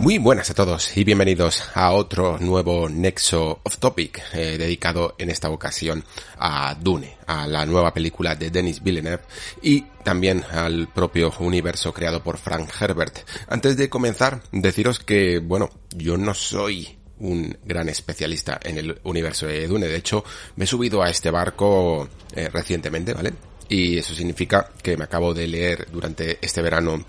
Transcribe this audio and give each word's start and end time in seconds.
Muy 0.00 0.16
buenas 0.16 0.48
a 0.48 0.54
todos 0.54 0.96
y 0.96 1.04
bienvenidos 1.04 1.62
a 1.74 1.92
otro 1.92 2.38
nuevo 2.38 2.88
Nexo 2.88 3.60
of 3.62 3.76
Topic 3.76 4.22
eh, 4.32 4.56
dedicado 4.56 5.14
en 5.18 5.28
esta 5.28 5.50
ocasión 5.50 6.02
a 6.38 6.74
Dune, 6.74 7.18
a 7.26 7.46
la 7.46 7.66
nueva 7.66 7.92
película 7.92 8.34
de 8.34 8.50
Denis 8.50 8.82
Villeneuve 8.82 9.24
y 9.60 9.82
también 10.02 10.42
al 10.50 10.88
propio 10.88 11.30
universo 11.40 11.92
creado 11.92 12.22
por 12.22 12.38
Frank 12.38 12.70
Herbert. 12.80 13.28
Antes 13.46 13.76
de 13.76 13.90
comenzar, 13.90 14.40
deciros 14.52 15.00
que, 15.00 15.38
bueno, 15.38 15.68
yo 15.94 16.16
no 16.16 16.32
soy 16.32 16.98
un 17.18 17.58
gran 17.66 17.90
especialista 17.90 18.58
en 18.62 18.78
el 18.78 18.98
universo 19.04 19.48
de 19.48 19.66
Dune, 19.66 19.86
de 19.86 19.96
hecho 19.96 20.24
me 20.56 20.64
he 20.64 20.66
subido 20.66 21.02
a 21.02 21.10
este 21.10 21.30
barco 21.30 22.08
eh, 22.34 22.48
recientemente, 22.48 23.12
¿vale? 23.12 23.34
Y 23.68 23.98
eso 23.98 24.14
significa 24.14 24.70
que 24.82 24.96
me 24.96 25.04
acabo 25.04 25.34
de 25.34 25.46
leer 25.46 25.88
durante 25.92 26.38
este 26.40 26.62
verano 26.62 27.04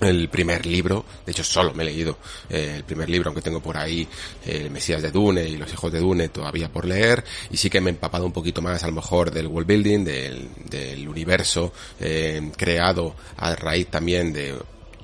el 0.00 0.28
primer 0.28 0.66
libro, 0.66 1.04
de 1.24 1.32
hecho 1.32 1.44
solo 1.44 1.72
me 1.72 1.82
he 1.82 1.86
leído 1.86 2.18
eh, 2.48 2.74
el 2.76 2.84
primer 2.84 3.08
libro, 3.08 3.28
aunque 3.28 3.42
tengo 3.42 3.60
por 3.60 3.76
ahí 3.76 4.06
eh, 4.44 4.62
El 4.64 4.70
Mesías 4.70 5.02
de 5.02 5.10
Dune 5.10 5.44
y 5.48 5.56
Los 5.56 5.72
Hijos 5.72 5.92
de 5.92 6.00
Dune 6.00 6.28
todavía 6.28 6.68
por 6.68 6.84
leer, 6.84 7.24
y 7.50 7.56
sí 7.56 7.70
que 7.70 7.80
me 7.80 7.90
he 7.90 7.94
empapado 7.94 8.26
un 8.26 8.32
poquito 8.32 8.60
más 8.60 8.82
a 8.82 8.88
lo 8.88 8.94
mejor 8.94 9.30
del 9.30 9.46
world 9.46 9.68
building, 9.68 10.04
del, 10.04 10.48
del 10.68 11.08
universo 11.08 11.72
eh, 12.00 12.50
creado 12.56 13.14
a 13.36 13.54
raíz 13.54 13.88
también 13.88 14.32
de 14.32 14.54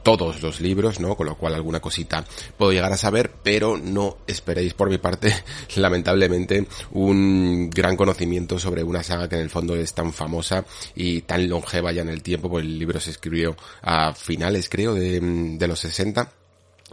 todos 0.02 0.42
los 0.42 0.60
libros, 0.60 1.00
¿no? 1.00 1.16
Con 1.16 1.26
lo 1.26 1.36
cual 1.36 1.54
alguna 1.54 1.80
cosita 1.80 2.24
puedo 2.56 2.72
llegar 2.72 2.92
a 2.92 2.96
saber, 2.96 3.30
pero 3.42 3.76
no 3.76 4.18
esperéis 4.26 4.74
por 4.74 4.90
mi 4.90 4.98
parte, 4.98 5.34
lamentablemente, 5.76 6.66
un 6.92 7.70
gran 7.70 7.96
conocimiento 7.96 8.58
sobre 8.58 8.82
una 8.82 9.02
saga 9.02 9.28
que 9.28 9.36
en 9.36 9.42
el 9.42 9.50
fondo 9.50 9.76
es 9.76 9.92
tan 9.94 10.12
famosa 10.12 10.64
y 10.94 11.22
tan 11.22 11.48
longeva 11.48 11.92
ya 11.92 12.02
en 12.02 12.08
el 12.08 12.22
tiempo, 12.22 12.48
porque 12.48 12.66
el 12.66 12.78
libro 12.78 13.00
se 13.00 13.10
escribió 13.10 13.56
a 13.82 14.14
finales, 14.14 14.68
creo, 14.68 14.94
de, 14.94 15.20
de 15.20 15.68
los 15.68 15.80
60 15.80 16.39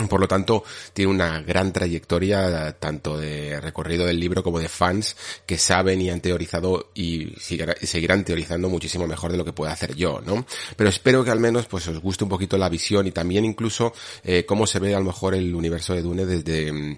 por 0.09 0.19
lo 0.19 0.27
tanto, 0.27 0.63
tiene 0.93 1.11
una 1.11 1.41
gran 1.41 1.73
trayectoria 1.73 2.73
tanto 2.73 3.17
de 3.17 3.59
recorrido 3.59 4.05
del 4.05 4.19
libro 4.19 4.43
como 4.43 4.59
de 4.59 4.69
fans 4.69 5.15
que 5.45 5.57
saben 5.57 6.01
y 6.01 6.09
han 6.09 6.21
teorizado 6.21 6.91
y 6.93 7.33
seguirán 7.39 8.23
teorizando 8.23 8.69
muchísimo 8.69 9.07
mejor 9.07 9.31
de 9.31 9.37
lo 9.37 9.45
que 9.45 9.53
pueda 9.53 9.71
hacer 9.71 9.95
yo, 9.95 10.21
¿no? 10.25 10.45
Pero 10.75 10.89
espero 10.89 11.23
que 11.23 11.31
al 11.31 11.39
menos 11.39 11.65
pues 11.65 11.87
os 11.87 11.99
guste 11.99 12.23
un 12.23 12.29
poquito 12.29 12.57
la 12.57 12.69
visión 12.69 13.07
y 13.07 13.11
también 13.11 13.45
incluso 13.45 13.93
eh, 14.23 14.45
cómo 14.45 14.67
se 14.67 14.79
ve 14.79 14.93
a 14.93 14.99
lo 14.99 15.05
mejor 15.05 15.33
el 15.33 15.55
universo 15.55 15.93
de 15.93 16.01
Dune 16.01 16.25
desde 16.25 16.71
mm, 16.71 16.97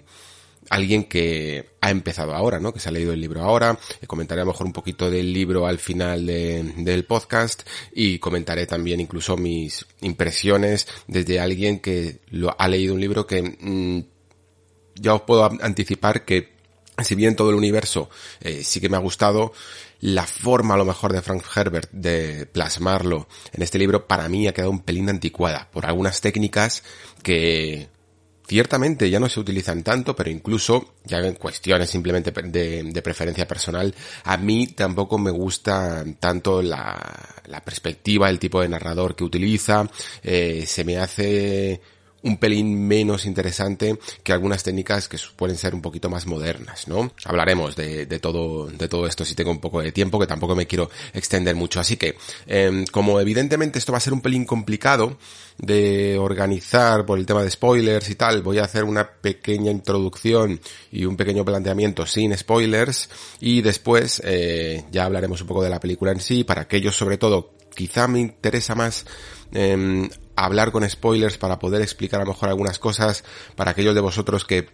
alguien 0.70 1.04
que 1.04 1.70
ha 1.80 1.90
empezado 1.90 2.34
ahora, 2.34 2.58
¿no? 2.58 2.72
Que 2.72 2.80
se 2.80 2.88
ha 2.88 2.92
leído 2.92 3.12
el 3.12 3.20
libro 3.20 3.42
ahora. 3.42 3.78
Eh, 4.00 4.06
comentaré 4.06 4.40
a 4.40 4.44
lo 4.44 4.52
mejor 4.52 4.66
un 4.66 4.72
poquito 4.72 5.10
del 5.10 5.32
libro 5.32 5.66
al 5.66 5.78
final 5.78 6.24
del 6.24 7.04
podcast 7.04 7.68
y 7.92 8.18
comentaré 8.18 8.66
también 8.66 9.00
incluso 9.00 9.36
mis 9.36 9.86
impresiones 10.00 10.86
desde 11.06 11.40
alguien 11.40 11.80
que 11.80 12.20
lo 12.30 12.54
ha 12.58 12.68
leído 12.68 12.94
un 12.94 13.00
libro 13.00 13.26
que 13.26 13.42
mm, 13.42 14.00
ya 14.94 15.14
os 15.14 15.22
puedo 15.22 15.44
anticipar 15.60 16.24
que 16.24 16.60
si 17.02 17.14
bien 17.14 17.36
todo 17.36 17.50
el 17.50 17.56
universo 17.56 18.10
eh, 18.40 18.62
sí 18.62 18.80
que 18.80 18.88
me 18.88 18.96
ha 18.96 19.00
gustado, 19.00 19.52
la 20.00 20.26
forma 20.26 20.74
a 20.74 20.78
lo 20.78 20.84
mejor 20.84 21.12
de 21.12 21.22
Frank 21.22 21.44
Herbert 21.54 21.90
de 21.92 22.46
plasmarlo 22.46 23.28
en 23.52 23.62
este 23.62 23.78
libro 23.78 24.06
para 24.06 24.28
mí 24.28 24.46
ha 24.46 24.54
quedado 24.54 24.70
un 24.70 24.80
pelín 24.80 25.08
anticuada 25.08 25.68
por 25.70 25.86
algunas 25.86 26.20
técnicas 26.20 26.82
que 27.22 27.88
ciertamente 28.50 29.08
ya 29.08 29.20
no 29.20 29.28
se 29.28 29.38
utilizan 29.38 29.84
tanto, 29.84 30.16
pero 30.16 30.28
incluso 30.28 30.94
ya 31.04 31.18
en 31.18 31.34
cuestiones 31.34 31.88
simplemente 31.88 32.32
de, 32.32 33.00
preferencia 33.00 33.46
personal, 33.46 33.94
a 34.24 34.36
mí 34.38 34.66
tampoco 34.66 35.18
me 35.18 35.30
gusta 35.30 36.04
tanto 36.18 36.60
la, 36.60 37.62
perspectiva, 37.64 38.28
el 38.28 38.40
tipo 38.40 38.60
de 38.60 38.68
narrador 38.68 39.14
que 39.14 39.22
utiliza, 39.22 39.88
eh, 40.24 40.64
se 40.66 40.82
me 40.82 40.98
hace 40.98 41.80
un 42.22 42.36
pelín 42.36 42.86
menos 42.86 43.24
interesante 43.24 43.98
que 44.22 44.32
algunas 44.32 44.62
técnicas 44.62 45.08
que 45.08 45.18
pueden 45.36 45.56
ser 45.56 45.74
un 45.74 45.82
poquito 45.82 46.10
más 46.10 46.26
modernas, 46.26 46.86
¿no? 46.86 47.12
Hablaremos 47.24 47.76
de, 47.76 48.06
todo, 48.20 48.66
de 48.66 48.88
todo 48.88 49.06
esto 49.06 49.24
si 49.24 49.34
tengo 49.34 49.50
un 49.50 49.60
poco 49.60 49.80
de 49.80 49.92
tiempo, 49.92 50.18
que 50.18 50.26
tampoco 50.26 50.54
me 50.54 50.66
quiero 50.66 50.90
extender 51.14 51.54
mucho. 51.54 51.80
Así 51.80 51.96
que, 51.96 52.16
em, 52.46 52.84
como 52.86 53.20
evidentemente 53.20 53.78
esto 53.78 53.92
va 53.92 53.98
a 53.98 54.02
ser 54.02 54.12
un 54.12 54.20
pelín 54.20 54.44
complicado 54.44 55.18
de 55.58 56.18
organizar 56.18 57.04
por 57.04 57.18
el 57.18 57.26
tema 57.26 57.42
de 57.42 57.50
spoilers 57.50 58.08
y 58.10 58.14
tal, 58.14 58.42
voy 58.42 58.58
a 58.58 58.64
hacer 58.64 58.84
una 58.84 59.10
pequeña 59.10 59.70
introducción 59.70 60.60
y 60.90 61.04
un 61.04 61.16
pequeño 61.16 61.44
planteamiento 61.44 62.06
sin 62.06 62.36
spoilers 62.36 63.10
y 63.40 63.60
después 63.60 64.22
eh, 64.24 64.84
ya 64.90 65.04
hablaremos 65.04 65.40
un 65.42 65.46
poco 65.46 65.62
de 65.62 65.70
la 65.70 65.80
película 65.80 66.12
en 66.12 66.20
sí, 66.20 66.44
para 66.44 66.62
aquellos 66.62 66.96
sobre 66.96 67.18
todo 67.18 67.52
quizá 67.74 68.08
me 68.08 68.20
interesa 68.20 68.74
más 68.74 69.06
eh, 69.52 70.08
hablar 70.44 70.72
con 70.72 70.88
spoilers 70.88 71.38
para 71.38 71.58
poder 71.58 71.82
explicar 71.82 72.20
a 72.20 72.24
lo 72.24 72.32
mejor 72.32 72.48
algunas 72.48 72.78
cosas 72.78 73.24
para 73.56 73.72
aquellos 73.72 73.94
de 73.94 74.00
vosotros 74.00 74.44
que 74.44 74.68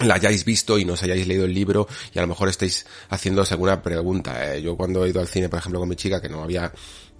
la 0.00 0.16
hayáis 0.16 0.44
visto 0.44 0.78
y 0.78 0.84
no 0.84 0.92
os 0.92 1.02
hayáis 1.02 1.26
leído 1.26 1.46
el 1.46 1.54
libro 1.54 1.88
y 2.12 2.18
a 2.18 2.22
lo 2.22 2.28
mejor 2.28 2.48
estáis 2.48 2.86
haciéndoos 3.08 3.50
alguna 3.52 3.82
pregunta. 3.82 4.54
¿eh? 4.54 4.60
Yo 4.60 4.76
cuando 4.76 5.04
he 5.04 5.08
ido 5.08 5.20
al 5.20 5.28
cine, 5.28 5.48
por 5.48 5.58
ejemplo, 5.58 5.80
con 5.80 5.88
mi 5.88 5.96
chica, 5.96 6.20
que 6.20 6.28
no 6.28 6.42
había 6.42 6.70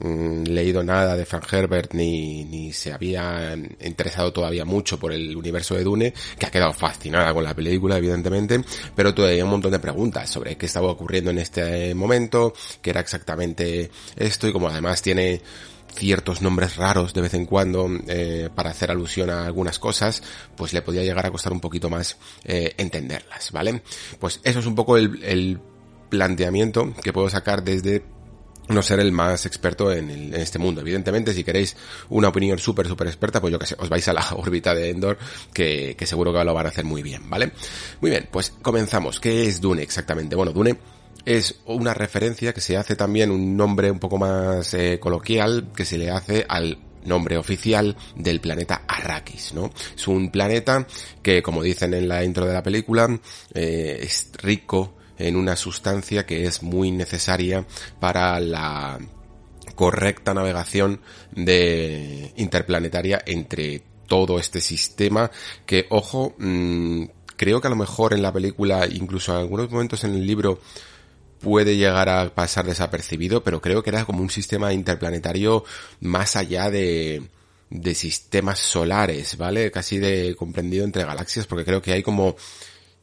mm, 0.00 0.42
leído 0.44 0.82
nada 0.82 1.16
de 1.16 1.24
Frank 1.24 1.50
Herbert 1.50 1.94
ni, 1.94 2.44
ni 2.44 2.72
se 2.74 2.92
había 2.92 3.54
interesado 3.80 4.30
todavía 4.32 4.66
mucho 4.66 4.98
por 4.98 5.12
el 5.12 5.34
universo 5.34 5.74
de 5.74 5.84
Dune, 5.84 6.12
que 6.38 6.46
ha 6.46 6.50
quedado 6.50 6.74
fascinada 6.74 7.32
con 7.32 7.44
la 7.44 7.54
película, 7.54 7.96
evidentemente, 7.96 8.62
pero 8.94 9.14
todavía 9.14 9.44
un 9.44 9.50
montón 9.50 9.72
de 9.72 9.78
preguntas 9.78 10.28
sobre 10.28 10.56
qué 10.56 10.66
estaba 10.66 10.88
ocurriendo 10.88 11.30
en 11.30 11.38
este 11.38 11.94
momento, 11.94 12.52
qué 12.82 12.90
era 12.90 13.00
exactamente 13.00 13.90
esto 14.16 14.48
y 14.48 14.52
como 14.52 14.68
además 14.68 15.00
tiene 15.00 15.40
ciertos 15.96 16.42
nombres 16.42 16.76
raros 16.76 17.14
de 17.14 17.22
vez 17.22 17.34
en 17.34 17.46
cuando 17.46 17.88
eh, 18.06 18.48
para 18.54 18.70
hacer 18.70 18.90
alusión 18.90 19.30
a 19.30 19.46
algunas 19.46 19.78
cosas, 19.78 20.22
pues 20.56 20.72
le 20.72 20.82
podía 20.82 21.02
llegar 21.02 21.26
a 21.26 21.30
costar 21.30 21.52
un 21.52 21.60
poquito 21.60 21.90
más 21.90 22.16
eh, 22.44 22.74
entenderlas, 22.76 23.50
¿vale? 23.52 23.82
Pues 24.20 24.40
eso 24.44 24.60
es 24.60 24.66
un 24.66 24.74
poco 24.74 24.96
el, 24.96 25.60
planteamiento 26.08 26.94
que 27.02 27.12
puedo 27.12 27.28
sacar 27.28 27.64
desde 27.64 28.04
no 28.68 28.80
ser 28.80 29.00
el 29.00 29.10
más 29.10 29.44
experto 29.44 29.92
en, 29.92 30.08
en, 30.08 30.34
este 30.34 30.60
mundo. 30.60 30.80
Evidentemente, 30.80 31.34
si 31.34 31.42
queréis 31.42 31.76
una 32.10 32.28
opinión 32.28 32.60
súper, 32.60 32.86
súper 32.86 33.08
experta, 33.08 33.40
pues 33.40 33.52
yo 33.52 33.58
que 33.58 33.66
sé, 33.66 33.74
os 33.76 33.88
vais 33.88 34.06
a 34.06 34.12
la 34.12 34.24
órbita 34.36 34.72
de 34.72 34.90
Endor, 34.90 35.18
que, 35.52 35.96
que 35.98 36.06
seguro 36.06 36.32
que 36.32 36.44
lo 36.44 36.54
van 36.54 36.66
a 36.66 36.68
hacer 36.68 36.84
muy 36.84 37.02
bien, 37.02 37.28
¿vale? 37.28 37.50
Muy 38.00 38.12
bien, 38.12 38.28
pues 38.30 38.52
comenzamos. 38.62 39.18
¿Qué 39.18 39.48
es 39.48 39.60
Dune 39.60 39.82
exactamente? 39.82 40.36
Bueno, 40.36 40.52
Dune 40.52 40.78
es 41.26 41.56
una 41.66 41.92
referencia 41.92 42.54
que 42.54 42.60
se 42.60 42.76
hace 42.76 42.96
también 42.96 43.30
un 43.30 43.56
nombre 43.56 43.90
un 43.90 43.98
poco 43.98 44.16
más 44.16 44.72
eh, 44.74 44.98
coloquial 44.98 45.70
que 45.76 45.84
se 45.84 45.98
le 45.98 46.10
hace 46.10 46.46
al 46.48 46.78
nombre 47.04 47.36
oficial 47.36 47.96
del 48.14 48.40
planeta 48.40 48.82
Arrakis, 48.86 49.52
¿no? 49.52 49.70
Es 49.94 50.08
un 50.08 50.30
planeta 50.30 50.86
que, 51.22 51.42
como 51.42 51.62
dicen 51.62 51.94
en 51.94 52.08
la 52.08 52.24
intro 52.24 52.46
de 52.46 52.54
la 52.54 52.62
película, 52.62 53.08
eh, 53.54 53.98
es 54.02 54.30
rico 54.38 54.96
en 55.18 55.36
una 55.36 55.56
sustancia 55.56 56.26
que 56.26 56.44
es 56.44 56.62
muy 56.62 56.90
necesaria 56.90 57.66
para 58.00 58.38
la 58.40 58.98
correcta 59.74 60.32
navegación 60.32 61.00
de 61.32 62.32
interplanetaria 62.36 63.22
entre 63.26 63.82
todo 64.06 64.38
este 64.38 64.60
sistema 64.60 65.30
que, 65.64 65.86
ojo, 65.90 66.34
mmm, 66.38 67.04
creo 67.36 67.60
que 67.60 67.66
a 67.66 67.70
lo 67.70 67.76
mejor 67.76 68.14
en 68.14 68.22
la 68.22 68.32
película, 68.32 68.86
incluso 68.86 69.32
en 69.32 69.38
algunos 69.38 69.70
momentos 69.70 70.04
en 70.04 70.14
el 70.14 70.26
libro, 70.26 70.60
puede 71.40 71.76
llegar 71.76 72.08
a 72.08 72.34
pasar 72.34 72.66
desapercibido, 72.66 73.42
pero 73.42 73.60
creo 73.60 73.82
que 73.82 73.90
era 73.90 74.04
como 74.04 74.22
un 74.22 74.30
sistema 74.30 74.72
interplanetario 74.72 75.64
más 76.00 76.36
allá 76.36 76.70
de, 76.70 77.22
de 77.70 77.94
sistemas 77.94 78.58
solares, 78.58 79.36
¿vale? 79.36 79.70
Casi 79.70 79.98
de 79.98 80.34
comprendido 80.36 80.84
entre 80.84 81.04
galaxias, 81.04 81.46
porque 81.46 81.64
creo 81.64 81.82
que 81.82 81.92
hay 81.92 82.02
como 82.02 82.36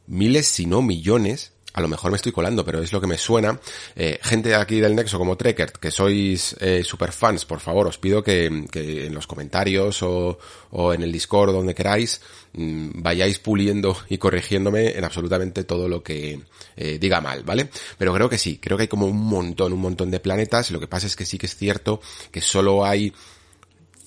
miles, 0.08 0.48
si 0.48 0.66
no 0.66 0.82
millones, 0.82 1.53
a 1.74 1.82
lo 1.82 1.88
mejor 1.88 2.12
me 2.12 2.18
estoy 2.18 2.32
colando, 2.32 2.64
pero 2.64 2.82
es 2.82 2.94
lo 2.94 3.02
que 3.02 3.08
me 3.08 3.18
suena. 3.18 3.60
Eh, 3.96 4.20
gente 4.22 4.54
aquí 4.56 4.80
del 4.80 4.96
Nexo 4.96 5.18
como 5.18 5.36
Trekkert, 5.36 5.78
que 5.78 5.92
sois 5.92 6.56
eh, 6.60 6.84
super 6.84 7.12
fans, 7.12 7.46
por 7.46 7.60
favor, 7.60 7.88
os 7.88 7.98
pido 7.98 8.24
que, 8.24 8.46
en 8.46 9.14
los 9.14 9.26
comentarios 9.26 10.04
o, 10.04 10.38
o, 10.72 10.94
en 10.94 11.02
el 11.02 11.12
Discord, 11.12 11.52
donde 11.52 11.74
queráis, 11.74 12.22
mm, 12.54 13.02
vayáis 13.02 13.40
puliendo 13.40 13.98
y 14.10 14.18
corrigiéndome 14.20 14.98
en 14.98 15.04
absolutamente 15.04 15.64
todo 15.64 15.88
lo 15.88 16.04
que 16.04 16.40
eh, 16.76 16.98
diga 17.00 17.22
mal, 17.22 17.44
¿vale? 17.44 17.70
Pero 17.98 18.14
creo 18.14 18.30
que 18.30 18.38
sí, 18.38 18.60
creo 18.60 18.78
que 18.78 18.84
hay 18.84 18.88
como 18.88 19.08
un 19.08 19.26
montón, 19.26 19.74
un 19.74 19.82
montón 19.82 20.12
de 20.12 20.20
planetas. 20.20 20.70
Lo 20.72 20.80
que 20.80 20.88
pasa 20.88 21.08
es 21.08 21.16
que 21.16 21.26
sí 21.26 21.38
que 21.38 21.48
es 21.48 21.56
cierto 21.56 22.02
que 22.32 22.42
solo 22.42 22.86
hay 22.86 23.14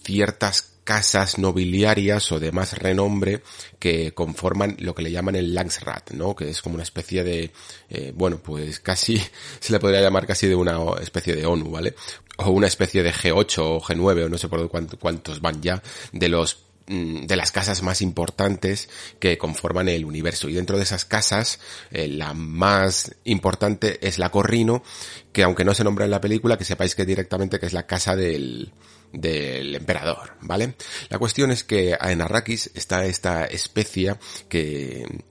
ciertas 0.05 0.75
casas 0.87 1.37
nobiliarias 1.37 2.31
o 2.31 2.38
de 2.38 2.53
más 2.53 2.79
renombre 2.79 3.43
que 3.81 4.15
conforman 4.15 4.77
lo 4.79 4.94
que 4.94 5.03
le 5.03 5.11
llaman 5.11 5.35
el 5.35 5.53
Langsrat, 5.53 6.12
¿no? 6.12 6.37
Que 6.37 6.49
es 6.49 6.62
como 6.62 6.77
una 6.77 6.85
especie 6.85 7.25
de, 7.25 7.50
eh, 7.91 8.12
bueno, 8.15 8.38
pues 8.38 8.79
casi 8.79 9.21
se 9.61 9.73
le 9.73 9.81
podría 9.81 10.00
llamar 10.00 10.29
casi 10.29 10.47
de 10.47 10.55
una 10.55 10.79
especie 11.03 11.35
de 11.35 11.44
ONU, 11.44 11.73
¿vale? 11.73 11.97
O 12.38 12.50
una 12.50 12.69
especie 12.69 13.03
de 13.03 13.12
G8 13.12 13.59
o 13.59 13.81
G9 13.81 14.27
o 14.27 14.29
no 14.29 14.38
sé 14.38 14.49
por 14.49 14.71
cuántos 14.71 15.41
van 15.41 15.61
ya 15.61 15.83
de 16.12 16.29
los 16.29 16.67
mm, 16.87 17.27
de 17.27 17.35
las 17.35 17.50
casas 17.50 17.83
más 17.83 18.00
importantes 18.00 18.88
que 19.19 19.38
conforman 19.38 19.88
el 19.88 20.05
universo. 20.05 20.49
Y 20.49 20.55
dentro 20.55 20.77
de 20.77 20.85
esas 20.85 21.05
casas, 21.05 21.59
eh, 21.91 22.06
la 22.06 22.33
más 22.33 23.17
importante 23.25 23.99
es 24.06 24.21
la 24.21 24.31
Corrino, 24.31 24.85
que 25.33 25.43
aunque 25.43 25.65
no 25.65 25.75
se 25.75 25.83
nombra 25.83 26.05
en 26.05 26.12
la 26.12 26.21
película, 26.21 26.56
que 26.56 26.65
sepáis 26.65 26.94
que 26.94 27.05
directamente 27.05 27.59
que 27.59 27.67
es 27.67 27.73
la 27.73 27.88
casa 27.88 28.15
del, 28.15 28.73
del 29.12 29.75
emperador, 29.75 30.35
¿vale? 30.41 30.75
La 31.08 31.19
cuestión 31.19 31.50
es 31.50 31.64
que 31.64 31.97
en 32.00 32.20
Arrakis 32.20 32.70
está 32.75 33.05
esta 33.05 33.44
especie 33.44 34.17
que 34.49 35.23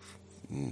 mm, 0.50 0.72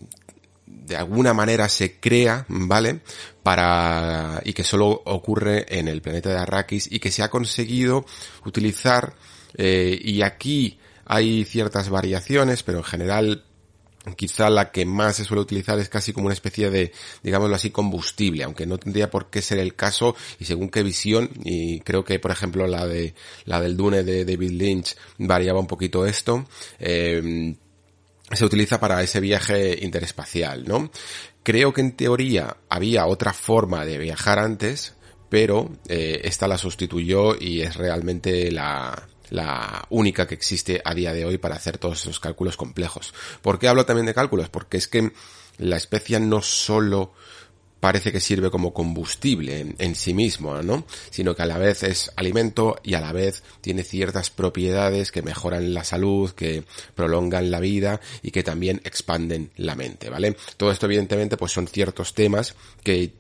de 0.66 0.96
alguna 0.96 1.34
manera 1.34 1.70
se 1.70 2.00
crea, 2.00 2.46
¿vale? 2.50 3.02
Para, 3.42 4.42
y 4.44 4.54
que 4.54 4.64
solo 4.64 5.02
ocurre 5.06 5.66
en 5.80 5.88
el 5.88 6.02
planeta 6.02 6.30
de 6.30 6.38
Arrakis 6.38 6.92
y 6.92 7.00
que 7.00 7.12
se 7.12 7.24
ha 7.24 7.30
conseguido 7.30 8.06
utilizar, 8.46 9.14
eh, 9.58 9.98
y 10.02 10.22
aquí 10.22 10.80
hay 11.06 11.46
ciertas 11.46 11.90
variaciones, 11.90 12.64
pero 12.64 12.80
en 12.80 12.84
general 12.84 13.44
quizá 14.16 14.50
la 14.50 14.72
que 14.72 14.86
más 14.86 15.16
se 15.16 15.26
suele 15.26 15.42
utilizar 15.42 15.80
es 15.80 15.90
casi 15.90 16.14
como 16.14 16.26
una 16.26 16.34
especie 16.34 16.70
de, 16.70 16.92
digámoslo 17.24 17.56
así, 17.56 17.72
combustible, 17.72 18.44
aunque 18.44 18.66
no 18.66 18.78
tendría 18.78 19.10
por 19.10 19.30
qué 19.30 19.42
ser 19.42 19.60
el 19.60 19.76
caso 19.76 20.16
y 20.40 20.46
según 20.46 20.70
qué 20.70 20.84
visión, 20.84 21.30
y 21.44 21.80
creo 21.82 22.04
que 22.04 22.20
por 22.20 22.32
ejemplo 22.32 22.68
la 22.68 22.86
de, 22.86 23.14
la 23.46 23.62
del 23.62 23.78
Dune 23.78 24.04
de 24.04 24.26
David 24.26 24.52
Lynch 24.52 24.96
variaba 25.18 25.60
un 25.60 25.68
poquito 25.68 26.06
esto, 26.06 26.46
eh, 26.80 27.56
se 28.32 28.46
utiliza 28.46 28.80
para 28.80 29.02
ese 29.04 29.20
viaje 29.20 29.78
interespacial, 29.84 30.66
¿no? 30.66 30.92
Creo 31.44 31.74
que 31.74 31.82
en 31.82 31.92
teoría 31.92 32.58
había 32.70 33.06
otra 33.06 33.34
forma 33.34 33.86
de 33.86 33.98
viajar 33.98 34.40
antes, 34.40 34.96
pero 35.30 35.70
eh, 35.88 36.22
esta 36.24 36.48
la 36.48 36.58
sustituyó 36.58 37.36
y 37.40 37.62
es 37.62 37.76
realmente 37.76 38.52
la, 38.52 39.08
la 39.34 39.88
única 39.90 40.28
que 40.28 40.36
existe 40.36 40.80
a 40.86 40.94
día 40.94 41.12
de 41.12 41.26
hoy 41.26 41.40
para 41.40 41.56
hacer 41.56 41.80
todos 41.80 42.02
esos 42.02 42.20
cálculos 42.20 42.56
complejos. 42.56 43.16
¿Por 43.42 43.58
qué 43.58 43.68
hablo 43.68 43.84
también 43.84 44.06
de 44.06 44.14
cálculos? 44.14 44.50
Porque 44.50 44.78
es 44.78 44.88
que 44.88 45.12
la 45.58 45.76
especia 45.76 46.20
no 46.20 46.44
solo 46.44 47.14
parece 47.80 48.12
que 48.12 48.20
sirve 48.20 48.52
como 48.52 48.74
combustible 48.76 49.76
en, 49.78 49.96
sí 49.96 50.14
mismo, 50.14 50.62
¿no? 50.62 50.86
Sino 51.10 51.36
que 51.36 51.42
a 51.42 51.48
la 51.48 51.58
vez 51.58 51.82
es 51.82 52.12
alimento 52.16 52.80
y 52.84 52.94
a 52.94 53.02
la 53.02 53.12
vez 53.12 53.42
tiene 53.60 53.84
ciertas 53.84 54.30
propiedades 54.30 55.12
que 55.12 55.24
mejoran 55.24 55.74
la 55.74 55.84
salud, 55.84 56.30
que 56.32 56.64
prolongan 56.94 57.50
la 57.50 57.60
vida 57.60 58.02
y 58.22 58.30
que 58.30 58.44
también 58.44 58.82
expanden 58.84 59.52
la 59.58 59.76
mente, 59.76 60.12
¿vale? 60.12 60.38
Todo 60.58 60.72
esto 60.72 60.86
evidentemente 60.86 61.38
pues 61.38 61.52
son 61.52 61.68
ciertos 61.68 62.14
temas 62.14 62.56
que 62.84 63.12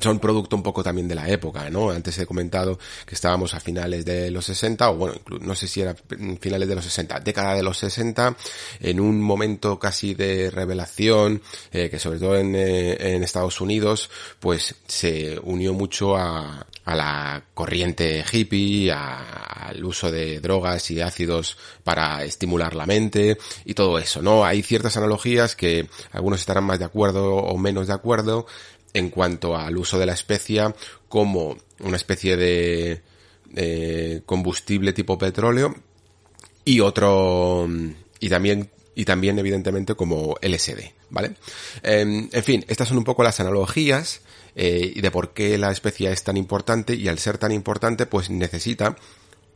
son 0.00 0.18
producto 0.18 0.56
un 0.56 0.62
poco 0.62 0.82
también 0.82 1.08
de 1.08 1.14
la 1.14 1.28
época, 1.28 1.70
¿no? 1.70 1.90
Antes 1.90 2.18
he 2.18 2.26
comentado 2.26 2.78
que 3.06 3.14
estábamos 3.14 3.54
a 3.54 3.60
finales 3.60 4.04
de 4.04 4.30
los 4.30 4.44
60, 4.44 4.90
o 4.90 4.96
bueno, 4.96 5.16
no 5.40 5.54
sé 5.54 5.68
si 5.68 5.80
era 5.80 5.94
finales 6.40 6.68
de 6.68 6.74
los 6.74 6.84
60, 6.84 7.20
década 7.20 7.54
de 7.54 7.62
los 7.62 7.78
60, 7.78 8.36
en 8.80 9.00
un 9.00 9.20
momento 9.20 9.78
casi 9.78 10.14
de 10.14 10.50
revelación, 10.50 11.42
eh, 11.72 11.88
que 11.88 11.98
sobre 11.98 12.18
todo 12.18 12.36
en, 12.36 12.54
eh, 12.54 13.14
en, 13.14 13.22
Estados 13.22 13.60
Unidos, 13.60 14.10
pues 14.38 14.74
se 14.86 15.38
unió 15.42 15.72
mucho 15.72 16.16
a, 16.16 16.66
a 16.84 16.94
la 16.94 17.44
corriente 17.54 18.24
hippie, 18.30 18.92
al 18.92 19.84
uso 19.84 20.10
de 20.10 20.40
drogas 20.40 20.90
y 20.90 21.00
ácidos 21.00 21.56
para 21.84 22.24
estimular 22.24 22.74
la 22.74 22.86
mente 22.86 23.38
y 23.64 23.74
todo 23.74 23.98
eso, 23.98 24.20
¿no? 24.20 24.44
Hay 24.44 24.62
ciertas 24.62 24.96
analogías 24.96 25.56
que 25.56 25.88
algunos 26.12 26.40
estarán 26.40 26.64
más 26.64 26.78
de 26.78 26.84
acuerdo 26.84 27.36
o 27.36 27.56
menos 27.56 27.86
de 27.86 27.94
acuerdo, 27.94 28.46
en 28.92 29.10
cuanto 29.10 29.56
al 29.56 29.76
uso 29.76 29.98
de 29.98 30.06
la 30.06 30.14
especia 30.14 30.74
como 31.08 31.56
una 31.80 31.96
especie 31.96 32.36
de 32.36 33.02
combustible 34.26 34.92
tipo 34.92 35.18
petróleo 35.18 35.74
y 36.64 36.80
otro 36.80 37.68
y 38.20 38.28
también 38.28 38.70
y 38.94 39.04
también 39.04 39.38
evidentemente 39.38 39.94
como 39.94 40.36
LSD, 40.42 40.92
¿vale? 41.10 41.32
Em, 41.82 42.28
en 42.30 42.44
fin, 42.44 42.64
estas 42.68 42.88
son 42.88 42.98
un 42.98 43.04
poco 43.04 43.22
las 43.22 43.40
analogías 43.40 44.20
eh, 44.54 44.92
de 45.00 45.10
por 45.10 45.32
qué 45.32 45.56
la 45.58 45.70
especia 45.70 46.10
es 46.10 46.22
tan 46.22 46.36
importante 46.36 46.94
y 46.94 47.08
al 47.08 47.18
ser 47.18 47.38
tan 47.38 47.52
importante 47.52 48.06
pues 48.06 48.30
necesita 48.30 48.96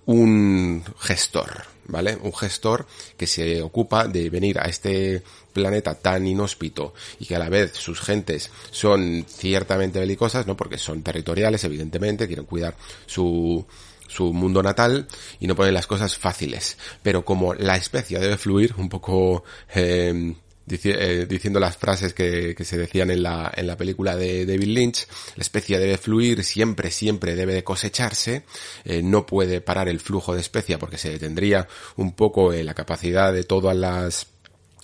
un 0.07 0.85
gestor, 0.99 1.65
¿vale? 1.87 2.17
Un 2.21 2.35
gestor 2.35 2.87
que 3.17 3.27
se 3.27 3.63
ocupa 3.63 4.07
de 4.09 4.31
venir 4.31 4.59
a 4.59 4.65
este 4.65 5.23
planeta 5.53 5.95
tan 5.95 6.27
inhóspito 6.27 6.95
y 7.19 7.27
que 7.27 7.37
a 7.37 7.39
la 7.39 7.49
vez 7.49 7.73
sus 7.75 8.01
gentes 8.01 8.51
son 8.71 9.25
ciertamente 9.29 10.01
belicosas, 10.01 10.47
¿no? 10.47 10.57
Porque 10.57 10.79
son 10.79 11.03
territoriales, 11.03 11.65
evidentemente, 11.65 12.27
quieren 12.27 12.47
cuidar 12.47 12.77
su, 13.07 13.65
su 14.07 14.33
mundo 14.33 14.63
natal 14.63 15.07
y 15.41 15.47
no 15.47 15.55
ponen 15.55 15.75
las 15.75 15.87
cosas 15.87 16.17
fáciles. 16.17 16.77
Pero 17.03 17.25
como 17.25 17.55
la 17.55 17.77
especie 17.77 18.19
debe 18.19 18.37
fluir 18.37 18.75
un 18.77 18.89
poco, 18.89 19.45
eh, 19.75 20.35
eh, 20.67 21.27
diciendo 21.29 21.61
las 21.61 21.77
frases 21.77 22.15
que, 22.15 22.57
se 22.65 22.79
decían 22.79 23.11
en 23.11 23.23
la, 23.23 23.53
en 23.55 23.67
la 23.67 23.77
película 23.77 24.17
de 24.17 24.47
David 24.47 24.69
Lynch, 24.69 25.07
la 25.37 25.43
especia 25.43 25.79
debe 25.79 25.99
fluir, 25.99 26.43
siempre, 26.43 26.91
siempre 26.91 27.35
debe 27.35 27.53
de 27.53 27.65
cosecharse, 27.65 28.45
eh, 28.85 29.03
no 29.03 29.27
puede 29.27 29.61
parar 29.61 29.89
el 29.89 30.01
flujo 30.01 30.35
de 30.35 30.41
especia 30.41 30.79
porque 30.79 30.97
se 30.97 31.11
detendría 31.11 31.69
un 31.97 32.15
poco 32.15 32.53
eh, 32.53 32.65
la 32.65 32.73
capacidad 32.73 33.33
de 33.33 33.45
todas 33.45 33.77
las 33.77 34.29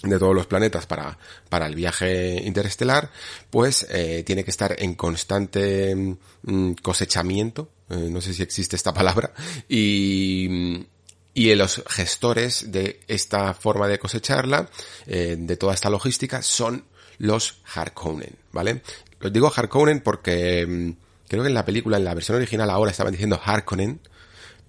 de 0.03 0.19
todos 0.19 0.35
los 0.35 0.47
planetas 0.47 0.87
para, 0.87 1.19
para 1.50 1.67
el 1.67 1.75
viaje 1.75 2.41
interestelar, 2.43 3.11
pues 3.50 3.87
tiene 4.25 4.44
que 4.44 4.50
estar 4.50 4.75
en 4.79 4.94
constante 4.94 5.94
mm, 5.94 6.73
cosechamiento, 6.81 7.69
no 7.91 8.23
sé 8.23 8.32
si 8.32 8.43
existe 8.43 8.77
esta 8.77 8.94
palabra, 8.94 9.35
y, 9.69 10.87
y 11.35 11.55
los 11.55 11.82
gestores 11.88 12.73
de 12.73 13.00
esta 13.09 13.55
forma 13.55 13.88
de 13.88 13.99
cosecharla, 13.99 14.69
eh, 15.06 15.37
de 15.38 15.56
toda 15.56 15.75
esta 15.75 15.91
logística, 15.91 16.43
son 16.43 16.85
los 17.19 17.59
Harkonnen, 17.75 18.37
¿vale? 18.53 18.82
Los 19.21 19.32
digo 19.32 19.53
Harkonnen 19.55 20.00
porque 20.00 20.67
mm, 20.67 20.91
creo 21.29 21.43
que 21.43 21.49
en 21.49 21.55
la 21.55 21.65
película, 21.65 21.99
en 21.99 22.05
la 22.05 22.15
versión 22.15 22.37
original 22.37 22.70
ahora 22.70 22.91
estaban 22.91 23.13
diciendo 23.13 23.41
Harkonnen, 23.43 24.01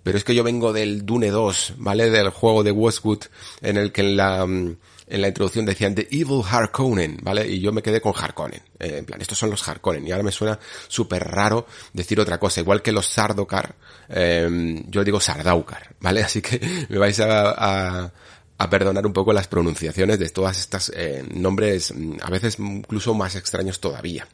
pero 0.03 0.17
es 0.17 0.23
que 0.23 0.35
yo 0.35 0.43
vengo 0.43 0.73
del 0.73 1.05
Dune 1.05 1.29
2, 1.29 1.75
¿vale? 1.77 2.09
Del 2.09 2.29
juego 2.29 2.63
de 2.63 2.71
Westwood, 2.71 3.23
en 3.61 3.77
el 3.77 3.91
que 3.91 4.01
en 4.01 4.17
la, 4.17 4.45
mm, 4.45 4.77
en 5.11 5.21
la 5.21 5.27
introducción 5.27 5.65
decían 5.65 5.93
The 5.93 6.07
Evil 6.09 6.41
Harkonnen, 6.49 7.19
¿vale? 7.21 7.47
Y 7.47 7.59
yo 7.59 7.71
me 7.71 7.83
quedé 7.83 7.99
con 7.99 8.13
Harkonnen. 8.15 8.61
Eh, 8.79 8.97
en 8.99 9.05
plan, 9.05 9.21
estos 9.21 9.37
son 9.37 9.49
los 9.49 9.67
Harkonnen. 9.67 10.07
Y 10.07 10.11
ahora 10.11 10.23
me 10.23 10.31
suena 10.31 10.57
súper 10.87 11.23
raro 11.27 11.67
decir 11.93 12.19
otra 12.19 12.39
cosa. 12.39 12.61
Igual 12.61 12.81
que 12.81 12.91
los 12.91 13.05
Sardokar, 13.07 13.75
eh, 14.09 14.83
yo 14.87 15.03
digo 15.03 15.19
Sardaukar, 15.19 15.95
¿vale? 15.99 16.23
Así 16.23 16.41
que 16.41 16.59
me 16.89 16.97
vais 16.97 17.19
a, 17.19 18.11
a, 18.57 18.69
perdonar 18.69 19.05
un 19.05 19.11
poco 19.11 19.33
las 19.33 19.47
pronunciaciones 19.47 20.19
de 20.19 20.29
todas 20.29 20.59
estas 20.59 20.91
eh, 20.95 21.25
nombres, 21.33 21.93
mm, 21.93 22.17
a 22.21 22.29
veces 22.29 22.57
incluso 22.59 23.13
más 23.13 23.35
extraños 23.35 23.79
todavía. 23.79 24.27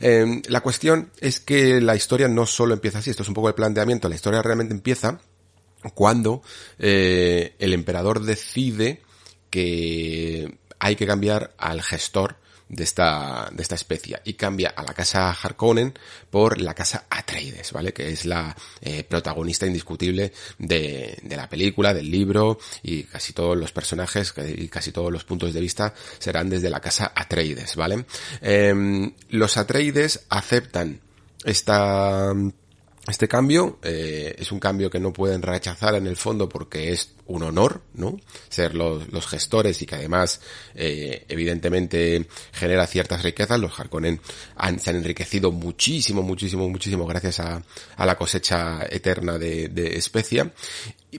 Eh, 0.00 0.42
la 0.48 0.60
cuestión 0.60 1.10
es 1.20 1.40
que 1.40 1.80
la 1.80 1.94
historia 1.94 2.28
no 2.28 2.44
solo 2.44 2.74
empieza 2.74 2.98
así, 2.98 3.10
esto 3.10 3.22
es 3.22 3.28
un 3.28 3.34
poco 3.34 3.48
el 3.48 3.54
planteamiento, 3.54 4.08
la 4.08 4.16
historia 4.16 4.42
realmente 4.42 4.74
empieza 4.74 5.20
cuando 5.94 6.42
eh, 6.78 7.54
el 7.58 7.72
emperador 7.72 8.20
decide 8.20 9.02
que 9.50 10.58
hay 10.78 10.96
que 10.96 11.06
cambiar 11.06 11.54
al 11.58 11.82
gestor 11.82 12.36
de 12.68 12.84
esta, 12.84 13.48
de 13.50 13.62
esta 13.62 13.74
especie 13.74 14.20
y 14.24 14.34
cambia 14.34 14.70
a 14.70 14.82
la 14.82 14.92
casa 14.92 15.30
Harkonnen 15.30 15.94
por 16.30 16.60
la 16.60 16.74
casa 16.74 17.06
Atreides, 17.08 17.72
¿vale? 17.72 17.92
Que 17.92 18.10
es 18.10 18.26
la 18.26 18.54
eh, 18.80 19.04
protagonista 19.04 19.66
indiscutible 19.66 20.32
de, 20.58 21.18
de 21.22 21.36
la 21.36 21.48
película, 21.48 21.94
del 21.94 22.10
libro 22.10 22.58
y 22.82 23.04
casi 23.04 23.32
todos 23.32 23.56
los 23.56 23.72
personajes 23.72 24.34
y 24.56 24.68
casi 24.68 24.92
todos 24.92 25.10
los 25.10 25.24
puntos 25.24 25.54
de 25.54 25.60
vista 25.60 25.94
serán 26.18 26.50
desde 26.50 26.70
la 26.70 26.80
casa 26.80 27.12
Atreides, 27.14 27.74
¿vale? 27.76 28.04
Em, 28.40 29.12
los 29.30 29.56
Atreides 29.56 30.26
aceptan 30.28 31.00
esta 31.44 32.34
Este 33.08 33.26
cambio 33.26 33.78
eh, 33.82 34.34
es 34.38 34.52
un 34.52 34.60
cambio 34.60 34.90
que 34.90 35.00
no 35.00 35.12
pueden 35.12 35.40
rechazar 35.40 35.94
en 35.94 36.06
el 36.06 36.16
fondo 36.16 36.48
porque 36.48 36.92
es 36.92 37.14
un 37.26 37.42
honor, 37.42 37.82
¿no? 37.94 38.20
Ser 38.48 38.74
los, 38.74 39.08
los 39.10 39.26
gestores 39.26 39.80
y 39.80 39.86
que 39.86 39.94
además, 39.94 40.40
eh, 40.74 41.24
evidentemente, 41.28 42.26
genera 42.52 42.86
ciertas 42.86 43.22
riquezas. 43.22 43.58
Los 43.58 43.78
Harkonnen 43.78 44.20
han, 44.56 44.78
se 44.78 44.90
han 44.90 44.96
enriquecido 44.96 45.52
muchísimo, 45.52 46.22
muchísimo, 46.22 46.68
muchísimo 46.68 47.06
gracias 47.06 47.40
a, 47.40 47.62
a 47.96 48.06
la 48.06 48.16
cosecha 48.16 48.86
eterna 48.90 49.38
de, 49.38 49.68
de 49.68 49.96
especia. 49.96 50.52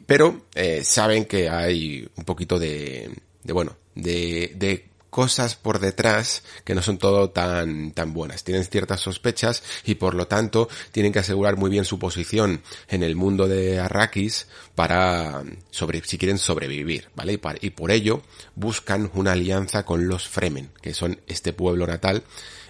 Pero 0.05 0.45
eh, 0.53 0.83
saben 0.83 1.25
que 1.25 1.49
hay 1.49 2.07
un 2.15 2.23
poquito 2.23 2.59
de, 2.59 3.09
de 3.43 3.53
bueno, 3.53 3.75
de, 3.95 4.53
de 4.55 4.88
cosas 5.09 5.55
por 5.55 5.79
detrás 5.79 6.43
que 6.63 6.75
no 6.75 6.81
son 6.81 6.97
todo 6.97 7.29
tan, 7.29 7.91
tan 7.91 8.13
buenas. 8.13 8.43
Tienen 8.43 8.63
ciertas 8.65 9.01
sospechas 9.01 9.63
y 9.85 9.95
por 9.95 10.13
lo 10.13 10.27
tanto 10.27 10.69
tienen 10.91 11.11
que 11.11 11.19
asegurar 11.19 11.57
muy 11.57 11.69
bien 11.69 11.85
su 11.85 11.99
posición 11.99 12.61
en 12.87 13.03
el 13.03 13.15
mundo 13.15 13.47
de 13.47 13.79
Arrakis 13.79 14.47
para, 14.75 15.43
sobre, 15.71 16.01
si 16.03 16.17
quieren 16.17 16.37
sobrevivir, 16.37 17.09
¿vale? 17.15 17.39
Y, 17.61 17.69
por 17.71 17.91
ello 17.91 18.21
buscan 18.55 19.11
una 19.13 19.33
alianza 19.33 19.83
con 19.83 20.07
los 20.07 20.27
Fremen, 20.27 20.71
que 20.81 20.93
son 20.93 21.19
este 21.27 21.53
pueblo 21.53 21.87
natal 21.87 22.23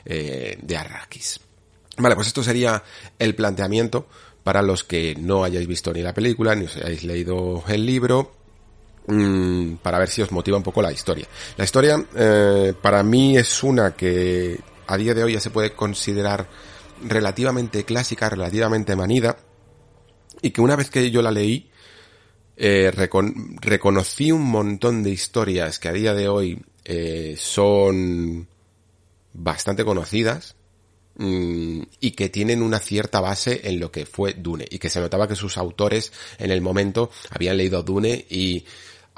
eh, 0.06 0.58
de 0.62 0.78
Arrakis. 0.78 1.40
Vale, 1.98 2.16
pues 2.16 2.28
esto 2.28 2.44
sería 2.44 2.84
el 3.18 3.36
planteamiento 3.36 4.08
para 4.44 4.62
los 4.62 4.84
que 4.84 5.16
no 5.16 5.44
hayáis 5.44 5.68
visto 5.68 5.94
ni 5.94 6.02
la 6.02 6.14
película, 6.14 6.56
ni 6.56 6.66
os 6.66 6.76
hayáis 6.78 7.04
leído 7.04 7.64
el 7.68 7.86
libro, 7.86 8.39
Mm, 9.08 9.76
para 9.78 9.98
ver 9.98 10.10
si 10.10 10.22
os 10.22 10.32
motiva 10.32 10.58
un 10.58 10.64
poco 10.64 10.82
la 10.82 10.92
historia. 10.92 11.28
La 11.58 11.64
historia 11.64 12.06
eh, 12.16 12.74
para 12.80 13.02
mí 13.02 13.38
es 13.38 13.64
una 13.64 13.96
que 13.96 14.60
a 14.86 14.98
día 14.98 15.14
de 15.14 15.24
hoy 15.24 15.34
ya 15.34 15.40
se 15.40 15.50
puede 15.50 15.74
considerar 15.74 16.48
relativamente 17.04 17.86
clásica, 17.86 18.30
relativamente 18.30 18.96
manida, 18.96 19.38
y 20.42 20.52
que 20.52 20.62
una 20.62 20.76
vez 20.76 20.90
que 20.90 21.10
yo 21.12 21.22
la 21.22 21.32
leí, 21.32 21.70
eh, 22.56 22.92
reconocí 22.92 24.32
un 24.32 24.44
montón 24.44 25.02
de 25.02 25.12
historias 25.12 25.80
que 25.80 25.88
a 25.88 25.94
día 25.94 26.14
de 26.14 26.28
hoy 26.28 26.62
eh, 26.84 27.36
son 27.38 28.48
bastante 29.32 29.86
conocidas 29.86 30.56
mm, 31.16 31.84
y 32.02 32.12
que 32.12 32.30
tienen 32.30 32.62
una 32.62 32.80
cierta 32.80 33.22
base 33.22 33.62
en 33.64 33.80
lo 33.80 33.92
que 33.92 34.06
fue 34.06 34.34
Dune 34.34 34.66
y 34.70 34.80
que 34.80 34.90
se 34.90 35.00
notaba 35.00 35.28
que 35.28 35.36
sus 35.36 35.58
autores 35.58 36.12
en 36.38 36.52
el 36.52 36.62
momento 36.62 37.12
habían 37.30 37.58
leído 37.58 37.82
Dune 37.82 38.26
y 38.30 38.66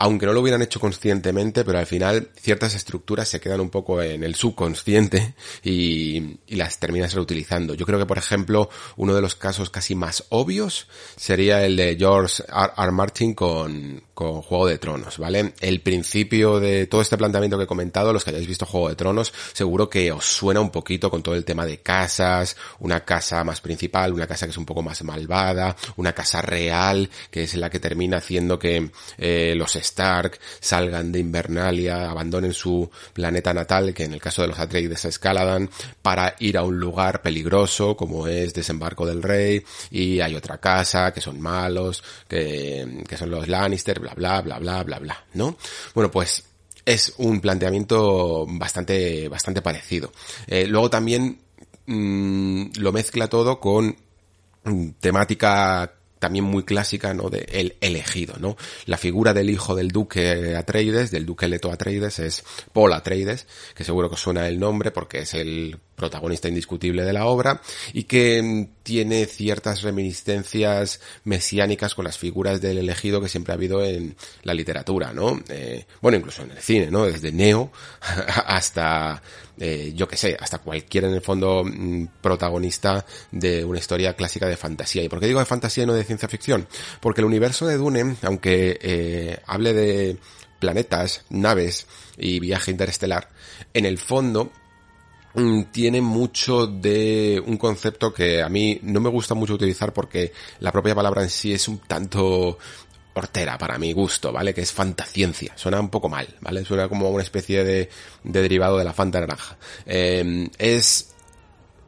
aunque 0.02 0.26
no 0.26 0.34
lo 0.34 0.42
hubieran 0.42 0.64
hecho 0.64 0.80
conscientemente, 0.80 1.64
pero 1.64 1.78
al 1.78 1.86
final 1.86 2.30
ciertas 2.36 2.74
estructuras 2.74 3.28
se 3.28 3.40
quedan 3.40 3.62
un 3.62 3.70
poco 3.70 4.02
en 4.02 4.24
el 4.24 4.34
subconsciente 4.34 5.36
y, 5.64 6.40
las 6.48 6.80
terminas 6.80 7.14
reutilizando. 7.14 7.76
Yo 7.76 7.86
creo 7.86 8.00
que, 8.00 8.08
por 8.08 8.18
ejemplo, 8.18 8.68
uno 8.98 9.14
de 9.14 9.22
los 9.22 9.36
casos 9.36 9.70
casi 9.70 9.94
más 9.94 10.26
obvios 10.30 10.88
sería 11.16 11.64
el 11.66 11.76
de 11.76 11.96
George 12.00 12.44
R. 12.48 12.74
R. 12.78 12.92
Martin 12.92 13.36
con, 13.36 14.04
con 14.22 14.42
Juego 14.42 14.68
de 14.68 14.78
Tronos, 14.78 15.18
¿vale? 15.18 15.54
El 15.60 15.82
principio 15.82 16.60
de 16.60 16.88
todo 16.88 17.02
este 17.02 17.18
planteamiento 17.18 17.58
que 17.58 17.64
he 17.64 17.68
comentado, 17.68 18.12
los 18.12 18.24
que 18.24 18.32
hayáis 18.32 18.48
visto 18.48 18.66
Juego 18.66 18.90
de 18.90 18.96
Tronos, 18.96 19.34
seguro 19.54 19.90
que 19.90 20.12
os 20.12 20.26
suena 20.26 20.62
un 20.62 20.72
poquito 20.72 21.10
con 21.10 21.24
todo 21.24 21.36
el 21.36 21.46
tema 21.46 21.66
de 21.66 21.80
casas, 21.80 22.58
una 22.80 23.06
casa 23.06 23.44
más 23.44 23.62
principal, 23.62 24.14
una 24.14 24.28
casa 24.28 24.46
que 24.46 24.52
es 24.52 24.58
un 24.58 24.66
poco 24.66 24.82
más 24.82 25.04
malvada, 25.04 25.76
una 25.96 26.14
casa 26.14 26.42
real, 26.42 27.10
que 27.30 27.44
es 27.44 27.56
la 27.56 27.70
que 27.70 27.80
termina 27.80 28.18
haciendo 28.18 28.60
que 28.60 28.92
eh, 29.18 29.54
los 29.56 29.76
Stark 29.92 30.40
salgan 30.60 31.12
de 31.12 31.20
Invernalia, 31.20 32.10
abandonen 32.10 32.54
su 32.54 32.90
planeta 33.14 33.54
natal, 33.54 33.94
que 33.94 34.06
en 34.06 34.14
el 34.14 34.22
caso 34.22 34.42
de 34.42 34.48
los 34.48 34.60
Atreides 34.60 35.06
es 35.06 35.20
Caladan, 35.20 35.70
para 36.02 36.36
ir 36.40 36.58
a 36.58 36.64
un 36.64 36.80
lugar 36.80 37.22
peligroso 37.22 37.96
como 37.96 38.28
es 38.28 38.54
Desembarco 38.54 39.06
del 39.06 39.22
Rey, 39.22 39.64
y 39.92 40.20
hay 40.20 40.36
otra 40.36 40.58
casa 40.58 41.12
que 41.14 41.22
son 41.22 41.40
malos, 41.40 42.04
que, 42.28 43.04
que 43.08 43.18
son 43.18 43.30
los 43.30 43.48
Lannister, 43.48 44.00
bla 44.00 44.14
bla 44.14 44.42
bla 44.42 44.60
bla 44.60 44.84
bla 44.84 45.00
bla, 45.00 45.26
¿no? 45.34 45.58
Bueno, 45.94 46.10
pues 46.10 46.44
es 46.86 47.14
un 47.18 47.42
planteamiento 47.42 48.46
bastante, 48.48 49.28
bastante 49.30 49.62
parecido. 49.62 50.12
Eh, 50.48 50.66
luego 50.68 50.90
también 50.90 51.40
mmm, 51.86 52.66
lo 52.80 52.92
mezcla 52.92 53.28
todo 53.28 53.60
con 53.60 53.96
temática 55.00 55.92
también 56.22 56.46
muy 56.46 56.64
clásica, 56.64 57.16
¿no? 57.16 57.32
De 57.32 57.48
el 57.52 57.76
elegido, 57.82 58.36
¿no? 58.40 58.56
La 58.86 58.98
figura 58.98 59.34
del 59.34 59.50
hijo 59.50 59.74
del 59.76 59.88
duque 59.90 60.56
Atreides, 60.56 61.10
del 61.10 61.26
duque 61.26 61.48
Leto 61.48 61.72
Atreides, 61.72 62.20
es 62.20 62.44
Paul 62.72 62.94
Atreides, 62.94 63.48
que 63.74 63.84
seguro 63.84 64.08
que 64.08 64.18
suena 64.18 64.48
el 64.48 64.60
nombre 64.60 64.92
porque 64.92 65.22
es 65.22 65.34
el 65.34 65.80
protagonista 65.96 66.48
indiscutible 66.48 67.04
de 67.04 67.14
la 67.14 67.26
obra 67.26 67.62
y 67.92 68.04
que 68.04 68.42
mm, 68.42 68.84
tiene 68.84 69.26
ciertas 69.26 69.82
reminiscencias 69.82 71.02
mesiánicas 71.24 71.96
con 71.96 72.06
las 72.06 72.20
figuras 72.20 72.62
del 72.62 72.78
elegido 72.78 73.20
que 73.20 73.28
siempre 73.28 73.54
ha 73.54 73.56
habido 73.56 73.84
en 73.84 74.16
la 74.44 74.54
literatura, 74.54 75.14
¿no? 75.14 75.42
Eh, 75.50 75.86
bueno, 76.02 76.20
incluso 76.20 76.44
en 76.44 76.52
el 76.52 76.60
cine, 76.60 76.92
¿no? 76.92 77.08
Desde 77.08 77.32
Neo 77.32 77.72
hasta, 78.46 79.24
eh, 79.60 79.94
yo 79.96 80.08
que 80.08 80.18
sé, 80.18 80.38
hasta 80.40 80.60
cualquier 80.60 81.06
en 81.06 81.14
el 81.14 81.22
fondo 81.22 81.64
mm, 81.64 82.06
protagonista 82.22 83.06
de 83.32 83.64
una 83.66 83.80
historia 83.80 84.16
clásica 84.16 84.48
de 84.48 84.58
fantasía. 84.58 85.04
¿Y 85.04 85.10
por 85.10 85.20
qué 85.20 85.28
digo 85.28 85.40
de 85.40 85.46
fantasía 85.46 85.84
y 85.84 85.88
no 85.88 85.94
de 85.94 86.04
ciencia 86.04 86.30
ficción? 86.30 86.68
Porque 87.00 87.22
el 87.22 87.26
universo 87.26 87.66
de 87.66 87.78
Dune, 87.78 88.16
aunque 88.24 88.80
eh, 88.82 89.40
hable 89.46 89.74
de 89.74 90.18
planetas, 90.60 91.26
naves 91.30 91.88
y 92.18 92.40
viaje 92.40 92.72
interestelar, 92.72 93.30
en 93.74 93.86
el 93.86 93.98
fondo 93.98 94.52
Mm, 95.34 95.64
tiene 95.72 96.02
mucho 96.02 96.68
de 96.68 97.42
un 97.46 97.58
concepto 97.58 98.14
que 98.14 98.42
a 98.42 98.50
mí 98.50 98.80
no 98.84 99.00
me 99.00 99.10
gusta 99.10 99.34
mucho 99.34 99.54
utilizar 99.54 99.94
porque 99.94 100.34
la 100.60 100.74
propia 100.74 100.94
palabra 100.94 101.24
en 101.24 101.30
sí 101.30 101.54
es 101.54 101.70
un 101.70 101.80
tanto 101.80 102.58
hortera 103.14 103.58
para 103.58 103.78
mi 103.78 103.94
gusto, 103.94 104.32
¿vale? 104.32 104.54
Que 104.54 104.62
es 104.62 104.72
fantasciencia. 104.72 105.54
Suena 105.56 105.80
un 105.80 105.90
poco 105.90 106.10
mal, 106.10 106.28
¿vale? 106.42 106.64
Suena 106.66 106.88
como 106.88 107.10
una 107.10 107.24
especie 107.24 107.64
de, 107.64 107.90
de 108.24 108.42
derivado 108.42 108.78
de 108.78 108.84
la 108.84 108.94
fanta 108.94 109.20
naranja. 109.20 109.58
Eh, 109.86 110.48
es 110.58 111.11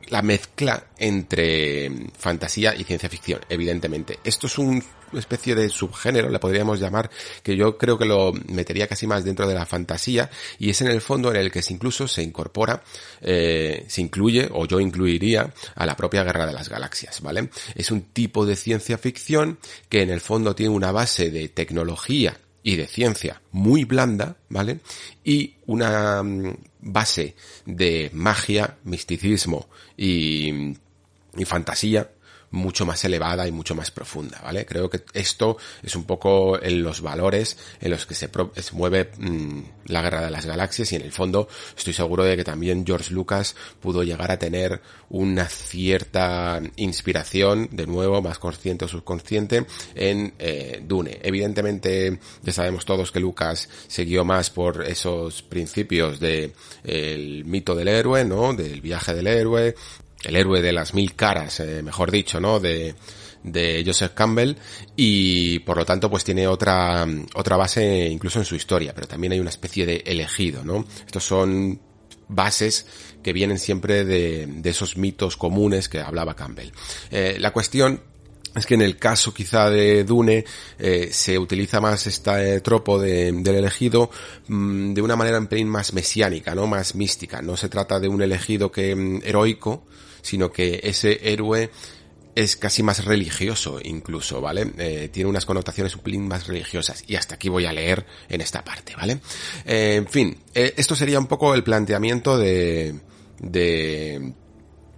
la 0.09 0.21
mezcla 0.21 0.87
entre 0.97 1.91
fantasía 2.17 2.75
y 2.75 2.83
ciencia 2.83 3.09
ficción, 3.09 3.41
evidentemente. 3.49 4.19
Esto 4.23 4.47
es 4.47 4.57
una 4.57 4.81
especie 5.13 5.55
de 5.55 5.69
subgénero, 5.69 6.29
le 6.29 6.39
podríamos 6.39 6.79
llamar, 6.79 7.09
que 7.41 7.55
yo 7.55 7.77
creo 7.77 7.97
que 7.97 8.05
lo 8.05 8.31
metería 8.47 8.87
casi 8.87 9.07
más 9.07 9.23
dentro 9.23 9.47
de 9.47 9.53
la 9.53 9.65
fantasía, 9.65 10.29
y 10.59 10.69
es 10.69 10.81
en 10.81 10.87
el 10.87 11.01
fondo 11.01 11.29
en 11.31 11.37
el 11.37 11.51
que 11.51 11.61
incluso 11.69 12.07
se 12.07 12.23
incorpora, 12.23 12.83
eh, 13.21 13.85
se 13.87 14.01
incluye, 14.01 14.49
o 14.51 14.65
yo 14.65 14.79
incluiría, 14.79 15.53
a 15.75 15.85
la 15.85 15.95
propia 15.95 16.23
Guerra 16.23 16.45
de 16.45 16.53
las 16.53 16.69
Galaxias, 16.69 17.21
¿vale? 17.21 17.49
Es 17.75 17.91
un 17.91 18.01
tipo 18.01 18.45
de 18.45 18.55
ciencia 18.55 18.97
ficción 18.97 19.59
que 19.89 20.01
en 20.01 20.09
el 20.09 20.21
fondo 20.21 20.55
tiene 20.55 20.73
una 20.73 20.91
base 20.91 21.31
de 21.31 21.49
tecnología 21.49 22.37
y 22.63 22.77
de 22.77 22.87
ciencia 22.87 23.41
muy 23.51 23.83
blanda, 23.83 24.37
¿vale? 24.49 24.79
Y 25.23 25.55
una 25.65 26.23
mm, 26.23 26.55
base 26.79 27.35
de 27.65 28.09
magia, 28.13 28.77
misticismo 28.83 29.67
y, 29.97 30.73
y 31.35 31.45
fantasía 31.45 32.09
mucho 32.53 32.85
más 32.85 33.03
elevada 33.03 33.47
y 33.47 33.51
mucho 33.51 33.73
más 33.73 33.89
profunda, 33.89 34.39
¿vale? 34.43 34.65
Creo 34.65 34.89
que 34.89 35.01
esto 35.13 35.57
es 35.81 35.95
un 35.95 36.05
poco 36.05 36.61
en 36.61 36.83
los 36.83 37.01
valores 37.01 37.57
en 37.81 37.91
los 37.91 38.05
que 38.05 38.13
se, 38.13 38.29
mueve 38.73 39.09
mmm, 39.17 39.61
la 39.87 40.03
guerra 40.03 40.21
de 40.21 40.29
las 40.29 40.45
galaxias 40.45 40.91
y 40.91 40.95
en 40.95 41.01
el 41.01 41.11
fondo 41.11 41.47
estoy 41.75 41.93
seguro 41.93 42.23
de 42.23 42.37
que 42.37 42.43
también 42.43 42.85
George 42.85 43.11
Lucas 43.11 43.55
pudo 43.81 44.03
llegar 44.03 44.31
a 44.31 44.37
tener 44.37 44.81
una 45.09 45.45
cierta 45.47 46.61
inspiración, 46.75 47.69
de 47.71 47.87
nuevo, 47.87 48.21
más 48.21 48.37
consciente 48.37 48.85
o 48.85 48.87
subconsciente, 48.87 49.65
en 49.95 50.33
eh, 50.37 50.81
Dune. 50.85 51.19
Evidentemente, 51.23 52.19
ya 52.43 52.53
sabemos 52.53 52.85
todos 52.85 53.11
que 53.11 53.19
Lucas 53.19 53.67
siguió 53.87 54.25
más 54.25 54.51
por 54.51 54.85
esos 54.85 55.41
principios 55.41 56.19
de 56.19 56.53
el 56.83 57.45
mito 57.45 57.73
del 57.73 57.87
héroe, 57.87 58.25
¿no? 58.25 58.53
Del 58.53 58.81
viaje 58.81 59.13
del 59.13 59.27
héroe, 59.27 59.75
el 60.23 60.35
héroe 60.35 60.61
de 60.61 60.73
las 60.73 60.93
mil 60.93 61.15
caras, 61.15 61.59
eh, 61.59 61.81
mejor 61.83 62.11
dicho, 62.11 62.39
¿no? 62.39 62.59
De, 62.59 62.95
de 63.43 63.83
Joseph 63.85 64.13
Campbell 64.13 64.55
y 64.95 65.59
por 65.59 65.77
lo 65.77 65.85
tanto 65.85 66.09
pues 66.09 66.23
tiene 66.23 66.47
otra, 66.47 67.05
otra 67.35 67.57
base 67.57 68.07
incluso 68.09 68.39
en 68.39 68.45
su 68.45 68.55
historia, 68.55 68.93
pero 68.95 69.07
también 69.07 69.33
hay 69.33 69.39
una 69.39 69.49
especie 69.49 69.85
de 69.85 70.03
elegido, 70.05 70.63
¿no? 70.63 70.85
Estos 71.05 71.23
son 71.25 71.79
bases 72.27 72.85
que 73.21 73.33
vienen 73.33 73.59
siempre 73.59 74.05
de, 74.05 74.47
de 74.47 74.69
esos 74.69 74.97
mitos 74.97 75.37
comunes 75.37 75.89
que 75.89 75.99
hablaba 75.99 76.35
Campbell. 76.35 76.71
Eh, 77.11 77.37
la 77.39 77.51
cuestión 77.51 78.01
es 78.55 78.65
que 78.65 78.75
en 78.75 78.81
el 78.81 78.97
caso 78.97 79.33
quizá 79.33 79.69
de 79.69 80.03
Dune 80.03 80.45
eh, 80.77 81.09
se 81.11 81.39
utiliza 81.39 81.81
más 81.81 82.05
este 82.05 82.61
tropo 82.61 82.99
de, 82.99 83.31
del 83.31 83.55
elegido 83.55 84.11
mmm, 84.47 84.93
de 84.93 85.01
una 85.01 85.15
manera 85.15 85.39
un 85.39 85.47
pelín 85.47 85.69
más 85.69 85.93
mesiánica, 85.93 86.53
¿no? 86.53 86.67
Más 86.67 86.95
mística. 86.95 87.41
No 87.41 87.57
se 87.57 87.69
trata 87.69 87.99
de 87.99 88.07
un 88.07 88.21
elegido 88.21 88.71
que 88.71 88.95
mm, 88.95 89.21
heroico, 89.23 89.85
sino 90.23 90.51
que 90.51 90.79
ese 90.83 91.19
héroe 91.31 91.69
es 92.35 92.55
casi 92.55 92.83
más 92.83 93.05
religioso 93.05 93.79
incluso, 93.83 94.41
¿vale? 94.41 94.71
Eh, 94.77 95.09
tiene 95.11 95.29
unas 95.29 95.45
connotaciones 95.45 95.95
un 95.95 96.01
pelín 96.01 96.27
más 96.27 96.47
religiosas 96.47 97.03
y 97.07 97.15
hasta 97.15 97.35
aquí 97.35 97.49
voy 97.49 97.65
a 97.65 97.73
leer 97.73 98.05
en 98.29 98.41
esta 98.41 98.63
parte, 98.63 98.95
¿vale? 98.95 99.19
Eh, 99.65 99.95
en 99.97 100.07
fin, 100.07 100.37
eh, 100.53 100.73
esto 100.77 100.95
sería 100.95 101.19
un 101.19 101.27
poco 101.27 101.53
el 101.53 101.63
planteamiento 101.63 102.37
de, 102.37 102.99
de 103.39 104.33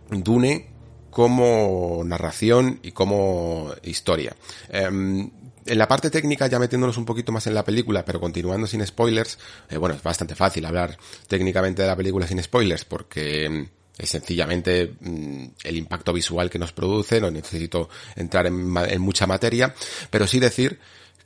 Dune 0.09 0.67
como 1.09 2.03
narración 2.05 2.79
y 2.83 2.91
como 2.91 3.71
historia. 3.83 4.35
Em, 4.69 5.29
en 5.65 5.77
la 5.79 5.87
parte 5.87 6.11
técnica, 6.11 6.47
ya 6.47 6.59
metiéndonos 6.59 6.97
un 6.97 7.05
poquito 7.05 7.31
más 7.31 7.47
en 7.47 7.55
la 7.55 7.63
película, 7.63 8.05
pero 8.05 8.19
continuando 8.19 8.67
sin 8.67 8.85
spoilers, 8.85 9.39
bueno, 9.79 9.95
es 9.95 10.03
bastante 10.03 10.35
fácil 10.35 10.65
hablar 10.65 10.97
técnicamente 11.27 11.81
de 11.81 11.87
la 11.87 11.95
película 11.95 12.27
sin 12.27 12.43
spoilers, 12.43 12.85
porque 12.85 13.49
mm, 13.49 13.84
es 13.97 14.09
sencillamente 14.09 14.95
mm, 14.99 15.45
el 15.63 15.77
impacto 15.77 16.13
visual 16.13 16.49
que 16.49 16.59
nos 16.59 16.73
produce, 16.73 17.21
no 17.21 17.31
necesito 17.31 17.89
entrar 18.15 18.47
en, 18.47 19.01
mucha 19.01 19.27
materia, 19.27 19.73
pero 20.09 20.27
sí 20.27 20.39
decir 20.39 20.79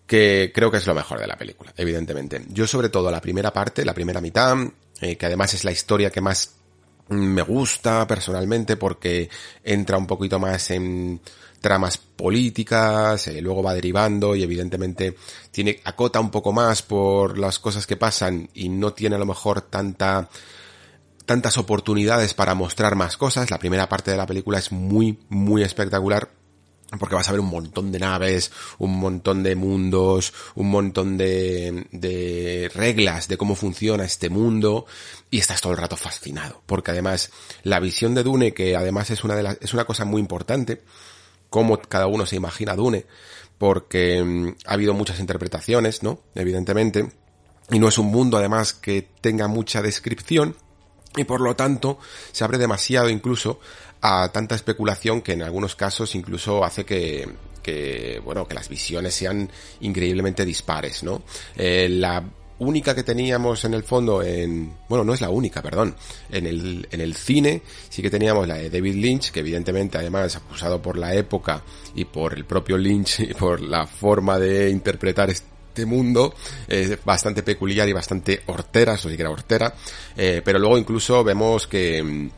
que 0.05 0.51
creo 0.53 0.71
que 0.71 0.77
es 0.77 0.87
lo 0.87 0.95
mejor 0.95 1.19
de 1.19 1.27
la 1.27 1.37
película, 1.37 1.73
evidentemente. 1.77 2.43
Yo 2.49 2.65
sobre 2.67 2.89
todo 2.89 3.11
la 3.11 3.21
primera 3.21 3.53
parte, 3.53 3.85
la 3.85 3.93
primera 3.93 4.21
mitad, 4.21 4.57
eh, 5.01 5.15
que 5.15 5.25
además 5.25 5.53
es 5.53 5.63
la 5.63 5.71
historia 5.71 6.09
que 6.09 6.21
más 6.21 6.55
me 7.09 7.41
gusta 7.41 8.05
personalmente 8.07 8.75
porque 8.75 9.29
entra 9.63 9.97
un 9.97 10.07
poquito 10.07 10.39
más 10.39 10.71
en 10.71 11.19
tramas 11.59 11.97
políticas, 11.97 13.27
eh, 13.27 13.41
luego 13.41 13.63
va 13.63 13.73
derivando 13.73 14.35
y 14.35 14.43
evidentemente 14.43 15.15
tiene, 15.51 15.79
acota 15.83 16.19
un 16.19 16.31
poco 16.31 16.53
más 16.53 16.81
por 16.81 17.37
las 17.37 17.59
cosas 17.59 17.85
que 17.85 17.97
pasan 17.97 18.49
y 18.53 18.69
no 18.69 18.93
tiene 18.93 19.15
a 19.15 19.19
lo 19.19 19.25
mejor 19.25 19.61
tanta, 19.61 20.29
tantas 21.29 21.59
oportunidades 21.59 22.33
para 22.33 22.55
mostrar 22.55 22.95
más 22.95 23.15
cosas. 23.15 23.51
La 23.51 23.59
primera 23.59 23.87
parte 23.87 24.09
de 24.09 24.17
la 24.17 24.25
película 24.25 24.57
es 24.57 24.71
muy, 24.71 25.19
muy 25.29 25.61
espectacular 25.61 26.31
porque 26.97 27.13
vas 27.13 27.29
a 27.29 27.33
ver 27.33 27.39
un 27.39 27.51
montón 27.51 27.91
de 27.91 27.99
naves, 27.99 28.51
un 28.79 28.99
montón 28.99 29.43
de 29.43 29.55
mundos, 29.55 30.33
un 30.55 30.71
montón 30.71 31.19
de, 31.19 31.85
de 31.91 32.71
reglas 32.73 33.27
de 33.27 33.37
cómo 33.37 33.53
funciona 33.53 34.05
este 34.05 34.31
mundo 34.31 34.87
y 35.29 35.37
estás 35.37 35.61
todo 35.61 35.73
el 35.73 35.77
rato 35.77 35.95
fascinado, 35.95 36.63
porque 36.65 36.89
además 36.89 37.29
la 37.61 37.79
visión 37.79 38.15
de 38.15 38.23
Dune, 38.23 38.55
que 38.55 38.75
además 38.75 39.11
es 39.11 39.23
una 39.23 39.35
de 39.35 39.43
las, 39.43 39.59
es 39.61 39.75
una 39.75 39.85
cosa 39.85 40.05
muy 40.05 40.19
importante, 40.19 40.81
cómo 41.51 41.79
cada 41.79 42.07
uno 42.07 42.25
se 42.25 42.37
imagina 42.37 42.75
Dune, 42.75 43.05
porque 43.59 44.23
mm, 44.23 44.55
ha 44.65 44.73
habido 44.73 44.95
muchas 44.95 45.19
interpretaciones, 45.19 46.01
¿no? 46.01 46.21
Evidentemente. 46.33 47.11
Y 47.69 47.77
no 47.77 47.87
es 47.87 47.99
un 47.99 48.07
mundo 48.07 48.35
además 48.35 48.73
que 48.73 49.07
tenga 49.21 49.47
mucha 49.47 49.83
descripción 49.83 50.55
y 51.15 51.23
por 51.23 51.41
lo 51.41 51.55
tanto 51.55 51.99
se 52.31 52.43
abre 52.43 52.57
demasiado 52.57 53.09
incluso 53.09 53.59
a 54.01 54.29
tanta 54.31 54.55
especulación 54.55 55.21
que 55.21 55.33
en 55.33 55.43
algunos 55.43 55.75
casos 55.75 56.15
incluso 56.15 56.63
hace 56.63 56.85
que, 56.85 57.27
que 57.61 58.21
bueno, 58.23 58.47
que 58.47 58.53
las 58.53 58.69
visiones 58.69 59.13
sean 59.13 59.49
increíblemente 59.81 60.45
dispares, 60.45 61.03
¿no? 61.03 61.23
Eh, 61.55 61.89
la 61.89 62.23
única 62.59 62.93
que 62.93 63.03
teníamos 63.03 63.63
en 63.65 63.73
el 63.73 63.83
fondo 63.83 64.21
en, 64.21 64.73
bueno, 64.87 65.03
no 65.03 65.13
es 65.13 65.21
la 65.21 65.29
única, 65.29 65.61
perdón, 65.61 65.95
en 66.29 66.45
el, 66.45 66.87
en 66.91 67.01
el 67.01 67.15
cine 67.15 67.61
sí 67.89 68.01
que 68.01 68.09
teníamos 68.09 68.47
la 68.47 68.55
de 68.55 68.69
David 68.69 68.95
Lynch, 68.95 69.31
que 69.31 69.39
evidentemente 69.39 69.97
además 69.97 70.35
acusado 70.35 70.81
por 70.81 70.97
la 70.97 71.13
época 71.15 71.63
y 71.95 72.05
por 72.05 72.33
el 72.33 72.45
propio 72.45 72.77
Lynch 72.77 73.19
y 73.29 73.33
por 73.33 73.61
la 73.61 73.87
forma 73.87 74.37
de 74.37 74.69
interpretar 74.69 75.29
mundo 75.85 76.33
es 76.67 77.03
bastante 77.03 77.43
peculiar 77.43 77.87
y 77.87 77.93
bastante 77.93 78.41
hortera, 78.47 78.95
eso 78.95 79.09
sí 79.09 79.15
que 79.15 79.21
era 79.21 79.31
hortera, 79.31 79.73
eh, 80.17 80.41
pero 80.43 80.59
luego 80.59 80.77
incluso 80.77 81.23
vemos 81.23 81.67
que 81.67 82.29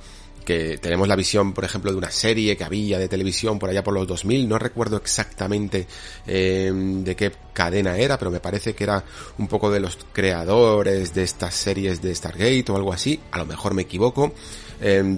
que 0.46 0.78
tenemos 0.78 1.08
la 1.08 1.16
visión, 1.16 1.54
por 1.54 1.64
ejemplo, 1.64 1.92
de 1.92 1.98
una 1.98 2.12
serie 2.12 2.58
que 2.58 2.64
había 2.64 3.00
de 3.00 3.08
televisión 3.08 3.60
por 3.60 3.70
allá 3.70 3.84
por 3.84 3.94
los 3.94 4.08
2000, 4.08 4.48
no 4.48 4.58
recuerdo 4.58 4.98
exactamente 4.98 5.88
eh, 6.28 6.72
de 6.74 7.16
qué 7.16 7.32
cadena 7.54 7.98
era, 7.98 8.18
pero 8.18 8.32
me 8.32 8.40
parece 8.40 8.74
que 8.74 8.84
era 8.84 9.04
un 9.38 9.48
poco 9.48 9.72
de 9.72 9.80
los 9.80 9.98
creadores 10.12 11.14
de 11.14 11.24
estas 11.24 11.56
series 11.56 12.02
de 12.02 12.14
Stargate 12.14 12.66
o 12.70 12.76
algo 12.76 12.94
así, 12.94 13.20
a 13.32 13.38
lo 13.38 13.46
mejor 13.46 13.74
me 13.74 13.84
equivoco. 13.84 14.34
Eh, 14.82 15.18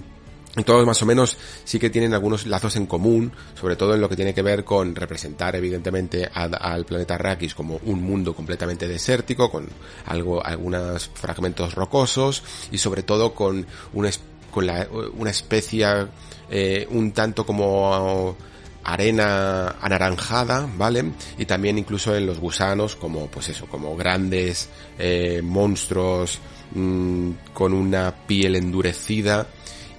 todos 0.62 0.86
más 0.86 1.02
o 1.02 1.06
menos 1.06 1.36
sí 1.64 1.78
que 1.78 1.90
tienen 1.90 2.14
algunos 2.14 2.46
lazos 2.46 2.76
en 2.76 2.86
común, 2.86 3.32
sobre 3.60 3.74
todo 3.74 3.94
en 3.94 4.00
lo 4.00 4.08
que 4.08 4.16
tiene 4.16 4.34
que 4.34 4.42
ver 4.42 4.64
con 4.64 4.94
representar 4.94 5.56
evidentemente 5.56 6.30
al 6.32 6.84
planeta 6.84 7.16
Arrakis 7.16 7.54
como 7.54 7.80
un 7.84 8.02
mundo 8.02 8.34
completamente 8.34 8.86
desértico, 8.86 9.50
con 9.50 9.68
algo, 10.06 10.44
algunos 10.44 11.10
fragmentos 11.12 11.74
rocosos 11.74 12.44
y 12.70 12.78
sobre 12.78 13.02
todo 13.02 13.34
con 13.34 13.66
un 13.92 14.10
con 14.52 14.66
la, 14.68 14.86
una 15.18 15.30
especie 15.30 16.06
eh, 16.48 16.86
un 16.90 17.10
tanto 17.10 17.44
como 17.44 18.36
arena 18.84 19.76
anaranjada, 19.80 20.68
¿vale? 20.76 21.12
Y 21.38 21.46
también 21.46 21.78
incluso 21.78 22.14
en 22.14 22.26
los 22.26 22.38
gusanos 22.38 22.94
como, 22.96 23.26
pues 23.26 23.48
eso, 23.48 23.66
como 23.66 23.96
grandes 23.96 24.68
eh, 24.98 25.40
monstruos 25.42 26.38
mmm, 26.72 27.30
con 27.52 27.72
una 27.72 28.14
piel 28.26 28.56
endurecida. 28.56 29.46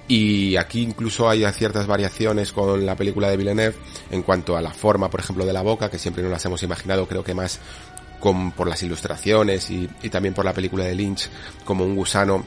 Y 0.08 0.56
aquí 0.58 0.82
incluso 0.82 1.28
hay 1.28 1.46
ciertas 1.52 1.88
variaciones 1.88 2.52
con 2.52 2.86
la 2.86 2.96
película 2.96 3.30
de 3.30 3.38
Villeneuve 3.38 3.76
en 4.12 4.22
cuanto 4.22 4.56
a 4.56 4.62
la 4.62 4.72
forma, 4.72 5.10
por 5.10 5.20
ejemplo, 5.20 5.46
de 5.46 5.54
la 5.54 5.64
boca, 5.64 5.90
que 5.90 5.98
siempre 5.98 6.22
nos 6.22 6.32
las 6.32 6.46
hemos 6.46 6.62
imaginado, 6.62 7.08
creo 7.08 7.24
que 7.24 7.34
más 7.34 7.60
con, 8.20 8.52
por 8.52 8.68
las 8.68 8.84
ilustraciones 8.84 9.70
y, 9.72 9.90
y 10.04 10.10
también 10.10 10.34
por 10.34 10.46
la 10.46 10.54
película 10.54 10.86
de 10.86 10.96
Lynch, 10.96 11.30
como 11.64 11.86
un 11.86 11.96
gusano 11.96 12.46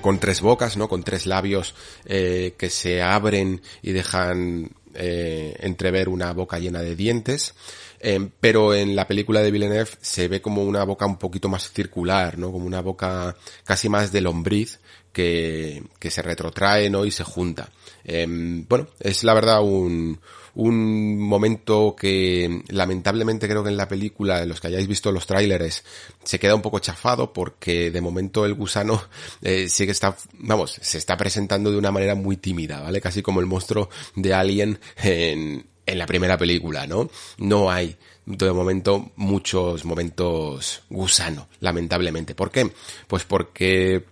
con 0.00 0.18
tres 0.18 0.40
bocas, 0.40 0.76
¿no? 0.76 0.88
Con 0.88 1.02
tres 1.02 1.26
labios 1.26 1.74
eh, 2.04 2.54
que 2.58 2.70
se 2.70 3.02
abren 3.02 3.60
y 3.82 3.92
dejan 3.92 4.70
eh, 4.94 5.54
entrever 5.60 6.08
una 6.08 6.32
boca 6.32 6.58
llena 6.58 6.82
de 6.82 6.96
dientes. 6.96 7.54
Eh, 8.00 8.28
pero 8.40 8.74
en 8.74 8.94
la 8.94 9.08
película 9.08 9.40
de 9.40 9.50
Villeneuve 9.50 9.90
se 10.00 10.28
ve 10.28 10.40
como 10.42 10.62
una 10.62 10.84
boca 10.84 11.06
un 11.06 11.18
poquito 11.18 11.48
más 11.48 11.70
circular, 11.70 12.38
¿no? 12.38 12.52
Como 12.52 12.66
una 12.66 12.80
boca 12.80 13.36
casi 13.64 13.88
más 13.88 14.12
de 14.12 14.20
lombriz 14.20 14.80
que, 15.16 16.10
se 16.10 16.22
retrotrae, 16.22 16.90
¿no? 16.90 17.04
Y 17.04 17.10
se 17.10 17.24
junta. 17.24 17.70
bueno, 18.04 18.88
es 19.00 19.24
la 19.24 19.32
verdad 19.32 19.62
un, 19.62 20.20
un 20.54 21.18
momento 21.18 21.96
que 21.98 22.62
lamentablemente 22.68 23.48
creo 23.48 23.62
que 23.62 23.70
en 23.70 23.78
la 23.78 23.88
película, 23.88 24.44
los 24.44 24.60
que 24.60 24.68
hayáis 24.68 24.86
visto 24.86 25.10
los 25.12 25.26
tráileres, 25.26 25.84
se 26.22 26.38
queda 26.38 26.54
un 26.54 26.62
poco 26.62 26.80
chafado 26.80 27.32
porque 27.32 27.90
de 27.90 28.00
momento 28.00 28.44
el 28.44 28.54
gusano 28.54 29.02
eh, 29.42 29.68
sí 29.68 29.86
que 29.86 29.92
está, 29.92 30.16
vamos, 30.34 30.78
se 30.80 30.98
está 30.98 31.16
presentando 31.16 31.70
de 31.70 31.78
una 31.78 31.90
manera 31.90 32.14
muy 32.14 32.36
tímida, 32.36 32.80
¿vale? 32.80 33.00
Casi 33.00 33.22
como 33.22 33.40
el 33.40 33.46
monstruo 33.46 33.88
de 34.14 34.34
Alien 34.34 34.78
en, 35.02 35.66
en 35.86 35.98
la 35.98 36.06
primera 36.06 36.36
película, 36.36 36.86
¿no? 36.86 37.08
No 37.38 37.70
hay 37.70 37.96
de 38.26 38.52
momento 38.52 39.12
muchos 39.16 39.84
momentos 39.84 40.82
gusano, 40.90 41.48
lamentablemente. 41.60 42.34
¿Por 42.34 42.50
qué? 42.50 42.70
Pues 43.06 43.24
porque 43.24 44.04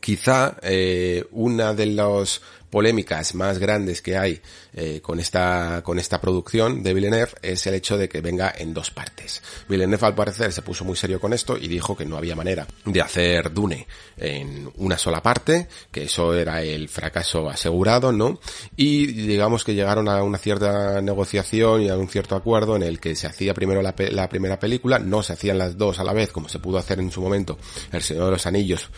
quizá 0.00 0.56
eh, 0.62 1.24
una 1.30 1.74
de 1.74 1.86
los 1.86 2.40
polémicas 2.70 3.34
más 3.34 3.58
grandes 3.58 4.00
que 4.00 4.16
hay 4.16 4.40
eh, 4.72 5.00
con 5.02 5.18
esta 5.18 5.82
con 5.84 5.98
esta 5.98 6.20
producción 6.20 6.82
de 6.82 6.94
Villeneuve 6.94 7.32
es 7.42 7.66
el 7.66 7.74
hecho 7.74 7.98
de 7.98 8.08
que 8.08 8.20
venga 8.20 8.54
en 8.56 8.72
dos 8.72 8.90
partes. 8.90 9.42
Villeneuve 9.68 10.06
al 10.06 10.14
parecer 10.14 10.52
se 10.52 10.62
puso 10.62 10.84
muy 10.84 10.96
serio 10.96 11.20
con 11.20 11.32
esto 11.32 11.58
y 11.58 11.66
dijo 11.66 11.96
que 11.96 12.06
no 12.06 12.16
había 12.16 12.36
manera 12.36 12.66
de 12.84 13.00
hacer 13.00 13.52
Dune 13.52 13.86
en 14.16 14.70
una 14.76 14.96
sola 14.96 15.22
parte, 15.22 15.66
que 15.90 16.04
eso 16.04 16.34
era 16.34 16.62
el 16.62 16.88
fracaso 16.88 17.50
asegurado, 17.50 18.12
¿no? 18.12 18.38
Y 18.76 19.06
digamos 19.06 19.64
que 19.64 19.74
llegaron 19.74 20.08
a 20.08 20.22
una 20.22 20.38
cierta 20.38 21.00
negociación 21.00 21.82
y 21.82 21.88
a 21.88 21.96
un 21.96 22.08
cierto 22.08 22.36
acuerdo 22.36 22.76
en 22.76 22.84
el 22.84 23.00
que 23.00 23.16
se 23.16 23.26
hacía 23.26 23.52
primero 23.52 23.82
la, 23.82 23.94
la 24.10 24.28
primera 24.28 24.58
película, 24.58 25.00
no 25.00 25.22
se 25.24 25.32
hacían 25.32 25.58
las 25.58 25.76
dos 25.76 25.98
a 25.98 26.04
la 26.04 26.12
vez 26.12 26.30
como 26.30 26.48
se 26.48 26.60
pudo 26.60 26.78
hacer 26.78 27.00
en 27.00 27.10
su 27.10 27.20
momento 27.20 27.58
El 27.90 28.02
Señor 28.02 28.26
de 28.26 28.30
los 28.32 28.46
Anillos 28.46 28.88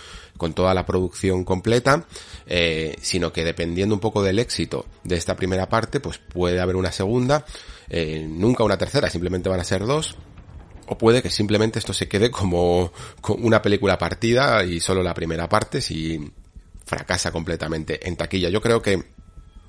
con 0.43 0.55
toda 0.55 0.75
la 0.75 0.85
producción 0.85 1.45
completa, 1.45 2.05
eh, 2.47 2.97
sino 3.01 3.33
que 3.33 3.45
dependiendo 3.45 3.95
un 3.95 4.01
poco 4.01 4.25
del 4.25 4.41
éxito 4.41 4.87
de 5.05 5.15
esta 5.15 5.37
primera 5.37 5.69
parte, 5.69 6.01
pues 6.01 6.19
puede 6.19 6.59
haber 6.61 6.75
una 6.75 6.91
segunda, 6.91 7.47
eh, 7.89 8.27
nunca 8.29 8.65
una 8.65 8.77
tercera, 8.77 9.09
simplemente 9.09 9.49
van 9.49 9.61
a 9.61 9.65
ser 9.65 9.87
dos, 9.87 10.17
o 10.89 10.99
puede 10.99 11.23
que 11.23 11.31
simplemente 11.31 11.79
esto 11.79 11.93
se 11.93 12.09
quede 12.09 12.33
como, 12.33 12.93
como 13.21 13.47
una 13.47 13.63
película 13.63 13.97
partida 13.99 14.65
y 14.65 14.81
solo 14.81 15.01
la 15.05 15.15
primera 15.15 15.49
parte 15.49 15.81
si 15.81 16.33
fracasa 16.87 17.31
completamente 17.31 18.09
en 18.09 18.17
taquilla. 18.17 18.49
Yo 18.49 18.61
creo 18.61 18.83
que 18.83 19.01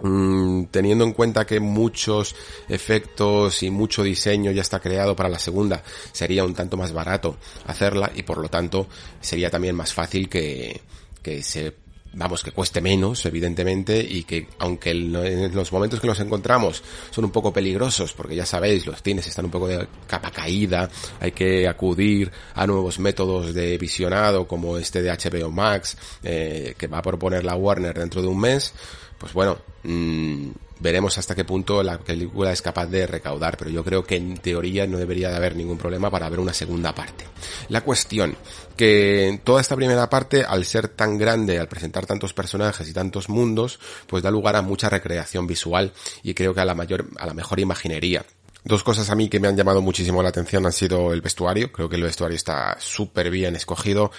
Mm, 0.06 0.66
teniendo 0.66 1.06
en 1.06 1.14
cuenta 1.14 1.46
que 1.46 1.62
muchos 1.62 2.36
efectos 2.68 3.64
y 3.64 3.70
mucho 3.70 4.04
diseño 4.04 4.52
ya 4.52 4.62
está 4.62 4.82
creado 4.82 5.16
para 5.16 5.30
la 5.30 5.40
segunda, 5.40 5.82
sería 6.12 6.44
un 6.44 6.54
tanto 6.54 6.76
más 6.76 6.92
barato 6.92 7.38
hacerla 7.68 8.12
y 8.14 8.24
por 8.24 8.40
lo 8.40 8.50
tanto 8.50 8.88
sería 9.22 9.50
también 9.50 9.78
más 9.78 9.94
fácil 9.94 10.28
que, 10.28 10.82
que 11.22 11.42
se 11.42 11.76
vamos, 12.16 12.44
que 12.44 12.52
cueste 12.52 12.82
menos, 12.82 13.26
evidentemente, 13.26 13.98
y 13.98 14.26
que 14.26 14.50
aunque 14.60 14.92
en 14.92 15.56
los 15.56 15.72
momentos 15.72 16.02
que 16.02 16.08
nos 16.08 16.20
encontramos 16.20 16.84
son 17.10 17.24
un 17.24 17.32
poco 17.32 17.54
peligrosos, 17.54 18.12
porque 18.12 18.36
ya 18.36 18.46
sabéis, 18.46 18.86
los 18.86 19.02
cines 19.02 19.26
están 19.26 19.46
un 19.46 19.52
poco 19.52 19.70
de 19.70 19.88
capa 20.06 20.32
caída, 20.32 20.90
hay 21.22 21.32
que 21.32 21.66
acudir 21.66 22.30
a 22.56 22.68
nuevos 22.68 23.00
métodos 23.00 23.54
de 23.54 23.78
visionado 23.78 24.48
como 24.48 24.78
este 24.78 25.02
de 25.02 25.12
HBO 25.12 25.50
Max, 25.50 25.98
eh, 26.24 26.76
que 26.78 26.88
va 26.88 27.00
a 27.00 27.02
proponer 27.02 27.46
la 27.46 27.56
Warner 27.56 27.98
dentro 27.98 28.22
de 28.22 28.28
un 28.28 28.40
mes, 28.40 28.74
pues 29.18 29.32
bueno, 29.32 29.58
mmm, 29.84 30.50
veremos 30.80 31.18
hasta 31.18 31.34
qué 31.34 31.46
punto 31.46 31.82
la 31.82 31.98
película 31.98 32.52
es 32.52 32.62
capaz 32.62 32.88
de 32.88 33.08
recaudar, 33.08 33.58
pero 33.58 33.72
yo 33.72 33.84
creo 33.84 34.04
que 34.04 34.18
en 34.18 34.38
teoría 34.38 34.86
no 34.86 34.98
debería 34.98 35.30
de 35.30 35.38
haber 35.38 35.56
ningún 35.56 35.78
problema 35.78 36.12
para 36.12 36.30
ver 36.30 36.40
una 36.40 36.54
segunda 36.54 36.94
parte. 36.94 37.26
La 37.70 37.82
cuestión, 37.82 38.36
que 38.76 39.40
toda 39.44 39.62
esta 39.62 39.76
primera 39.76 40.10
parte, 40.10 40.44
al 40.44 40.66
ser 40.66 40.90
tan 40.90 41.18
grande, 41.18 41.58
al 41.58 41.70
presentar 41.70 42.06
tantos 42.06 42.34
personajes 42.34 42.88
y 42.88 42.94
tantos 42.94 43.30
mundos, 43.30 43.80
pues 44.08 44.22
da 44.22 44.30
lugar 44.30 44.56
a 44.58 44.62
mucha 44.62 44.90
recreación 44.90 45.48
visual 45.48 45.94
y 46.22 46.34
creo 46.34 46.54
que 46.54 46.62
a 46.62 46.66
la 46.66 46.76
mayor, 46.76 47.08
a 47.18 47.26
la 47.26 47.34
mejor 47.34 47.60
imaginería. 47.62 48.26
Dos 48.66 48.84
cosas 48.84 49.10
a 49.10 49.16
mí 49.16 49.28
que 49.28 49.42
me 49.42 49.50
han 49.50 49.58
llamado 49.58 49.82
muchísimo 49.82 50.24
la 50.24 50.30
atención 50.30 50.66
han 50.66 50.72
sido 50.72 51.12
el 51.12 51.22
vestuario. 51.22 51.72
Creo 51.72 51.90
que 51.90 51.98
el 51.98 52.04
vestuario 52.04 52.38
está 52.38 52.78
súper 52.80 53.30
bien 53.30 53.58
escogido. 53.58 54.12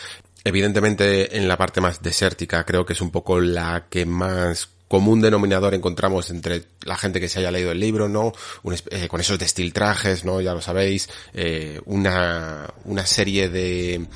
Evidentemente 0.44 1.38
en 1.38 1.48
la 1.48 1.56
parte 1.56 1.80
más 1.80 2.02
desértica 2.02 2.64
creo 2.64 2.84
que 2.84 2.92
es 2.92 3.00
un 3.00 3.10
poco 3.10 3.40
la 3.40 3.86
que 3.88 4.04
más 4.04 4.73
común 4.94 5.20
denominador 5.20 5.74
encontramos 5.74 6.30
entre 6.30 6.66
la 6.84 6.96
gente 6.96 7.18
que 7.18 7.28
se 7.28 7.40
haya 7.40 7.50
leído 7.50 7.72
el 7.72 7.80
libro, 7.80 8.08
¿no? 8.08 8.30
Eh, 8.92 9.08
con 9.08 9.20
esos 9.20 9.40
destiltrajes, 9.40 10.24
¿no? 10.24 10.40
Ya 10.40 10.54
lo 10.54 10.60
sabéis, 10.60 11.10
eh, 11.32 11.80
una, 11.86 12.72
una 12.84 13.04
serie 13.04 13.48
de 13.48 14.06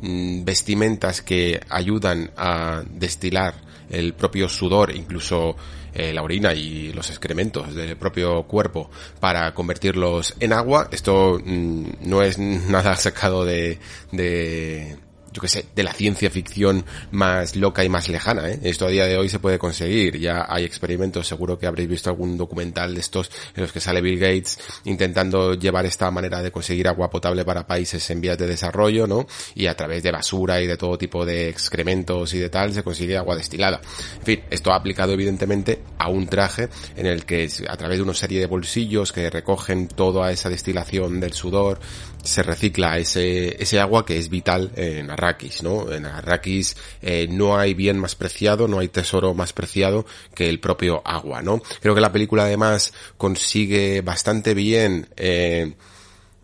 mm, 0.00 0.44
vestimentas 0.44 1.22
que 1.22 1.60
ayudan 1.68 2.30
a 2.36 2.84
destilar 2.88 3.56
el 3.90 4.14
propio 4.14 4.48
sudor, 4.48 4.94
incluso 4.94 5.56
eh, 5.92 6.12
la 6.12 6.22
orina 6.22 6.54
y 6.54 6.92
los 6.92 7.10
excrementos 7.10 7.74
del 7.74 7.96
propio 7.96 8.44
cuerpo 8.44 8.92
para 9.18 9.52
convertirlos 9.54 10.36
en 10.38 10.52
agua. 10.52 10.88
Esto 10.92 11.40
mm, 11.44 11.84
no 12.02 12.22
es 12.22 12.38
nada 12.38 12.94
sacado 12.94 13.44
de, 13.44 13.80
de 14.12 14.98
yo 15.32 15.40
que 15.40 15.48
sé, 15.48 15.66
de 15.74 15.82
la 15.82 15.92
ciencia 15.92 16.30
ficción 16.30 16.84
más 17.10 17.56
loca 17.56 17.84
y 17.84 17.88
más 17.88 18.08
lejana, 18.08 18.48
¿eh? 18.50 18.58
Esto 18.62 18.86
a 18.86 18.90
día 18.90 19.06
de 19.06 19.16
hoy 19.16 19.28
se 19.28 19.38
puede 19.38 19.58
conseguir, 19.58 20.18
ya 20.18 20.46
hay 20.48 20.64
experimentos, 20.64 21.26
seguro 21.26 21.58
que 21.58 21.66
habréis 21.66 21.88
visto 21.88 22.10
algún 22.10 22.36
documental 22.36 22.94
de 22.94 23.00
estos 23.00 23.30
en 23.54 23.62
los 23.62 23.72
que 23.72 23.80
sale 23.80 24.00
Bill 24.00 24.18
Gates 24.18 24.58
intentando 24.84 25.54
llevar 25.54 25.86
esta 25.86 26.10
manera 26.10 26.42
de 26.42 26.50
conseguir 26.50 26.88
agua 26.88 27.10
potable 27.10 27.44
para 27.44 27.66
países 27.66 28.08
en 28.10 28.20
vías 28.20 28.38
de 28.38 28.46
desarrollo, 28.46 29.06
¿no? 29.06 29.26
Y 29.54 29.66
a 29.66 29.76
través 29.76 30.02
de 30.02 30.12
basura 30.12 30.60
y 30.60 30.66
de 30.66 30.76
todo 30.76 30.98
tipo 30.98 31.24
de 31.24 31.48
excrementos 31.48 32.34
y 32.34 32.38
de 32.38 32.48
tal 32.48 32.72
se 32.72 32.82
consigue 32.82 33.16
agua 33.16 33.36
destilada. 33.36 33.80
En 34.20 34.24
fin, 34.24 34.40
esto 34.50 34.72
ha 34.72 34.76
aplicado 34.76 35.12
evidentemente 35.12 35.82
a 35.98 36.08
un 36.08 36.26
traje 36.26 36.68
en 36.96 37.06
el 37.06 37.24
que 37.24 37.48
a 37.68 37.76
través 37.76 37.98
de 37.98 38.02
una 38.02 38.14
serie 38.14 38.40
de 38.40 38.46
bolsillos 38.46 39.12
que 39.12 39.30
recogen 39.30 39.88
toda 39.88 40.30
esa 40.32 40.48
destilación 40.48 41.20
del 41.20 41.32
sudor, 41.32 41.80
se 42.28 42.42
recicla 42.42 42.98
ese, 42.98 43.60
ese 43.62 43.80
agua 43.80 44.04
que 44.04 44.18
es 44.18 44.28
vital 44.28 44.70
en 44.76 45.10
Arrakis, 45.10 45.62
¿no? 45.62 45.90
En 45.90 46.04
Arrakis 46.06 46.76
eh, 47.00 47.26
no 47.30 47.58
hay 47.58 47.74
bien 47.74 47.98
más 47.98 48.14
preciado, 48.14 48.68
no 48.68 48.78
hay 48.78 48.88
tesoro 48.88 49.34
más 49.34 49.52
preciado 49.52 50.04
que 50.34 50.48
el 50.48 50.60
propio 50.60 51.02
agua, 51.06 51.42
¿no? 51.42 51.62
Creo 51.80 51.94
que 51.94 52.00
la 52.00 52.12
película 52.12 52.44
además 52.44 52.92
consigue 53.16 54.02
bastante 54.02 54.52
bien 54.52 55.08
eh, 55.16 55.74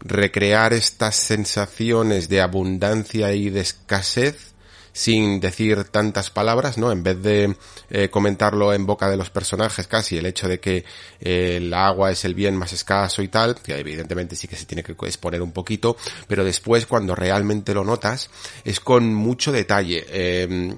recrear 0.00 0.72
estas 0.72 1.16
sensaciones 1.16 2.28
de 2.28 2.40
abundancia 2.40 3.32
y 3.34 3.50
de 3.50 3.60
escasez 3.60 4.53
sin 4.94 5.40
decir 5.40 5.84
tantas 5.84 6.30
palabras, 6.30 6.78
¿no? 6.78 6.90
En 6.92 7.02
vez 7.02 7.20
de 7.20 7.56
eh, 7.90 8.08
comentarlo 8.08 8.72
en 8.72 8.86
boca 8.86 9.10
de 9.10 9.16
los 9.16 9.28
personajes 9.28 9.86
casi, 9.86 10.16
el 10.16 10.24
hecho 10.24 10.48
de 10.48 10.60
que 10.60 10.84
eh, 11.20 11.56
el 11.56 11.74
agua 11.74 12.12
es 12.12 12.24
el 12.24 12.34
bien 12.34 12.56
más 12.56 12.72
escaso 12.72 13.20
y 13.20 13.28
tal, 13.28 13.56
que 13.56 13.76
evidentemente 13.76 14.36
sí 14.36 14.48
que 14.48 14.56
se 14.56 14.64
tiene 14.64 14.84
que 14.84 14.92
exponer 14.92 15.42
un 15.42 15.52
poquito, 15.52 15.96
pero 16.28 16.44
después 16.44 16.86
cuando 16.86 17.14
realmente 17.14 17.74
lo 17.74 17.84
notas 17.84 18.30
es 18.64 18.78
con 18.80 19.12
mucho 19.12 19.50
detalle. 19.50 20.06
Eh, 20.08 20.74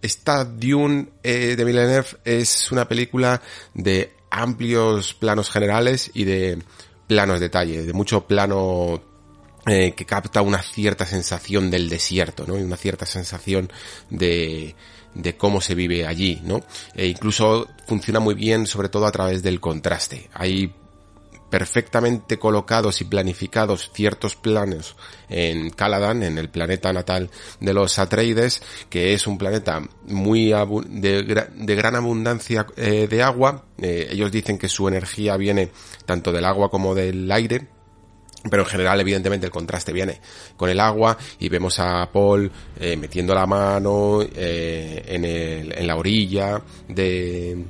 esta 0.00 0.44
Dune 0.44 1.08
eh, 1.22 1.54
de 1.56 1.64
Villeneuve 1.64 2.08
es 2.24 2.70
una 2.72 2.88
película 2.88 3.42
de 3.74 4.12
amplios 4.30 5.14
planos 5.14 5.50
generales 5.50 6.10
y 6.14 6.24
de 6.24 6.58
planos 7.06 7.40
detalle, 7.40 7.84
de 7.84 7.92
mucho 7.92 8.26
plano 8.26 9.02
eh, 9.66 9.92
que 9.92 10.06
capta 10.06 10.40
una 10.40 10.62
cierta 10.62 11.04
sensación 11.04 11.70
del 11.70 11.88
desierto, 11.88 12.46
¿no? 12.46 12.58
Y 12.58 12.62
una 12.62 12.76
cierta 12.76 13.06
sensación 13.06 13.70
de, 14.08 14.74
cómo 15.36 15.60
se 15.60 15.74
vive 15.74 16.06
allí, 16.06 16.40
¿no? 16.44 16.62
E 16.94 17.06
incluso 17.06 17.68
funciona 17.86 18.20
muy 18.20 18.34
bien, 18.34 18.66
sobre 18.66 18.88
todo 18.88 19.06
a 19.06 19.12
través 19.12 19.42
del 19.42 19.60
contraste. 19.60 20.30
Hay 20.32 20.72
perfectamente 21.50 22.38
colocados 22.38 23.00
y 23.00 23.04
planificados 23.04 23.90
ciertos 23.92 24.36
planos 24.36 24.96
en 25.28 25.70
Caladan, 25.70 26.22
en 26.22 26.38
el 26.38 26.50
planeta 26.50 26.92
natal 26.92 27.30
de 27.60 27.74
los 27.74 27.98
Atreides, 27.98 28.62
que 28.88 29.14
es 29.14 29.26
un 29.26 29.38
planeta 29.38 29.82
muy 30.06 30.52
de, 30.88 31.22
de 31.22 31.74
gran 31.74 31.96
abundancia 31.96 32.66
eh, 32.76 33.06
de 33.08 33.22
agua. 33.22 33.64
Eh, 33.78 34.08
ellos 34.10 34.30
dicen 34.30 34.58
que 34.58 34.68
su 34.68 34.88
energía 34.88 35.36
viene 35.36 35.70
tanto 36.06 36.32
del 36.32 36.44
agua 36.44 36.70
como 36.70 36.94
del 36.94 37.30
aire, 37.30 37.68
pero 38.50 38.62
en 38.62 38.68
general 38.68 39.00
evidentemente 39.00 39.46
el 39.46 39.52
contraste 39.52 39.92
viene 39.92 40.20
con 40.56 40.70
el 40.70 40.80
agua 40.80 41.16
y 41.38 41.48
vemos 41.48 41.78
a 41.80 42.08
Paul 42.12 42.50
eh, 42.78 42.96
metiendo 42.96 43.34
la 43.34 43.46
mano 43.46 44.20
eh, 44.22 45.04
en, 45.06 45.24
el, 45.24 45.76
en 45.76 45.86
la 45.86 45.96
orilla 45.96 46.62
de, 46.88 47.64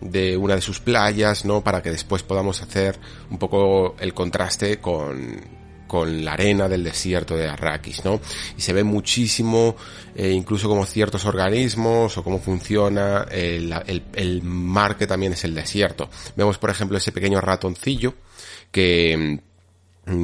de 0.00 0.36
una 0.36 0.56
de 0.56 0.60
sus 0.60 0.80
playas, 0.80 1.44
¿no? 1.44 1.62
Para 1.62 1.82
que 1.82 1.90
después 1.90 2.22
podamos 2.22 2.60
hacer 2.62 2.98
un 3.30 3.38
poco 3.38 3.96
el 3.98 4.12
contraste 4.12 4.78
con, 4.78 5.40
con 5.86 6.24
la 6.24 6.34
arena 6.34 6.68
del 6.68 6.84
desierto 6.84 7.36
de 7.36 7.48
Arrakis, 7.48 8.04
¿no? 8.04 8.20
Y 8.56 8.60
se 8.60 8.72
ve 8.72 8.84
muchísimo, 8.84 9.76
eh, 10.14 10.30
incluso 10.30 10.68
como 10.68 10.84
ciertos 10.84 11.24
organismos 11.24 12.16
o 12.18 12.22
cómo 12.22 12.38
funciona 12.40 13.26
el, 13.30 13.72
el, 13.86 14.04
el 14.14 14.42
mar 14.42 14.96
que 14.96 15.06
también 15.06 15.32
es 15.32 15.44
el 15.44 15.54
desierto. 15.54 16.10
Vemos, 16.36 16.58
por 16.58 16.70
ejemplo, 16.70 16.98
ese 16.98 17.10
pequeño 17.10 17.40
ratoncillo 17.40 18.14
que 18.70 19.40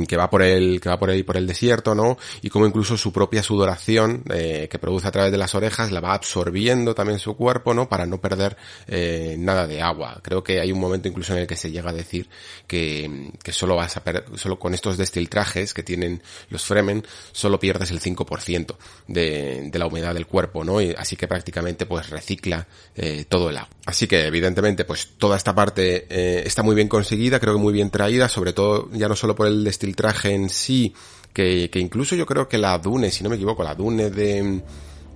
que 0.09 0.17
va 0.17 0.31
por 0.31 0.43
el 0.43 0.81
que 0.81 0.89
va 0.89 0.99
por 0.99 1.11
ahí 1.11 1.23
por 1.23 1.37
el 1.37 1.47
desierto 1.47 1.95
no 1.95 2.17
y 2.43 2.49
como 2.49 2.67
incluso 2.67 2.97
su 2.97 3.13
propia 3.13 3.43
sudoración 3.43 4.25
eh, 4.33 4.69
que 4.71 4.79
produce 4.79 5.07
a 5.07 5.11
través 5.11 5.31
de 5.31 5.39
las 5.39 5.55
orejas 5.55 5.93
la 5.93 6.01
va 6.01 6.15
absorbiendo 6.15 6.95
también 6.95 7.19
su 7.19 7.37
cuerpo 7.37 7.75
no 7.75 7.89
para 7.89 8.07
no 8.07 8.21
perder 8.21 8.57
eh, 8.87 9.37
nada 9.39 9.67
de 9.67 9.83
agua. 9.83 10.21
Creo 10.23 10.43
que 10.43 10.61
hay 10.61 10.73
un 10.73 10.81
momento 10.81 11.09
incluso 11.09 11.33
en 11.35 11.41
el 11.41 11.47
que 11.47 11.57
se 11.57 11.71
llega 11.71 11.91
a 11.91 11.93
decir 11.93 12.29
que, 12.67 13.31
que 13.43 13.53
solo 13.53 13.77
vas 13.77 13.97
a 13.97 14.03
solo 14.35 14.59
con 14.59 14.75
estos 14.75 14.97
destiltrajes 14.97 15.75
que 15.75 15.83
tienen 15.83 16.23
los 16.49 16.65
Fremen 16.65 17.05
solo 17.33 17.61
pierdes 17.61 17.91
el 17.91 18.01
5% 18.01 18.77
de, 19.09 19.69
de 19.71 19.79
la 19.79 19.87
humedad 19.87 20.15
del 20.15 20.27
cuerpo 20.27 20.65
no 20.65 20.81
y 20.81 20.95
así 20.97 21.17
que 21.17 21.29
prácticamente 21.29 21.87
pues 21.87 22.11
recicla 22.11 22.67
eh, 22.95 23.25
todo 23.29 23.51
el 23.51 23.59
agua. 23.59 23.71
Así 23.85 24.07
que 24.07 24.27
evidentemente 24.27 24.85
pues 24.85 25.11
toda 25.19 25.37
esta 25.37 25.55
parte 25.55 26.07
eh, 26.09 26.43
está 26.47 26.63
muy 26.63 26.75
bien 26.75 26.89
conseguida 26.89 27.39
creo 27.41 27.55
que 27.55 27.61
muy 27.61 27.73
bien 27.73 27.91
traída 27.91 28.29
sobre 28.29 28.53
todo 28.53 28.89
ya 28.93 29.09
no 29.09 29.17
solo 29.17 29.35
por 29.35 29.47
el 29.47 29.66
destiltraje 29.67 30.35
en 30.35 30.49
sí, 30.49 30.95
que, 31.33 31.69
que 31.71 31.79
incluso 31.79 32.17
yo 32.17 32.25
creo 32.25 32.49
que 32.49 32.57
la 32.57 32.79
Dune, 32.79 33.11
si 33.11 33.23
no 33.23 33.29
me 33.29 33.37
equivoco, 33.37 33.63
la 33.63 33.75
Dune 33.75 34.09
de, 34.09 34.63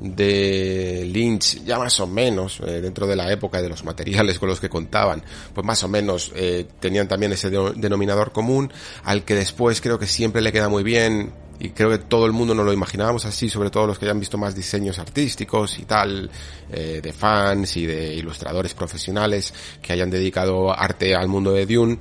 de 0.01 1.05
Lynch 1.13 1.63
ya 1.65 1.79
más 1.79 2.01
o 2.01 2.07
menos 2.07 2.61
eh, 2.61 2.81
dentro 2.81 3.07
de 3.07 3.17
la 3.17 3.31
época 3.31 3.61
de 3.61 3.69
los 3.69 3.85
materiales 3.85 4.39
con 4.39 4.49
los 4.49 4.59
que 4.59 4.71
contaban 4.71 5.23
pues 5.55 5.67
más 5.67 5.85
o 5.85 5.89
menos 5.89 6.33
eh, 6.35 6.67
tenían 6.81 7.07
también 7.07 7.33
ese 7.33 7.51
denominador 7.51 8.33
común 8.33 8.73
al 9.05 9.25
que 9.25 9.35
después 9.35 9.81
creo 9.81 9.99
que 9.99 10.07
siempre 10.07 10.41
le 10.41 10.53
queda 10.53 10.71
muy 10.71 10.83
bien 10.83 11.33
y 11.59 11.71
creo 11.71 11.91
que 11.91 11.99
todo 11.99 12.25
el 12.25 12.33
mundo 12.33 12.55
nos 12.55 12.65
lo 12.65 12.73
imaginábamos 12.73 13.27
así 13.27 13.51
sobre 13.51 13.69
todo 13.69 13.87
los 13.87 13.99
que 13.99 14.07
hayan 14.07 14.19
visto 14.19 14.39
más 14.39 14.55
diseños 14.55 14.99
artísticos 14.99 15.79
y 15.79 15.85
tal 15.85 16.31
eh, 16.73 17.01
de 17.03 17.13
fans 17.13 17.77
y 17.77 17.85
de 17.85 18.15
ilustradores 18.15 18.73
profesionales 18.73 19.53
que 19.83 19.93
hayan 19.93 20.09
dedicado 20.09 20.73
arte 20.73 21.15
al 21.15 21.29
mundo 21.29 21.53
de 21.53 21.67
Dune 21.67 21.99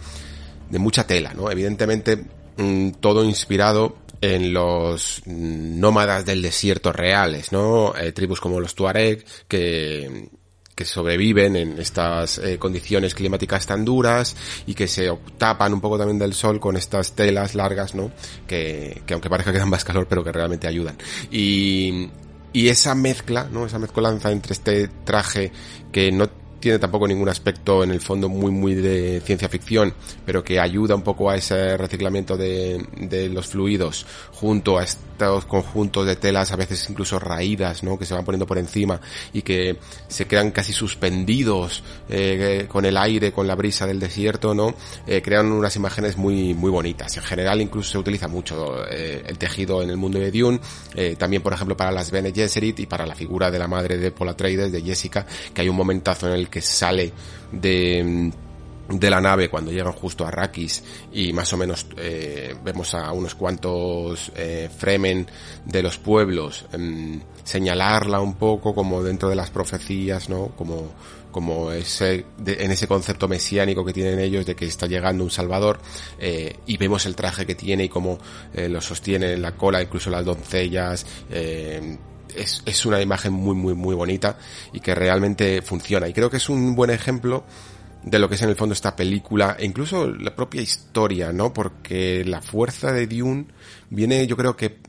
de 0.69 0.79
mucha 0.79 1.05
tela 1.05 1.33
no 1.33 1.51
evidentemente 1.51 2.38
todo 2.99 3.23
inspirado 3.23 3.95
en 4.21 4.53
los 4.53 5.21
nómadas 5.25 6.25
del 6.25 6.41
desierto 6.41 6.91
reales, 6.91 7.51
¿no? 7.51 7.95
Eh, 7.95 8.11
tribus 8.11 8.41
como 8.41 8.59
los 8.59 8.75
Tuareg 8.75 9.23
que, 9.47 10.29
que 10.75 10.85
sobreviven 10.85 11.55
en 11.55 11.79
estas 11.79 12.37
eh, 12.39 12.57
condiciones 12.57 13.15
climáticas 13.15 13.65
tan 13.65 13.85
duras 13.85 14.35
y 14.65 14.73
que 14.73 14.87
se 14.87 15.09
tapan 15.37 15.73
un 15.73 15.81
poco 15.81 15.97
también 15.97 16.19
del 16.19 16.33
sol 16.33 16.59
con 16.59 16.75
estas 16.75 17.13
telas 17.13 17.55
largas, 17.55 17.95
¿no? 17.95 18.11
Que, 18.47 19.01
que 19.05 19.13
aunque 19.13 19.29
parezca 19.29 19.51
que 19.51 19.59
dan 19.59 19.69
más 19.69 19.85
calor, 19.85 20.07
pero 20.09 20.23
que 20.23 20.31
realmente 20.31 20.67
ayudan. 20.67 20.97
Y, 21.31 22.09
y 22.51 22.67
esa 22.67 22.95
mezcla, 22.95 23.47
¿no? 23.51 23.65
Esa 23.65 23.79
mezcolanza 23.79 24.31
entre 24.31 24.53
este 24.53 24.87
traje 25.05 25.51
que 25.91 26.11
no 26.11 26.29
tiene 26.59 26.79
tampoco 26.79 27.07
ningún 27.07 27.29
aspecto 27.29 27.83
en 27.83 27.91
el 27.91 28.01
fondo 28.01 28.29
muy 28.29 28.51
muy 28.51 28.75
de 28.75 29.21
ciencia 29.21 29.49
ficción, 29.49 29.93
pero 30.25 30.43
que 30.43 30.59
ayuda 30.59 30.95
un 30.95 31.03
poco 31.03 31.29
a 31.29 31.35
ese 31.35 31.77
reciclamiento 31.77 32.37
de, 32.37 32.85
de 32.97 33.29
los 33.29 33.47
fluidos 33.47 34.05
junto 34.31 34.77
a 34.77 34.83
estos 34.83 35.45
conjuntos 35.45 36.05
de 36.05 36.15
telas 36.15 36.51
a 36.51 36.55
veces 36.55 36.89
incluso 36.89 37.19
raídas, 37.19 37.83
¿no? 37.83 37.97
Que 37.97 38.05
se 38.05 38.13
van 38.13 38.25
poniendo 38.25 38.47
por 38.47 38.57
encima 38.57 39.01
y 39.33 39.41
que 39.41 39.77
se 40.07 40.25
quedan 40.25 40.51
casi 40.51 40.73
suspendidos 40.73 41.83
eh, 42.09 42.65
con 42.67 42.85
el 42.85 42.97
aire, 42.97 43.31
con 43.31 43.47
la 43.47 43.55
brisa 43.55 43.85
del 43.85 43.99
desierto, 43.99 44.53
¿no? 44.53 44.75
Eh, 45.07 45.21
crean 45.21 45.51
unas 45.51 45.75
imágenes 45.75 46.17
muy 46.17 46.53
muy 46.53 46.71
bonitas. 46.71 47.15
En 47.17 47.23
general 47.23 47.61
incluso 47.61 47.91
se 47.91 47.97
utiliza 47.97 48.27
mucho 48.27 48.85
eh, 48.89 49.23
el 49.27 49.37
tejido 49.37 49.81
en 49.81 49.89
el 49.89 49.97
mundo 49.97 50.19
de 50.19 50.31
Dune, 50.31 50.59
eh, 50.95 51.15
también 51.17 51.41
por 51.41 51.53
ejemplo 51.53 51.75
para 51.75 51.91
las 51.91 52.11
Bene 52.11 52.31
Gesserit 52.31 52.79
y 52.79 52.85
para 52.85 53.05
la 53.05 53.15
figura 53.15 53.51
de 53.51 53.59
la 53.59 53.67
madre 53.67 53.97
de 53.97 54.11
Paul 54.11 54.29
Atreides, 54.29 54.71
de 54.71 54.81
Jessica, 54.81 55.25
que 55.53 55.61
hay 55.61 55.69
un 55.69 55.75
momentazo 55.75 56.27
en 56.27 56.33
el 56.33 56.48
que 56.49 56.61
sale 56.61 57.11
de 57.51 58.31
de 58.89 59.09
la 59.09 59.21
nave 59.21 59.49
cuando 59.49 59.71
llegan 59.71 59.93
justo 59.93 60.25
a 60.25 60.29
Arrakis 60.29 60.83
y 61.13 61.31
más 61.31 61.53
o 61.53 61.57
menos 61.57 61.85
eh, 61.97 62.55
vemos 62.63 62.95
a 62.95 63.11
unos 63.11 63.35
cuantos 63.35 64.31
eh, 64.35 64.69
Fremen 64.75 65.27
de 65.65 65.83
los 65.83 65.97
pueblos 65.99 66.65
em, 66.71 67.21
señalarla 67.43 68.19
un 68.19 68.35
poco 68.35 68.73
como 68.73 69.03
dentro 69.03 69.29
de 69.29 69.35
las 69.35 69.51
profecías, 69.51 70.29
¿no? 70.29 70.49
Como, 70.55 70.91
como 71.31 71.71
ese, 71.71 72.25
en 72.45 72.71
ese 72.71 72.87
concepto 72.87 73.27
mesiánico 73.27 73.85
que 73.85 73.93
tienen 73.93 74.19
ellos 74.19 74.45
de 74.45 74.55
que 74.55 74.65
está 74.65 74.87
llegando 74.87 75.23
un 75.23 75.31
salvador 75.31 75.79
eh, 76.17 76.57
y 76.65 76.77
vemos 76.77 77.05
el 77.05 77.15
traje 77.15 77.45
que 77.45 77.55
tiene 77.55 77.85
y 77.85 77.89
cómo 77.89 78.17
lo 78.53 78.81
sostiene 78.81 79.33
en 79.33 79.41
la 79.41 79.55
cola, 79.55 79.81
incluso 79.81 80.09
las 80.09 80.25
doncellas, 80.25 81.05
es, 82.39 82.61
es 82.65 82.85
una 82.85 83.01
imagen 83.01 83.33
muy, 83.33 83.55
muy, 83.55 83.73
muy 83.73 83.95
bonita 83.95 84.37
y 84.73 84.79
que 84.79 84.95
realmente 84.95 85.61
funciona. 85.61 86.07
Y 86.07 86.13
creo 86.13 86.29
que 86.29 86.37
es 86.37 86.49
un 86.49 86.75
buen 86.75 86.89
ejemplo 86.89 87.45
de 88.03 88.19
lo 88.19 88.29
que 88.29 88.35
es 88.35 88.41
en 88.41 88.49
el 88.49 88.55
fondo 88.55 88.73
esta 88.73 88.95
película 88.95 89.55
e 89.59 89.65
incluso 89.65 90.09
la 90.09 90.35
propia 90.35 90.61
historia, 90.61 91.33
¿no? 91.33 91.53
Porque 91.53 92.23
la 92.25 92.41
fuerza 92.41 92.91
de 92.91 93.07
Dune 93.07 93.47
viene 93.89 94.25
yo 94.25 94.37
creo 94.37 94.55
que 94.55 94.79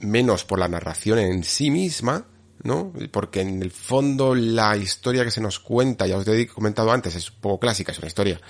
menos 0.00 0.44
por 0.44 0.58
la 0.58 0.68
narración 0.68 1.18
en 1.18 1.44
sí 1.44 1.70
misma, 1.70 2.26
¿no? 2.62 2.92
Porque 3.10 3.40
en 3.40 3.62
el 3.62 3.70
fondo 3.70 4.34
la 4.34 4.76
historia 4.76 5.24
que 5.24 5.30
se 5.30 5.40
nos 5.40 5.58
cuenta, 5.58 6.06
ya 6.06 6.16
os 6.16 6.28
he 6.28 6.46
comentado 6.46 6.92
antes, 6.92 7.14
es 7.14 7.30
un 7.30 7.40
poco 7.40 7.60
clásica, 7.60 7.92
es 7.92 7.98
una 7.98 8.08
historia 8.08 8.40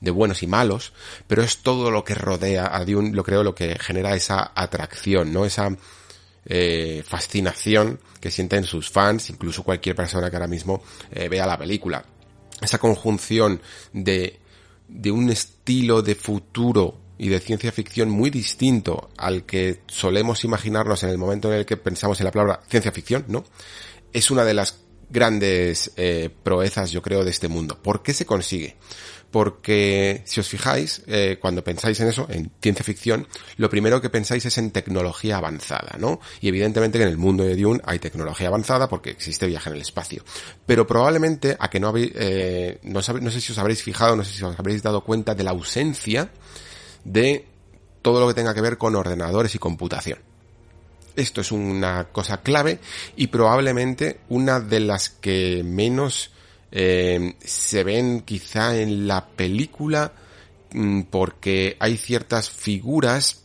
de 0.00 0.10
buenos 0.10 0.42
y 0.42 0.46
malos, 0.46 0.92
pero 1.26 1.42
es 1.42 1.58
todo 1.58 1.90
lo 1.90 2.04
que 2.04 2.14
rodea 2.14 2.74
a 2.74 2.84
Dune, 2.84 3.12
lo 3.12 3.24
creo, 3.24 3.42
lo 3.42 3.54
que 3.54 3.78
genera 3.78 4.14
esa 4.14 4.52
atracción, 4.54 5.32
¿no? 5.32 5.44
Esa 5.44 5.70
eh, 6.46 7.02
fascinación 7.06 8.00
que 8.20 8.30
sienten 8.30 8.64
sus 8.64 8.90
fans, 8.90 9.30
incluso 9.30 9.62
cualquier 9.62 9.96
persona 9.96 10.30
que 10.30 10.36
ahora 10.36 10.46
mismo 10.46 10.82
eh, 11.10 11.28
vea 11.28 11.46
la 11.46 11.58
película 11.58 12.04
esa 12.60 12.78
conjunción 12.78 13.60
de, 13.92 14.38
de 14.88 15.10
un 15.10 15.30
estilo 15.30 16.02
de 16.02 16.14
futuro 16.14 16.98
y 17.18 17.28
de 17.28 17.40
ciencia 17.40 17.72
ficción 17.72 18.10
muy 18.10 18.30
distinto 18.30 19.10
al 19.16 19.44
que 19.44 19.82
solemos 19.86 20.44
imaginarnos 20.44 21.02
en 21.02 21.10
el 21.10 21.18
momento 21.18 21.52
en 21.52 21.58
el 21.58 21.66
que 21.66 21.76
pensamos 21.76 22.20
en 22.20 22.24
la 22.24 22.30
palabra 22.30 22.60
ciencia 22.68 22.92
ficción, 22.92 23.24
¿no? 23.28 23.44
Es 24.12 24.30
una 24.30 24.44
de 24.44 24.54
las 24.54 24.80
grandes 25.10 25.92
eh, 25.96 26.30
proezas, 26.42 26.90
yo 26.90 27.02
creo, 27.02 27.24
de 27.24 27.30
este 27.30 27.48
mundo. 27.48 27.80
¿Por 27.82 28.02
qué 28.02 28.14
se 28.14 28.26
consigue? 28.26 28.76
Porque 29.30 30.22
si 30.24 30.40
os 30.40 30.48
fijáis, 30.48 31.02
eh, 31.06 31.38
cuando 31.40 31.62
pensáis 31.62 32.00
en 32.00 32.08
eso, 32.08 32.26
en 32.30 32.50
ciencia 32.60 32.84
ficción, 32.84 33.28
lo 33.56 33.70
primero 33.70 34.00
que 34.00 34.10
pensáis 34.10 34.44
es 34.44 34.58
en 34.58 34.72
tecnología 34.72 35.36
avanzada, 35.36 35.96
¿no? 35.98 36.20
Y 36.40 36.48
evidentemente 36.48 36.98
que 36.98 37.04
en 37.04 37.10
el 37.10 37.16
mundo 37.16 37.44
de 37.44 37.56
Dune 37.56 37.80
hay 37.84 37.98
tecnología 37.98 38.48
avanzada 38.48 38.88
porque 38.88 39.10
existe 39.10 39.46
viaje 39.46 39.70
en 39.70 39.76
el 39.76 39.82
espacio. 39.82 40.24
Pero 40.66 40.86
probablemente, 40.86 41.56
a 41.58 41.70
que 41.70 41.78
no 41.78 41.88
habéis, 41.88 42.10
eh, 42.14 42.80
no, 42.82 43.00
no 43.00 43.30
sé 43.30 43.40
si 43.40 43.52
os 43.52 43.58
habréis 43.58 43.82
fijado, 43.82 44.16
no 44.16 44.24
sé 44.24 44.32
si 44.32 44.42
os 44.42 44.58
habréis 44.58 44.82
dado 44.82 45.04
cuenta 45.04 45.34
de 45.34 45.44
la 45.44 45.50
ausencia 45.50 46.30
de 47.04 47.46
todo 48.02 48.20
lo 48.20 48.28
que 48.28 48.34
tenga 48.34 48.54
que 48.54 48.60
ver 48.60 48.78
con 48.78 48.96
ordenadores 48.96 49.54
y 49.54 49.58
computación. 49.58 50.18
Esto 51.16 51.40
es 51.40 51.52
una 51.52 52.08
cosa 52.12 52.42
clave 52.42 52.80
y 53.16 53.28
probablemente 53.28 54.20
una 54.28 54.60
de 54.60 54.80
las 54.80 55.10
que 55.10 55.62
menos 55.64 56.30
eh, 56.72 57.34
se 57.40 57.84
ven 57.84 58.20
quizá 58.20 58.76
en 58.76 59.08
la 59.08 59.26
película 59.26 60.12
mm, 60.72 61.02
porque 61.02 61.76
hay 61.80 61.96
ciertas 61.96 62.50
figuras 62.50 63.44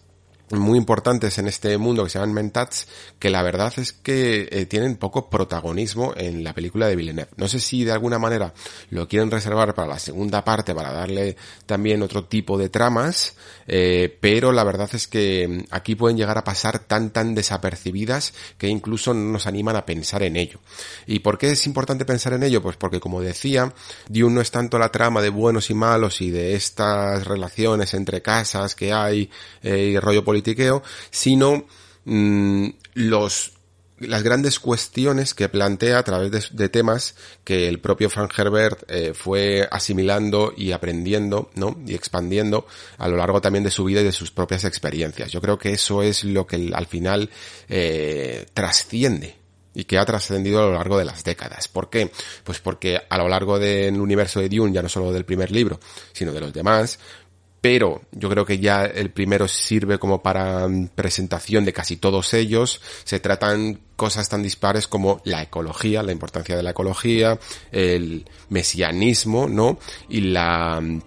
muy 0.52 0.78
importantes 0.78 1.38
en 1.38 1.48
este 1.48 1.78
mundo 1.78 2.04
que 2.04 2.10
se 2.10 2.20
llaman 2.20 2.34
mentats 2.34 2.88
que 3.20 3.30
la 3.30 3.42
verdad 3.42 3.74
es 3.78 3.94
que 3.94 4.48
eh, 4.52 4.66
tienen 4.66 4.98
poco 4.98 5.30
protagonismo 5.30 6.14
en 6.16 6.44
la 6.44 6.54
película 6.54 6.88
de 6.88 6.96
Villeneuve. 6.96 7.32
No 7.38 7.48
sé 7.48 7.60
si 7.60 7.84
de 7.84 7.92
alguna 7.92 8.20
manera 8.20 8.54
lo 8.92 9.08
quieren 9.08 9.32
reservar 9.32 9.74
para 9.74 9.88
la 9.88 10.00
segunda 10.00 10.44
parte 10.44 10.76
para 10.76 10.92
darle 10.92 11.36
también 11.66 12.04
otro 12.04 12.26
tipo 12.26 12.58
de 12.58 12.70
tramas, 12.70 13.36
eh, 13.68 14.16
pero 14.22 14.52
la 14.52 14.64
verdad 14.64 14.90
es 14.94 15.08
que 15.08 15.48
mm, 15.48 15.64
aquí 15.72 15.96
pueden 15.96 16.18
llegar 16.18 16.38
a 16.38 16.44
pasar 16.44 16.80
tan 16.80 17.12
tan 17.12 17.34
desapercibidas 17.34 18.34
que 18.58 18.68
incluso 18.68 19.14
no 19.14 19.32
nos 19.32 19.48
animan 19.48 19.76
a 19.76 19.86
pensar 19.86 20.22
en 20.24 20.36
ello. 20.36 20.60
¿Y 21.08 21.20
por 21.20 21.38
qué 21.38 21.52
es 21.52 21.66
importante 21.66 22.06
pensar 22.06 22.34
en 22.34 22.44
ello? 22.44 22.62
Pues 22.62 22.78
porque 22.78 23.00
como 23.00 23.22
decía, 23.22 23.74
Dune 24.08 24.36
no 24.36 24.42
es 24.42 24.52
tanto 24.52 24.78
la 24.78 24.92
trama 24.92 25.22
de 25.22 25.30
buenos 25.30 25.70
y 25.70 25.74
malos 25.74 26.22
y 26.22 26.30
de 26.30 26.56
estas 26.56 27.26
relaciones 27.26 27.94
entre 27.94 28.22
casas 28.22 28.76
que 28.76 28.94
hay 28.94 29.30
eh, 29.64 29.92
y 29.94 30.00
rollo 30.00 30.24
politiqueo, 30.36 30.84
sino 31.12 31.66
mm, 32.06 32.68
los 32.96 33.52
las 34.00 34.24
grandes 34.24 34.60
cuestiones 34.60 35.34
que 35.34 35.48
plantea 35.48 36.00
a 36.00 36.04
través 36.04 36.54
de, 36.54 36.68
temas 36.68 37.16
que 37.46 37.70
el 37.70 37.80
propio 37.80 38.10
Frank 38.10 38.38
Herbert 38.38 38.84
eh, 38.90 39.14
fue 39.14 39.66
asimilando 39.72 40.54
y 40.56 40.74
aprendiendo, 40.74 41.50
¿no? 41.56 41.80
Y 41.88 41.96
expandiendo 41.96 42.68
a 42.98 43.08
lo 43.08 43.16
largo 43.16 43.40
también 43.40 43.64
de 43.64 43.72
su 43.72 43.86
vida 43.86 44.02
y 44.02 44.04
de 44.04 44.12
sus 44.12 44.32
propias 44.32 44.66
experiencias. 44.66 45.32
Yo 45.32 45.40
creo 45.40 45.58
que 45.58 45.72
eso 45.72 46.04
es 46.04 46.26
lo 46.26 46.46
que 46.46 46.72
al 46.74 46.88
final 46.88 47.30
eh, 47.70 48.46
trasciende 48.54 49.38
y 49.76 49.84
que 49.84 49.98
ha 49.98 50.06
trascendido 50.06 50.62
a 50.62 50.66
lo 50.66 50.74
largo 50.74 50.98
de 50.98 51.06
las 51.06 51.24
décadas. 51.24 51.68
¿Por 51.68 51.90
qué? 51.90 52.12
Pues 52.44 52.60
porque 52.60 53.02
a 53.10 53.18
lo 53.18 53.28
largo 53.28 53.60
del 53.60 54.00
universo 54.00 54.40
de 54.40 54.50
Dune, 54.50 54.74
ya 54.74 54.82
no 54.82 54.90
solo 54.90 55.12
del 55.12 55.26
primer 55.26 55.52
libro, 55.52 55.80
sino 56.14 56.32
de 56.32 56.40
los 56.40 56.54
demás, 56.54 56.98
pero 57.66 58.04
yo 58.12 58.30
creo 58.30 58.46
que 58.46 58.60
ya 58.60 58.86
el 58.86 59.10
primero 59.10 59.48
sirve 59.48 59.98
como 59.98 60.22
para 60.22 60.68
presentación 60.94 61.66
de 61.66 61.74
casi 61.74 61.98
todos 61.98 62.36
ellos. 62.36 62.80
Se 63.06 63.20
tratan 63.20 63.80
cosas 63.96 64.30
tan 64.30 64.44
dispares 64.44 64.88
como 64.88 65.20
la 65.26 65.42
ecología, 65.42 66.04
la 66.04 66.12
importancia 66.12 66.56
de 66.56 66.62
la 66.62 66.70
ecología, 66.70 67.40
el 67.72 68.30
mesianismo, 68.50 69.48
¿no? 69.48 69.80
Y 70.10 70.22
la 70.22 70.80
mm, 70.80 71.02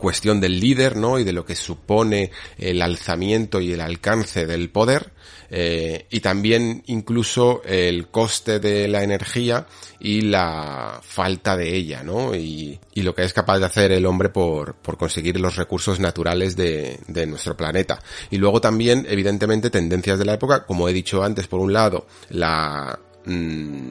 cuestión 0.00 0.40
del 0.40 0.58
líder, 0.58 0.96
¿no? 0.96 1.20
Y 1.20 1.22
de 1.22 1.32
lo 1.32 1.44
que 1.44 1.54
supone 1.54 2.32
el 2.58 2.82
alzamiento 2.82 3.60
y 3.60 3.72
el 3.72 3.80
alcance 3.80 4.44
del 4.44 4.70
poder 4.70 5.12
eh, 5.54 6.06
y 6.08 6.20
también 6.20 6.82
incluso 6.86 7.60
el 7.66 8.08
coste 8.08 8.58
de 8.58 8.88
la 8.88 9.02
energía 9.02 9.66
y 10.00 10.22
la 10.22 10.98
falta 11.02 11.58
de 11.58 11.76
ella, 11.76 12.02
¿no? 12.02 12.34
Y, 12.34 12.80
lo 12.94 13.14
que 13.14 13.24
es 13.24 13.34
capaz 13.34 13.58
de 13.58 13.66
hacer 13.66 13.92
el 13.92 14.06
hombre 14.06 14.30
por, 14.30 14.76
conseguir 14.96 15.38
los 15.38 15.56
recursos 15.56 16.00
naturales 16.00 16.56
de, 16.56 16.98
de 17.06 17.26
nuestro 17.26 17.54
planeta. 17.54 18.00
Y 18.30 18.38
luego 18.38 18.62
también, 18.62 19.04
evidentemente, 19.06 19.68
tendencias 19.68 20.18
de 20.18 20.24
la 20.24 20.34
época, 20.34 20.64
como 20.64 20.88
he 20.88 20.92
dicho 20.94 21.22
antes, 21.22 21.46
por 21.48 21.60
un 21.60 21.74
lado, 21.74 22.06
la... 22.30 22.98
Mmm, 23.26 23.90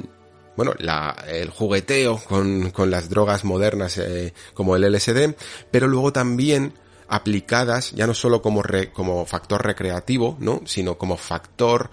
bueno, 0.56 0.74
la, 0.80 1.16
el 1.28 1.50
jugueteo 1.50 2.18
con, 2.18 2.72
con 2.72 2.92
las 2.92 3.10
drogas 3.10 3.44
modernas 3.44 3.98
eh, 3.98 4.34
como 4.54 4.76
el 4.76 4.92
LSD, 4.92 5.36
pero 5.72 5.88
luego 5.88 6.12
también 6.12 6.74
aplicadas 7.12 7.92
ya 7.92 8.08
no 8.08 8.14
solo 8.14 8.42
como, 8.42 8.64
como 8.94 9.26
factor 9.26 9.64
recreativo, 9.66 10.38
¿no? 10.40 10.62
sino 10.66 10.98
como 10.98 11.18
factor 11.18 11.92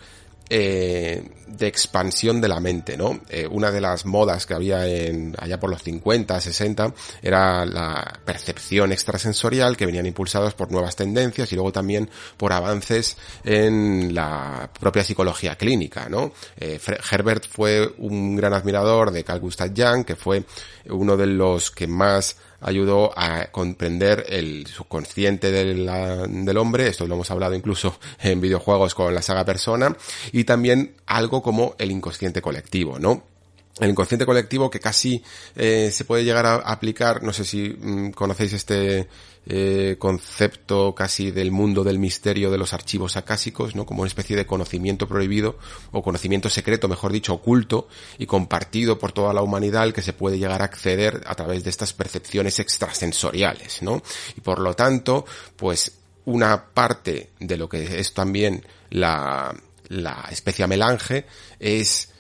eh, 0.49 1.23
de 1.47 1.67
expansión 1.67 2.41
de 2.41 2.49
la 2.49 2.61
mente, 2.61 2.97
¿no? 2.97 3.21
Eh, 3.29 3.47
una 3.51 3.71
de 3.71 3.81
las 3.81 4.07
modas 4.07 4.47
que 4.47 4.55
había 4.55 4.87
en, 4.87 5.35
allá 5.39 5.59
por 5.59 5.71
los 5.71 5.83
50, 5.83 6.41
60, 6.41 6.95
era 7.21 7.67
la 7.67 8.21
percepción 8.25 8.93
extrasensorial 8.93 9.77
que 9.77 9.87
venían 9.87 10.07
impulsados 10.07 10.55
por 10.55 10.71
nuevas 10.71 10.95
tendencias 10.95 11.51
y 11.53 11.55
luego 11.55 11.73
también 11.73 12.09
por 12.37 12.53
avances 12.53 13.17
en 13.45 14.15
la 14.15 14.71
propia 14.79 15.05
psicología 15.05 15.57
clínica, 15.57 16.09
¿no? 16.09 16.33
Eh, 16.57 16.81
Herbert 17.11 17.47
fue 17.47 17.95
un 17.99 18.37
gran 18.37 18.55
admirador 18.55 19.11
de 19.11 19.25
Carl 19.25 19.41
Gustav 19.41 19.73
Jung, 19.77 20.05
que 20.05 20.17
fue 20.17 20.45
uno 20.89 21.17
de 21.17 21.27
los 21.27 21.71
que 21.71 21.87
más 21.87 22.37
ayudó 22.61 23.13
a 23.17 23.47
comprender 23.53 24.27
el 24.29 24.67
subconsciente 24.67 25.51
del 25.51 26.57
hombre, 26.59 26.89
esto 26.89 27.07
lo 27.07 27.15
hemos 27.15 27.31
hablado 27.31 27.55
incluso 27.55 27.99
en 28.21 28.41
videojuegos 28.41 28.95
con 28.95 29.15
la 29.15 29.23
saga 29.23 29.45
Persona, 29.45 29.97
y 30.33 30.45
también 30.45 30.97
algo 31.07 31.43
como 31.43 31.75
el 31.79 31.91
inconsciente 31.91 32.43
colectivo, 32.43 32.99
¿no? 32.99 33.38
El 33.81 33.91
inconsciente 33.91 34.27
colectivo 34.27 34.71
que 34.71 34.81
casi 34.81 35.23
eh, 35.55 35.91
se 35.93 36.05
puede 36.05 36.25
llegar 36.25 36.47
a 36.47 36.57
aplicar, 36.57 37.23
no 37.23 37.33
sé 37.33 37.45
si 37.45 37.71
mm, 37.71 38.11
conocéis 38.11 38.53
este 38.53 39.09
eh, 39.47 39.97
concepto 39.99 40.95
casi 40.95 41.31
del 41.31 41.51
mundo 41.51 41.83
del 41.83 41.99
misterio 41.99 42.51
de 42.51 42.59
los 42.59 42.75
archivos 42.75 43.17
acásicos, 43.17 43.75
¿no? 43.75 43.87
Como 43.87 44.03
una 44.03 44.09
especie 44.09 44.37
de 44.37 44.47
conocimiento 44.47 45.09
prohibido 45.09 45.57
o 45.93 46.03
conocimiento 46.03 46.51
secreto, 46.51 46.89
mejor 46.89 47.13
dicho, 47.13 47.35
oculto 47.35 47.89
y 48.19 48.27
compartido 48.27 48.99
por 48.99 49.13
toda 49.13 49.33
la 49.33 49.43
humanidad 49.43 49.93
que 49.93 50.03
se 50.03 50.13
puede 50.13 50.39
llegar 50.39 50.61
a 50.61 50.67
acceder 50.67 51.23
a 51.27 51.35
través 51.35 51.65
de 51.65 51.71
estas 51.71 51.93
percepciones 51.93 52.59
extrasensoriales, 52.59 53.83
¿no? 53.83 54.03
Y 54.37 54.41
por 54.41 54.59
lo 54.59 54.75
tanto, 54.75 55.25
pues 55.57 55.93
una 56.27 56.67
parte 56.67 57.31
de 57.41 57.57
lo 57.57 57.71
que 57.71 58.01
es 58.01 58.13
también 58.13 58.67
la, 58.91 59.55
la 59.89 60.29
especia 60.31 60.67
melange 60.67 61.25
es 61.59 62.11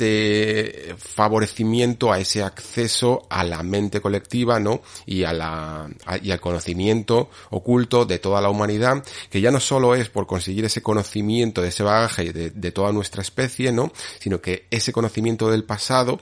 este 0.00 0.94
favorecimiento 0.96 2.12
a 2.12 2.18
ese 2.18 2.42
acceso 2.42 3.26
a 3.28 3.44
la 3.44 3.62
mente 3.62 4.00
colectiva, 4.00 4.58
¿no? 4.58 4.82
Y 5.04 5.24
a 5.24 5.32
la, 5.32 5.90
y 6.22 6.30
al 6.30 6.40
conocimiento 6.40 7.28
oculto 7.50 8.06
de 8.06 8.18
toda 8.18 8.40
la 8.40 8.48
humanidad, 8.48 9.04
que 9.28 9.40
ya 9.40 9.50
no 9.50 9.60
solo 9.60 9.94
es 9.94 10.08
por 10.08 10.26
conseguir 10.26 10.64
ese 10.64 10.82
conocimiento 10.82 11.60
de 11.60 11.68
ese 11.68 11.82
bagaje 11.82 12.32
de, 12.32 12.50
de 12.50 12.72
toda 12.72 12.92
nuestra 12.92 13.22
especie, 13.22 13.72
¿no? 13.72 13.92
Sino 14.18 14.40
que 14.40 14.66
ese 14.70 14.92
conocimiento 14.92 15.50
del 15.50 15.64
pasado 15.64 16.20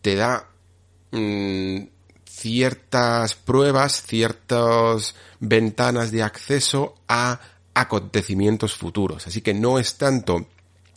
te 0.00 0.14
da, 0.14 0.48
mmm, 1.10 1.80
ciertas 2.24 3.34
pruebas, 3.34 4.02
ciertas 4.06 5.14
ventanas 5.40 6.10
de 6.12 6.22
acceso 6.22 6.94
a 7.08 7.40
acontecimientos 7.74 8.74
futuros. 8.74 9.26
Así 9.26 9.42
que 9.42 9.54
no 9.54 9.78
es 9.78 9.98
tanto 9.98 10.46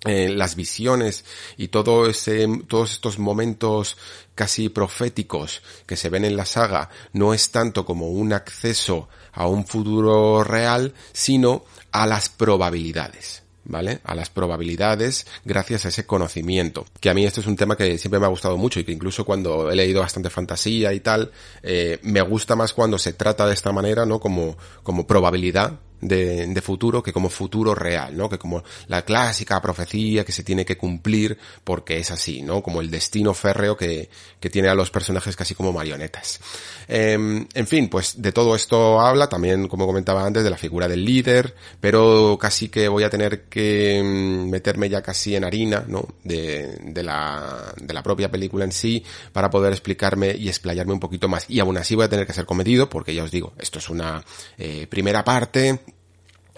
eh, 0.06 0.30
las 0.30 0.56
visiones 0.56 1.26
y 1.58 1.68
todo 1.68 2.08
ese, 2.08 2.48
todos 2.68 2.94
estos 2.94 3.20
momentos 3.20 3.98
casi 4.34 4.70
proféticos 4.70 5.62
que 5.86 5.96
se 5.96 6.10
ven 6.10 6.26
en 6.26 6.36
la 6.36 6.46
saga 6.46 6.90
no 7.14 7.36
es 7.36 7.52
tanto 7.52 7.86
como 7.86 8.10
un 8.10 8.34
acceso 8.34 9.10
a 9.32 9.48
un 9.48 9.66
futuro 9.66 10.44
real, 10.44 10.94
sino 11.14 11.66
a 11.92 12.08
las 12.08 12.30
probabilidades. 12.30 13.44
¿vale? 13.64 14.00
A 14.04 14.16
las 14.16 14.32
probabilidades 14.32 15.28
gracias 15.46 15.86
a 15.86 15.90
ese 15.90 16.06
conocimiento. 16.06 16.86
Que 17.00 17.12
a 17.12 17.14
mí 17.14 17.24
esto 17.26 17.42
es 17.42 17.48
un 17.48 17.56
tema 17.56 17.78
que 17.78 17.98
siempre 17.98 18.20
me 18.20 18.26
ha 18.26 18.30
gustado 18.30 18.58
mucho 18.58 18.80
y 18.80 18.84
que 18.84 18.92
incluso 18.92 19.24
cuando 19.24 19.70
he 19.70 19.76
leído 19.76 20.02
bastante 20.02 20.30
fantasía 20.30 20.94
y 20.94 21.00
tal, 21.00 21.32
eh, 21.62 22.00
me 22.02 22.22
gusta 22.22 22.56
más 22.56 22.74
cuando 22.74 22.98
se 22.98 23.14
trata 23.14 23.46
de 23.46 23.54
esta 23.54 23.72
manera, 23.72 24.06
¿no? 24.06 24.20
Como, 24.20 24.58
como 24.84 25.06
probabilidad 25.06 25.80
de, 26.02 26.48
de, 26.48 26.62
futuro 26.62 27.02
que 27.02 27.14
como 27.14 27.30
futuro 27.30 27.74
real, 27.76 28.18
¿no? 28.18 28.30
Que 28.30 28.38
como 28.38 28.64
la 28.88 29.04
clásica 29.04 29.62
profecía 29.62 30.26
que 30.26 30.32
se 30.32 30.44
tiene 30.44 30.66
que 30.66 30.78
cumplir 30.78 31.38
porque 31.64 31.98
es 31.98 32.12
así, 32.12 32.42
¿no? 32.42 32.62
Como 32.62 32.82
el 32.82 32.90
destino 32.90 33.34
férreo 33.34 33.78
que, 33.78 34.10
que 34.40 34.50
tiene 34.50 34.68
a 34.68 34.76
los 34.76 34.90
personajes 34.92 35.36
casi 35.36 35.56
como 35.56 35.72
marionetas. 35.72 36.40
Eh, 36.88 37.14
en 37.14 37.68
fin, 37.68 37.90
pues 37.90 38.22
de 38.22 38.32
todo 38.32 38.56
esto 38.56 39.00
habla 39.00 39.30
también, 39.30 39.68
como 39.68 39.86
comentaba 39.86 40.26
antes, 40.26 40.44
de 40.44 40.50
la 40.50 40.58
figura 40.58 40.88
del 40.88 41.06
líder, 41.06 41.56
pero 41.80 42.38
casi 42.40 42.70
que 42.70 42.88
voy 42.88 43.04
a 43.04 43.10
tener 43.10 43.44
que 43.44 44.02
mm, 44.04 44.50
meterme 44.50 44.90
ya 44.90 45.02
casi 45.02 45.36
en 45.36 45.44
harina, 45.44 45.86
¿no? 45.88 46.08
De, 46.24 46.78
de 46.84 47.04
la, 47.04 47.74
de 47.80 47.94
la 47.94 48.04
propia 48.04 48.32
película 48.32 48.66
en 48.66 48.72
sí 48.72 49.04
para 49.32 49.50
poder 49.50 49.72
explicarme 49.72 50.36
y 50.36 50.48
explayarme 50.48 50.94
un 50.94 51.00
poquito 51.00 51.28
más. 51.28 51.46
Y 51.50 51.60
aún 51.60 51.78
así 51.78 51.96
voy 51.96 52.06
a 52.06 52.10
tener 52.10 52.26
que 52.26 52.34
ser 52.34 52.46
cometido 52.46 52.90
porque 52.90 53.14
ya 53.14 53.24
os 53.24 53.32
digo, 53.32 53.54
esto 53.58 53.80
es 53.80 53.90
una 53.90 54.24
eh, 54.58 54.88
primera 54.90 55.24
parte 55.24 55.80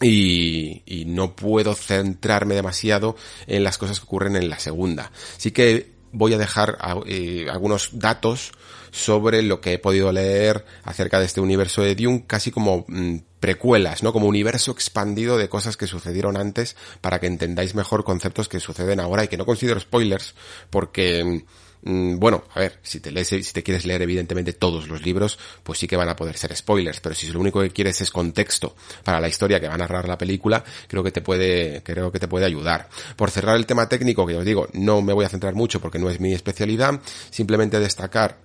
y, 0.04 0.84
y, 0.86 1.06
no 1.06 1.36
puedo 1.36 1.74
centrarme 1.74 2.56
demasiado 2.56 3.16
en 3.48 3.64
las 3.64 3.78
cosas 3.78 4.00
que 4.00 4.06
ocurren 4.06 4.36
en 4.36 4.50
la 4.50 4.60
segunda. 4.60 5.12
Así 5.38 5.52
que 5.52 5.94
voy 6.12 6.34
a 6.34 6.38
dejar 6.38 6.78
eh, 7.08 7.48
algunos 7.52 8.00
datos 8.00 8.52
sobre 8.92 9.42
lo 9.42 9.60
que 9.60 9.74
he 9.74 9.80
podido 9.80 10.12
leer 10.12 10.66
acerca 10.84 11.20
de 11.20 11.26
este 11.26 11.42
universo 11.42 11.82
de 11.82 11.96
Dune, 11.96 12.26
casi 12.28 12.52
como 12.52 12.86
mm, 12.88 13.18
precuelas, 13.40 14.04
¿no? 14.04 14.14
Como 14.14 14.28
universo 14.28 14.72
expandido 14.72 15.38
de 15.38 15.50
cosas 15.50 15.76
que 15.76 15.88
sucedieron 15.88 16.38
antes 16.38 16.76
para 17.02 17.20
que 17.20 17.26
entendáis 17.26 17.74
mejor 17.74 18.04
conceptos 18.04 18.48
que 18.48 18.60
suceden 18.60 19.00
ahora 19.00 19.24
y 19.24 19.28
que 19.28 19.38
no 19.38 19.46
considero 19.46 19.80
spoilers 19.80 20.36
porque 20.70 21.24
Mm, 21.24 21.44
bueno, 21.86 22.46
a 22.54 22.60
ver, 22.60 22.80
si 22.82 23.00
te 23.00 23.12
lees, 23.12 23.28
si 23.28 23.54
te 23.54 23.62
quieres 23.62 23.86
leer 23.86 24.02
evidentemente 24.02 24.54
todos 24.54 24.88
los 24.88 25.04
libros, 25.04 25.38
pues 25.64 25.80
sí 25.80 25.88
que 25.88 25.98
van 25.98 26.08
a 26.08 26.16
poder 26.16 26.38
ser 26.38 26.56
spoilers, 26.56 27.02
pero 27.02 27.14
si 27.14 27.28
lo 27.28 27.40
único 27.40 27.62
que 27.62 27.72
quieres 27.72 28.00
es 28.00 28.10
contexto 28.10 28.76
para 29.04 29.20
la 29.20 29.28
historia 29.28 29.60
que 29.60 29.68
va 29.68 29.74
a 29.74 29.78
narrar 29.78 30.08
la 30.08 30.18
película, 30.18 30.64
creo 30.88 31.04
que 31.04 31.12
te 31.12 31.22
puede, 31.22 31.84
creo 31.84 32.12
que 32.12 32.20
te 32.20 32.28
puede 32.28 32.46
ayudar. 32.46 32.88
Por 33.18 33.32
cerrar 33.32 33.58
el 33.58 33.66
tema 33.66 33.90
técnico, 33.90 34.26
que 34.26 34.38
os 34.38 34.46
digo, 34.46 34.70
no 34.74 35.02
me 35.02 35.14
voy 35.14 35.26
a 35.26 35.30
centrar 35.30 35.56
mucho 35.56 35.82
porque 35.82 36.00
no 36.00 36.10
es 36.10 36.20
mi 36.20 36.34
especialidad, 36.34 37.02
simplemente 37.30 37.80
destacar 37.80 38.40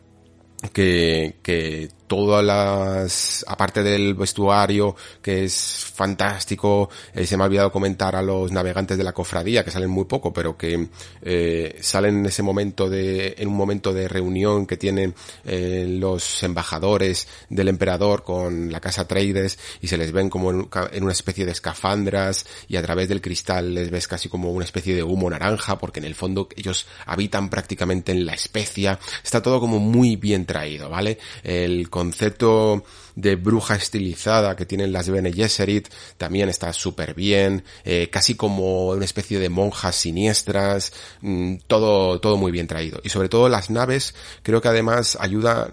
que, 0.73 1.37
que 1.43 1.89
todas 2.09 2.45
las, 2.45 3.45
aparte 3.47 3.83
del 3.83 4.15
vestuario, 4.15 4.97
que 5.23 5.45
es 5.45 5.85
fantástico, 5.95 6.91
eh, 7.15 7.27
se 7.27 7.37
me 7.37 7.45
ha 7.45 7.47
olvidado 7.47 7.71
comentar 7.71 8.17
a 8.17 8.23
los 8.23 8.51
navegantes 8.51 8.99
de 8.99 9.05
la 9.05 9.13
cofradía, 9.13 9.65
que 9.65 9.71
salen 9.71 9.91
muy 9.91 10.07
poco, 10.07 10.33
pero 10.33 10.57
que 10.57 10.89
eh, 11.23 11.79
salen 11.81 12.19
en 12.21 12.27
ese 12.27 12.43
momento 12.43 12.89
de, 12.89 13.37
en 13.39 13.49
un 13.49 13.57
momento 13.57 13.93
de 13.93 14.09
reunión 14.09 14.67
que 14.67 14.77
tienen 14.77 15.15
eh, 15.45 15.87
los 15.89 16.43
embajadores 16.43 17.29
del 17.51 17.69
emperador 17.69 18.25
con 18.25 18.73
la 18.73 18.81
casa 18.81 19.07
Trades 19.07 19.59
y 19.81 19.89
se 19.89 19.99
les 19.99 20.11
ven 20.11 20.31
como 20.31 20.51
en, 20.51 20.69
en, 20.93 21.03
una 21.05 21.13
especie 21.13 21.45
de 21.45 21.53
escafandras 21.53 22.47
y 22.69 22.77
a 22.77 22.83
través 22.83 23.09
del 23.09 23.21
cristal 23.21 23.75
les 23.75 23.91
ves 23.91 24.09
casi 24.09 24.29
como 24.29 24.51
una 24.51 24.65
especie 24.65 24.95
de 24.95 25.03
humo 25.03 25.29
naranja, 25.29 25.79
porque 25.79 26.01
en 26.01 26.07
el 26.07 26.15
fondo 26.15 26.49
ellos 26.57 26.87
habitan 27.07 27.51
prácticamente 27.51 28.13
en 28.13 28.25
la 28.25 28.33
especia, 28.33 28.99
está 29.23 29.43
todo 29.43 29.61
como 29.61 29.79
muy 29.79 30.17
bien 30.17 30.47
traído, 30.47 30.89
¿vale? 30.89 31.19
El 31.43 31.91
concepto 31.99 32.85
de 33.17 33.35
bruja 33.35 33.75
estilizada 33.75 34.55
que 34.55 34.67
tienen 34.67 34.93
las 34.93 35.09
Bene 35.09 35.33
Gesserit 35.33 35.89
también 36.17 36.49
está 36.49 36.73
súper 36.73 37.13
bien, 37.15 37.65
eh, 37.85 38.09
casi 38.09 38.37
como 38.37 38.91
una 38.91 39.05
especie 39.05 39.41
de 39.41 39.49
monjas 39.49 39.97
siniestras, 39.97 40.93
mmm, 41.23 41.57
todo, 41.67 42.21
todo 42.21 42.37
muy 42.37 42.53
bien 42.53 42.69
traído. 42.69 43.01
Y 43.03 43.09
sobre 43.09 43.29
todo 43.29 43.49
las 43.49 43.69
naves, 43.71 44.15
creo 44.45 44.61
que 44.61 44.69
además 44.69 45.19
ayuda 45.21 45.73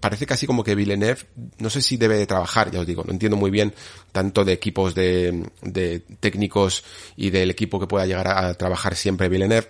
parece 0.00 0.26
casi 0.26 0.46
como 0.46 0.64
que 0.64 0.74
Villeneuve, 0.74 1.20
no 1.58 1.70
sé 1.70 1.82
si 1.82 1.96
debe 1.96 2.16
de 2.16 2.26
trabajar, 2.26 2.72
ya 2.72 2.80
os 2.80 2.86
digo, 2.86 3.04
no 3.04 3.12
entiendo 3.12 3.36
muy 3.36 3.52
bien 3.52 3.72
tanto 4.10 4.44
de 4.44 4.54
equipos 4.54 4.94
de, 4.96 5.44
de 5.62 6.00
técnicos 6.18 6.82
y 7.16 7.30
del 7.30 7.50
equipo 7.50 7.78
que 7.78 7.86
pueda 7.86 8.06
llegar 8.06 8.26
a, 8.26 8.48
a 8.48 8.54
trabajar 8.54 8.96
siempre 8.96 9.28
Villeneuve, 9.28 9.68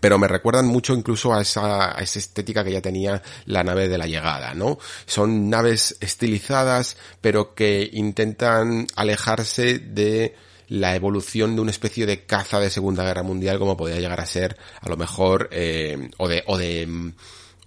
pero 0.00 0.18
me 0.18 0.28
recuerdan 0.28 0.66
mucho 0.66 0.94
incluso 0.94 1.32
a 1.32 1.42
esa, 1.42 1.92
estética 2.00 2.64
que 2.64 2.72
ya 2.72 2.80
tenía 2.80 3.22
la 3.44 3.62
nave 3.62 3.88
de 3.88 3.98
la 3.98 4.06
llegada, 4.06 4.54
¿no? 4.54 4.78
Son 5.06 5.48
naves 5.48 5.96
estilizadas, 6.00 6.96
pero 7.20 7.54
que 7.54 7.88
intentan 7.92 8.86
alejarse 8.96 9.78
de 9.78 10.34
la 10.68 10.96
evolución 10.96 11.54
de 11.54 11.62
una 11.62 11.70
especie 11.70 12.06
de 12.06 12.24
caza 12.24 12.58
de 12.58 12.70
Segunda 12.70 13.04
Guerra 13.04 13.22
Mundial 13.22 13.60
como 13.60 13.76
podría 13.76 14.00
llegar 14.00 14.20
a 14.20 14.26
ser 14.26 14.56
a 14.80 14.88
lo 14.88 14.96
mejor 14.96 15.48
eh, 15.52 16.10
o 16.16 16.26
de 16.26 16.42
o 16.46 16.58
de 16.58 17.12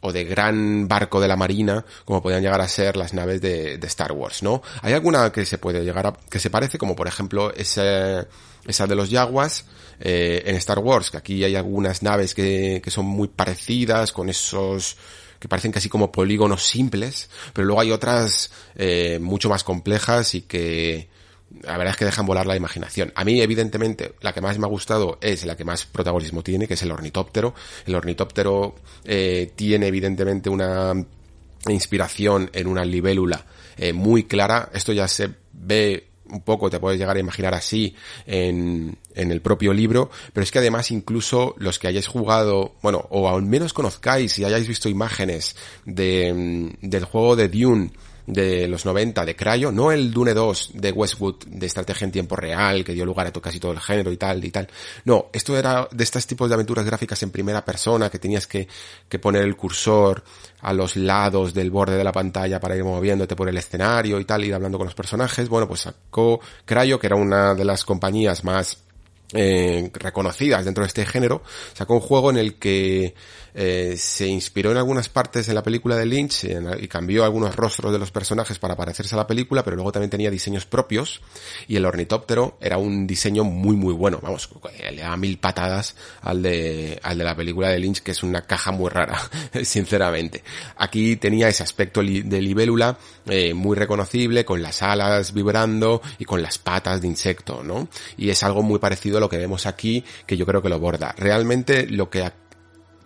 o 0.01 0.12
de 0.12 0.23
gran 0.23 0.88
barco 0.88 1.19
de 1.19 1.27
la 1.27 1.35
marina 1.35 1.85
como 2.05 2.21
podrían 2.21 2.41
llegar 2.41 2.62
a 2.62 2.67
ser 2.67 2.95
las 2.95 3.13
naves 3.13 3.41
de, 3.41 3.77
de, 3.77 3.88
Star 3.88 4.12
Wars, 4.12 4.43
¿no? 4.43 4.62
Hay 4.81 4.93
alguna 4.93 5.31
que 5.31 5.45
se 5.45 5.57
puede 5.57 5.83
llegar 5.83 6.07
a, 6.07 6.13
que 6.13 6.39
se 6.39 6.49
parece 6.49 6.77
como 6.77 6.95
por 6.95 7.07
ejemplo 7.07 7.53
ese, 7.53 8.25
esa 8.65 8.88
de 8.88 8.95
los 8.95 9.09
Jaguars 9.09 9.65
eh, 9.99 10.43
en 10.45 10.55
Star 10.55 10.79
Wars, 10.79 11.12
que 11.12 11.17
aquí 11.17 11.43
hay 11.43 11.55
algunas 11.55 12.03
naves 12.03 12.33
que, 12.33 12.81
que 12.83 12.91
son 12.91 13.05
muy 13.05 13.27
parecidas 13.27 14.12
con 14.12 14.29
esos 14.29 14.97
que 15.39 15.47
parecen 15.47 15.71
casi 15.71 15.89
como 15.89 16.12
polígonos 16.12 16.63
simples, 16.63 17.29
pero 17.53 17.65
luego 17.65 17.81
hay 17.81 17.91
otras 17.91 18.51
eh, 18.75 19.19
mucho 19.21 19.49
más 19.49 19.63
complejas 19.63 20.35
y 20.35 20.41
que 20.41 21.07
la 21.62 21.77
verdad 21.77 21.91
es 21.91 21.97
que 21.97 22.05
dejan 22.05 22.25
volar 22.25 22.45
la 22.45 22.55
imaginación. 22.55 23.12
A 23.15 23.23
mí, 23.23 23.41
evidentemente, 23.41 24.13
la 24.21 24.33
que 24.33 24.41
más 24.41 24.57
me 24.59 24.65
ha 24.65 24.69
gustado 24.69 25.17
es 25.21 25.45
la 25.45 25.55
que 25.55 25.65
más 25.65 25.85
protagonismo 25.85 26.43
tiene, 26.43 26.67
que 26.67 26.75
es 26.75 26.83
el 26.83 26.91
ornitóptero. 26.91 27.53
El 27.85 27.95
ornitóptero 27.95 28.75
eh, 29.03 29.51
tiene, 29.55 29.88
evidentemente, 29.88 30.49
una 30.49 30.93
inspiración 31.67 32.49
en 32.53 32.67
una 32.67 32.85
libélula 32.85 33.45
eh, 33.77 33.93
muy 33.93 34.23
clara. 34.25 34.69
Esto 34.73 34.93
ya 34.93 35.07
se 35.07 35.29
ve 35.53 36.09
un 36.31 36.41
poco, 36.41 36.69
te 36.69 36.79
puedes 36.79 36.99
llegar 36.99 37.17
a 37.17 37.19
imaginar 37.19 37.55
así 37.55 37.95
en, 38.27 38.97
en 39.15 39.31
el 39.31 39.41
propio 39.41 39.73
libro, 39.73 40.12
pero 40.31 40.43
es 40.43 40.51
que 40.51 40.59
además 40.59 40.91
incluso 40.91 41.55
los 41.57 41.79
que 41.79 41.88
hayáis 41.88 42.07
jugado, 42.07 42.75
bueno, 42.83 43.07
o 43.09 43.27
al 43.29 43.41
menos 43.41 43.73
conozcáis 43.73 44.38
y 44.38 44.45
hayáis 44.45 44.67
visto 44.67 44.89
imágenes 44.89 45.55
de, 45.85 46.75
del 46.81 47.05
juego 47.05 47.35
de 47.35 47.49
Dune, 47.49 47.91
de 48.30 48.68
los 48.68 48.86
90 48.86 49.26
de 49.26 49.36
Cryo, 49.36 49.72
no 49.72 49.92
el 49.92 50.12
Dune 50.12 50.34
2 50.34 50.72
de 50.76 50.92
Westwood 50.92 51.46
de 51.48 51.65
estrategia 51.65 52.06
en 52.06 52.12
tiempo 52.12 52.36
real 52.36 52.84
que 52.84 52.94
dio 52.94 53.06
lugar 53.06 53.26
a 53.26 53.32
casi 53.32 53.60
todo 53.60 53.72
el 53.72 53.80
género 53.80 54.12
y 54.12 54.18
tal 54.18 54.44
y 54.46 54.52
tal. 54.52 54.68
No, 55.06 55.30
esto 55.34 55.58
era 55.58 55.88
de 55.92 56.04
estos 56.04 56.28
tipos 56.28 56.48
de 56.48 56.54
aventuras 56.54 56.86
gráficas 56.86 57.22
en 57.24 57.32
primera 57.32 57.65
persona 57.65 58.10
que 58.10 58.20
tenías 58.20 58.46
que, 58.46 58.68
que 59.08 59.20
poner 59.20 59.44
el 59.44 59.56
cursor 59.56 60.24
a 60.62 60.74
los 60.74 60.96
lados 60.96 61.54
del 61.54 61.72
borde 61.72 61.98
de 61.98 62.04
la 62.04 62.12
pantalla 62.12 62.60
para 62.60 62.76
ir 62.76 62.84
moviéndote 62.84 63.36
por 63.36 63.50
el 63.50 63.58
escenario 63.58 64.20
y 64.20 64.26
tal, 64.26 64.44
ir 64.44 64.54
hablando 64.54 64.78
con 64.78 64.86
los 64.86 64.96
personajes. 64.96 65.50
Bueno, 65.50 65.68
pues 65.68 65.82
sacó 65.82 66.39
Cryo, 66.65 67.00
que 67.00 67.08
era 67.08 67.15
una 67.15 67.56
de 67.56 67.65
las 67.65 67.84
compañías 67.84 68.44
más 68.44 68.78
eh, 69.34 69.92
reconocidas 69.94 70.65
dentro 70.65 70.84
de 70.84 70.88
este 70.88 71.06
género, 71.06 71.44
sacó 71.74 71.94
un 71.94 72.00
juego 72.00 72.32
en 72.32 72.38
el 72.38 72.56
que 72.56 73.13
eh, 73.53 73.95
se 73.97 74.27
inspiró 74.27 74.71
en 74.71 74.77
algunas 74.77 75.09
partes 75.09 75.47
en 75.49 75.55
la 75.55 75.63
película 75.63 75.95
de 75.95 76.05
Lynch 76.05 76.45
y 76.79 76.88
cambió 76.88 77.23
algunos 77.23 77.55
rostros 77.55 77.91
de 77.91 77.99
los 77.99 78.12
personajes 78.12 78.59
para 78.59 78.75
parecerse 78.75 79.15
a 79.15 79.17
la 79.17 79.27
película, 79.27 79.63
pero 79.63 79.75
luego 79.75 79.91
también 79.91 80.09
tenía 80.09 80.31
diseños 80.31 80.65
propios 80.65 81.21
y 81.67 81.75
el 81.75 81.85
ornitóptero 81.85 82.57
era 82.62 82.77
un 82.77 83.07
diseño 83.07 83.43
muy 83.43 83.75
muy 83.75 83.93
bueno, 83.93 84.19
vamos, 84.21 84.49
le 84.91 85.01
da 85.01 85.15
mil 85.17 85.38
patadas 85.38 85.95
al 86.21 86.41
de, 86.41 86.99
al 87.03 87.17
de 87.17 87.23
la 87.23 87.35
película 87.35 87.69
de 87.69 87.79
Lynch 87.79 88.01
que 88.01 88.12
es 88.12 88.23
una 88.23 88.41
caja 88.41 88.71
muy 88.71 88.89
rara, 88.89 89.19
sinceramente. 89.63 90.43
Aquí 90.77 91.15
tenía 91.15 91.47
ese 91.47 91.63
aspecto 91.63 92.01
de 92.01 92.41
libélula 92.41 92.97
eh, 93.27 93.53
muy 93.53 93.75
reconocible, 93.75 94.45
con 94.45 94.62
las 94.62 94.81
alas 94.81 95.33
vibrando 95.33 96.01
y 96.17 96.25
con 96.25 96.41
las 96.41 96.57
patas 96.57 97.01
de 97.01 97.07
insecto, 97.07 97.63
¿no? 97.63 97.88
Y 98.17 98.29
es 98.29 98.43
algo 98.43 98.63
muy 98.63 98.79
parecido 98.79 99.17
a 99.17 99.21
lo 99.21 99.29
que 99.29 99.38
vemos 99.38 99.65
aquí, 99.65 100.03
que 100.25 100.38
yo 100.38 100.45
creo 100.45 100.62
que 100.62 100.69
lo 100.69 100.79
borda. 100.79 101.13
Realmente 101.17 101.88
lo 101.88 102.09
que 102.09 102.23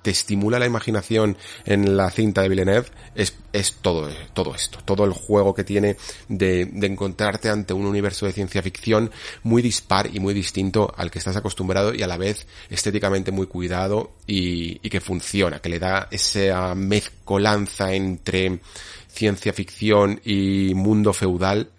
te 0.04 0.12
estimula 0.12 0.60
la 0.60 0.68
imaginación 0.68 1.38
en 1.66 1.98
la 1.98 2.12
cinta 2.12 2.42
de 2.42 2.50
Villeneuve 2.50 2.90
es, 3.16 3.36
es 3.54 3.78
todo, 3.82 4.10
todo 4.34 4.54
esto, 4.54 4.80
todo 4.86 5.06
el 5.06 5.14
juego 5.14 5.56
que 5.56 5.64
tiene 5.64 5.98
de, 6.28 6.66
de 6.66 6.88
encontrarte 6.88 7.50
ante 7.50 7.74
un 7.74 7.88
universo 7.88 8.28
de 8.28 8.34
ciencia 8.34 8.62
ficción 8.62 9.10
muy 9.42 9.64
dispar 9.64 10.10
y 10.14 10.20
muy 10.20 10.36
distinto 10.36 10.94
al 10.96 11.10
que 11.10 11.20
estás 11.20 11.38
acostumbrado 11.38 11.96
y 11.96 12.04
a 12.04 12.08
la 12.08 12.18
vez 12.18 12.46
estéticamente 12.70 13.32
muy 13.32 13.48
cuidado 13.48 14.12
y, 14.28 14.80
y 14.86 14.90
que 14.90 15.02
funciona, 15.02 15.60
que 15.60 15.70
le 15.70 15.80
da 15.80 16.10
esa 16.12 16.76
mezcolanza 16.76 17.94
entre 17.94 18.60
ciencia 19.08 19.54
ficción 19.54 20.20
y 20.26 20.74
mundo 20.76 21.14
feudal 21.14 21.70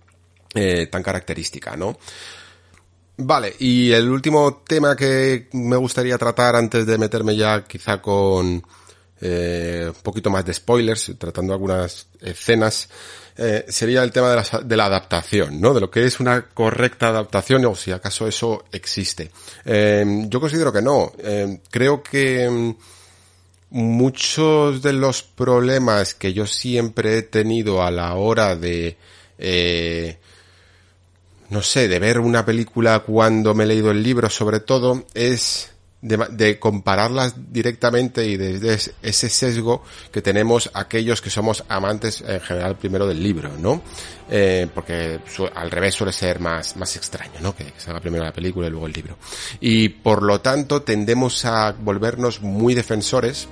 eh, 0.54 0.86
tan 0.86 1.02
característica, 1.02 1.76
¿no? 1.76 1.98
Vale, 3.16 3.54
y 3.60 3.92
el 3.92 4.08
último 4.08 4.62
tema 4.66 4.96
que 4.96 5.48
me 5.52 5.76
gustaría 5.76 6.18
tratar 6.18 6.56
antes 6.56 6.84
de 6.84 6.98
meterme 6.98 7.36
ya 7.36 7.62
quizá 7.64 8.02
con 8.02 8.62
eh, 9.20 9.84
un 9.86 10.02
poquito 10.02 10.30
más 10.30 10.44
de 10.44 10.52
spoilers, 10.52 11.12
tratando 11.16 11.52
algunas 11.52 12.08
escenas, 12.20 12.88
eh, 13.36 13.64
sería 13.68 14.02
el 14.02 14.12
tema 14.12 14.30
de 14.62 14.76
la, 14.76 14.84
adaptación, 14.86 15.60
¿no? 15.60 15.74
De 15.74 15.80
lo 15.80 15.90
que 15.90 16.04
es 16.04 16.20
una 16.20 16.46
correcta 16.46 17.08
adaptación 17.08 17.64
o 17.66 17.74
si 17.74 17.92
acaso 17.92 18.26
eso 18.26 18.64
existe. 18.72 19.30
Eh, 19.64 20.24
yo 20.28 20.40
considero 20.40 20.72
que 20.72 20.82
no. 20.82 21.12
Eh, 21.18 21.60
creo 21.70 22.02
que 22.02 22.48
mm, 22.50 22.74
muchos 23.70 24.82
de 24.82 24.92
los 24.92 25.22
problemas 25.22 26.14
que 26.14 26.32
yo 26.32 26.46
siempre 26.46 27.18
he 27.18 27.22
tenido 27.22 27.82
a 27.82 27.90
la 27.90 28.14
hora 28.14 28.54
de 28.56 28.96
eh, 29.38 30.18
no 31.50 31.62
sé, 31.62 31.88
de 31.88 31.98
ver 31.98 32.18
una 32.18 32.44
película 32.44 33.00
cuando 33.00 33.54
me 33.54 33.64
he 33.64 33.66
leído 33.66 33.90
el 33.90 34.02
libro, 34.02 34.30
sobre 34.30 34.60
todo, 34.60 35.04
es 35.14 35.74
de, 36.04 36.58
compararlas 36.58 37.34
directamente 37.50 38.26
y 38.26 38.36
desde 38.36 38.92
ese 39.02 39.30
sesgo 39.30 39.82
que 40.12 40.20
tenemos 40.20 40.70
aquellos 40.74 41.22
que 41.22 41.30
somos 41.30 41.64
amantes 41.68 42.22
en 42.26 42.40
general 42.40 42.76
primero 42.76 43.06
del 43.06 43.22
libro, 43.22 43.50
¿no? 43.58 43.80
Eh, 44.28 44.66
porque 44.74 45.20
su, 45.26 45.46
al 45.46 45.70
revés 45.70 45.94
suele 45.94 46.12
ser 46.12 46.40
más, 46.40 46.76
más 46.76 46.94
extraño, 46.96 47.40
¿no? 47.40 47.56
Que, 47.56 47.64
que 47.64 47.80
salga 47.80 48.00
primero 48.00 48.22
la 48.22 48.32
película 48.32 48.66
y 48.66 48.70
luego 48.70 48.86
el 48.86 48.92
libro. 48.92 49.16
Y 49.60 49.88
por 49.88 50.22
lo 50.22 50.40
tanto 50.42 50.82
tendemos 50.82 51.44
a 51.46 51.72
volvernos 51.72 52.42
muy 52.42 52.74
defensores 52.74 53.48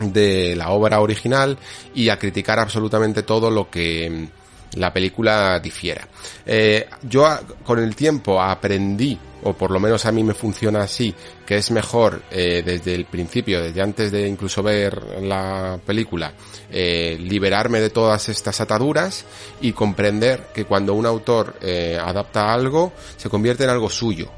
de 0.00 0.56
la 0.56 0.70
obra 0.70 1.00
original 1.00 1.56
y 1.94 2.08
a 2.08 2.18
criticar 2.18 2.58
absolutamente 2.58 3.22
todo 3.22 3.50
lo 3.50 3.70
que 3.70 4.28
la 4.74 4.92
película 4.92 5.58
difiera. 5.60 6.06
Eh, 6.44 6.86
yo 7.02 7.26
con 7.64 7.78
el 7.78 7.94
tiempo 7.96 8.40
aprendí, 8.40 9.18
o 9.42 9.52
por 9.52 9.70
lo 9.70 9.80
menos 9.80 10.04
a 10.06 10.12
mí 10.12 10.22
me 10.22 10.34
funciona 10.34 10.82
así, 10.82 11.14
que 11.44 11.56
es 11.56 11.70
mejor 11.70 12.22
eh, 12.30 12.62
desde 12.64 12.94
el 12.94 13.04
principio, 13.06 13.62
desde 13.62 13.80
antes 13.80 14.12
de 14.12 14.26
incluso 14.26 14.62
ver 14.62 15.20
la 15.22 15.78
película, 15.84 16.32
eh, 16.70 17.16
liberarme 17.20 17.80
de 17.80 17.90
todas 17.90 18.28
estas 18.28 18.60
ataduras 18.60 19.24
y 19.60 19.72
comprender 19.72 20.48
que 20.54 20.64
cuando 20.64 20.94
un 20.94 21.06
autor 21.06 21.56
adapta 22.00 22.52
algo, 22.52 22.92
se 23.16 23.28
convierte 23.28 23.64
en 23.64 23.70
algo 23.70 23.88
suyo, 23.88 24.30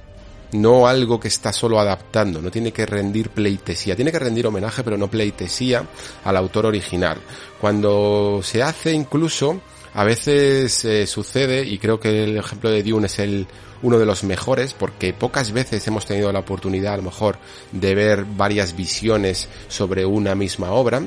no 0.52 0.86
algo 0.86 1.20
que 1.20 1.28
está 1.28 1.52
solo 1.52 1.78
adaptando, 1.78 2.40
no 2.40 2.50
tiene 2.50 2.72
que 2.72 2.86
rendir 2.86 3.30
pleitesía, 3.30 3.96
tiene 3.96 4.12
que 4.12 4.18
rendir 4.18 4.46
homenaje 4.46 4.82
pero 4.82 4.96
no 4.96 5.10
pleitesía 5.10 5.84
al 6.24 6.36
autor 6.36 6.66
original. 6.66 7.18
Cuando 7.60 8.40
se 8.42 8.62
hace 8.62 8.92
incluso 8.92 9.60
a 9.98 10.04
veces 10.04 10.84
eh, 10.84 11.08
sucede, 11.08 11.64
y 11.64 11.76
creo 11.78 11.98
que 11.98 12.22
el 12.22 12.36
ejemplo 12.36 12.70
de 12.70 12.84
Dune 12.84 13.06
es 13.06 13.18
el, 13.18 13.48
uno 13.82 13.98
de 13.98 14.06
los 14.06 14.22
mejores, 14.22 14.72
porque 14.72 15.12
pocas 15.12 15.50
veces 15.50 15.84
hemos 15.88 16.06
tenido 16.06 16.30
la 16.30 16.38
oportunidad, 16.38 16.94
a 16.94 16.98
lo 16.98 17.02
mejor, 17.02 17.36
de 17.72 17.96
ver 17.96 18.24
varias 18.24 18.76
visiones 18.76 19.48
sobre 19.66 20.06
una 20.06 20.36
misma 20.36 20.70
obra, 20.70 21.02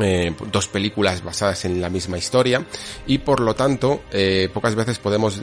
eh, 0.00 0.34
dos 0.50 0.66
películas 0.66 1.22
basadas 1.22 1.66
en 1.66 1.80
la 1.80 1.88
misma 1.88 2.18
historia, 2.18 2.66
y 3.06 3.18
por 3.18 3.38
lo 3.38 3.54
tanto, 3.54 4.02
eh, 4.10 4.48
pocas 4.52 4.74
veces 4.74 4.98
podemos 4.98 5.40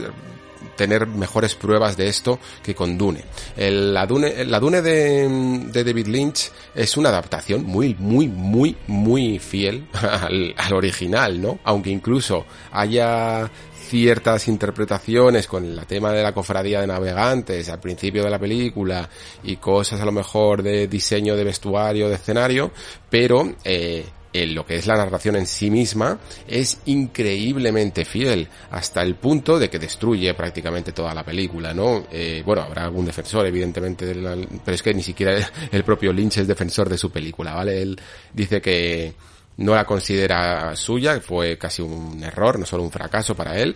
tener 0.75 1.07
mejores 1.07 1.55
pruebas 1.55 1.97
de 1.97 2.07
esto 2.07 2.39
que 2.63 2.75
con 2.75 2.97
Dune. 2.97 3.23
El, 3.55 3.93
la 3.93 4.05
Dune, 4.05 4.81
de, 4.81 5.29
de, 5.71 5.83
David 5.83 6.07
Lynch 6.07 6.51
es 6.75 6.97
una 6.97 7.09
adaptación 7.09 7.63
muy, 7.63 7.95
muy, 7.99 8.27
muy, 8.27 8.75
muy 8.87 9.39
fiel 9.39 9.87
al, 9.93 10.53
al 10.57 10.73
original, 10.73 11.41
¿no? 11.41 11.59
Aunque 11.63 11.89
incluso 11.89 12.45
haya 12.71 13.49
ciertas 13.93 14.47
interpretaciones 14.47 15.45
con 15.47 15.65
el 15.65 15.85
tema 15.85 16.11
de 16.11 16.23
la 16.23 16.33
cofradía 16.33 16.81
de 16.81 16.87
navegantes 16.87 17.69
al 17.69 17.79
principio 17.79 18.23
de 18.23 18.29
la 18.31 18.39
película 18.39 19.07
y 19.43 19.57
cosas 19.57 20.01
a 20.01 20.05
lo 20.05 20.11
mejor 20.11 20.63
de 20.63 20.87
diseño 20.87 21.35
de 21.35 21.43
vestuario, 21.43 22.09
de 22.09 22.15
escenario, 22.15 22.71
pero 23.09 23.53
eh, 23.63 24.03
en 24.33 24.55
lo 24.55 24.65
que 24.65 24.75
es 24.75 24.87
la 24.87 24.95
narración 24.95 25.35
en 25.35 25.45
sí 25.45 25.69
misma 25.69 26.19
es 26.47 26.79
increíblemente 26.85 28.03
fiel 28.03 28.47
hasta 28.71 29.01
el 29.03 29.15
punto 29.15 29.59
de 29.59 29.69
que 29.69 29.79
destruye 29.79 30.33
prácticamente 30.33 30.91
toda 30.91 31.13
la 31.13 31.23
película, 31.23 31.73
¿no? 31.73 32.05
Eh, 32.11 32.41
bueno, 32.45 32.63
habrá 32.63 32.85
algún 32.85 33.05
defensor, 33.05 33.45
evidentemente, 33.45 34.05
de 34.07 34.15
la, 34.15 34.35
pero 34.65 34.75
es 34.75 34.81
que 34.81 34.93
ni 34.93 35.03
siquiera 35.03 35.37
el 35.71 35.83
propio 35.83 36.11
Lynch 36.11 36.37
es 36.37 36.47
defensor 36.47 36.89
de 36.89 36.97
su 36.97 37.11
película, 37.11 37.53
¿vale? 37.53 37.81
Él 37.81 37.99
dice 38.33 38.61
que 38.61 39.13
no 39.57 39.75
la 39.75 39.85
considera 39.85 40.75
suya, 40.75 41.21
fue 41.21 41.57
casi 41.57 41.81
un 41.81 42.23
error, 42.23 42.57
no 42.57 42.65
solo 42.65 42.83
un 42.83 42.91
fracaso 42.91 43.35
para 43.35 43.59
él, 43.59 43.75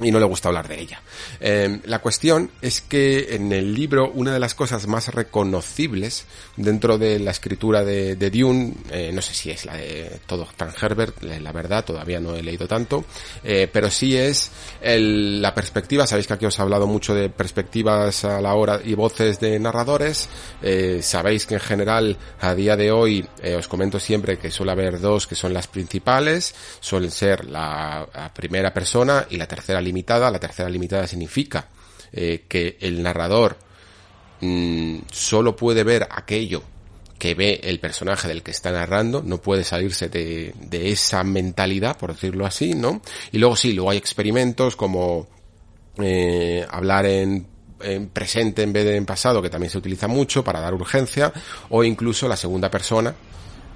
y 0.00 0.10
no 0.10 0.18
le 0.18 0.26
gusta 0.26 0.48
hablar 0.48 0.68
de 0.68 0.80
ella. 0.80 1.02
Eh, 1.40 1.80
la 1.84 2.00
cuestión 2.00 2.50
es 2.60 2.80
que 2.80 3.34
en 3.34 3.52
el 3.52 3.74
libro 3.74 4.10
una 4.10 4.32
de 4.32 4.40
las 4.40 4.54
cosas 4.54 4.86
más 4.86 5.08
reconocibles 5.08 6.26
dentro 6.56 6.98
de 6.98 7.18
la 7.20 7.30
escritura 7.30 7.84
de, 7.84 8.16
de 8.16 8.30
Dune, 8.30 8.74
eh, 8.90 9.10
no 9.12 9.22
sé 9.22 9.34
si 9.34 9.50
es 9.50 9.64
la 9.64 9.76
de 9.76 10.20
todo 10.26 10.48
Tan 10.56 10.72
Herbert, 10.80 11.22
la 11.22 11.52
verdad 11.52 11.84
todavía 11.84 12.20
no 12.20 12.34
he 12.34 12.42
leído 12.42 12.66
tanto, 12.66 13.04
eh, 13.44 13.68
pero 13.72 13.90
sí 13.90 14.16
es 14.16 14.50
la 14.82 15.54
perspectiva, 15.54 16.06
sabéis 16.06 16.26
que 16.26 16.34
aquí 16.34 16.46
os 16.46 16.58
he 16.58 16.62
hablado 16.62 16.86
mucho 16.86 17.14
de 17.14 17.28
perspectivas 17.30 18.24
a 18.24 18.40
la 18.40 18.54
hora 18.54 18.80
y 18.84 18.94
voces 18.94 19.40
de 19.40 19.58
narradores, 19.58 20.28
sabéis 21.00 21.46
que 21.46 21.54
en 21.54 21.60
general 21.60 22.18
a 22.40 22.54
día 22.54 22.76
de 22.76 22.90
hoy 22.90 23.26
os 23.56 23.68
comento 23.68 23.98
siempre 23.98 24.38
que 24.38 24.50
suele 24.50 24.72
haber 24.72 25.00
dos 25.00 25.26
que 25.26 25.34
son 25.34 25.52
las 25.52 25.66
principales, 25.66 26.54
suelen 26.80 27.10
ser 27.10 27.44
la 27.46 28.06
primera 28.34 28.72
persona 28.72 29.26
y 29.30 29.36
la 29.36 29.46
tercera 29.46 29.80
limitada. 29.84 30.30
La 30.30 30.40
tercera 30.40 30.68
limitada 30.68 31.06
significa 31.06 31.68
eh, 32.12 32.44
que 32.48 32.76
el 32.80 33.02
narrador 33.02 33.56
mmm, 34.40 34.98
solo 35.10 35.54
puede 35.54 35.84
ver 35.84 36.08
aquello 36.10 36.62
que 37.18 37.34
ve 37.34 37.60
el 37.62 37.80
personaje 37.80 38.28
del 38.28 38.42
que 38.42 38.50
está 38.50 38.70
narrando, 38.70 39.22
no 39.22 39.38
puede 39.38 39.64
salirse 39.64 40.08
de, 40.08 40.52
de, 40.60 40.90
esa 40.90 41.24
mentalidad, 41.24 41.96
por 41.96 42.12
decirlo 42.12 42.44
así, 42.44 42.74
¿no? 42.74 43.00
Y 43.32 43.38
luego 43.38 43.56
sí, 43.56 43.72
luego 43.72 43.90
hay 43.90 43.98
experimentos 43.98 44.76
como 44.76 45.28
eh, 45.98 46.66
hablar 46.68 47.06
en, 47.06 47.46
en, 47.80 48.08
presente 48.08 48.62
en 48.62 48.72
vez 48.72 48.84
de 48.84 48.96
en 48.96 49.06
pasado, 49.06 49.40
que 49.40 49.48
también 49.48 49.70
se 49.70 49.78
utiliza 49.78 50.08
mucho 50.08 50.44
para 50.44 50.60
dar 50.60 50.74
urgencia, 50.74 51.32
o 51.70 51.84
incluso 51.84 52.28
la 52.28 52.36
segunda 52.36 52.70
persona, 52.70 53.14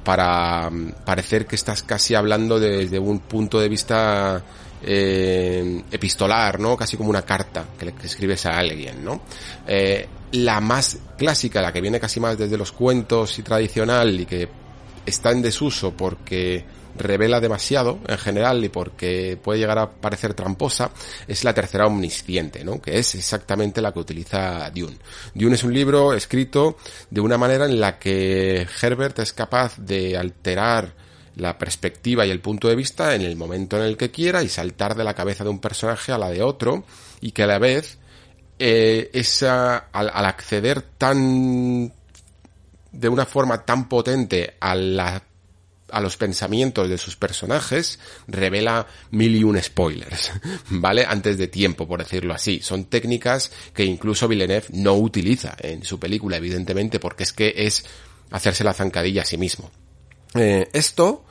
para 0.05 0.69
um, 0.69 0.93
parecer 1.05 1.47
que 1.47 1.57
estás 1.57 1.83
casi 1.83 2.15
hablando 2.15 2.59
desde 2.59 2.99
un 2.99 3.21
punto 3.21 3.61
de 3.61 3.69
vista 3.69 4.43
eh, 4.83 5.83
epistolar, 5.91 6.61
¿no? 6.61 6.77
Casi 6.77 6.97
como 6.97 7.11
una 7.11 7.23
carta 7.23 7.65
que 7.79 7.87
le 7.87 7.95
escribes 8.03 8.47
a 8.47 8.59
alguien, 8.59 9.05
¿no? 9.05 9.23
Eh, 9.67 10.07
la 10.33 10.61
más 10.61 10.99
clásica, 11.17 11.63
la 11.63 11.73
que 11.73 11.81
viene 11.81 11.99
casi 11.99 12.21
más 12.21 12.37
desde 12.39 12.59
los 12.59 12.73
cuentos 12.73 13.39
y 13.39 13.43
tradicional 13.43 14.21
y 14.21 14.27
que 14.27 14.49
está 15.07 15.31
en 15.31 15.43
desuso 15.43 15.97
porque 15.97 16.65
revela 16.99 17.41
demasiado 17.41 18.01
en 18.07 18.19
general 18.19 18.65
y 18.65 18.69
porque 18.69 19.39
puede 19.43 19.61
llegar 19.61 19.79
a 19.79 19.91
parecer 19.91 20.35
tramposa, 20.35 20.91
es 21.27 21.45
la 21.45 21.55
tercera 21.55 21.87
omnisciente, 21.87 22.65
¿no? 22.65 22.81
Que 22.81 22.99
es 22.99 23.15
exactamente 23.15 23.81
la 23.81 23.93
que 23.93 24.01
utiliza 24.01 24.71
Dune. 24.71 24.99
Dune 25.35 25.55
es 25.55 25.65
un 25.65 25.73
libro 25.73 26.13
escrito 26.13 26.77
de 27.11 27.21
una 27.21 27.39
manera 27.39 27.67
en 27.67 27.81
la 27.81 27.99
que 27.99 28.67
Herbert 28.83 29.19
es 29.21 29.33
capaz 29.33 29.79
de 29.79 30.17
alterar 30.17 31.08
la 31.39 31.57
perspectiva 31.57 32.27
y 32.27 32.31
el 32.31 32.41
punto 32.41 32.69
de 32.69 32.75
vista 32.75 33.15
en 33.15 33.23
el 33.23 33.37
momento 33.37 33.77
en 33.79 33.85
el 33.85 33.97
que 33.97 34.11
quiera 34.11 34.43
y 34.43 34.49
saltar 34.49 34.95
de 34.95 35.05
la 35.05 35.15
cabeza 35.15 35.45
de 35.45 35.51
un 35.51 35.61
personaje 35.61 36.13
a 36.13 36.19
la 36.19 36.31
de 36.31 36.43
otro 36.43 36.85
y 37.21 37.31
que 37.31 37.45
a 37.45 37.47
la 37.47 37.59
vez 37.59 37.99
eh, 38.59 39.11
esa, 39.13 39.77
al, 39.93 40.09
acceder 40.27 40.83
tan 40.83 41.93
de 42.91 43.09
una 43.09 43.25
forma 43.25 43.65
tan 43.65 43.89
potente 43.89 44.57
a 44.61 44.75
la 44.75 45.23
a 45.91 46.01
los 46.01 46.19
pensamientos 46.19 46.89
de 46.89 46.99
sus 46.99 47.17
personajes 47.17 47.99
revela 48.27 48.87
mil 49.11 49.35
y 49.35 49.43
un 49.43 49.63
spoilers, 49.63 50.33
¿vale? 50.69 51.07
Antes 51.07 51.39
de 51.39 51.49
tiempo, 51.49 51.89
por 51.89 52.01
decirlo 52.01 52.35
así. 52.35 52.61
Son 52.61 52.85
técnicas 52.85 53.51
que 53.73 53.85
incluso 53.85 54.29
Villeneuve 54.29 54.67
no 54.73 54.95
utiliza 54.95 55.57
en 55.59 55.85
su 55.85 55.99
película, 55.99 56.37
evidentemente, 56.37 57.01
porque 57.01 57.23
es 57.23 57.33
que 57.33 57.55
es 57.57 57.87
hacerse 58.31 58.65
la 58.65 58.75
zancadilla 58.75 59.23
a 59.23 59.25
sí 59.25 59.39
mismo. 59.39 59.71
Eh, 60.35 60.69
esto, 60.73 61.25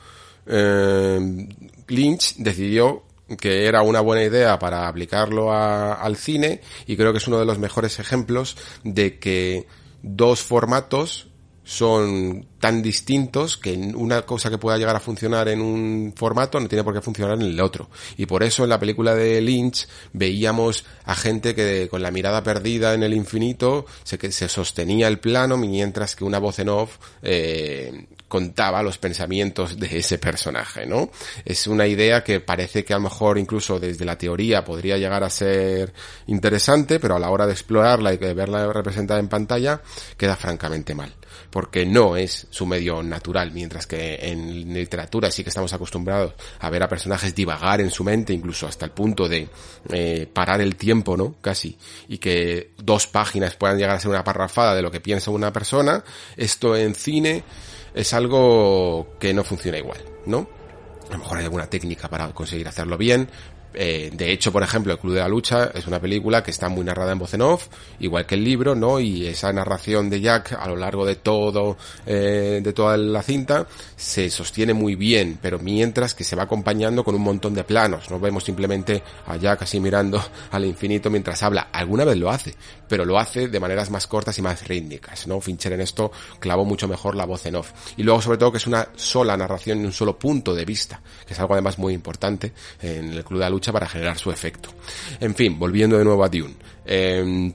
eh, 0.48 1.48
Lynch 1.86 2.36
decidió 2.36 3.04
que 3.36 3.66
era 3.66 3.82
una 3.82 4.00
buena 4.00 4.24
idea 4.24 4.58
para 4.58 4.88
aplicarlo 4.88 5.52
al 5.52 6.16
cine 6.16 6.62
y 6.86 6.96
creo 6.96 7.12
que 7.12 7.18
es 7.18 7.28
uno 7.28 7.38
de 7.38 7.44
los 7.44 7.58
mejores 7.58 7.98
ejemplos 7.98 8.56
de 8.84 9.18
que 9.18 9.66
dos 10.02 10.42
formatos 10.42 11.28
son 11.68 12.46
tan 12.60 12.80
distintos 12.80 13.58
que 13.58 13.74
una 13.94 14.22
cosa 14.22 14.48
que 14.48 14.56
pueda 14.56 14.78
llegar 14.78 14.96
a 14.96 15.00
funcionar 15.00 15.48
en 15.48 15.60
un 15.60 16.14
formato 16.16 16.58
no 16.58 16.66
tiene 16.66 16.82
por 16.82 16.94
qué 16.94 17.02
funcionar 17.02 17.34
en 17.34 17.42
el 17.42 17.60
otro. 17.60 17.90
Y 18.16 18.24
por 18.24 18.42
eso 18.42 18.62
en 18.64 18.70
la 18.70 18.80
película 18.80 19.14
de 19.14 19.38
Lynch 19.42 19.86
veíamos 20.14 20.86
a 21.04 21.14
gente 21.14 21.54
que 21.54 21.88
con 21.90 22.00
la 22.00 22.10
mirada 22.10 22.42
perdida 22.42 22.94
en 22.94 23.02
el 23.02 23.12
infinito 23.12 23.84
se, 24.02 24.16
que 24.16 24.32
se 24.32 24.48
sostenía 24.48 25.08
el 25.08 25.18
plano 25.18 25.58
mientras 25.58 26.16
que 26.16 26.24
una 26.24 26.38
voz 26.38 26.58
en 26.58 26.70
off 26.70 26.96
eh, 27.20 28.06
contaba 28.28 28.82
los 28.82 28.98
pensamientos 28.98 29.78
de 29.78 29.98
ese 29.98 30.18
personaje, 30.18 30.86
¿no? 30.86 31.10
Es 31.44 31.66
una 31.66 31.86
idea 31.86 32.22
que 32.22 32.40
parece 32.40 32.84
que 32.84 32.92
a 32.92 32.98
lo 32.98 33.04
mejor 33.04 33.38
incluso 33.38 33.80
desde 33.80 34.04
la 34.04 34.18
teoría 34.18 34.64
podría 34.64 34.98
llegar 34.98 35.24
a 35.24 35.30
ser 35.30 35.92
interesante, 36.26 37.00
pero 37.00 37.16
a 37.16 37.18
la 37.18 37.30
hora 37.30 37.46
de 37.46 37.52
explorarla 37.52 38.12
y 38.12 38.18
de 38.18 38.34
verla 38.34 38.72
representada 38.72 39.18
en 39.20 39.28
pantalla 39.28 39.80
queda 40.16 40.36
francamente 40.36 40.94
mal 40.94 41.14
porque 41.50 41.86
no 41.86 42.16
es 42.16 42.46
su 42.50 42.66
medio 42.66 43.02
natural, 43.02 43.52
mientras 43.52 43.86
que 43.86 44.18
en 44.20 44.72
literatura 44.72 45.30
sí 45.30 45.42
que 45.42 45.48
estamos 45.48 45.72
acostumbrados 45.72 46.34
a 46.60 46.70
ver 46.70 46.82
a 46.82 46.88
personajes 46.88 47.34
divagar 47.34 47.80
en 47.80 47.90
su 47.90 48.04
mente, 48.04 48.32
incluso 48.32 48.66
hasta 48.66 48.84
el 48.84 48.92
punto 48.92 49.28
de 49.28 49.48
eh, 49.90 50.28
parar 50.32 50.60
el 50.60 50.76
tiempo, 50.76 51.16
¿no? 51.16 51.36
Casi, 51.40 51.78
y 52.08 52.18
que 52.18 52.72
dos 52.76 53.06
páginas 53.06 53.56
puedan 53.56 53.78
llegar 53.78 53.96
a 53.96 54.00
ser 54.00 54.10
una 54.10 54.24
parrafada 54.24 54.74
de 54.74 54.82
lo 54.82 54.90
que 54.90 55.00
piensa 55.00 55.30
una 55.30 55.52
persona, 55.52 56.04
esto 56.36 56.76
en 56.76 56.94
cine 56.94 57.44
es 57.98 58.14
algo 58.14 59.16
que 59.18 59.34
no 59.34 59.42
funciona 59.42 59.76
igual, 59.76 59.98
¿no? 60.24 60.48
A 61.08 61.12
lo 61.14 61.18
mejor 61.18 61.38
hay 61.38 61.44
alguna 61.44 61.66
técnica 61.66 62.08
para 62.08 62.28
conseguir 62.32 62.68
hacerlo 62.68 62.96
bien, 62.96 63.28
eh, 63.74 64.10
de 64.12 64.32
hecho, 64.32 64.50
por 64.50 64.62
ejemplo, 64.62 64.92
El 64.92 64.98
Club 64.98 65.14
de 65.14 65.20
la 65.20 65.28
Lucha 65.28 65.70
es 65.74 65.86
una 65.86 66.00
película 66.00 66.42
que 66.42 66.50
está 66.50 66.68
muy 66.68 66.84
narrada 66.84 67.12
en 67.12 67.18
voz 67.18 67.34
en 67.34 67.42
off, 67.42 67.68
igual 68.00 68.26
que 68.26 68.34
el 68.34 68.44
libro, 68.44 68.74
¿no? 68.74 68.98
Y 68.98 69.26
esa 69.26 69.52
narración 69.52 70.08
de 70.08 70.20
Jack 70.20 70.52
a 70.58 70.66
lo 70.68 70.76
largo 70.76 71.04
de 71.04 71.16
todo, 71.16 71.76
eh, 72.06 72.60
de 72.62 72.72
toda 72.72 72.96
la 72.96 73.22
cinta, 73.22 73.66
se 73.96 74.30
sostiene 74.30 74.74
muy 74.74 74.94
bien, 74.94 75.38
pero 75.40 75.58
mientras 75.58 76.14
que 76.14 76.24
se 76.24 76.34
va 76.34 76.44
acompañando 76.44 77.04
con 77.04 77.14
un 77.14 77.22
montón 77.22 77.54
de 77.54 77.64
planos. 77.64 78.10
No 78.10 78.18
vemos 78.18 78.44
simplemente 78.44 79.02
a 79.26 79.36
Jack 79.36 79.62
así 79.62 79.80
mirando 79.80 80.22
al 80.50 80.64
infinito 80.64 81.10
mientras 81.10 81.42
habla. 81.42 81.68
Alguna 81.72 82.04
vez 82.04 82.16
lo 82.16 82.30
hace, 82.30 82.54
pero 82.88 83.04
lo 83.04 83.18
hace 83.18 83.48
de 83.48 83.60
maneras 83.60 83.90
más 83.90 84.06
cortas 84.06 84.38
y 84.38 84.42
más 84.42 84.66
rítmicas, 84.66 85.26
¿no? 85.26 85.40
Fincher 85.40 85.74
en 85.74 85.82
esto 85.82 86.10
clavó 86.40 86.64
mucho 86.64 86.88
mejor 86.88 87.14
la 87.14 87.26
voz 87.26 87.44
en 87.46 87.56
off. 87.56 87.72
Y 87.96 88.02
luego, 88.02 88.22
sobre 88.22 88.38
todo, 88.38 88.50
que 88.50 88.58
es 88.58 88.66
una 88.66 88.88
sola 88.96 89.36
narración 89.36 89.82
y 89.82 89.84
un 89.84 89.92
solo 89.92 90.18
punto 90.18 90.54
de 90.54 90.64
vista, 90.64 91.00
que 91.26 91.34
es 91.34 91.40
algo 91.40 91.52
además 91.54 91.78
muy 91.78 91.92
importante 91.92 92.52
en 92.80 93.12
el 93.12 93.24
Club 93.24 93.38
de 93.38 93.44
la 93.44 93.50
Lucha 93.50 93.57
para 93.72 93.88
generar 93.88 94.18
su 94.18 94.30
efecto. 94.30 94.70
En 95.20 95.34
fin, 95.34 95.58
volviendo 95.58 95.98
de 95.98 96.04
nuevo 96.04 96.24
a 96.24 96.28
Dune. 96.28 96.54
Em, 96.84 97.52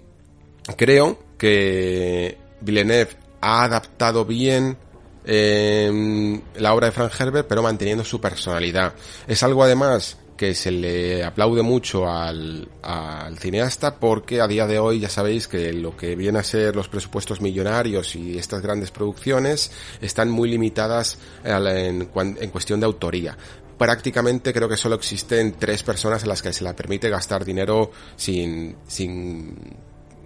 creo 0.77 1.19
que 1.37 2.37
Villeneuve 2.61 3.11
ha 3.41 3.63
adaptado 3.63 4.25
bien 4.25 4.77
em, 5.25 6.41
la 6.55 6.73
obra 6.73 6.87
de 6.87 6.91
Frank 6.91 7.11
Herbert, 7.19 7.47
pero 7.47 7.63
manteniendo 7.63 8.03
su 8.03 8.19
personalidad. 8.19 8.93
Es 9.27 9.41
algo 9.43 9.63
además 9.63 10.17
que 10.37 10.55
se 10.55 10.71
le 10.71 11.23
aplaude 11.23 11.61
mucho 11.61 12.09
al, 12.09 12.67
al, 12.81 13.37
cineasta 13.37 13.95
porque 13.95 14.41
a 14.41 14.47
día 14.47 14.65
de 14.65 14.79
hoy 14.79 14.99
ya 14.99 15.09
sabéis 15.09 15.47
que 15.47 15.71
lo 15.73 15.95
que 15.95 16.15
viene 16.15 16.39
a 16.39 16.43
ser 16.43 16.75
los 16.75 16.87
presupuestos 16.87 17.39
millonarios 17.39 18.15
y 18.15 18.37
estas 18.37 18.61
grandes 18.61 18.91
producciones 18.91 19.71
están 20.01 20.29
muy 20.29 20.49
limitadas 20.49 21.19
en, 21.43 22.09
en 22.15 22.49
cuestión 22.49 22.79
de 22.79 22.85
autoría 22.85 23.37
prácticamente 23.77 24.53
creo 24.53 24.69
que 24.69 24.77
solo 24.77 24.95
existen 24.95 25.55
tres 25.59 25.83
personas 25.83 26.23
a 26.23 26.27
las 26.27 26.41
que 26.41 26.53
se 26.53 26.63
le 26.63 26.73
permite 26.73 27.09
gastar 27.09 27.43
dinero 27.45 27.91
sin, 28.15 28.75
sin, 28.87 29.55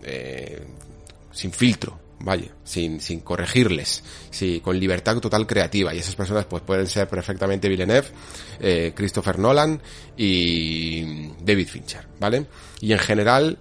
eh, 0.03 0.63
sin 1.31 1.51
filtro, 1.51 1.99
vaya, 2.19 2.51
sin, 2.63 2.99
sin 2.99 3.21
corregirles, 3.21 4.03
sí, 4.29 4.61
con 4.63 4.79
libertad 4.79 5.17
total 5.17 5.45
creativa. 5.45 5.93
Y 5.93 5.99
esas 5.99 6.15
personas 6.15 6.45
pues 6.45 6.63
pueden 6.63 6.87
ser 6.87 7.07
perfectamente 7.07 7.69
Villeneuve, 7.69 8.07
eh, 8.59 8.93
Christopher 8.95 9.39
Nolan 9.39 9.81
y 10.15 11.29
David 11.43 11.67
Fincher, 11.67 12.07
¿vale? 12.19 12.45
Y 12.81 12.93
en 12.93 12.99
general, 12.99 13.57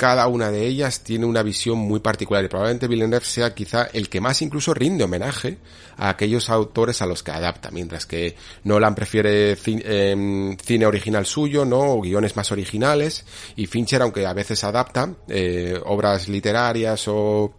cada 0.00 0.28
una 0.28 0.50
de 0.50 0.66
ellas 0.66 1.04
tiene 1.04 1.26
una 1.26 1.42
visión 1.42 1.76
muy 1.76 2.00
particular 2.00 2.42
y 2.42 2.48
probablemente 2.48 2.88
Villeneuve 2.88 3.22
sea 3.22 3.54
quizá 3.54 3.82
el 3.92 4.08
que 4.08 4.18
más 4.18 4.40
incluso 4.40 4.72
rinde 4.72 5.04
homenaje 5.04 5.58
a 5.98 6.08
aquellos 6.08 6.48
autores 6.48 7.02
a 7.02 7.06
los 7.06 7.22
que 7.22 7.32
adapta, 7.32 7.70
mientras 7.70 8.06
que 8.06 8.34
Nolan 8.64 8.94
prefiere 8.94 9.58
em, 9.66 10.56
cine 10.56 10.86
original 10.86 11.26
suyo, 11.26 11.66
¿no? 11.66 11.80
O 11.80 12.00
guiones 12.00 12.34
más 12.34 12.50
originales 12.50 13.26
y 13.56 13.66
Fincher, 13.66 14.00
aunque 14.00 14.24
a 14.24 14.32
veces 14.32 14.64
adapta 14.64 15.16
eh, 15.28 15.78
obras 15.84 16.30
literarias 16.30 17.06
o 17.06 17.52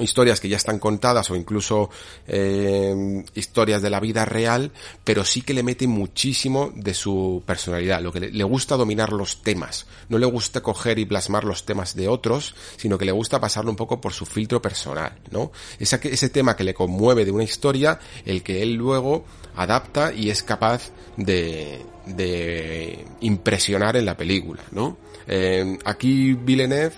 historias 0.00 0.40
que 0.40 0.48
ya 0.48 0.56
están 0.56 0.78
contadas 0.78 1.30
o 1.30 1.36
incluso 1.36 1.90
eh, 2.26 3.24
historias 3.34 3.82
de 3.82 3.90
la 3.90 4.00
vida 4.00 4.24
real, 4.24 4.72
pero 5.04 5.24
sí 5.24 5.42
que 5.42 5.54
le 5.54 5.62
mete 5.62 5.86
muchísimo 5.86 6.72
de 6.74 6.94
su 6.94 7.42
personalidad, 7.46 8.02
lo 8.02 8.12
que 8.12 8.20
le, 8.20 8.44
gusta 8.44 8.76
dominar 8.76 9.12
los 9.12 9.42
temas, 9.42 9.86
no 10.08 10.18
le 10.18 10.26
gusta 10.26 10.60
coger 10.60 10.98
y 10.98 11.06
plasmar 11.06 11.44
los 11.44 11.64
temas 11.64 11.94
de 11.94 12.08
otros, 12.08 12.54
sino 12.76 12.98
que 12.98 13.04
le 13.04 13.12
gusta 13.12 13.40
pasarlo 13.40 13.70
un 13.70 13.76
poco 13.76 14.00
por 14.00 14.12
su 14.12 14.26
filtro 14.26 14.60
personal, 14.60 15.18
¿no? 15.30 15.52
Ese, 15.78 16.00
ese 16.04 16.28
tema 16.28 16.56
que 16.56 16.64
le 16.64 16.74
conmueve 16.74 17.24
de 17.24 17.30
una 17.30 17.44
historia, 17.44 17.98
el 18.24 18.42
que 18.42 18.62
él 18.62 18.74
luego 18.74 19.24
adapta 19.56 20.12
y 20.12 20.30
es 20.30 20.42
capaz 20.42 20.90
de, 21.16 21.80
de 22.06 23.04
impresionar 23.20 23.96
en 23.96 24.06
la 24.06 24.16
película, 24.16 24.62
¿no? 24.72 24.98
Eh, 25.26 25.78
aquí 25.84 26.34
Villeneuve 26.34 26.94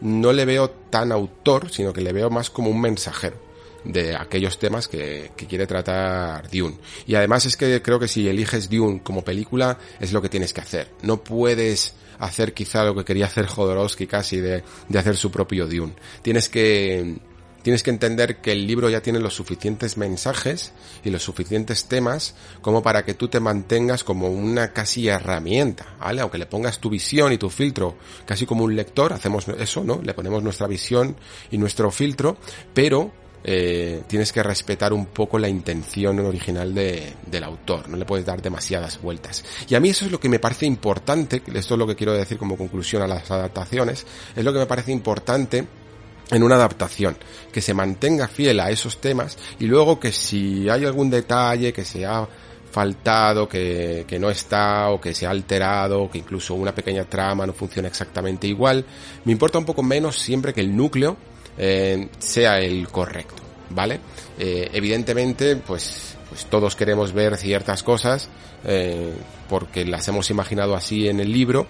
no 0.00 0.32
le 0.32 0.44
veo 0.44 0.70
tan 0.70 1.12
autor, 1.12 1.70
sino 1.70 1.92
que 1.92 2.00
le 2.00 2.12
veo 2.12 2.30
más 2.30 2.50
como 2.50 2.70
un 2.70 2.80
mensajero 2.80 3.48
de 3.84 4.14
aquellos 4.16 4.58
temas 4.58 4.88
que, 4.88 5.30
quiere 5.48 5.66
tratar 5.66 6.48
Dune. 6.50 6.76
Y 7.06 7.14
además 7.14 7.46
es 7.46 7.56
que 7.56 7.80
creo 7.82 7.98
que 7.98 8.08
si 8.08 8.28
eliges 8.28 8.68
Dune 8.68 9.00
como 9.02 9.24
película 9.24 9.78
es 10.00 10.12
lo 10.12 10.20
que 10.20 10.28
tienes 10.28 10.52
que 10.52 10.60
hacer. 10.60 10.88
No 11.02 11.22
puedes 11.22 11.94
hacer 12.18 12.52
quizá 12.52 12.84
lo 12.84 12.94
que 12.94 13.04
quería 13.04 13.26
hacer 13.26 13.46
Jodorowsky 13.46 14.06
casi 14.06 14.38
de, 14.38 14.62
de 14.88 14.98
hacer 14.98 15.16
su 15.16 15.30
propio 15.30 15.66
Dune. 15.66 15.94
Tienes 16.22 16.48
que 16.48 17.18
tienes 17.62 17.82
que 17.82 17.90
entender 17.90 18.40
que 18.40 18.52
el 18.52 18.66
libro 18.66 18.88
ya 18.88 19.00
tiene 19.00 19.20
los 19.20 19.34
suficientes 19.34 19.96
mensajes 19.96 20.72
y 21.04 21.10
los 21.10 21.22
suficientes 21.22 21.86
temas 21.86 22.34
como 22.60 22.82
para 22.82 23.04
que 23.04 23.14
tú 23.14 23.28
te 23.28 23.40
mantengas 23.40 24.04
como 24.04 24.28
una 24.28 24.72
casi 24.72 25.08
herramienta, 25.08 25.96
¿vale? 25.98 26.20
Aunque 26.20 26.38
le 26.38 26.46
pongas 26.46 26.78
tu 26.78 26.90
visión 26.90 27.32
y 27.32 27.38
tu 27.38 27.50
filtro 27.50 27.96
casi 28.24 28.46
como 28.46 28.64
un 28.64 28.76
lector, 28.76 29.12
hacemos 29.12 29.48
eso, 29.48 29.84
¿no? 29.84 30.00
Le 30.02 30.14
ponemos 30.14 30.42
nuestra 30.42 30.66
visión 30.66 31.16
y 31.50 31.58
nuestro 31.58 31.90
filtro, 31.90 32.36
pero 32.74 33.12
eh, 33.44 34.02
tienes 34.06 34.32
que 34.32 34.42
respetar 34.42 34.92
un 34.92 35.06
poco 35.06 35.38
la 35.38 35.48
intención 35.48 36.18
original 36.18 36.74
de, 36.74 37.14
del 37.26 37.44
autor, 37.44 37.88
no 37.88 37.96
le 37.96 38.04
puedes 38.04 38.26
dar 38.26 38.42
demasiadas 38.42 39.00
vueltas. 39.00 39.44
Y 39.68 39.74
a 39.74 39.80
mí 39.80 39.90
eso 39.90 40.04
es 40.04 40.12
lo 40.12 40.18
que 40.18 40.28
me 40.28 40.38
parece 40.38 40.66
importante, 40.66 41.42
esto 41.54 41.74
es 41.74 41.78
lo 41.78 41.86
que 41.86 41.96
quiero 41.96 42.12
decir 42.12 42.36
como 42.36 42.56
conclusión 42.56 43.02
a 43.02 43.06
las 43.06 43.30
adaptaciones, 43.30 44.06
es 44.34 44.44
lo 44.44 44.52
que 44.52 44.58
me 44.58 44.66
parece 44.66 44.92
importante 44.92 45.66
en 46.30 46.42
una 46.42 46.56
adaptación, 46.56 47.16
que 47.52 47.60
se 47.60 47.74
mantenga 47.74 48.28
fiel 48.28 48.60
a 48.60 48.70
esos 48.70 49.00
temas 49.00 49.38
y 49.58 49.66
luego 49.66 49.98
que 49.98 50.12
si 50.12 50.68
hay 50.68 50.84
algún 50.84 51.10
detalle 51.10 51.72
que 51.72 51.84
se 51.84 52.04
ha 52.04 52.26
faltado, 52.70 53.48
que, 53.48 54.04
que 54.06 54.18
no 54.18 54.30
está 54.30 54.90
o 54.90 55.00
que 55.00 55.14
se 55.14 55.26
ha 55.26 55.30
alterado, 55.30 56.10
que 56.10 56.18
incluso 56.18 56.54
una 56.54 56.74
pequeña 56.74 57.04
trama 57.04 57.46
no 57.46 57.52
funciona 57.52 57.88
exactamente 57.88 58.46
igual, 58.46 58.84
me 59.24 59.32
importa 59.32 59.58
un 59.58 59.64
poco 59.64 59.82
menos 59.82 60.18
siempre 60.18 60.52
que 60.52 60.60
el 60.60 60.76
núcleo 60.76 61.16
eh, 61.56 62.08
sea 62.18 62.60
el 62.60 62.88
correcto, 62.88 63.42
¿vale? 63.70 64.00
Eh, 64.38 64.70
evidentemente, 64.72 65.56
pues, 65.56 66.16
pues 66.28 66.46
todos 66.46 66.76
queremos 66.76 67.12
ver 67.12 67.36
ciertas 67.36 67.82
cosas 67.82 68.28
eh, 68.64 69.12
porque 69.48 69.84
las 69.84 70.06
hemos 70.08 70.30
imaginado 70.30 70.76
así 70.76 71.08
en 71.08 71.20
el 71.20 71.32
libro, 71.32 71.66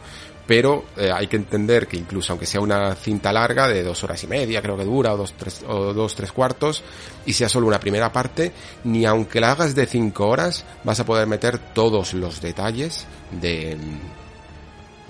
pero 0.49 0.87
eh, 0.97 1.13
hay 1.15 1.27
que 1.27 1.37
entender 1.37 1.87
que 1.87 1.99
incluso 1.99 2.33
aunque 2.33 2.47
sea 2.47 2.63
una 2.63 2.95
cinta 2.95 3.31
larga 3.35 3.69
de 3.69 3.83
dos 3.83 4.03
horas 4.03 4.25
y 4.25 4.27
media, 4.27 4.63
creo 4.63 4.79
que 4.79 4.85
dura, 4.85 5.13
o 5.13 5.19
dos, 5.19 5.35
tres, 5.35 5.63
o 5.69 5.93
dos, 5.93 6.15
tres 6.15 6.33
cuartos, 6.33 6.83
y 7.27 7.35
sea 7.35 7.51
solo 7.51 7.67
una 7.67 7.79
primera 7.79 8.11
parte, 8.11 8.53
ni 8.85 9.05
aunque 9.05 9.43
la 9.43 9.53
hagas 9.53 9.75
de 9.75 9.85
cinco 9.85 10.27
horas, 10.27 10.65
vas 10.85 10.99
a 11.01 11.05
poder 11.05 11.27
meter 11.27 11.59
todos 11.75 12.15
los 12.15 12.41
detalles 12.41 13.07
de, 13.31 13.77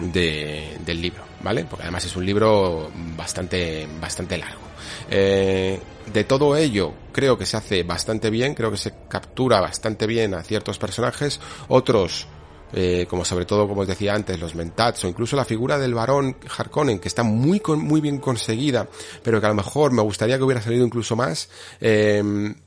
de, 0.00 0.76
del 0.84 1.00
libro, 1.00 1.22
¿vale? 1.40 1.64
Porque 1.70 1.84
además 1.84 2.04
es 2.04 2.16
un 2.16 2.26
libro 2.26 2.90
bastante, 3.16 3.86
bastante 4.00 4.38
largo. 4.38 4.62
Eh, 5.08 5.78
de 6.12 6.24
todo 6.24 6.56
ello, 6.56 6.94
creo 7.12 7.38
que 7.38 7.46
se 7.46 7.56
hace 7.56 7.84
bastante 7.84 8.30
bien, 8.30 8.56
creo 8.56 8.72
que 8.72 8.76
se 8.76 8.92
captura 9.08 9.60
bastante 9.60 10.08
bien 10.08 10.34
a 10.34 10.42
ciertos 10.42 10.78
personajes, 10.78 11.38
otros 11.68 12.26
eh, 12.72 13.06
como 13.08 13.24
sobre 13.24 13.44
todo, 13.44 13.66
como 13.66 13.82
os 13.82 13.88
decía 13.88 14.14
antes, 14.14 14.38
los 14.38 14.54
mentats 14.54 15.04
o 15.04 15.08
incluso 15.08 15.36
la 15.36 15.44
figura 15.44 15.78
del 15.78 15.94
varón 15.94 16.36
Harkonnen, 16.56 16.98
que 16.98 17.08
está 17.08 17.22
muy, 17.22 17.62
muy 17.66 18.00
bien 18.00 18.18
conseguida, 18.18 18.88
pero 19.22 19.40
que 19.40 19.46
a 19.46 19.50
lo 19.50 19.54
mejor 19.54 19.92
me 19.92 20.02
gustaría 20.02 20.36
que 20.36 20.44
hubiera 20.44 20.62
salido 20.62 20.84
incluso 20.84 21.16
más, 21.16 21.48
eh, 21.80 22.22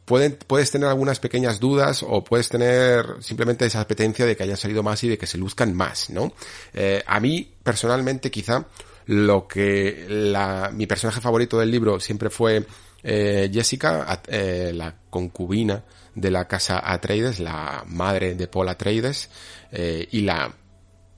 puedes 0.05 0.71
tener 0.71 0.89
algunas 0.89 1.19
pequeñas 1.19 1.59
dudas 1.59 2.03
o 2.07 2.23
puedes 2.23 2.49
tener 2.49 3.05
simplemente 3.21 3.65
esa 3.65 3.81
apetencia 3.81 4.25
de 4.25 4.35
que 4.35 4.43
haya 4.43 4.57
salido 4.57 4.83
más 4.83 5.03
y 5.03 5.09
de 5.09 5.17
que 5.17 5.27
se 5.27 5.37
luzcan 5.37 5.73
más, 5.73 6.09
¿no? 6.09 6.33
Eh, 6.73 7.03
a 7.05 7.19
mí, 7.19 7.49
personalmente, 7.63 8.29
quizá, 8.29 8.65
lo 9.05 9.47
que 9.47 10.05
la, 10.07 10.71
mi 10.73 10.87
personaje 10.87 11.21
favorito 11.21 11.59
del 11.59 11.71
libro 11.71 11.99
siempre 11.99 12.29
fue 12.29 12.65
eh, 13.03 13.49
Jessica, 13.51 14.21
eh, 14.27 14.71
la 14.73 14.95
concubina 15.09 15.83
de 16.13 16.31
la 16.31 16.47
casa 16.47 16.81
Atreides, 16.83 17.39
la 17.39 17.83
madre 17.87 18.35
de 18.35 18.47
Paul 18.47 18.69
Atreides, 18.69 19.29
eh, 19.71 20.07
y 20.11 20.21
la, 20.21 20.53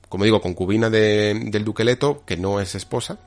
como 0.08 0.24
digo, 0.24 0.40
concubina 0.40 0.90
de, 0.90 1.48
del 1.50 1.64
duque 1.64 1.84
Leto, 1.84 2.22
que 2.24 2.36
no 2.36 2.60
es 2.60 2.74
esposa, 2.74 3.18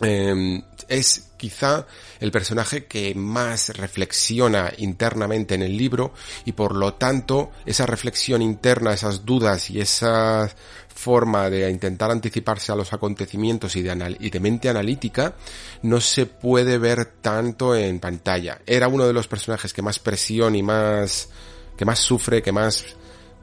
eh, 0.00 0.62
es 0.88 1.30
quizá 1.36 1.86
el 2.20 2.30
personaje 2.30 2.86
que 2.86 3.14
más 3.14 3.76
reflexiona 3.76 4.72
internamente 4.78 5.54
en 5.54 5.62
el 5.62 5.76
libro 5.76 6.12
y 6.44 6.52
por 6.52 6.74
lo 6.74 6.94
tanto 6.94 7.50
esa 7.66 7.86
reflexión 7.86 8.42
interna, 8.42 8.92
esas 8.92 9.24
dudas 9.24 9.70
y 9.70 9.80
esa 9.80 10.48
forma 10.94 11.50
de 11.50 11.70
intentar 11.70 12.10
anticiparse 12.10 12.72
a 12.72 12.76
los 12.76 12.92
acontecimientos 12.92 13.76
y 13.76 13.82
de, 13.82 14.16
y 14.18 14.30
de 14.30 14.40
mente 14.40 14.68
analítica 14.68 15.34
no 15.82 16.00
se 16.00 16.26
puede 16.26 16.78
ver 16.78 17.04
tanto 17.20 17.74
en 17.74 18.00
pantalla. 18.00 18.60
Era 18.66 18.88
uno 18.88 19.06
de 19.06 19.12
los 19.12 19.28
personajes 19.28 19.72
que 19.72 19.82
más 19.82 19.98
presión 19.98 20.56
y 20.56 20.62
más 20.62 21.28
que 21.76 21.84
más 21.84 22.00
sufre, 22.00 22.42
que 22.42 22.50
más 22.50 22.84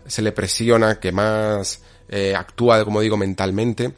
se 0.06 0.22
le 0.22 0.32
presiona, 0.32 0.99
que 0.99 1.12
más 1.12 1.82
eh, 2.10 2.36
actúa, 2.36 2.84
como 2.84 3.01
digo, 3.01 3.18
mentalmente 3.18 3.93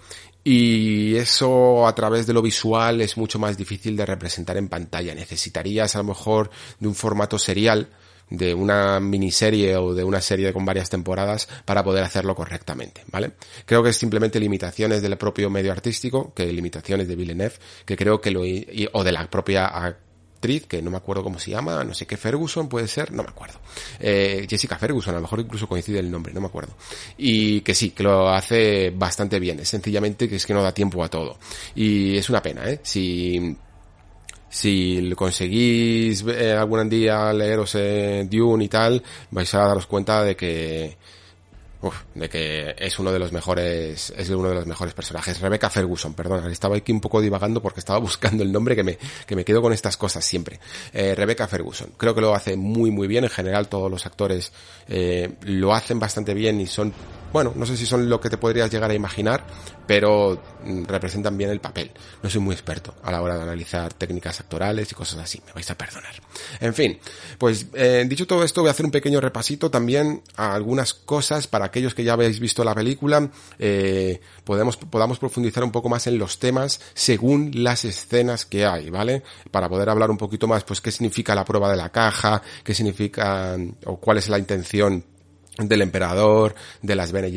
y 0.49 1.17
eso 1.17 1.85
a 1.85 1.93
través 1.93 2.25
de 2.25 2.31
lo 2.31 2.41
visual 2.41 3.01
es 3.01 3.17
mucho 3.17 3.37
más 3.37 3.57
difícil 3.57 3.97
de 3.97 4.05
representar 4.05 4.55
en 4.55 4.69
pantalla. 4.69 5.13
Necesitarías 5.13 5.93
a 5.93 5.97
lo 5.97 6.05
mejor 6.05 6.49
de 6.79 6.87
un 6.87 6.95
formato 6.95 7.37
serial, 7.37 7.89
de 8.29 8.53
una 8.53 9.01
miniserie 9.01 9.75
o 9.75 9.93
de 9.93 10.05
una 10.05 10.21
serie 10.21 10.53
con 10.53 10.63
varias 10.63 10.89
temporadas 10.89 11.49
para 11.65 11.83
poder 11.83 12.05
hacerlo 12.05 12.33
correctamente, 12.33 13.03
¿vale? 13.11 13.33
Creo 13.65 13.83
que 13.83 13.89
es 13.89 13.97
simplemente 13.97 14.39
limitaciones 14.39 15.01
del 15.01 15.17
propio 15.17 15.49
medio 15.49 15.73
artístico, 15.73 16.33
que 16.33 16.45
limitaciones 16.45 17.09
de 17.09 17.17
Villeneuve, 17.17 17.55
que 17.85 17.97
creo 17.97 18.21
que 18.21 18.31
lo, 18.31 18.43
o 18.93 19.03
de 19.03 19.11
la 19.11 19.29
propia 19.29 19.97
que 20.39 20.81
no 20.81 20.91
me 20.91 20.97
acuerdo 20.97 21.23
cómo 21.23 21.39
se 21.39 21.51
llama, 21.51 21.83
no 21.83 21.93
sé 21.93 22.05
qué 22.05 22.15
Ferguson 22.17 22.69
puede 22.69 22.87
ser, 22.87 23.11
no 23.11 23.23
me 23.23 23.29
acuerdo. 23.29 23.59
Eh, 23.99 24.45
Jessica 24.49 24.77
Ferguson, 24.77 25.13
a 25.13 25.17
lo 25.17 25.21
mejor 25.21 25.39
incluso 25.41 25.67
coincide 25.67 25.99
el 25.99 26.09
nombre, 26.09 26.33
no 26.33 26.41
me 26.41 26.47
acuerdo. 26.47 26.73
Y 27.17 27.61
que 27.61 27.75
sí, 27.75 27.91
que 27.91 28.03
lo 28.03 28.29
hace 28.29 28.91
bastante 28.91 29.39
bien, 29.39 29.59
es 29.59 29.69
sencillamente 29.69 30.29
que 30.29 30.37
es 30.37 30.45
que 30.45 30.53
no 30.53 30.63
da 30.63 30.73
tiempo 30.73 31.03
a 31.03 31.09
todo. 31.09 31.37
Y 31.75 32.17
es 32.17 32.29
una 32.29 32.41
pena, 32.41 32.69
¿eh? 32.69 32.79
Si 32.83 33.57
si 34.49 35.11
conseguís 35.15 36.23
eh, 36.27 36.53
algún 36.53 36.89
día 36.89 37.33
leeros 37.33 37.75
eh, 37.75 38.25
Dune 38.29 38.65
y 38.65 38.67
tal, 38.69 39.03
vais 39.31 39.53
a 39.53 39.59
daros 39.59 39.87
cuenta 39.87 40.23
de 40.23 40.35
que 40.35 40.97
Uf, 41.79 41.95
de 42.15 42.27
que 42.27 42.75
es 42.77 42.97
uno 42.97 43.11
de 43.11 43.19
los 43.19 43.31
mejores, 43.31 44.11
es 44.17 44.29
uno 44.29 44.49
de 44.49 44.55
los 44.55 44.65
mejores 44.65 44.95
personajes. 44.95 45.39
Rebecca 45.39 45.69
Ferguson, 45.69 46.15
perdón, 46.15 46.49
estaba 46.51 46.75
aquí 46.75 46.91
un 46.91 46.99
poco 46.99 47.21
divagando 47.21 47.61
porque 47.61 47.79
estaba 47.79 47.99
buscando 48.07 48.43
el 48.43 48.51
nombre 48.51 48.75
que 48.75 48.83
me, 48.83 48.97
que 49.27 49.35
me 49.35 49.45
quedo 49.45 49.61
con 49.61 49.73
estas 49.73 49.95
cosas 49.95 50.25
siempre. 50.25 50.59
Eh, 50.91 51.13
Rebecca 51.13 51.47
Ferguson, 51.47 51.91
creo 51.97 52.15
que 52.15 52.21
lo 52.21 52.33
hace 52.33 52.57
muy 52.57 52.89
muy 52.89 53.07
bien, 53.07 53.25
en 53.25 53.29
general 53.29 53.67
todos 53.67 53.91
los 53.91 54.05
actores 54.05 54.51
eh, 54.87 55.35
lo 55.41 55.73
hacen 55.73 55.99
bastante 55.99 56.33
bien 56.33 56.59
y 56.59 56.67
son 56.67 56.93
bueno, 57.31 57.53
no 57.55 57.65
sé 57.65 57.75
si 57.75 57.85
son 57.85 58.09
lo 58.09 58.19
que 58.21 58.29
te 58.29 58.37
podrías 58.37 58.71
llegar 58.71 58.89
a 58.89 58.93
imaginar, 58.93 59.43
pero 59.87 60.39
mm, 60.63 60.83
representan 60.83 61.37
bien 61.37 61.49
el 61.49 61.59
papel. 61.59 61.91
No 62.21 62.29
soy 62.29 62.41
muy 62.41 62.53
experto 62.53 62.93
a 63.01 63.11
la 63.11 63.21
hora 63.21 63.37
de 63.37 63.43
analizar 63.43 63.93
técnicas 63.93 64.39
actorales 64.39 64.91
y 64.91 64.95
cosas 64.95 65.19
así, 65.19 65.41
me 65.47 65.53
vais 65.53 65.71
a 65.71 65.77
perdonar. 65.77 66.13
En 66.59 66.73
fin, 66.73 66.99
pues 67.37 67.67
eh, 67.73 68.05
dicho 68.07 68.27
todo 68.27 68.43
esto, 68.43 68.61
voy 68.61 68.67
a 68.67 68.71
hacer 68.71 68.85
un 68.85 68.91
pequeño 68.91 69.21
repasito 69.21 69.71
también 69.71 70.21
a 70.35 70.53
algunas 70.53 70.93
cosas 70.93 71.47
para 71.47 71.65
aquellos 71.65 71.95
que 71.95 72.03
ya 72.03 72.13
habéis 72.13 72.39
visto 72.39 72.63
la 72.63 72.75
película, 72.75 73.29
eh, 73.57 74.19
podemos, 74.43 74.77
podamos 74.77 75.17
profundizar 75.17 75.63
un 75.63 75.71
poco 75.71 75.89
más 75.89 76.05
en 76.07 76.17
los 76.17 76.39
temas 76.39 76.81
según 76.93 77.51
las 77.63 77.85
escenas 77.85 78.45
que 78.45 78.65
hay, 78.65 78.89
¿vale? 78.89 79.23
Para 79.51 79.69
poder 79.69 79.89
hablar 79.89 80.11
un 80.11 80.17
poquito 80.17 80.47
más, 80.47 80.63
pues 80.63 80.81
qué 80.81 80.91
significa 80.91 81.33
la 81.33 81.45
prueba 81.45 81.71
de 81.71 81.77
la 81.77 81.89
caja, 81.89 82.41
qué 82.63 82.73
significa 82.73 83.55
o 83.85 83.97
cuál 83.97 84.17
es 84.17 84.27
la 84.27 84.37
intención 84.37 85.03
del 85.59 85.81
emperador, 85.81 86.55
de 86.81 86.95
las 86.95 87.11
Bene 87.11 87.27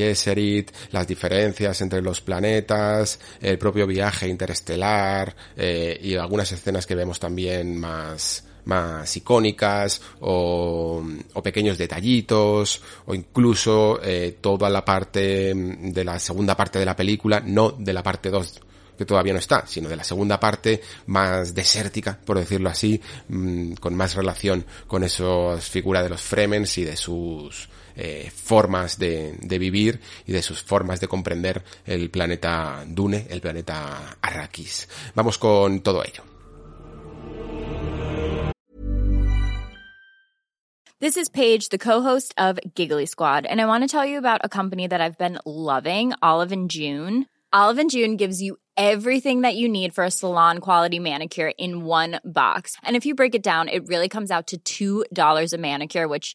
las 0.90 1.06
diferencias 1.06 1.80
entre 1.80 2.02
los 2.02 2.20
planetas, 2.20 3.18
el 3.40 3.58
propio 3.58 3.86
viaje 3.86 4.28
interestelar 4.28 5.34
eh, 5.56 5.98
y 6.02 6.14
algunas 6.14 6.50
escenas 6.52 6.86
que 6.86 6.94
vemos 6.94 7.18
también 7.18 7.78
más 7.78 8.44
más 8.64 9.16
icónicas 9.16 10.00
o, 10.20 11.02
o 11.32 11.42
pequeños 11.42 11.78
detallitos 11.78 12.82
o 13.06 13.14
incluso 13.14 14.00
eh, 14.02 14.36
toda 14.40 14.68
la 14.68 14.84
parte 14.84 15.54
de 15.54 16.04
la 16.04 16.18
segunda 16.18 16.54
parte 16.56 16.78
de 16.78 16.84
la 16.84 16.94
película, 16.94 17.40
no 17.40 17.72
de 17.72 17.92
la 17.92 18.02
parte 18.02 18.30
2 18.30 18.60
que 19.00 19.06
todavía 19.06 19.32
no 19.32 19.38
está, 19.38 19.66
sino 19.66 19.88
de 19.88 19.96
la 19.96 20.04
segunda 20.04 20.38
parte 20.38 20.82
más 21.06 21.54
desértica, 21.54 22.18
por 22.22 22.38
decirlo 22.38 22.68
así, 22.68 23.00
mm, 23.28 23.72
con 23.80 23.94
más 23.94 24.14
relación 24.14 24.66
con 24.86 25.04
esas 25.04 25.70
figuras 25.70 26.02
de 26.02 26.10
los 26.10 26.20
Fremens 26.20 26.76
y 26.76 26.84
de 26.84 26.98
sus 26.98 27.70
eh, 28.00 28.30
formas 28.30 28.98
de, 28.98 29.36
de, 29.40 29.58
vivir 29.58 30.00
y 30.26 30.32
de 30.32 30.42
sus 30.42 30.62
formas 30.62 31.00
de 31.00 31.06
comprender 31.06 31.62
el 31.84 32.08
planeta 32.08 32.84
Dune, 32.86 33.26
el 33.28 33.40
planeta 33.40 34.16
Arrakis. 34.22 34.88
Vamos 35.14 35.36
con 35.36 35.80
todo 35.80 36.02
ello. 36.02 36.24
This 41.00 41.16
is 41.16 41.28
Paige, 41.30 41.68
the 41.70 41.78
co-host 41.78 42.34
of 42.36 42.58
Giggly 42.74 43.06
Squad, 43.06 43.46
and 43.46 43.60
I 43.60 43.66
want 43.66 43.84
to 43.84 43.88
tell 43.88 44.04
you 44.04 44.18
about 44.18 44.40
a 44.44 44.48
company 44.48 44.86
that 44.86 45.00
I've 45.00 45.16
been 45.16 45.38
loving, 45.46 46.12
Olive 46.22 46.52
and 46.52 46.70
June. 46.70 47.26
Olive 47.52 47.78
and 47.78 47.90
June 47.90 48.16
gives 48.16 48.40
you 48.40 48.58
everything 48.76 49.42
that 49.42 49.56
you 49.56 49.68
need 49.68 49.94
for 49.94 50.04
a 50.04 50.10
salon 50.10 50.58
quality 50.58 50.98
manicure 50.98 51.52
in 51.58 51.84
one 51.84 52.20
box. 52.24 52.76
And 52.82 52.96
if 52.96 53.04
you 53.04 53.14
break 53.14 53.34
it 53.34 53.42
down, 53.42 53.68
it 53.68 53.88
really 53.88 54.08
comes 54.08 54.30
out 54.30 54.54
to 54.54 55.04
$2 55.08 55.52
a 55.52 55.58
manicure, 55.58 56.06
which 56.06 56.34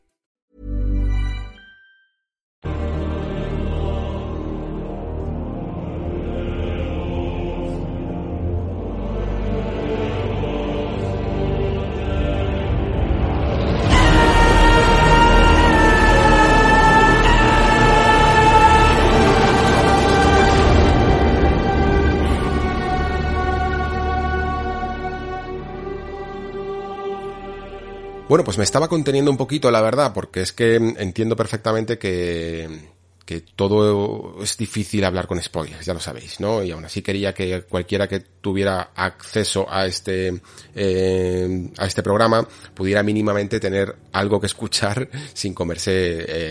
Bueno, 28.31 28.45
pues 28.45 28.57
me 28.57 28.63
estaba 28.63 28.87
conteniendo 28.87 29.29
un 29.29 29.35
poquito, 29.35 29.69
la 29.71 29.81
verdad, 29.81 30.13
porque 30.13 30.39
es 30.39 30.53
que 30.53 30.75
entiendo 30.75 31.35
perfectamente 31.35 31.97
que, 31.97 32.93
que 33.25 33.41
todo 33.41 34.41
es 34.41 34.55
difícil 34.55 35.03
hablar 35.03 35.27
con 35.27 35.41
spoilers, 35.41 35.85
ya 35.85 35.93
lo 35.93 35.99
sabéis, 35.99 36.39
¿no? 36.39 36.63
Y 36.63 36.71
aún 36.71 36.85
así 36.85 37.01
quería 37.01 37.33
que 37.33 37.63
cualquiera 37.63 38.07
que 38.07 38.21
tuviera 38.21 38.91
acceso 38.95 39.67
a 39.69 39.85
este, 39.85 40.41
eh, 40.73 41.71
a 41.77 41.85
este 41.85 42.01
programa 42.03 42.47
pudiera 42.73 43.03
mínimamente 43.03 43.59
tener 43.59 43.97
algo 44.13 44.39
que 44.39 44.47
escuchar 44.47 45.09
sin 45.33 45.53
comerse 45.53 45.91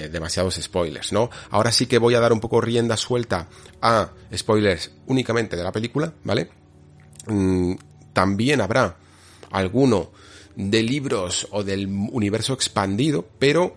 eh, 0.04 0.08
demasiados 0.10 0.56
spoilers, 0.56 1.14
¿no? 1.14 1.30
Ahora 1.48 1.72
sí 1.72 1.86
que 1.86 1.96
voy 1.96 2.14
a 2.14 2.20
dar 2.20 2.34
un 2.34 2.40
poco 2.40 2.60
rienda 2.60 2.98
suelta 2.98 3.48
a 3.80 4.10
spoilers 4.36 4.90
únicamente 5.06 5.56
de 5.56 5.64
la 5.64 5.72
película, 5.72 6.12
¿vale? 6.24 6.50
Mm, 7.26 7.72
también 8.12 8.60
habrá 8.60 8.98
alguno 9.50 10.10
de 10.68 10.82
libros 10.82 11.48
o 11.50 11.64
del 11.64 11.86
universo 11.86 12.52
expandido, 12.52 13.26
pero 13.38 13.76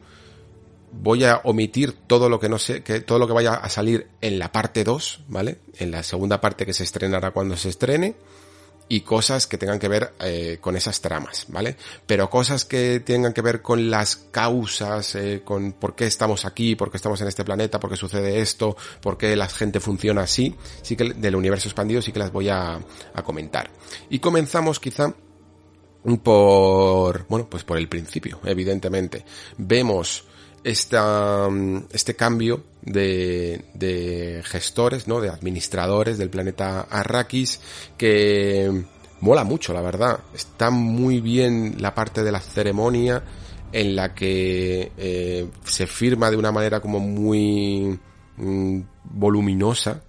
voy 0.91 1.23
a 1.23 1.41
omitir 1.43 1.93
todo 2.07 2.29
lo 2.29 2.39
que 2.39 2.49
no 2.49 2.59
sé, 2.59 2.83
que 2.83 3.01
todo 3.01 3.19
lo 3.19 3.27
que 3.27 3.33
vaya 3.33 3.53
a 3.53 3.69
salir 3.69 4.07
en 4.21 4.39
la 4.39 4.51
parte 4.51 4.83
2, 4.83 5.21
¿vale? 5.27 5.59
En 5.77 5.91
la 5.91 6.03
segunda 6.03 6.41
parte 6.41 6.65
que 6.65 6.73
se 6.73 6.83
estrenará 6.83 7.31
cuando 7.31 7.57
se 7.57 7.69
estrene 7.69 8.15
y 8.89 9.01
cosas 9.01 9.47
que 9.47 9.57
tengan 9.57 9.79
que 9.79 9.87
ver 9.87 10.13
eh, 10.19 10.57
con 10.59 10.75
esas 10.75 11.01
tramas, 11.01 11.45
¿vale? 11.49 11.77
Pero 12.05 12.29
cosas 12.29 12.65
que 12.65 12.99
tengan 12.99 13.33
que 13.33 13.41
ver 13.41 13.61
con 13.61 13.89
las 13.89 14.15
causas, 14.15 15.15
eh, 15.15 15.41
con 15.43 15.73
por 15.73 15.95
qué 15.95 16.05
estamos 16.05 16.45
aquí, 16.45 16.75
por 16.75 16.91
qué 16.91 16.97
estamos 16.97 17.19
en 17.21 17.27
este 17.27 17.43
planeta, 17.43 17.79
por 17.79 17.89
qué 17.89 17.95
sucede 17.95 18.41
esto, 18.41 18.75
por 19.01 19.17
qué 19.17 19.35
la 19.35 19.47
gente 19.47 19.79
funciona 19.79 20.23
así, 20.23 20.55
sí 20.81 20.95
que 20.95 21.13
del 21.13 21.35
universo 21.35 21.69
expandido 21.69 22.01
sí 22.01 22.11
que 22.11 22.19
las 22.19 22.31
voy 22.31 22.49
a, 22.49 22.75
a 23.13 23.23
comentar. 23.23 23.71
Y 24.09 24.19
comenzamos 24.19 24.79
quizá 24.79 25.13
por, 26.23 27.25
bueno, 27.27 27.47
pues 27.49 27.63
por 27.63 27.77
el 27.77 27.87
principio, 27.87 28.39
evidentemente. 28.43 29.25
Vemos 29.57 30.25
esta, 30.63 31.49
este 31.91 32.15
cambio 32.15 32.63
de, 32.81 33.65
de 33.73 34.41
gestores, 34.45 35.07
¿no? 35.07 35.21
De 35.21 35.29
administradores 35.29 36.17
del 36.17 36.29
planeta 36.29 36.81
Arrakis 36.81 37.59
que 37.97 38.83
mola 39.21 39.43
mucho, 39.43 39.73
la 39.73 39.81
verdad. 39.81 40.19
Está 40.33 40.69
muy 40.69 41.21
bien 41.21 41.75
la 41.79 41.93
parte 41.95 42.23
de 42.23 42.31
la 42.31 42.39
ceremonia 42.39 43.23
en 43.71 43.95
la 43.95 44.13
que 44.13 44.91
eh, 44.97 45.49
se 45.63 45.87
firma 45.87 46.29
de 46.29 46.37
una 46.37 46.51
manera 46.51 46.79
como 46.79 46.99
muy 46.99 47.99
mm, 48.37 48.79
voluminosa 49.05 50.03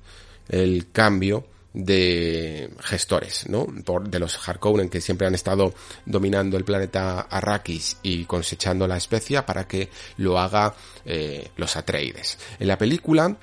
el 0.49 0.91
cambio 0.93 1.47
de 1.75 2.71
gestores, 2.81 3.49
¿no? 3.49 3.67
Por, 3.85 4.09
de 4.09 4.21
los 4.21 4.49
Harkonnen 4.49 4.89
que 4.89 5.01
siempre 5.01 5.27
han 5.27 5.35
estado 5.35 5.75
dominando 6.07 6.57
el 6.57 6.65
planeta 6.65 7.23
Arrakis 7.23 7.99
y 8.03 8.25
cosechando 8.25 8.87
la 8.87 8.97
especia 8.97 9.45
para 9.45 9.67
que 9.67 9.91
lo 10.17 10.39
haga 10.39 10.75
eh, 11.05 11.51
los 11.57 11.77
Atreides. 11.77 12.39
En 12.61 12.69
la 12.69 12.79
película 12.79 13.37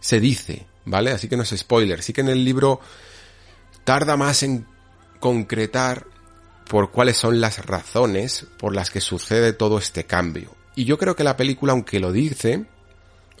se 0.00 0.20
dice, 0.20 0.66
¿vale? 0.84 1.12
Así 1.12 1.28
que 1.28 1.36
no 1.36 1.42
es 1.42 1.54
spoiler, 1.56 2.02
sí 2.02 2.12
que 2.12 2.20
en 2.20 2.28
el 2.28 2.44
libro 2.44 2.80
tarda 3.84 4.18
más 4.18 4.42
en 4.42 4.66
concretar 5.18 6.06
por 6.68 6.90
cuáles 6.90 7.16
son 7.16 7.40
las 7.40 7.64
razones 7.64 8.46
por 8.58 8.74
las 8.74 8.90
que 8.90 9.00
sucede 9.00 9.54
todo 9.54 9.78
este 9.78 10.04
cambio. 10.04 10.54
Y 10.76 10.84
yo 10.84 10.98
creo 10.98 11.16
que 11.16 11.24
la 11.24 11.38
película, 11.38 11.72
aunque 11.72 11.98
lo 11.98 12.12
dice, 12.12 12.66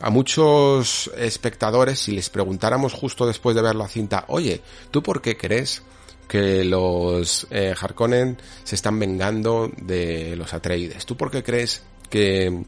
a 0.00 0.10
muchos 0.10 1.10
espectadores, 1.16 1.98
si 1.98 2.12
les 2.12 2.30
preguntáramos 2.30 2.92
justo 2.92 3.26
después 3.26 3.56
de 3.56 3.62
ver 3.62 3.74
la 3.74 3.88
cinta, 3.88 4.24
oye, 4.28 4.62
¿tú 4.90 5.02
por 5.02 5.20
qué 5.20 5.36
crees 5.36 5.82
que 6.28 6.64
los 6.64 7.46
eh, 7.50 7.74
Harkonnen 7.78 8.38
se 8.64 8.74
están 8.74 8.98
vengando 8.98 9.70
de 9.76 10.36
los 10.36 10.54
Atreides? 10.54 11.06
¿Tú 11.06 11.16
por 11.16 11.30
qué 11.30 11.42
crees 11.42 11.82
que 12.10 12.64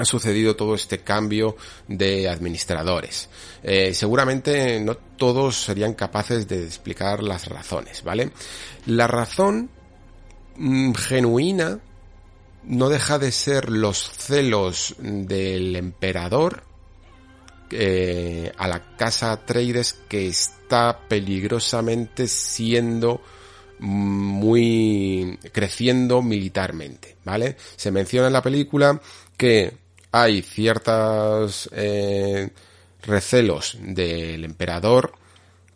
ha 0.00 0.04
sucedido 0.04 0.56
todo 0.56 0.74
este 0.74 1.00
cambio 1.00 1.56
de 1.86 2.28
administradores. 2.28 3.28
Eh, 3.62 3.92
seguramente 3.92 4.80
no 4.80 4.94
todos 4.94 5.62
serían 5.62 5.94
capaces 5.94 6.48
de 6.48 6.64
explicar 6.64 7.22
las 7.22 7.48
razones, 7.48 8.02
¿vale? 8.02 8.30
La 8.86 9.06
razón 9.06 9.68
mm, 10.56 10.92
genuina 10.94 11.80
no 12.64 12.88
deja 12.88 13.18
de 13.18 13.32
ser 13.32 13.70
los 13.70 14.10
celos 14.10 14.94
del 14.98 15.76
emperador 15.76 16.69
eh, 17.70 18.52
a 18.56 18.68
la 18.68 18.96
casa 18.96 19.32
Atreides 19.32 19.94
que 20.08 20.28
está 20.28 21.00
peligrosamente 21.08 22.28
siendo 22.28 23.22
muy 23.80 25.38
creciendo 25.52 26.22
militarmente, 26.22 27.16
¿vale? 27.24 27.56
Se 27.76 27.90
menciona 27.90 28.26
en 28.26 28.32
la 28.34 28.42
película 28.42 29.00
que 29.36 29.72
hay 30.12 30.42
ciertos 30.42 31.70
eh, 31.72 32.50
recelos 33.02 33.78
del 33.80 34.44
emperador 34.44 35.14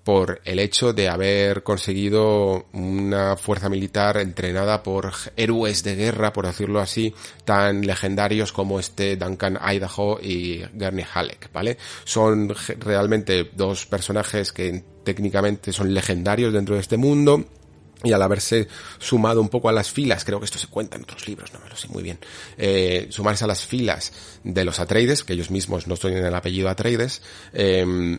por 0.04 0.42
el 0.44 0.58
hecho 0.58 0.92
de 0.92 1.08
haber 1.08 1.62
conseguido 1.62 2.66
una 2.72 3.36
fuerza 3.36 3.70
militar 3.70 4.18
entrenada 4.18 4.82
por 4.82 5.10
héroes 5.34 5.82
de 5.82 5.96
guerra, 5.96 6.32
por 6.32 6.46
decirlo 6.46 6.80
así, 6.80 7.14
tan 7.46 7.80
legendarios 7.80 8.52
como 8.52 8.78
este 8.78 9.16
Duncan 9.16 9.58
Idaho 9.62 10.20
y 10.20 10.62
Gurney 10.74 11.06
Halleck, 11.12 11.50
¿vale? 11.52 11.78
Son 12.04 12.54
realmente 12.80 13.50
dos 13.56 13.86
personajes 13.86 14.52
que 14.52 14.84
técnicamente 15.04 15.72
son 15.72 15.94
legendarios 15.94 16.52
dentro 16.52 16.74
de 16.74 16.82
este 16.82 16.98
mundo 16.98 17.46
y 18.02 18.12
al 18.12 18.20
haberse 18.20 18.68
sumado 18.98 19.40
un 19.40 19.48
poco 19.48 19.70
a 19.70 19.72
las 19.72 19.90
filas, 19.90 20.26
creo 20.26 20.38
que 20.38 20.44
esto 20.44 20.58
se 20.58 20.66
cuenta 20.66 20.96
en 20.96 21.04
otros 21.04 21.26
libros, 21.26 21.54
no 21.54 21.60
me 21.60 21.70
lo 21.70 21.76
sé 21.76 21.88
muy 21.88 22.02
bien, 22.02 22.18
eh, 22.58 23.06
sumarse 23.08 23.44
a 23.44 23.46
las 23.46 23.64
filas 23.64 24.12
de 24.42 24.64
los 24.66 24.78
Atreides, 24.80 25.24
que 25.24 25.32
ellos 25.32 25.50
mismos 25.50 25.86
no 25.86 25.96
tienen 25.96 26.26
el 26.26 26.34
apellido 26.34 26.68
Atreides, 26.68 27.22
eh, 27.54 28.18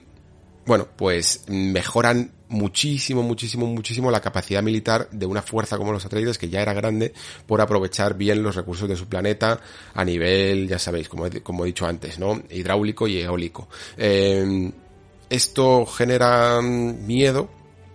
bueno, 0.66 0.88
pues 0.95 1.45
mejoran 1.47 2.32
muchísimo, 2.47 3.24
muchísimo, 3.24 3.66
muchísimo 3.68 4.11
la 4.11 4.22
capacidad 4.22 4.63
militar 4.63 5.09
de 5.11 5.26
una 5.26 5.41
fuerza 5.41 5.78
como 5.78 5.91
los 5.91 6.05
Atreides, 6.05 6.38
que 6.38 6.49
ya 6.49 6.61
era 6.61 6.74
grande, 6.74 7.13
por 7.45 7.61
aprovechar 7.61 8.16
bien 8.16 8.43
los 8.43 8.55
recursos 8.55 8.88
de 8.88 8.95
su 8.95 9.07
planeta 9.07 9.59
a 9.93 10.05
nivel, 10.05 10.68
ya 10.68 10.80
sabéis, 10.80 11.09
como 11.09 11.28
he, 11.28 11.41
como 11.41 11.63
he 11.63 11.68
dicho 11.68 11.86
antes, 11.86 12.20
¿no? 12.20 12.41
Hidráulico 12.49 13.07
y 13.07 13.20
eólico. 13.20 13.68
Eh, 13.97 14.72
esto 15.30 15.86
genera 15.86 16.61
miedo 16.61 17.49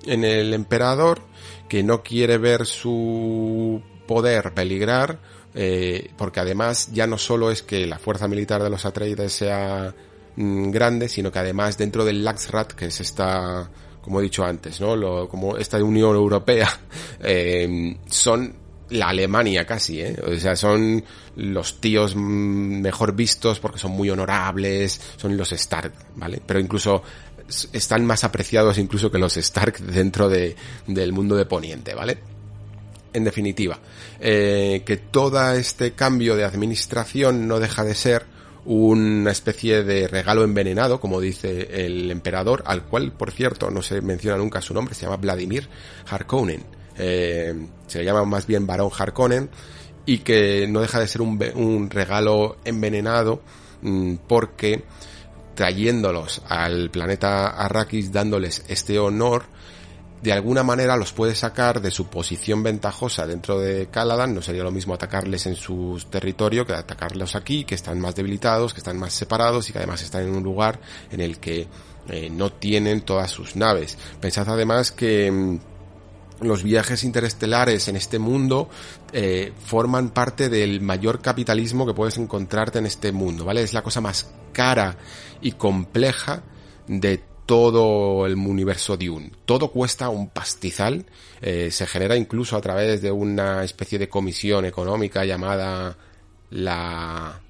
en 0.05 0.25
el 0.25 0.55
emperador, 0.55 1.23
que 1.69 1.83
no 1.83 2.03
quiere 2.03 2.39
ver 2.39 2.67
su 2.67 3.83
poder 4.07 4.53
peligrar, 4.55 5.21
eh, 5.55 6.11
porque 6.17 6.41
además 6.41 6.91
ya 6.93 7.07
no 7.07 7.19
solo 7.19 7.51
es 7.51 7.63
que 7.63 7.87
la 7.87 7.99
fuerza 7.99 8.29
militar 8.29 8.63
de 8.63 8.71
los 8.71 8.85
Atreides 8.85 9.33
sea 9.33 9.95
Mm, 10.37 10.71
grande, 10.71 11.09
sino 11.09 11.33
que 11.33 11.39
además 11.39 11.77
dentro 11.77 12.05
del 12.05 12.25
Laxrat, 12.25 12.73
que 12.73 12.87
es 12.87 13.01
esta, 13.01 13.69
como 14.01 14.21
he 14.21 14.23
dicho 14.23 14.45
antes, 14.45 14.81
¿no? 14.81 14.95
Lo, 14.95 15.29
como 15.29 15.57
esta 15.57 15.83
Unión 15.83 16.15
Europea, 16.15 16.69
eh, 17.21 17.97
son 18.07 18.55
la 18.91 19.09
Alemania 19.09 19.67
casi, 19.67 20.01
¿eh? 20.01 20.17
O 20.25 20.35
sea, 20.37 20.57
son 20.57 21.05
los 21.37 21.81
tíos 21.81 22.15
mm, 22.15 22.81
mejor 22.81 23.15
vistos 23.15 23.61
porque 23.61 23.79
son 23.79 23.93
muy 23.93 24.11
honorables, 24.11 25.01
son 25.17 25.37
los 25.37 25.53
Stark, 25.53 25.93
¿vale? 26.17 26.41
Pero 26.45 26.61
incluso 26.61 27.03
están 27.73 28.07
más 28.07 28.23
apreciados 28.23 28.79
incluso 28.79 29.11
que 29.11 29.19
los 29.19 29.37
Stark 29.37 29.79
dentro 29.79 30.29
de, 30.29 30.55
del 30.87 31.13
mundo 31.13 31.37
de 31.37 31.47
Poniente, 31.47 31.95
¿vale? 31.95 32.19
En 33.13 33.25
definitiva, 33.25 33.79
eh, 34.21 34.83
que 34.87 34.97
todo 34.97 35.53
este 35.53 35.93
cambio 35.93 36.37
de 36.37 36.45
administración 36.45 37.49
no 37.49 37.59
deja 37.59 37.83
de 37.83 37.97
ser 37.97 38.40
una 38.73 39.33
especie 39.33 39.83
de 39.83 40.07
regalo 40.07 40.45
envenenado, 40.45 41.01
como 41.01 41.21
dice 41.21 41.85
el 41.85 42.09
emperador, 42.09 42.63
al 42.67 42.85
cual, 42.85 43.11
por 43.11 43.33
cierto, 43.33 43.69
no 43.69 43.83
se 43.83 44.01
menciona 44.01 44.37
nunca 44.39 44.61
su 44.61 44.75
nombre, 44.75 44.95
se 44.95 45.07
llama 45.07 45.17
Vladimir 45.17 45.69
Harkonnen. 46.09 46.63
Eh, 46.97 47.67
se 47.89 47.99
le 47.99 48.05
llama 48.05 48.25
más 48.25 48.47
bien 48.47 48.69
Barón 48.69 48.93
Harkonnen 48.97 49.51
y 50.07 50.19
que 50.19 50.69
no 50.69 50.83
deja 50.83 51.01
de 51.01 51.09
ser 51.09 51.21
un, 51.21 51.91
regalo 51.91 52.59
envenenado 52.65 53.43
mm, 53.83 54.15
porque 54.29 54.85
trayéndolos 55.57 56.41
al 56.47 56.91
planeta 56.91 57.49
Arrakis, 57.49 58.13
dándoles 58.13 58.65
este 58.69 59.01
honor, 59.01 59.47
de 60.23 60.33
alguna 60.33 60.63
manera 60.63 60.97
los 60.97 61.13
puede 61.13 61.35
sacar 61.35 61.81
de 61.81 61.91
su 61.91 62.07
posición 62.09 62.63
ventajosa 62.63 63.27
dentro 63.27 63.59
de 63.59 63.87
Caladan. 63.87 64.35
No 64.35 64.43
sería 64.43 64.63
lo 64.63 64.71
mismo 64.71 64.93
atacarles 64.93 65.47
en 65.47 65.57
su 65.57 65.99
territorio 66.11 66.67
que 66.67 66.75
atacarlos 66.75 67.35
aquí, 67.37 67.65
que 67.65 67.75
están 67.75 68.01
más 68.01 68.15
debilitados, 68.15 68.75
que 68.75 68.81
están 68.81 68.99
más 68.99 69.15
separados 69.15 69.69
y 69.69 69.73
que 69.73 69.79
además 69.79 70.03
están 70.03 70.25
en 70.25 70.35
un 70.35 70.43
lugar 70.43 70.79
en 71.11 71.21
el 71.21 71.39
que 71.39 71.69
eh, 72.09 72.29
no 72.31 72.53
tienen 72.53 73.01
todas 73.03 73.31
sus 73.31 73.57
naves. 73.57 73.97
Pensad 74.21 74.49
además 74.49 74.93
que 74.93 75.31
mm, 75.31 75.59
los 76.43 76.63
viajes 76.63 77.05
interestelares 77.05 77.89
en 77.89 77.97
este 77.97 78.19
mundo 78.19 78.69
eh, 79.13 79.53
forman 79.65 80.11
parte 80.11 80.49
del 80.49 80.81
mayor 80.81 81.21
capitalismo 81.21 81.87
que 81.87 81.95
puedes 81.95 82.19
encontrarte 82.19 82.79
en 82.79 82.87
este 82.87 83.13
mundo, 83.13 83.45
¿vale? 83.45 83.63
Es 83.63 83.73
la 83.73 83.83
cosa 83.83 84.01
más 84.01 84.31
cara 84.53 84.97
y 85.41 85.53
compleja 85.53 86.43
de 86.87 87.23
todo 87.51 88.27
el 88.27 88.35
universo 88.37 88.97
Dune. 88.97 89.33
Todo 89.45 89.73
cuesta 89.73 90.09
un 90.09 90.29
pastizal, 90.29 91.05
eh, 91.43 91.73
se 91.73 91.85
genera 91.85 92.17
incluso 92.17 92.57
a 92.57 92.61
través 92.61 93.03
de 93.03 93.11
una 93.11 93.65
especie 93.65 93.99
de 93.99 94.09
comisión 94.09 94.67
económica 94.67 95.25
llamada 95.25 95.97
la... 96.51 97.41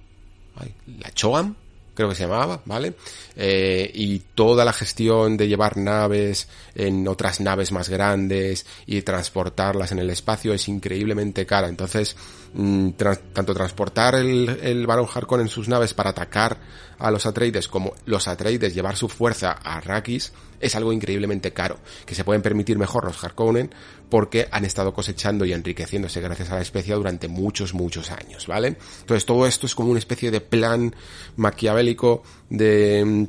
la 0.57 1.11
CHOAM, 1.13 1.55
creo 1.93 2.09
que 2.09 2.15
se 2.15 2.23
llamaba, 2.23 2.63
¿vale? 2.65 2.95
Eh, 3.37 3.91
y 3.93 4.21
toda 4.35 4.65
la 4.65 4.73
gestión 4.73 5.37
de 5.37 5.49
llevar 5.49 5.77
naves 5.77 6.49
en 6.75 7.07
otras 7.07 7.43
naves 7.43 7.71
más 7.71 7.91
grandes 7.91 8.65
y 8.87 9.03
transportarlas 9.03 9.93
en 9.93 9.99
el 9.99 10.09
espacio 10.09 10.55
es 10.55 10.67
increíblemente 10.69 11.45
cara. 11.45 11.69
Entonces, 11.69 12.17
mm, 12.55 12.93
tanto 13.35 13.53
transportar 13.53 14.15
el, 14.15 14.49
el 14.63 14.87
Barón 14.87 15.09
Harkonnen 15.13 15.47
en 15.47 15.53
sus 15.53 15.69
naves 15.69 15.93
para 15.93 16.09
atacar 16.09 16.57
a 17.01 17.11
los 17.11 17.27
Atreides 17.27 17.69
como 17.69 17.95
los 18.05 18.29
Atreides 18.29 18.75
llevar 18.75 18.97
su 18.97 19.09
fuerza 19.09 19.51
a 19.53 19.77
Arrakis 19.77 20.33
es 20.61 20.77
algo 20.77 20.93
increíblemente 20.93 21.53
caro, 21.53 21.79
que 22.05 22.15
se 22.15 22.25
pueden 22.25 22.43
permitir 22.43 22.79
mejor 22.79 23.05
los 23.05 23.23
Harkonnen 23.23 23.75
porque 24.09 24.49
han 24.51 24.65
estado 24.65 24.93
cosechando 24.93 25.45
y 25.45 25.53
enriqueciéndose 25.53 26.21
gracias 26.21 26.51
a 26.51 26.57
la 26.57 26.63
especie 26.63 26.95
durante 26.95 27.29
muchos, 27.29 27.75
muchos 27.75 28.11
años, 28.11 28.47
¿vale? 28.47 28.77
Entonces 29.01 29.25
todo 29.25 29.47
esto 29.47 29.67
es 29.67 29.75
como 29.75 29.91
una 29.91 29.99
especie 29.99 30.31
de 30.31 30.41
plan 30.41 30.95
maquiavélico 31.37 32.23
de, 32.51 33.29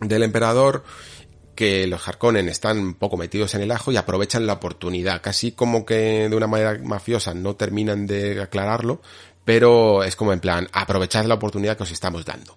del 0.00 0.22
emperador 0.22 0.84
que 1.54 1.86
los 1.86 2.08
Harkonnen 2.08 2.48
están 2.48 2.78
un 2.78 2.94
poco 2.94 3.16
metidos 3.18 3.54
en 3.54 3.60
el 3.60 3.70
ajo 3.70 3.92
y 3.92 3.96
aprovechan 3.96 4.46
la 4.46 4.54
oportunidad, 4.54 5.20
casi 5.20 5.52
como 5.52 5.84
que 5.84 6.28
de 6.28 6.34
una 6.34 6.46
manera 6.46 6.78
mafiosa 6.82 7.34
no 7.34 7.56
terminan 7.56 8.06
de 8.06 8.40
aclararlo, 8.40 9.02
pero 9.44 10.02
es 10.02 10.16
como 10.16 10.32
en 10.32 10.40
plan, 10.40 10.68
aprovechad 10.72 11.26
la 11.26 11.34
oportunidad 11.34 11.76
que 11.76 11.82
os 11.82 11.90
estamos 11.90 12.24
dando. 12.24 12.56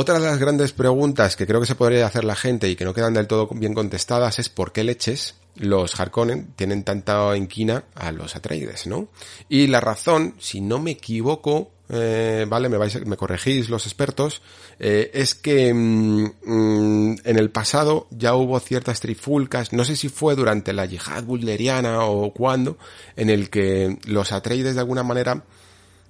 Otra 0.00 0.20
de 0.20 0.26
las 0.26 0.38
grandes 0.38 0.70
preguntas 0.70 1.34
que 1.34 1.44
creo 1.44 1.58
que 1.58 1.66
se 1.66 1.74
podría 1.74 2.06
hacer 2.06 2.22
la 2.22 2.36
gente 2.36 2.68
y 2.68 2.76
que 2.76 2.84
no 2.84 2.94
quedan 2.94 3.14
del 3.14 3.26
todo 3.26 3.48
bien 3.48 3.74
contestadas 3.74 4.38
es 4.38 4.48
por 4.48 4.70
qué 4.70 4.84
leches 4.84 5.34
los 5.56 5.98
Harkonnen 5.98 6.52
tienen 6.54 6.84
tanta 6.84 7.36
inquina 7.36 7.82
a 7.96 8.12
los 8.12 8.36
Atreides, 8.36 8.86
¿no? 8.86 9.08
Y 9.48 9.66
la 9.66 9.80
razón, 9.80 10.36
si 10.38 10.60
no 10.60 10.78
me 10.78 10.92
equivoco, 10.92 11.72
eh, 11.88 12.46
vale, 12.48 12.68
me 12.68 12.76
vais, 12.76 12.96
corregís 13.16 13.70
los 13.70 13.86
expertos, 13.86 14.40
eh, 14.78 15.10
es 15.14 15.34
que 15.34 15.74
mm, 15.74 16.32
mm, 16.44 17.16
en 17.24 17.36
el 17.36 17.50
pasado 17.50 18.06
ya 18.12 18.36
hubo 18.36 18.60
ciertas 18.60 19.00
trifulcas, 19.00 19.72
no 19.72 19.84
sé 19.84 19.96
si 19.96 20.08
fue 20.08 20.36
durante 20.36 20.72
la 20.72 20.86
yihad 20.86 21.24
bulderiana 21.24 22.04
o 22.04 22.32
cuándo, 22.32 22.78
en 23.16 23.30
el 23.30 23.50
que 23.50 23.98
los 24.06 24.30
Atreides 24.30 24.76
de 24.76 24.80
alguna 24.80 25.02
manera 25.02 25.42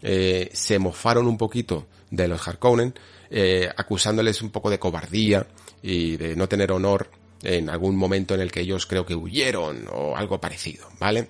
eh, 0.03 0.51
se 0.53 0.79
mofaron 0.79 1.27
un 1.27 1.39
poquito 1.39 1.87
de 2.11 2.29
los 2.29 2.47
Harkonnen, 2.47 2.95
eh, 3.31 3.69
acusándoles 3.77 4.43
un 4.43 4.51
poco 4.51 4.71
de 4.71 4.79
cobardía 4.79 5.47
y 5.83 6.17
de 6.17 6.37
no 6.37 6.49
tener 6.49 6.73
honor 6.73 7.11
en 7.43 7.71
algún 7.71 7.97
momento 7.97 8.35
en 8.35 8.41
el 8.41 8.51
que 8.51 8.61
ellos 8.61 8.87
creo 8.87 9.07
que 9.07 9.15
huyeron 9.15 9.87
o 9.93 10.17
algo 10.17 10.41
parecido, 10.41 10.89
¿vale? 10.99 11.29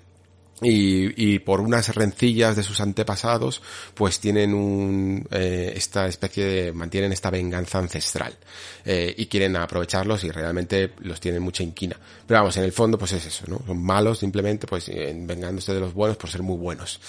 Y, 0.61 1.35
y, 1.35 1.39
por 1.39 1.61
unas 1.61 1.95
rencillas 1.95 2.57
de 2.57 2.65
sus 2.65 2.81
antepasados, 2.81 3.63
pues 3.95 4.19
tienen 4.19 4.55
un, 4.55 5.25
eh, 5.31 5.73
esta 5.77 6.09
especie 6.09 6.45
de, 6.45 6.73
mantienen 6.73 7.13
esta 7.13 7.31
venganza 7.31 7.79
ancestral, 7.79 8.37
eh, 8.85 9.15
y 9.17 9.27
quieren 9.27 9.57
aprovecharlos 9.57 10.25
y 10.25 10.33
realmente 10.33 10.95
los 10.99 11.21
tienen 11.21 11.43
mucha 11.43 11.63
inquina. 11.63 11.97
Pero 12.27 12.41
vamos, 12.41 12.57
en 12.57 12.65
el 12.65 12.73
fondo 12.73 12.99
pues 12.99 13.13
es 13.13 13.27
eso, 13.27 13.45
¿no? 13.47 13.63
Son 13.65 13.81
malos 13.81 14.19
simplemente 14.19 14.67
pues 14.67 14.89
vengándose 14.89 15.73
de 15.75 15.81
los 15.81 15.95
buenos 15.95 16.17
por 16.17 16.29
ser 16.29 16.43
muy 16.43 16.57
buenos. 16.57 17.01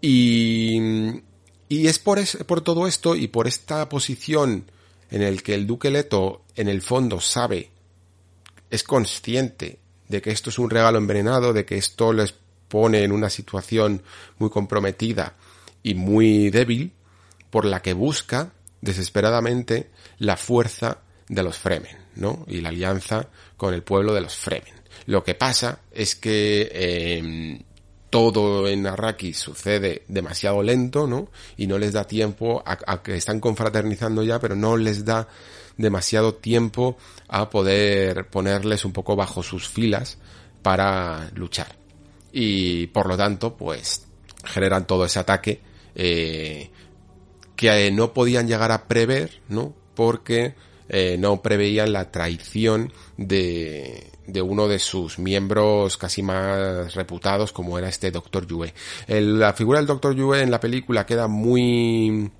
Y, 0.00 1.22
y 1.68 1.86
es 1.86 1.98
por, 1.98 2.18
es, 2.18 2.36
por 2.46 2.60
todo 2.60 2.86
esto 2.86 3.14
y 3.14 3.28
por 3.28 3.46
esta 3.46 3.88
posición 3.88 4.70
en 5.10 5.22
el 5.22 5.42
que 5.42 5.54
el 5.54 5.66
duque 5.66 5.90
Leto 5.90 6.42
en 6.56 6.68
el 6.68 6.82
fondo 6.82 7.20
sabe, 7.20 7.70
es 8.70 8.82
consciente 8.82 9.78
de 10.08 10.22
que 10.22 10.30
esto 10.30 10.50
es 10.50 10.58
un 10.58 10.70
regalo 10.70 10.98
envenenado, 10.98 11.52
de 11.52 11.64
que 11.64 11.76
esto 11.76 12.12
les 12.12 12.34
pone 12.68 13.02
en 13.02 13.12
una 13.12 13.30
situación 13.30 14.02
muy 14.38 14.50
comprometida 14.50 15.34
y 15.82 15.94
muy 15.94 16.50
débil, 16.50 16.92
por 17.50 17.64
la 17.64 17.80
que 17.80 17.94
busca 17.94 18.52
desesperadamente 18.80 19.90
la 20.18 20.36
fuerza 20.36 20.98
de 21.28 21.42
los 21.42 21.56
Fremen, 21.56 21.96
¿no? 22.16 22.44
Y 22.46 22.60
la 22.60 22.68
alianza 22.68 23.28
con 23.56 23.74
el 23.74 23.82
pueblo 23.82 24.14
de 24.14 24.20
los 24.20 24.34
Fremen. 24.34 24.74
Lo 25.06 25.24
que 25.24 25.34
pasa 25.34 25.80
es 25.92 26.14
que 26.14 26.70
eh, 26.72 27.62
todo 28.10 28.68
en 28.68 28.86
Arrakis 28.86 29.38
sucede 29.38 30.02
demasiado 30.08 30.62
lento, 30.62 31.06
¿no? 31.06 31.28
Y 31.56 31.66
no 31.66 31.78
les 31.78 31.92
da 31.92 32.04
tiempo 32.04 32.62
a, 32.64 33.02
que 33.02 33.16
están 33.16 33.40
confraternizando 33.40 34.22
ya, 34.22 34.38
pero 34.40 34.56
no 34.56 34.76
les 34.76 35.04
da 35.04 35.28
demasiado 35.76 36.34
tiempo 36.34 36.96
a 37.28 37.50
poder 37.50 38.28
ponerles 38.28 38.84
un 38.84 38.92
poco 38.92 39.14
bajo 39.14 39.42
sus 39.42 39.68
filas 39.68 40.18
para 40.62 41.30
luchar. 41.34 41.76
Y 42.32 42.88
por 42.88 43.06
lo 43.06 43.16
tanto, 43.16 43.56
pues 43.56 44.06
generan 44.44 44.86
todo 44.86 45.04
ese 45.04 45.18
ataque 45.18 45.60
eh, 45.94 46.70
que 47.56 47.90
no 47.90 48.12
podían 48.12 48.48
llegar 48.48 48.72
a 48.72 48.88
prever, 48.88 49.40
¿no? 49.48 49.74
Porque 49.94 50.54
eh, 50.88 51.16
no 51.18 51.42
preveían 51.42 51.92
la 51.92 52.10
traición 52.10 52.92
de, 53.16 54.07
de 54.28 54.42
uno 54.42 54.68
de 54.68 54.78
sus 54.78 55.18
miembros 55.18 55.96
casi 55.96 56.22
más 56.22 56.94
reputados 56.94 57.50
como 57.50 57.78
era 57.78 57.88
este 57.88 58.10
Doctor 58.10 58.46
Yue. 58.46 58.72
la 59.08 59.54
figura 59.54 59.78
del 59.78 59.86
Doctor 59.86 60.14
Yue 60.14 60.42
en 60.42 60.50
la 60.50 60.60
película 60.60 61.06
queda 61.06 61.26
muy 61.28 62.30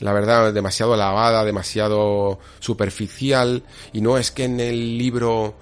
la 0.00 0.12
verdad, 0.12 0.52
demasiado 0.52 0.96
lavada, 0.96 1.44
demasiado 1.44 2.40
superficial, 2.58 3.62
y 3.92 4.00
no 4.00 4.18
es 4.18 4.32
que 4.32 4.44
en 4.44 4.58
el 4.58 4.98
libro 4.98 5.54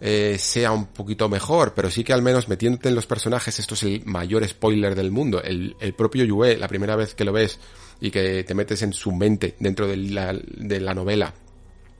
eh, 0.00 0.36
sea 0.40 0.72
un 0.72 0.86
poquito 0.86 1.28
mejor, 1.28 1.72
pero 1.72 1.88
sí 1.88 2.02
que 2.02 2.12
al 2.12 2.22
menos 2.22 2.48
metiéndote 2.48 2.88
en 2.88 2.96
los 2.96 3.06
personajes, 3.06 3.60
esto 3.60 3.74
es 3.74 3.84
el 3.84 4.04
mayor 4.06 4.46
spoiler 4.48 4.96
del 4.96 5.12
mundo. 5.12 5.40
El, 5.40 5.76
el 5.78 5.94
propio 5.94 6.24
Yue, 6.24 6.56
la 6.56 6.66
primera 6.66 6.96
vez 6.96 7.14
que 7.14 7.24
lo 7.24 7.32
ves 7.32 7.60
y 8.00 8.10
que 8.10 8.42
te 8.42 8.54
metes 8.54 8.82
en 8.82 8.92
su 8.92 9.12
mente 9.12 9.54
dentro 9.60 9.86
de 9.86 9.96
la, 9.96 10.34
de 10.34 10.80
la 10.80 10.94
novela, 10.94 11.32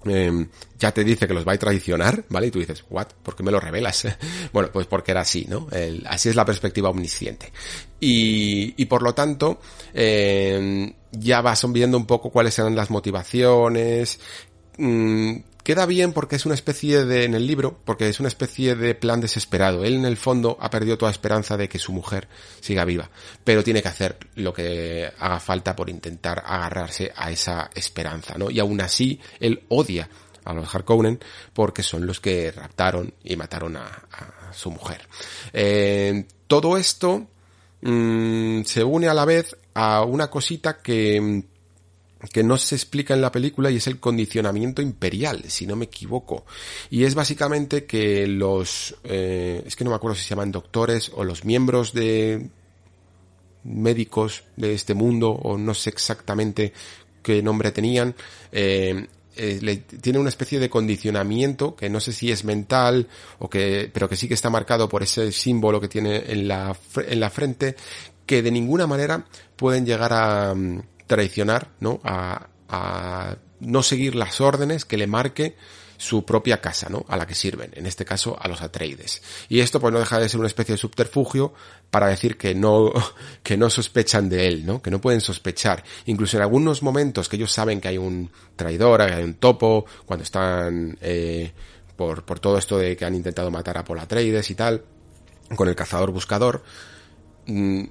Em, 0.07 0.49
ya 0.79 0.93
te 0.93 1.05
dice 1.05 1.27
que 1.27 1.35
los 1.35 1.47
va 1.47 1.53
a 1.53 1.59
traicionar, 1.59 2.25
¿vale? 2.29 2.49
Y 2.49 2.51
tú 2.51 2.59
dices, 2.59 2.85
¿what? 2.91 3.09
¿Por 3.23 3.35
qué 3.37 3.43
me 3.43 3.51
lo 3.51 3.61
revelas? 3.61 4.07
bueno, 4.53 4.71
pues 4.73 4.87
porque 4.87 5.13
era 5.13 5.23
así, 5.23 5.47
¿no? 5.49 5.69
así 6.07 6.29
es 6.29 6.37
la 6.37 6.45
perspectiva 6.45 6.91
omnisciente. 6.91 7.53
Y, 8.01 8.75
y 8.77 8.85
por 8.87 9.03
lo 9.03 9.15
tanto, 9.15 9.61
eh, 9.93 10.93
ya 11.13 11.41
vas 11.41 11.73
viendo 11.73 11.97
un 11.97 12.07
poco 12.07 12.31
cuáles 12.31 12.59
eran 12.59 12.75
las 12.75 12.91
motivaciones, 12.91 14.21
mm, 14.79 15.37
Queda 15.65 15.87
bien 15.87 16.13
porque 16.13 16.37
es 16.37 16.45
una 16.45 16.55
especie 16.55 17.07
de, 17.07 17.25
en 17.25 17.33
el 17.33 17.47
libro, 17.47 17.81
porque 17.87 18.07
es 18.11 18.21
una 18.21 18.29
especie 18.29 18.75
de 18.77 18.95
plan 18.95 19.23
desesperado. 19.23 19.83
Él 19.83 19.95
en 19.95 20.05
el 20.05 20.19
fondo 20.19 20.59
ha 20.61 20.69
perdido 20.69 20.99
toda 20.99 21.11
esperanza 21.11 21.57
de 21.57 21.71
que 21.71 21.79
su 21.79 21.91
mujer 21.91 22.29
siga 22.61 22.85
viva, 22.85 23.09
pero 23.45 23.65
tiene 23.65 23.81
que 23.81 23.89
hacer 23.89 24.19
lo 24.35 24.53
que 24.53 25.11
haga 25.19 25.41
falta 25.41 25.75
por 25.75 25.89
intentar 25.89 26.43
agarrarse 26.47 27.11
a 27.17 27.31
esa 27.31 27.71
esperanza, 27.75 28.35
¿no? 28.37 28.51
Y 28.51 28.61
aún 28.61 28.79
así, 28.83 29.19
él 29.41 29.65
odia 29.71 30.07
a 30.45 30.53
los 30.53 30.75
Harkonnen 30.75 31.19
porque 31.55 31.83
son 31.83 32.07
los 32.07 32.21
que 32.21 32.53
raptaron 32.53 33.15
y 33.25 33.35
mataron 33.37 33.79
a, 33.79 34.53
su 34.53 34.71
mujer. 34.71 35.09
Eh, 35.55 36.27
todo 36.47 36.77
esto 36.77 37.27
mm, 37.81 38.65
se 38.65 38.85
une 38.85 39.09
a 39.09 39.15
la 39.15 39.25
vez 39.25 39.57
a 39.73 40.05
una 40.05 40.29
cosita 40.29 40.77
que 40.77 41.43
que 42.33 42.43
no 42.43 42.57
se 42.59 42.75
explica 42.75 43.15
en 43.15 43.21
la 43.21 43.33
película 43.33 43.71
y 43.71 43.77
es 43.77 43.87
el 43.87 44.01
condicionamiento 44.01 44.83
imperial, 44.83 45.45
si 45.49 45.67
no 45.67 45.77
me 45.77 45.87
equivoco. 45.87 46.45
Y 46.91 47.05
es 47.05 47.15
básicamente 47.15 47.85
que 47.85 48.27
los, 48.27 48.97
eh, 49.05 49.63
es 49.67 49.77
que 49.77 49.85
no 49.85 49.91
me 49.91 49.97
acuerdo 49.97 50.17
si 50.17 50.25
se 50.25 50.31
llaman 50.31 50.53
doctores 50.53 51.11
o 51.15 51.25
los 51.25 51.45
miembros 51.45 51.93
de 51.93 52.49
médicos 53.65 54.45
de 54.57 54.75
este 54.75 54.95
mundo 54.95 55.31
o 55.31 55.57
no 55.57 55.75
sé 55.75 55.91
exactamente 55.91 56.73
qué 57.23 57.43
nombre 57.43 57.73
tenían, 57.73 58.15
eh, 58.53 59.07
eh, 59.37 59.83
tiene 60.01 60.19
una 60.19 60.29
especie 60.29 60.61
de 60.61 60.71
condicionamiento 60.71 61.75
que 61.75 61.91
no 61.91 61.99
sé 61.99 62.13
si 62.13 62.31
es 62.31 62.45
mental 62.45 63.09
o 63.39 63.51
que, 63.51 63.91
pero 63.93 64.09
que 64.09 64.17
sí 64.17 64.29
que 64.29 64.35
está 64.35 64.51
marcado 64.51 64.89
por 64.89 65.03
ese 65.03 65.33
símbolo 65.33 65.81
que 65.81 65.89
tiene 65.89 66.31
en 66.31 66.47
la, 66.47 66.77
en 66.97 67.19
la 67.19 67.31
frente, 67.31 67.75
que 68.27 68.43
de 68.43 68.51
ninguna 68.51 68.87
manera 68.87 69.27
pueden 69.57 69.87
llegar 69.87 70.13
a, 70.13 70.55
mm, 70.55 70.83
traicionar, 71.07 71.71
¿no? 71.81 72.01
A, 72.05 72.49
a 72.69 73.37
no 73.61 73.83
seguir 73.83 74.15
las 74.15 74.41
órdenes 74.41 74.85
que 74.85 74.97
le 74.97 75.07
marque 75.07 75.57
su 75.97 76.25
propia 76.25 76.61
casa, 76.61 76.89
¿no? 76.91 77.05
A 77.09 77.17
la 77.17 77.27
que 77.27 77.35
sirven, 77.35 77.71
en 77.75 77.87
este 77.87 78.05
caso 78.05 78.37
a 78.41 78.49
los 78.49 78.63
Atreides. 78.63 79.23
Y 79.49 79.61
esto 79.61 79.81
pues 79.81 79.93
no 79.93 80.01
deja 80.01 80.19
de 80.19 80.29
ser 80.29 80.39
una 80.39 80.49
especie 80.49 80.75
de 80.75 80.79
subterfugio 80.79 81.55
para 81.91 82.09
decir 82.09 82.37
que 82.37 82.55
no, 82.55 82.93
que 83.43 83.57
no 83.57 83.71
sospechan 83.71 84.29
de 84.29 84.47
él, 84.49 84.67
¿no? 84.67 84.83
Que 84.83 84.91
no 84.91 85.01
pueden 85.01 85.21
sospechar. 85.21 85.85
Incluso 86.07 86.37
en 86.37 86.43
algunos 86.43 86.83
momentos 86.83 87.29
que 87.29 87.37
ellos 87.37 87.53
saben 87.53 87.81
que 87.81 87.89
hay 87.89 87.99
un 87.99 88.31
traidor, 88.57 89.07
que 89.07 89.15
hay 89.15 89.25
un 89.25 89.35
topo, 89.35 89.87
cuando 90.05 90.25
están, 90.25 90.99
eh, 91.01 91.53
por, 91.97 92.25
por 92.25 92.41
todo 92.41 92.59
esto 92.59 92.77
de 92.79 92.97
que 92.97 93.05
han 93.05 93.15
intentado 93.15 93.51
matar 93.51 93.79
a 93.79 93.85
Paul 93.85 94.01
Atreides 94.01 94.51
y 94.51 94.55
tal, 94.55 94.85
con 95.57 95.69
el 95.69 95.77
cazador 95.77 96.11
buscador, 96.11 96.65
mm, 97.47 97.85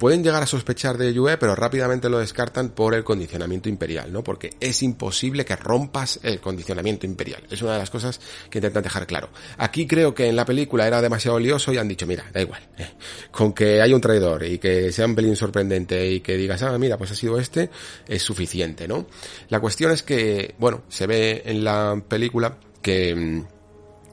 pueden 0.00 0.24
llegar 0.24 0.42
a 0.42 0.46
sospechar 0.46 0.96
de 0.96 1.12
Yue, 1.12 1.36
pero 1.36 1.54
rápidamente 1.54 2.08
lo 2.08 2.18
descartan 2.18 2.70
por 2.70 2.94
el 2.94 3.04
condicionamiento 3.04 3.68
imperial, 3.68 4.10
¿no? 4.10 4.24
Porque 4.24 4.54
es 4.58 4.82
imposible 4.82 5.44
que 5.44 5.54
rompas 5.56 6.18
el 6.22 6.40
condicionamiento 6.40 7.04
imperial. 7.04 7.42
Es 7.50 7.60
una 7.60 7.74
de 7.74 7.80
las 7.80 7.90
cosas 7.90 8.18
que 8.48 8.58
intentan 8.58 8.82
dejar 8.82 9.06
claro. 9.06 9.28
Aquí 9.58 9.86
creo 9.86 10.14
que 10.14 10.26
en 10.26 10.36
la 10.36 10.46
película 10.46 10.86
era 10.86 11.02
demasiado 11.02 11.38
lioso 11.38 11.70
y 11.74 11.76
han 11.76 11.86
dicho, 11.86 12.06
mira, 12.06 12.24
da 12.32 12.40
igual, 12.40 12.66
eh, 12.78 12.92
con 13.30 13.52
que 13.52 13.82
haya 13.82 13.94
un 13.94 14.00
traidor 14.00 14.42
y 14.42 14.58
que 14.58 14.90
sea 14.90 15.04
un 15.04 15.14
pelín 15.14 15.36
sorprendente 15.36 16.10
y 16.10 16.20
que 16.20 16.34
digas, 16.34 16.62
ah, 16.62 16.78
mira, 16.78 16.96
pues 16.96 17.10
ha 17.10 17.14
sido 17.14 17.38
este, 17.38 17.68
es 18.08 18.22
suficiente, 18.22 18.88
¿no? 18.88 19.06
La 19.50 19.60
cuestión 19.60 19.92
es 19.92 20.02
que, 20.02 20.54
bueno, 20.58 20.84
se 20.88 21.06
ve 21.06 21.42
en 21.44 21.62
la 21.62 22.02
película 22.08 22.56
que 22.80 23.14
mm, 23.14 23.59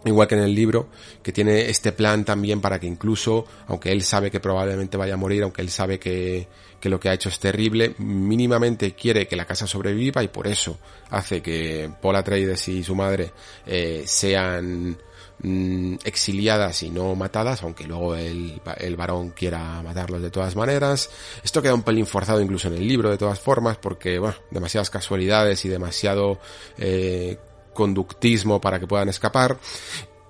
igual 0.07 0.27
que 0.27 0.35
en 0.35 0.41
el 0.41 0.55
libro, 0.55 0.87
que 1.21 1.31
tiene 1.31 1.69
este 1.69 1.91
plan 1.91 2.25
también 2.25 2.61
para 2.61 2.79
que 2.79 2.87
incluso, 2.87 3.45
aunque 3.67 3.91
él 3.91 4.03
sabe 4.03 4.31
que 4.31 4.39
probablemente 4.39 4.97
vaya 4.97 5.15
a 5.15 5.17
morir, 5.17 5.43
aunque 5.43 5.61
él 5.61 5.69
sabe 5.69 5.99
que, 5.99 6.47
que 6.79 6.89
lo 6.89 6.99
que 6.99 7.09
ha 7.09 7.13
hecho 7.13 7.29
es 7.29 7.39
terrible, 7.39 7.95
mínimamente 7.97 8.93
quiere 8.93 9.27
que 9.27 9.35
la 9.35 9.45
casa 9.45 9.67
sobreviva 9.67 10.23
y 10.23 10.27
por 10.27 10.47
eso 10.47 10.77
hace 11.09 11.41
que 11.41 11.89
Paul 12.01 12.15
Atreides 12.15 12.67
y 12.67 12.83
su 12.83 12.95
madre 12.95 13.31
eh, 13.65 14.03
sean 14.05 14.97
mm, 15.39 15.95
exiliadas 16.03 16.83
y 16.83 16.89
no 16.89 17.15
matadas, 17.15 17.63
aunque 17.63 17.85
luego 17.85 18.15
el, 18.15 18.61
el 18.77 18.95
varón 18.95 19.31
quiera 19.31 19.81
matarlos 19.81 20.21
de 20.21 20.29
todas 20.29 20.55
maneras. 20.55 21.09
Esto 21.43 21.61
queda 21.61 21.73
un 21.73 21.83
pelín 21.83 22.05
forzado 22.05 22.41
incluso 22.41 22.67
en 22.67 22.75
el 22.75 22.87
libro 22.87 23.09
de 23.09 23.17
todas 23.17 23.39
formas, 23.39 23.77
porque, 23.77 24.19
bueno, 24.19 24.35
demasiadas 24.51 24.89
casualidades 24.89 25.65
y 25.65 25.69
demasiado 25.69 26.39
eh, 26.77 27.37
conductismo 27.77 28.59
para 28.59 28.79
que 28.79 28.87
puedan 28.87 29.07
escapar. 29.07 29.59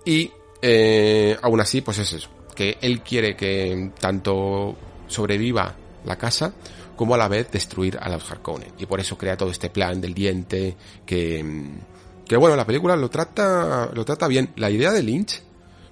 Y 0.04 0.30
eh, 0.62 1.38
aún 1.42 1.62
así, 1.62 1.80
pues 1.80 1.98
es 2.00 2.12
eso, 2.12 2.30
que 2.54 2.78
él 2.82 3.00
quiere 3.02 3.38
que 3.38 3.92
tanto 4.00 4.76
sobreviva 5.08 5.74
la 6.04 6.18
casa 6.18 6.54
como 6.98 7.16
a 7.16 7.18
la 7.18 7.30
vez 7.30 7.50
destruir 7.50 7.98
a 8.02 8.10
los 8.10 8.30
Harkonnen. 8.30 8.74
Y 8.78 8.86
por 8.86 9.00
eso 9.00 9.18
crea 9.18 9.38
todo 9.38 9.52
este 9.52 9.70
plan 9.70 10.02
del 10.02 10.14
diente 10.14 10.76
que, 11.06 11.70
que 12.28 12.36
bueno, 12.36 12.58
la 12.58 12.66
película 12.66 12.98
lo 12.98 13.10
trata, 13.10 13.90
lo 13.94 14.04
trata 14.04 14.28
bien. 14.28 14.52
La 14.58 14.70
idea 14.70 14.92
de 14.92 15.04
Lynch 15.04 15.42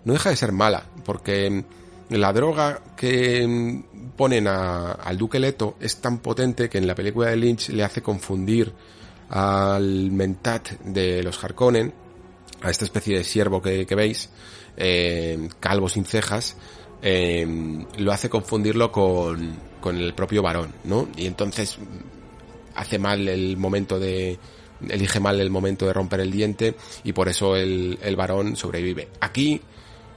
no 0.04 0.12
deja 0.12 0.32
de 0.32 0.36
ser 0.36 0.52
mala, 0.52 0.84
porque 1.06 1.64
la 2.10 2.34
droga 2.34 2.82
que 2.98 3.82
ponen 4.18 4.48
a, 4.48 4.92
al 4.92 5.18
Duque 5.18 5.40
Leto 5.40 5.78
es 5.80 6.02
tan 6.02 6.18
potente 6.20 6.68
que 6.70 6.80
en 6.80 6.88
la 6.88 6.96
película 6.96 7.30
de 7.30 7.38
Lynch 7.38 7.70
le 7.70 7.84
hace 7.84 8.02
confundir 8.02 8.74
al 9.30 10.12
mentat 10.12 10.72
de 10.82 11.24
los 11.24 11.44
Harkonnen, 11.44 11.94
a 12.62 12.70
esta 12.70 12.86
especie 12.86 13.18
de 13.18 13.24
siervo 13.24 13.62
que, 13.62 13.86
veis, 13.96 14.30
eh, 14.78 15.50
calvo 15.60 15.90
sin 15.90 16.06
cejas, 16.06 16.58
eh, 17.02 17.46
lo 17.98 18.12
hace 18.12 18.30
confundirlo 18.30 18.92
con, 18.92 19.56
con 19.80 19.98
el 19.98 20.14
propio 20.14 20.42
varón, 20.42 20.74
¿no? 20.84 21.08
Y 21.16 21.28
entonces 21.28 21.78
hace 22.76 23.00
mal 23.00 23.28
el 23.28 23.58
momento 23.58 24.00
de, 24.00 24.40
elige 24.90 25.20
mal 25.20 25.40
el 25.40 25.50
momento 25.50 25.86
de 25.86 25.94
romper 25.94 26.20
el 26.22 26.32
diente 26.32 26.76
y 27.04 27.14
por 27.14 27.30
eso 27.30 27.56
el, 27.56 28.00
el 28.02 28.16
varón 28.16 28.56
sobrevive. 28.56 29.10
Aquí, 29.20 29.62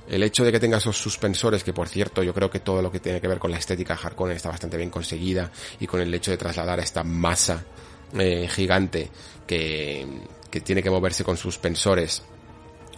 el 0.09 0.23
hecho 0.23 0.45
de 0.45 0.53
que 0.53 0.61
tenga 0.61 0.79
esos 0.79 0.97
suspensores, 0.97 1.63
que 1.63 1.73
por 1.73 1.89
cierto 1.89 2.23
yo 2.23 2.33
creo 2.33 2.51
que 2.51 2.61
todo 2.61 2.81
lo 2.81 2.91
que 2.91 3.01
tiene 3.01 3.21
que 3.21 3.29
ver 3.29 3.39
con 3.39 3.51
la 3.51 3.59
estética 3.59 3.99
Harkonnen 4.03 4.37
está 4.37 4.49
bastante 4.49 4.77
bien 4.77 4.91
conseguida 4.91 5.51
y 5.79 5.87
con 5.87 6.01
el 6.01 6.13
hecho 6.15 6.31
de 6.31 6.39
trasladar 6.39 6.81
esta 6.81 7.05
masa 7.05 7.65
eh, 8.19 8.49
gigante 8.49 9.11
que, 9.47 10.07
que 10.51 10.61
tiene 10.61 10.83
que 10.83 10.91
moverse 10.91 11.25
con 11.25 11.37
suspensores 11.37 12.23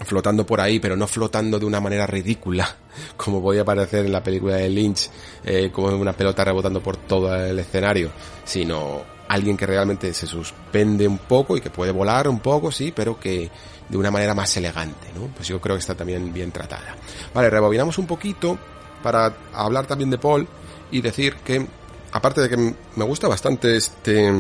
flotando 0.04 0.46
por 0.46 0.61
ahí, 0.61 0.80
pero 0.80 0.96
no 0.96 1.06
flotando 1.06 1.58
de 1.58 1.66
una 1.66 1.80
manera 1.80 2.06
ridícula, 2.06 2.76
como 3.16 3.42
podía 3.42 3.64
parecer 3.64 4.06
en 4.06 4.12
la 4.12 4.22
película 4.22 4.56
de 4.56 4.68
Lynch, 4.68 5.11
eh, 5.44 5.70
como 5.72 5.88
una 5.88 6.12
pelota 6.12 6.44
rebotando 6.44 6.82
por 6.82 6.96
todo 6.96 7.34
el 7.34 7.58
escenario, 7.58 8.11
sino 8.44 9.02
alguien 9.28 9.56
que 9.56 9.66
realmente 9.66 10.12
se 10.12 10.26
suspende 10.26 11.06
un 11.06 11.18
poco 11.18 11.56
y 11.56 11.61
que 11.61 11.70
puede 11.70 11.92
volar 11.92 12.28
un 12.28 12.40
poco, 12.40 12.72
sí, 12.72 12.92
pero 12.94 13.18
que 13.18 13.50
de 13.88 13.96
una 13.96 14.11
manera 14.11 14.34
más 14.34 14.56
elegante, 14.56 15.08
¿no? 15.14 15.26
Pues 15.34 15.48
yo 15.48 15.61
creo 15.61 15.76
que 15.76 15.80
está 15.80 15.94
también 15.94 16.32
bien 16.32 16.50
tratada. 16.50 16.96
Vale, 17.34 17.50
rebobinamos 17.50 17.98
un 17.98 18.06
poquito 18.06 18.58
para 19.02 19.34
hablar 19.52 19.86
también 19.86 20.11
de 20.11 20.18
Paul 20.18 20.46
y 20.90 21.00
decir 21.00 21.36
que, 21.36 21.64
aparte 22.12 22.40
de 22.40 22.48
que 22.48 22.56
me 22.56 23.04
gusta 23.04 23.28
bastante 23.28 23.76
este 23.76 24.32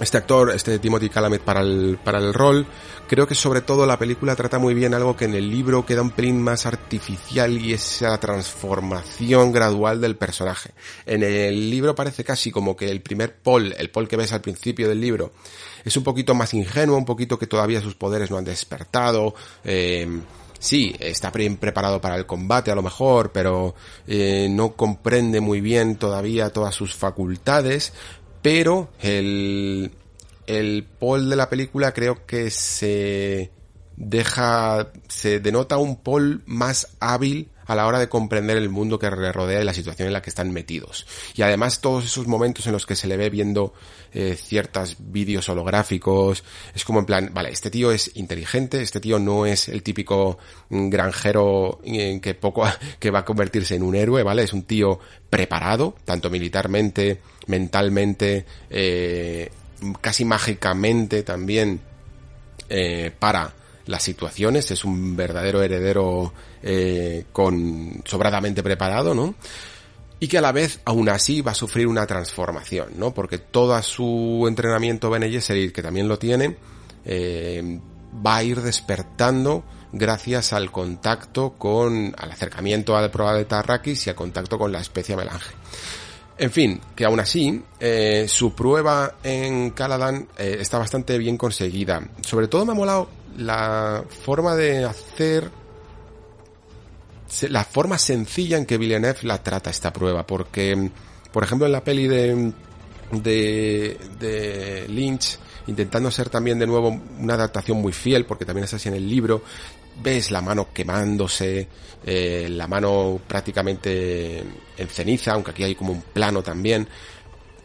este 0.00 0.18
actor, 0.18 0.50
este 0.50 0.78
Timothy 0.78 1.08
Chalamet 1.08 1.40
para 1.40 1.60
el, 1.60 1.98
para 2.02 2.18
el 2.18 2.34
rol, 2.34 2.66
creo 3.08 3.26
que 3.26 3.34
sobre 3.34 3.62
todo 3.62 3.86
la 3.86 3.98
película 3.98 4.36
trata 4.36 4.58
muy 4.58 4.74
bien 4.74 4.92
algo 4.92 5.16
que 5.16 5.24
en 5.24 5.34
el 5.34 5.50
libro 5.50 5.86
queda 5.86 6.02
un 6.02 6.10
pelín 6.10 6.42
más 6.42 6.66
artificial 6.66 7.56
y 7.58 7.72
esa 7.72 8.18
transformación 8.18 9.52
gradual 9.52 10.00
del 10.00 10.16
personaje. 10.16 10.70
En 11.06 11.22
el 11.22 11.70
libro 11.70 11.94
parece 11.94 12.24
casi 12.24 12.50
como 12.50 12.76
que 12.76 12.90
el 12.90 13.00
primer 13.00 13.36
Paul, 13.36 13.74
el 13.78 13.90
Paul 13.90 14.08
que 14.08 14.16
ves 14.16 14.32
al 14.32 14.42
principio 14.42 14.88
del 14.88 15.00
libro, 15.00 15.32
es 15.84 15.96
un 15.96 16.04
poquito 16.04 16.34
más 16.34 16.52
ingenuo, 16.52 16.98
un 16.98 17.04
poquito 17.04 17.38
que 17.38 17.46
todavía 17.46 17.80
sus 17.80 17.94
poderes 17.94 18.30
no 18.30 18.36
han 18.36 18.44
despertado, 18.44 19.34
eh, 19.64 20.06
sí, 20.58 20.94
está 20.98 21.30
bien 21.30 21.56
preparado 21.56 22.00
para 22.00 22.16
el 22.16 22.26
combate 22.26 22.70
a 22.70 22.74
lo 22.74 22.82
mejor, 22.82 23.32
pero 23.32 23.74
eh, 24.06 24.48
no 24.50 24.72
comprende 24.72 25.40
muy 25.40 25.60
bien 25.60 25.96
todavía 25.96 26.50
todas 26.50 26.74
sus 26.74 26.94
facultades, 26.94 27.92
pero 28.46 28.90
el, 29.00 29.90
el 30.46 30.84
Paul 31.00 31.28
de 31.28 31.34
la 31.34 31.50
película 31.50 31.92
creo 31.92 32.24
que 32.26 32.52
se 32.52 33.50
deja, 33.96 34.92
se 35.08 35.40
denota 35.40 35.78
un 35.78 35.96
Paul 35.96 36.44
más 36.46 36.94
hábil 37.00 37.48
a 37.66 37.74
la 37.74 37.88
hora 37.88 37.98
de 37.98 38.08
comprender 38.08 38.56
el 38.56 38.68
mundo 38.68 39.00
que 39.00 39.10
le 39.10 39.32
rodea 39.32 39.60
y 39.60 39.64
la 39.64 39.74
situación 39.74 40.06
en 40.06 40.12
la 40.12 40.22
que 40.22 40.30
están 40.30 40.52
metidos. 40.52 41.08
Y 41.34 41.42
además 41.42 41.80
todos 41.80 42.04
esos 42.04 42.28
momentos 42.28 42.68
en 42.68 42.72
los 42.72 42.86
que 42.86 42.94
se 42.94 43.08
le 43.08 43.16
ve 43.16 43.30
viendo 43.30 43.74
eh, 44.12 44.36
ciertos 44.40 44.96
vídeos 45.00 45.48
holográficos, 45.48 46.44
es 46.72 46.84
como 46.84 47.00
en 47.00 47.06
plan, 47.06 47.30
vale, 47.34 47.50
este 47.50 47.68
tío 47.68 47.90
es 47.90 48.12
inteligente, 48.14 48.80
este 48.80 49.00
tío 49.00 49.18
no 49.18 49.44
es 49.46 49.68
el 49.68 49.82
típico 49.82 50.38
granjero 50.70 51.80
en 51.82 52.20
que 52.20 52.34
poco, 52.34 52.64
que 53.00 53.10
va 53.10 53.18
a 53.20 53.24
convertirse 53.24 53.74
en 53.74 53.82
un 53.82 53.96
héroe, 53.96 54.22
¿vale? 54.22 54.44
Es 54.44 54.52
un 54.52 54.62
tío 54.62 55.00
preparado, 55.28 55.96
tanto 56.04 56.30
militarmente, 56.30 57.20
mentalmente, 57.46 58.46
eh, 58.70 59.50
casi 60.00 60.24
mágicamente 60.24 61.22
también, 61.22 61.80
eh, 62.68 63.12
para 63.18 63.54
las 63.86 64.02
situaciones, 64.02 64.70
es 64.70 64.84
un 64.84 65.16
verdadero 65.16 65.62
heredero 65.62 66.32
eh, 66.62 67.24
con 67.32 68.02
sobradamente 68.04 68.62
preparado, 68.62 69.14
¿no? 69.14 69.34
Y 70.18 70.28
que 70.28 70.38
a 70.38 70.40
la 70.40 70.52
vez, 70.52 70.80
aún 70.84 71.08
así, 71.08 71.42
va 71.42 71.52
a 71.52 71.54
sufrir 71.54 71.86
una 71.86 72.06
transformación, 72.06 72.94
¿no? 72.96 73.12
Porque 73.14 73.38
todo 73.38 73.80
su 73.82 74.46
entrenamiento 74.48 75.10
Bene 75.10 75.30
Gesserit, 75.30 75.72
que 75.72 75.82
también 75.82 76.08
lo 76.08 76.18
tiene, 76.18 76.56
eh, 77.04 77.80
va 78.26 78.36
a 78.36 78.42
ir 78.42 78.60
despertando 78.62 79.62
gracias 79.92 80.52
al 80.52 80.72
contacto 80.72 81.54
con, 81.58 82.14
al 82.18 82.32
acercamiento 82.32 82.96
al 82.96 83.10
proa 83.10 83.34
de 83.34 83.44
Tarrakis 83.44 84.06
y 84.06 84.10
al 84.10 84.16
contacto 84.16 84.58
con 84.58 84.72
la 84.72 84.80
especie 84.80 85.16
melange. 85.16 85.52
En 86.38 86.50
fin, 86.50 86.80
que 86.94 87.04
aún 87.06 87.18
así, 87.18 87.62
eh, 87.80 88.26
su 88.28 88.54
prueba 88.54 89.14
en 89.22 89.70
Caladan 89.70 90.28
eh, 90.36 90.58
está 90.60 90.78
bastante 90.78 91.16
bien 91.16 91.38
conseguida. 91.38 92.06
Sobre 92.20 92.46
todo 92.48 92.66
me 92.66 92.72
ha 92.72 92.74
molado 92.74 93.08
la 93.38 94.04
forma 94.24 94.54
de 94.54 94.84
hacer 94.84 95.50
la 97.48 97.64
forma 97.64 97.98
sencilla 97.98 98.56
en 98.56 98.66
que 98.66 98.78
Villeneuve 98.78 99.20
la 99.22 99.42
trata 99.42 99.70
esta 99.70 99.92
prueba, 99.92 100.26
porque, 100.26 100.90
por 101.32 101.42
ejemplo, 101.42 101.66
en 101.66 101.72
la 101.72 101.82
peli 101.82 102.06
de, 102.06 102.52
de, 103.10 103.98
de 104.20 104.86
Lynch, 104.88 105.38
intentando 105.66 106.10
ser 106.10 106.28
también 106.28 106.58
de 106.58 106.66
nuevo 106.66 107.00
una 107.18 107.34
adaptación 107.34 107.78
muy 107.78 107.92
fiel, 107.92 108.26
porque 108.26 108.44
también 108.44 108.64
es 108.64 108.74
así 108.74 108.88
en 108.88 108.94
el 108.94 109.08
libro, 109.08 109.42
ves 110.02 110.30
la 110.30 110.40
mano 110.40 110.68
quemándose, 110.72 111.68
eh, 112.04 112.48
la 112.50 112.66
mano 112.66 113.20
prácticamente 113.26 114.38
en 114.38 114.88
ceniza, 114.88 115.32
aunque 115.32 115.52
aquí 115.52 115.64
hay 115.64 115.74
como 115.74 115.92
un 115.92 116.02
plano 116.02 116.42
también. 116.42 116.88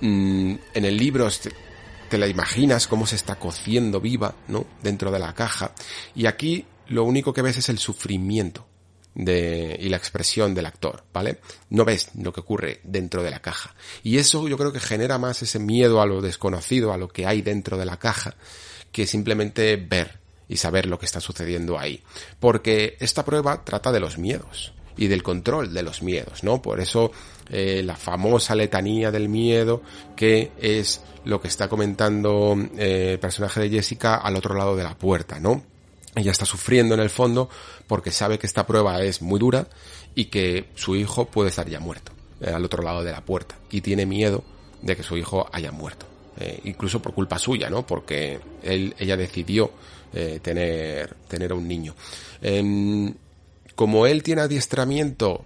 Mm, 0.02 0.56
en 0.74 0.86
el 0.86 0.98
libro 0.98 1.28
te 2.10 2.18
la 2.18 2.28
imaginas 2.28 2.88
cómo 2.88 3.06
se 3.06 3.16
está 3.16 3.36
cociendo 3.36 4.02
viva, 4.02 4.36
¿no? 4.48 4.66
Dentro 4.82 5.12
de 5.12 5.20
la 5.20 5.34
caja. 5.34 5.74
Y 6.16 6.26
aquí 6.26 6.66
lo 6.88 7.04
único 7.04 7.34
que 7.34 7.42
ves 7.42 7.58
es 7.58 7.70
el 7.70 7.80
sufrimiento 7.80 8.68
y 9.14 9.90
la 9.90 9.98
expresión 9.98 10.54
del 10.54 10.66
actor, 10.66 11.04
¿vale? 11.14 11.40
No 11.70 11.84
ves 11.84 12.12
lo 12.16 12.32
que 12.32 12.40
ocurre 12.40 12.80
dentro 12.84 13.24
de 13.24 13.30
la 13.30 13.42
caja. 13.42 13.76
Y 14.04 14.18
eso 14.18 14.48
yo 14.48 14.58
creo 14.58 14.72
que 14.72 14.80
genera 14.80 15.18
más 15.18 15.42
ese 15.42 15.60
miedo 15.60 16.02
a 16.02 16.06
lo 16.06 16.22
desconocido, 16.22 16.94
a 16.94 16.98
lo 16.98 17.10
que 17.10 17.26
hay 17.26 17.42
dentro 17.42 17.78
de 17.78 17.86
la 17.86 17.98
caja, 17.98 18.36
que 18.92 19.06
simplemente 19.06 19.76
ver 19.76 20.21
y 20.52 20.58
saber 20.58 20.86
lo 20.86 21.00
que 21.00 21.06
está 21.06 21.22
sucediendo 21.22 21.80
ahí. 21.80 22.04
Porque 22.40 22.98
esta 23.00 23.24
prueba 23.24 23.64
trata 23.64 23.90
de 23.94 24.02
los 24.02 24.18
miedos 24.18 24.74
y 24.98 25.08
del 25.08 25.24
control 25.24 25.74
de 25.74 25.82
los 25.82 26.04
miedos, 26.04 26.44
¿no? 26.44 26.62
Por 26.62 26.82
eso 26.82 27.14
eh, 27.50 27.82
la 27.86 27.96
famosa 27.96 28.54
letanía 28.54 29.12
del 29.12 29.30
miedo 29.30 29.82
que 30.14 30.52
es 30.60 31.02
lo 31.24 31.40
que 31.40 31.48
está 31.48 31.70
comentando 31.70 32.58
eh, 32.78 33.12
el 33.14 33.20
personaje 33.20 33.62
de 33.62 33.70
Jessica 33.70 34.16
al 34.16 34.36
otro 34.36 34.54
lado 34.54 34.76
de 34.76 34.84
la 34.84 34.98
puerta, 34.98 35.40
¿no? 35.40 35.64
Ella 36.16 36.32
está 36.32 36.46
sufriendo 36.46 36.96
en 36.96 37.00
el 37.00 37.10
fondo 37.10 37.50
porque 37.88 38.12
sabe 38.12 38.38
que 38.38 38.46
esta 38.46 38.68
prueba 38.68 39.02
es 39.02 39.22
muy 39.22 39.40
dura 39.40 39.70
y 40.16 40.26
que 40.26 40.68
su 40.76 40.98
hijo 40.98 41.28
puede 41.28 41.48
estar 41.50 41.70
ya 41.70 41.80
muerto. 41.80 42.12
al 42.46 42.66
otro 42.66 42.84
lado 42.84 43.06
de 43.06 43.14
la 43.14 43.22
puerta 43.22 43.56
y 43.70 43.80
tiene 43.80 44.06
miedo 44.06 44.44
de 44.82 44.98
que 44.98 45.04
su 45.04 45.16
hijo 45.16 45.48
haya 45.54 45.72
muerto. 45.72 46.08
incluso 46.66 47.02
por 47.02 47.14
culpa 47.14 47.40
suya, 47.40 47.70
¿no? 47.70 47.88
Porque 47.88 48.40
él, 48.64 48.96
ella 49.00 49.16
decidió 49.16 49.72
tener, 50.12 51.16
tener 51.28 51.52
a 51.52 51.56
un 51.56 51.68
niño. 51.68 51.96
Em, 52.42 53.14
como 53.76 54.06
él 54.06 54.24
tiene 54.24 54.42
adiestramiento 54.42 55.46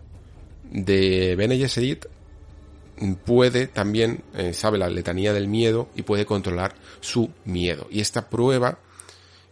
de 0.72 1.36
Bene 1.36 1.57
Gesserit, 1.57 2.05
puede 3.26 3.68
también, 3.68 4.24
eh, 4.36 4.53
sabe 4.53 4.78
la 4.78 4.89
letanía 4.89 5.34
del 5.34 5.47
miedo 5.47 5.89
y 5.95 6.03
puede 6.03 6.26
controlar 6.26 6.76
su 7.01 7.30
miedo. 7.45 7.88
Y 7.89 7.99
esta 7.99 8.30
prueba 8.30 8.80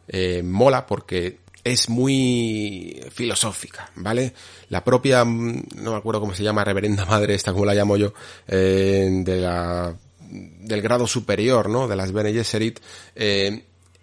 eh, 0.08 0.44
mola 0.44 0.86
porque 0.86 1.40
es 1.64 1.90
muy 1.90 3.02
filosófica, 3.12 3.92
¿vale? 3.96 4.34
La 4.70 4.84
propia, 4.84 5.24
mm, 5.24 5.64
no 5.78 5.92
me 5.92 5.98
acuerdo 5.98 6.20
cómo 6.20 6.34
se 6.34 6.44
llama, 6.44 6.64
reverenda 6.64 7.06
madre, 7.06 7.36
esta 7.36 7.54
como 7.54 7.66
la 7.66 7.74
llamo 7.74 7.98
yo, 7.98 8.14
eh, 8.48 9.10
de 9.24 9.38
la, 9.38 9.96
del 10.30 10.82
grado 10.82 11.08
superior, 11.08 11.70
¿no? 11.70 11.88
De 11.88 11.96
las 11.96 12.12
Bene 12.12 12.34
Gesserit, 12.34 12.80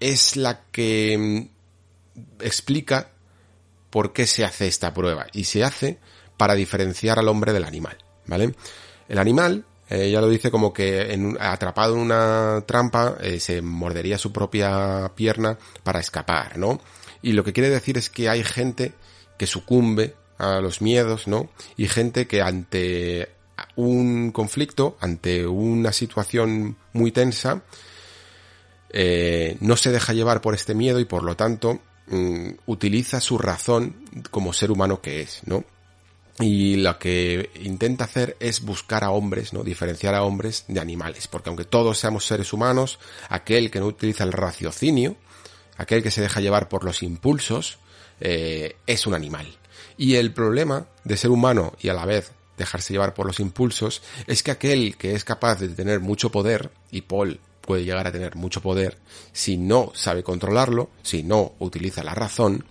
es 0.00 0.36
la 0.36 0.64
que 0.72 1.16
mm, 1.18 2.40
explica 2.40 3.10
por 3.90 4.12
qué 4.12 4.26
se 4.26 4.44
hace 4.44 4.66
esta 4.66 4.92
prueba. 4.94 5.26
Y 5.32 5.44
se 5.44 5.62
hace 5.64 5.98
para 6.36 6.54
diferenciar 6.54 7.18
al 7.18 7.28
hombre 7.28 7.52
del 7.52 7.64
animal, 7.64 7.98
¿vale? 8.26 8.54
El 9.08 9.18
animal, 9.18 9.66
ella 9.88 10.04
eh, 10.04 10.10
ya 10.10 10.20
lo 10.20 10.28
dice 10.28 10.50
como 10.50 10.72
que 10.72 11.36
atrapado 11.40 11.94
en 11.94 12.00
una 12.00 12.64
trampa 12.66 13.16
eh, 13.20 13.40
se 13.40 13.60
mordería 13.60 14.18
su 14.18 14.32
propia 14.32 15.12
pierna 15.14 15.58
para 15.82 16.00
escapar, 16.00 16.56
¿no? 16.56 16.80
Y 17.22 17.32
lo 17.32 17.44
que 17.44 17.52
quiere 17.52 17.68
decir 17.68 17.98
es 17.98 18.08
que 18.08 18.28
hay 18.28 18.42
gente 18.42 18.94
que 19.36 19.46
sucumbe 19.46 20.14
a 20.38 20.60
los 20.60 20.80
miedos, 20.80 21.26
¿no? 21.26 21.50
Y 21.76 21.88
gente 21.88 22.26
que 22.26 22.40
ante 22.40 23.28
un 23.76 24.30
conflicto, 24.32 24.96
ante 25.00 25.46
una 25.46 25.92
situación 25.92 26.76
muy 26.92 27.12
tensa, 27.12 27.62
eh, 28.92 29.56
no 29.60 29.76
se 29.76 29.90
deja 29.90 30.12
llevar 30.12 30.40
por 30.40 30.54
este 30.54 30.74
miedo 30.74 31.00
y 31.00 31.04
por 31.04 31.22
lo 31.22 31.36
tanto 31.36 31.80
mm, 32.08 32.50
utiliza 32.66 33.20
su 33.20 33.38
razón 33.38 34.04
como 34.30 34.52
ser 34.52 34.70
humano 34.70 35.00
que 35.00 35.22
es, 35.22 35.40
¿no? 35.46 35.64
y 36.40 36.76
lo 36.76 36.98
que 36.98 37.50
intenta 37.62 38.04
hacer 38.04 38.36
es 38.40 38.62
buscar 38.62 39.04
a 39.04 39.10
hombres, 39.10 39.52
¿no? 39.52 39.62
Diferenciar 39.62 40.14
a 40.14 40.22
hombres 40.22 40.64
de 40.68 40.80
animales, 40.80 41.28
porque 41.28 41.50
aunque 41.50 41.64
todos 41.64 41.98
seamos 41.98 42.26
seres 42.26 42.52
humanos, 42.52 42.98
aquel 43.28 43.70
que 43.70 43.80
no 43.80 43.86
utiliza 43.86 44.24
el 44.24 44.32
raciocinio, 44.32 45.16
aquel 45.76 46.02
que 46.02 46.10
se 46.10 46.22
deja 46.22 46.40
llevar 46.40 46.68
por 46.68 46.84
los 46.84 47.02
impulsos, 47.02 47.78
eh, 48.20 48.76
es 48.86 49.06
un 49.06 49.14
animal. 49.14 49.46
Y 49.96 50.14
el 50.14 50.32
problema 50.32 50.86
de 51.04 51.16
ser 51.16 51.30
humano 51.30 51.74
y 51.80 51.88
a 51.88 51.94
la 51.94 52.06
vez 52.06 52.32
dejarse 52.56 52.92
llevar 52.92 53.14
por 53.14 53.26
los 53.26 53.40
impulsos 53.40 54.02
es 54.26 54.42
que 54.42 54.50
aquel 54.50 54.96
que 54.96 55.14
es 55.14 55.24
capaz 55.24 55.60
de 55.60 55.68
tener 55.68 56.00
mucho 56.00 56.30
poder, 56.30 56.70
y 56.90 57.02
Paul 57.02 57.40
puede 57.70 57.84
llegar 57.84 58.08
a 58.08 58.10
tener 58.10 58.34
mucho 58.34 58.60
poder, 58.60 58.98
si 59.30 59.56
no 59.56 59.92
sabe 59.94 60.24
controlarlo, 60.24 60.90
si 61.02 61.22
no 61.22 61.52
utiliza 61.60 62.02
la 62.02 62.16
razón, 62.16 62.64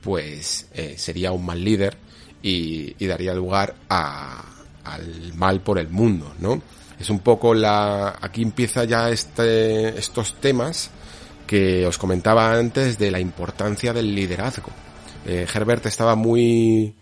pues 0.00 0.66
eh, 0.72 0.94
sería 0.96 1.30
un 1.30 1.44
mal 1.44 1.62
líder 1.62 1.98
y, 2.40 2.94
daría 3.06 3.34
lugar 3.34 3.74
a, 3.90 4.42
al 4.82 5.34
mal 5.34 5.60
por 5.60 5.78
el 5.78 5.90
mundo, 5.90 6.32
¿no? 6.38 6.62
Es 6.98 7.10
un 7.10 7.18
poco 7.18 7.52
la, 7.52 8.16
aquí 8.18 8.40
empieza 8.40 8.84
ya 8.84 9.10
este, 9.10 9.88
estos 9.98 10.40
temas 10.40 10.88
que 11.46 11.86
os 11.86 11.98
comentaba 11.98 12.54
antes 12.54 12.96
de 12.96 13.10
la 13.10 13.20
importancia 13.20 13.92
del 13.92 14.14
liderazgo. 14.14 14.70
Eh, 15.26 15.46
Herbert 15.52 15.84
estaba 15.84 16.14
muy 16.14 16.94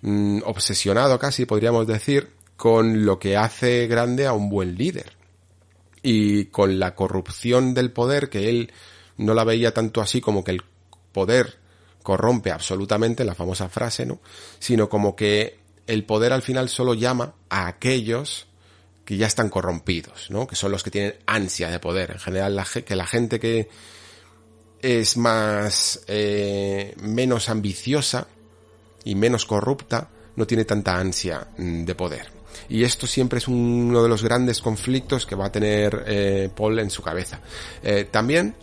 mm, 0.00 0.38
obsesionado 0.46 1.18
casi, 1.18 1.44
podríamos 1.44 1.86
decir, 1.86 2.30
con 2.56 3.04
lo 3.04 3.18
que 3.18 3.36
hace 3.36 3.86
grande 3.86 4.26
a 4.26 4.32
un 4.32 4.48
buen 4.48 4.76
líder. 4.76 5.23
Y 6.04 6.44
con 6.46 6.78
la 6.78 6.94
corrupción 6.94 7.72
del 7.74 7.90
poder, 7.90 8.28
que 8.28 8.50
él 8.50 8.72
no 9.16 9.34
la 9.34 9.42
veía 9.42 9.72
tanto 9.72 10.00
así 10.00 10.20
como 10.20 10.44
que 10.44 10.52
el 10.52 10.62
poder 11.12 11.58
corrompe 12.02 12.52
absolutamente, 12.52 13.24
la 13.24 13.34
famosa 13.34 13.70
frase, 13.70 14.04
¿no? 14.04 14.20
Sino 14.58 14.90
como 14.90 15.16
que 15.16 15.58
el 15.86 16.04
poder 16.04 16.32
al 16.32 16.42
final 16.42 16.68
solo 16.68 16.92
llama 16.92 17.34
a 17.48 17.66
aquellos 17.66 18.46
que 19.04 19.16
ya 19.16 19.26
están 19.26 19.48
corrompidos, 19.48 20.30
¿no? 20.30 20.46
Que 20.46 20.56
son 20.56 20.70
los 20.70 20.82
que 20.82 20.90
tienen 20.90 21.14
ansia 21.26 21.70
de 21.70 21.78
poder. 21.78 22.12
En 22.12 22.18
general, 22.18 22.54
la, 22.54 22.64
que 22.64 22.96
la 22.96 23.06
gente 23.06 23.40
que 23.40 23.68
es 24.80 25.16
más, 25.16 26.04
eh, 26.08 26.94
menos 27.00 27.48
ambiciosa 27.48 28.26
y 29.04 29.14
menos 29.14 29.46
corrupta, 29.46 30.10
no 30.36 30.46
tiene 30.46 30.66
tanta 30.66 30.98
ansia 30.98 31.46
mm, 31.56 31.84
de 31.84 31.94
poder. 31.94 32.33
Y 32.68 32.84
esto 32.84 33.06
siempre 33.06 33.38
es 33.38 33.48
uno 33.48 34.02
de 34.02 34.08
los 34.08 34.22
grandes 34.22 34.60
conflictos 34.60 35.26
que 35.26 35.34
va 35.34 35.46
a 35.46 35.52
tener 35.52 36.04
eh, 36.06 36.50
Paul 36.54 36.78
en 36.78 36.90
su 36.90 37.02
cabeza. 37.02 37.40
Eh, 37.82 38.08
también 38.10 38.54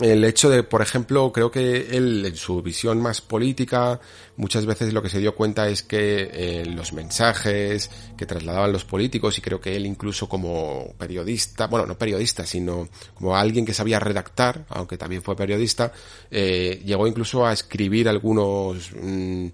el 0.00 0.24
hecho 0.24 0.48
de, 0.48 0.62
por 0.62 0.80
ejemplo, 0.80 1.30
creo 1.30 1.50
que 1.50 1.88
él, 1.90 2.24
en 2.24 2.36
su 2.36 2.62
visión 2.62 3.02
más 3.02 3.20
política, 3.20 4.00
muchas 4.36 4.64
veces 4.64 4.94
lo 4.94 5.02
que 5.02 5.10
se 5.10 5.18
dio 5.18 5.34
cuenta 5.34 5.68
es 5.68 5.82
que 5.82 6.30
eh, 6.32 6.64
los 6.64 6.94
mensajes 6.94 7.90
que 8.16 8.24
trasladaban 8.24 8.72
los 8.72 8.86
políticos, 8.86 9.36
y 9.36 9.42
creo 9.42 9.60
que 9.60 9.76
él 9.76 9.84
incluso 9.84 10.26
como 10.26 10.94
periodista, 10.96 11.66
bueno, 11.66 11.86
no 11.86 11.98
periodista, 11.98 12.46
sino 12.46 12.88
como 13.12 13.36
alguien 13.36 13.66
que 13.66 13.74
sabía 13.74 14.00
redactar, 14.00 14.64
aunque 14.70 14.96
también 14.96 15.20
fue 15.20 15.36
periodista, 15.36 15.92
llegó 16.30 17.06
incluso 17.06 17.46
a 17.46 17.52
escribir 17.52 18.08
algunos... 18.08 18.92
Mm, 18.92 19.48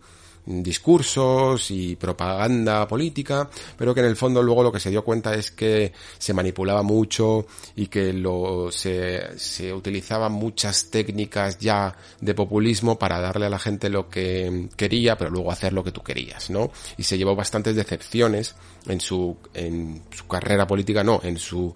discursos 0.47 1.71
y 1.71 1.97
propaganda 1.97 2.87
política, 2.87 3.51
pero 3.77 3.93
que 3.93 4.01
en 4.01 4.07
el 4.07 4.17
fondo 4.17 4.43
luego 4.43 4.63
lo 4.63 4.73
que 4.73 4.81
se 4.81 4.91
dio 4.91 5.05
cuenta 5.05 5.35
es 5.35 5.51
que 5.51 5.93
se 6.19 6.33
manipulaba 6.33 6.83
mucho 6.83 7.47
y 7.75 7.89
que 7.89 8.13
lo, 8.13 8.71
se, 8.71 9.39
se 9.39 9.73
utilizaban 9.73 10.33
muchas 10.33 10.89
técnicas 10.91 11.59
ya 11.59 11.97
de 12.21 12.35
populismo 12.35 12.99
para 12.99 13.21
darle 13.21 13.47
a 13.47 13.51
la 13.51 13.59
gente 13.59 13.89
lo 13.89 14.09
que 14.09 14.69
quería, 14.77 15.17
pero 15.17 15.31
luego 15.31 15.51
hacer 15.51 15.73
lo 15.73 15.83
que 15.83 15.93
tú 15.93 16.03
querías, 16.03 16.49
¿no? 16.51 16.71
Y 16.97 17.03
se 17.03 17.19
llevó 17.19 17.35
bastantes 17.35 17.75
decepciones 17.75 18.55
en 18.87 19.01
su, 19.01 19.37
en 19.53 20.03
su 20.11 20.27
carrera 20.29 20.67
política, 20.67 21.03
no, 21.03 21.21
en 21.25 21.39
su 21.39 21.75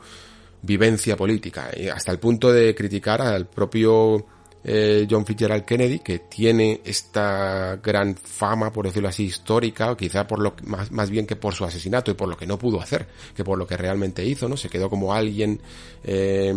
vivencia 0.62 1.16
política, 1.16 1.70
hasta 1.92 2.12
el 2.12 2.18
punto 2.18 2.52
de 2.52 2.74
criticar 2.74 3.22
al 3.22 3.46
propio 3.46 4.26
eh, 4.62 5.06
John 5.10 5.24
Fitzgerald 5.24 5.64
Kennedy, 5.64 6.00
que 6.00 6.20
tiene 6.20 6.80
esta 6.84 7.76
gran 7.82 8.14
fama, 8.14 8.72
por 8.72 8.86
decirlo 8.86 9.08
así, 9.08 9.24
histórica, 9.24 9.90
o 9.90 9.96
quizá 9.96 10.26
por 10.26 10.40
lo 10.40 10.54
más, 10.64 10.90
más 10.90 11.10
bien 11.10 11.26
que 11.26 11.36
por 11.36 11.54
su 11.54 11.64
asesinato 11.64 12.10
y 12.10 12.14
por 12.14 12.28
lo 12.28 12.36
que 12.36 12.46
no 12.46 12.58
pudo 12.58 12.80
hacer, 12.80 13.06
que 13.34 13.44
por 13.44 13.58
lo 13.58 13.66
que 13.66 13.76
realmente 13.76 14.24
hizo, 14.24 14.48
¿no? 14.48 14.56
Se 14.56 14.68
quedó 14.68 14.90
como 14.90 15.14
alguien, 15.14 15.60
eh, 16.04 16.52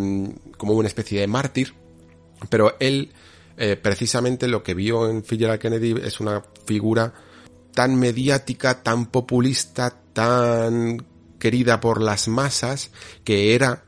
como 0.57 0.73
una 0.73 0.87
especie 0.87 1.21
de 1.21 1.27
mártir, 1.27 1.73
pero 2.49 2.75
él, 2.79 3.11
eh, 3.57 3.77
precisamente 3.77 4.47
lo 4.47 4.63
que 4.63 4.73
vio 4.73 5.09
en 5.09 5.23
Fitzgerald 5.23 5.61
Kennedy 5.61 5.95
es 6.03 6.19
una 6.19 6.43
figura 6.65 7.13
tan 7.73 7.95
mediática, 7.95 8.83
tan 8.83 9.07
populista, 9.07 9.95
tan 10.13 11.05
querida 11.39 11.79
por 11.79 12.01
las 12.01 12.27
masas, 12.27 12.91
que 13.23 13.55
era 13.55 13.83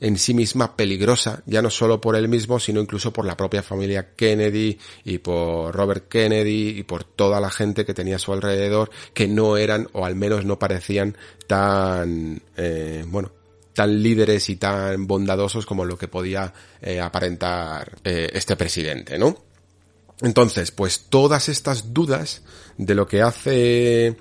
en 0.00 0.18
sí 0.18 0.34
misma 0.34 0.76
peligrosa, 0.76 1.42
ya 1.46 1.62
no 1.62 1.70
solo 1.70 2.00
por 2.00 2.16
él 2.16 2.28
mismo, 2.28 2.60
sino 2.60 2.80
incluso 2.80 3.12
por 3.12 3.24
la 3.24 3.36
propia 3.36 3.62
familia 3.62 4.14
Kennedy 4.14 4.78
y 5.04 5.18
por 5.18 5.74
Robert 5.74 6.08
Kennedy 6.08 6.78
y 6.78 6.82
por 6.84 7.04
toda 7.04 7.40
la 7.40 7.50
gente 7.50 7.84
que 7.84 7.94
tenía 7.94 8.16
a 8.16 8.20
su 8.20 8.32
alrededor, 8.32 8.90
que 9.12 9.26
no 9.26 9.56
eran, 9.56 9.88
o 9.92 10.04
al 10.04 10.14
menos 10.14 10.44
no 10.44 10.58
parecían 10.58 11.16
tan, 11.46 12.42
eh, 12.56 13.04
bueno, 13.08 13.32
tan 13.74 14.02
líderes 14.02 14.48
y 14.50 14.56
tan 14.56 15.06
bondadosos 15.06 15.64
como 15.64 15.84
lo 15.84 15.96
que 15.96 16.08
podía 16.08 16.52
eh, 16.80 17.00
aparentar 17.00 17.98
eh, 18.04 18.28
este 18.32 18.56
presidente, 18.56 19.18
¿no? 19.18 19.36
Entonces, 20.20 20.72
pues 20.72 21.06
todas 21.08 21.48
estas 21.48 21.94
dudas 21.94 22.42
de 22.76 22.94
lo 22.94 23.06
que 23.06 23.22
hace 23.22 24.16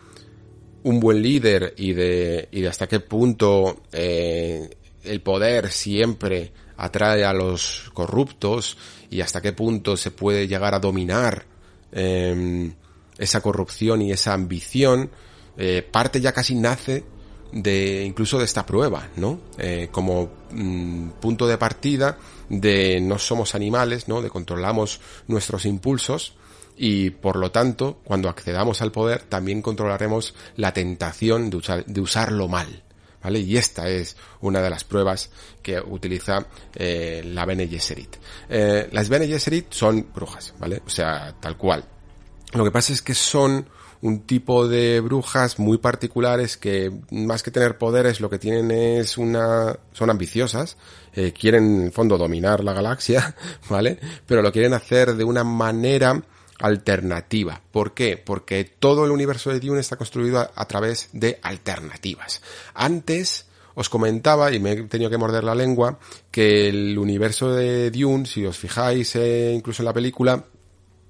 un 0.84 1.00
buen 1.00 1.22
líder 1.22 1.74
y 1.76 1.94
de, 1.94 2.48
y 2.52 2.62
de 2.62 2.68
hasta 2.68 2.88
qué 2.88 3.00
punto 3.00 3.82
eh, 3.92 4.70
el 5.04 5.22
poder 5.22 5.72
siempre 5.72 6.52
atrae 6.78 7.26
a 7.26 7.34
los 7.34 7.90
corruptos 7.94 8.78
y 9.10 9.22
hasta 9.22 9.42
qué 9.42 9.54
punto 9.54 9.98
se 9.98 10.12
puede 10.12 10.48
llegar 10.48 10.76
a 10.76 10.80
dominar 10.80 11.46
em, 11.92 12.74
esa 13.18 13.42
corrupción 13.42 14.02
y 14.02 14.12
esa 14.12 14.34
ambición, 14.34 15.10
eh, 15.58 15.82
parte 15.82 16.22
ya 16.22 16.32
casi 16.34 16.56
nace 16.56 17.04
de 17.52 18.04
incluso 18.04 18.38
de 18.38 18.46
esta 18.46 18.66
prueba, 18.66 19.10
¿no? 19.16 19.40
Eh, 19.58 19.88
como 19.92 20.30
mm, 20.52 21.12
punto 21.22 21.48
de 21.48 21.58
partida 21.58 22.18
de 22.50 23.00
no 23.02 23.18
somos 23.18 23.56
animales, 23.56 24.08
¿no? 24.08 24.22
De 24.22 24.30
controlamos 24.30 25.00
nuestros 25.28 25.66
impulsos 25.66 26.34
y 26.76 27.10
por 27.10 27.38
lo 27.38 27.52
tanto, 27.52 28.00
cuando 28.04 28.30
accedamos 28.30 28.82
al 28.82 28.92
poder, 28.92 29.24
también 29.24 29.62
controlaremos 29.62 30.36
la 30.56 30.74
tentación 30.74 31.50
de, 31.50 31.84
de 31.88 32.02
usarlo 32.02 32.48
mal. 32.48 32.84
¿Vale? 33.24 33.40
Y 33.40 33.58
esta 33.58 33.90
es 33.90 34.16
una 34.42 34.62
de 34.62 34.70
las 34.70 34.84
pruebas 34.84 35.30
que 35.62 35.80
utiliza 35.80 36.46
eh, 36.76 37.22
la 37.26 37.46
Bene. 37.46 37.70
Eh, 38.50 38.90
las 38.92 39.10
Bene 39.10 39.40
son 39.70 40.08
brujas, 40.14 40.54
¿vale? 40.60 40.82
O 40.86 40.90
sea, 40.90 41.36
tal 41.40 41.58
cual. 41.58 41.84
Lo 42.54 42.64
que 42.64 42.72
pasa 42.72 42.94
es 42.94 43.02
que 43.02 43.14
son 43.14 43.68
un 44.02 44.22
tipo 44.22 44.68
de 44.68 45.00
brujas 45.00 45.60
muy 45.60 45.80
particulares 45.80 46.58
que 46.58 46.92
más 47.12 47.42
que 47.42 47.52
tener 47.52 47.78
poderes 47.78 48.22
lo 48.22 48.30
que 48.30 48.38
tienen 48.38 48.70
es 48.72 49.18
una 49.18 49.78
son 49.92 50.10
ambiciosas 50.10 50.78
eh, 51.14 51.34
quieren 51.34 51.80
en 51.80 51.82
el 51.86 51.92
fondo 51.92 52.16
dominar 52.18 52.64
la 52.64 52.74
galaxia 52.74 53.36
vale 53.70 54.00
pero 54.26 54.44
lo 54.44 54.52
quieren 54.52 54.74
hacer 54.74 55.16
de 55.16 55.24
una 55.24 55.44
manera 55.44 56.22
alternativa. 56.60 57.62
¿Por 57.72 57.94
qué? 57.94 58.18
Porque 58.18 58.64
todo 58.66 59.06
el 59.06 59.12
universo 59.12 59.52
de 59.52 59.60
Dune 59.60 59.80
está 59.80 59.96
construido 59.96 60.40
a, 60.40 60.68
través 60.68 61.10
de 61.14 61.40
alternativas. 61.42 62.42
Antes 62.74 63.46
os 63.76 63.90
comentaba, 63.90 64.52
y 64.52 64.60
me 64.60 64.72
he 64.72 64.84
tenido 64.84 65.10
que 65.10 65.18
morder 65.18 65.44
la 65.44 65.54
lengua, 65.54 66.00
que 66.32 66.68
el 66.68 66.98
universo 66.98 67.52
de 67.52 67.92
Dune, 67.92 68.26
si 68.26 68.46
os 68.46 68.58
fijáis 68.58 69.16
eh, 69.16 69.54
incluso 69.56 69.84
en 69.84 69.86
la 69.86 69.94
película, 69.94 70.46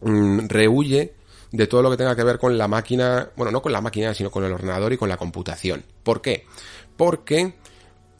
mmm, 0.01 0.47
rehuye 0.47 1.13
de 1.51 1.67
todo 1.67 1.81
lo 1.81 1.89
que 1.89 1.97
tenga 1.97 2.15
que 2.15 2.23
ver 2.23 2.37
con 2.37 2.57
la 2.57 2.67
máquina, 2.67 3.29
bueno, 3.37 3.51
no 3.51 3.61
con 3.61 3.71
la 3.71 3.79
máquina, 3.79 4.13
sino 4.13 4.29
con 4.29 4.43
el 4.43 4.51
ordenador 4.51 4.91
y 4.91 4.97
con 4.97 5.07
la 5.07 5.15
computación. 5.15 5.83
¿Por 6.03 6.21
qué? 6.21 6.45
Porque 6.97 7.53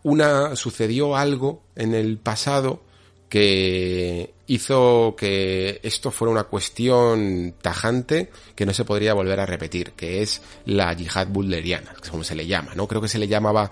una 0.04 0.56
sucedió 0.56 1.18
algo 1.18 1.64
en 1.76 1.94
el 1.94 2.18
pasado 2.18 2.84
que 3.28 4.34
hizo 4.48 5.16
que 5.18 5.80
esto 5.84 6.12
fuera 6.12 6.32
una 6.32 6.46
cuestión 6.46 7.56
tajante 7.62 8.32
que 8.56 8.66
no 8.66 8.74
se 8.74 8.86
podría 8.86 9.14
volver 9.14 9.40
a 9.40 9.46
repetir, 9.46 9.92
que 9.92 10.22
es 10.22 10.42
la 10.66 10.94
yihad 10.94 11.28
butleriana, 11.28 11.94
como 12.10 12.24
se 12.24 12.36
le 12.36 12.48
llama, 12.48 12.74
¿no? 12.76 12.88
Creo 12.88 13.02
que 13.02 13.08
se 13.08 13.20
le 13.20 13.28
llamaba, 13.28 13.70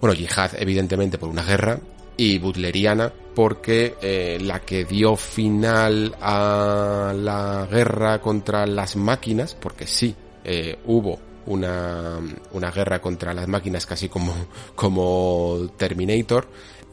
bueno, 0.00 0.14
yihad 0.14 0.52
evidentemente 0.58 1.18
por 1.18 1.28
una 1.28 1.44
guerra 1.44 1.78
y 2.16 2.38
butleriana 2.38 3.12
porque 3.34 3.94
eh, 4.02 4.38
la 4.40 4.60
que 4.60 4.84
dio 4.84 5.14
final 5.14 6.16
a 6.20 7.14
la 7.16 7.68
guerra 7.70 8.20
contra 8.20 8.66
las 8.66 8.96
máquinas, 8.96 9.54
porque 9.54 9.86
sí, 9.86 10.14
eh, 10.42 10.76
hubo 10.86 11.20
una, 11.46 12.18
una 12.52 12.70
guerra 12.72 13.00
contra 13.00 13.32
las 13.32 13.46
máquinas 13.46 13.86
casi 13.86 14.08
como, 14.08 14.34
como 14.74 15.70
Terminator, 15.76 16.48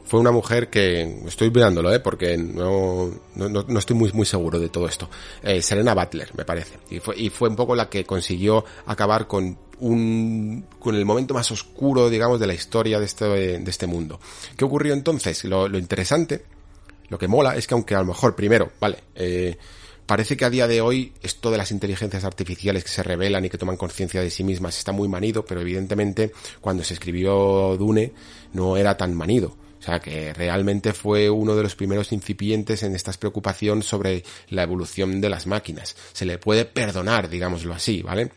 fue 0.06 0.19
una 0.19 0.32
mujer 0.32 0.69
que 0.69 1.22
estoy 1.26 1.49
mirándolo, 1.49 1.94
¿eh? 1.94 1.99
porque 1.99 2.38
no, 2.38 3.11
no, 3.36 3.49
no, 3.49 3.80
estoy 3.80 3.95
muy, 3.95 4.11
muy 4.14 4.26
seguro 4.26 4.60
de 4.60 4.69
todo 4.69 4.88
esto. 4.88 5.10
Eh, 5.41 5.61
Serena 5.61 5.94
Butler, 5.94 6.30
me 6.38 6.45
parece. 6.45 6.77
Y 6.90 6.99
fue, 6.99 7.18
y 7.18 7.30
fue 7.30 7.49
un 7.49 7.56
poco 7.56 7.76
la 7.76 7.90
que 7.90 8.06
consiguió 8.06 8.64
acabar 8.86 9.27
con 9.27 9.57
un, 9.80 10.65
con 10.80 10.95
el 10.95 11.06
momento 11.06 11.34
más 11.34 11.52
oscuro, 11.52 12.10
digamos, 12.10 12.40
de 12.40 12.48
la 12.48 12.53
historia 12.53 12.99
de 12.99 13.06
este, 13.06 13.26
de 13.26 13.72
este 13.72 13.88
mundo. 13.88 14.19
¿Qué 14.56 14.64
ocurrió 14.64 14.94
entonces? 14.94 15.44
Lo, 15.45 15.68
lo 15.68 15.77
interesante, 15.77 16.45
lo 17.10 17.18
que 17.18 17.27
mola, 17.27 17.56
es 17.56 17.68
que 17.68 17.73
aunque 17.73 17.95
a 17.95 17.99
lo 17.99 18.06
mejor, 18.06 18.36
primero, 18.36 18.72
vale, 18.80 19.03
eh, 19.15 19.57
Parece 20.06 20.38
que 20.38 20.45
a 20.45 20.52
día 20.52 20.68
de 20.68 20.82
hoy 20.82 21.14
esto 21.23 21.49
de 21.49 21.57
las 21.57 21.72
inteligencias 21.72 22.23
artificiales 22.26 22.84
que 22.84 22.91
se 22.91 23.02
revelan 23.02 23.44
y 23.44 23.49
que 23.49 23.57
toman 23.57 23.76
conciencia 23.76 24.22
de 24.22 24.30
sí 24.30 24.44
mismas 24.44 24.77
está 24.77 24.91
muy 24.91 25.07
manido, 25.07 25.44
pero 25.44 25.61
evidentemente 25.61 26.32
cuando 26.61 26.84
se 26.84 26.94
escribió 26.94 27.76
Dune 27.76 28.14
no 28.53 28.77
era 28.77 28.98
tan 28.98 29.15
manido. 29.15 29.56
O 29.86 29.88
sea 29.88 29.99
que 29.99 30.34
realmente 30.34 30.94
fue 30.94 31.30
uno 31.30 31.56
de 31.56 31.62
los 31.62 31.76
primeros 31.76 32.12
incipientes 32.12 32.82
en 32.82 32.95
esta 32.95 33.12
preocupación 33.14 33.84
sobre 33.84 34.24
la 34.49 34.64
evolución 34.64 35.22
de 35.22 35.30
las 35.30 35.45
máquinas. 35.45 35.95
Se 36.12 36.26
le 36.26 36.40
puede 36.40 36.66
perdonar, 36.66 37.30
digámoslo 37.30 37.72
así, 37.72 38.02
¿vale? 38.02 38.32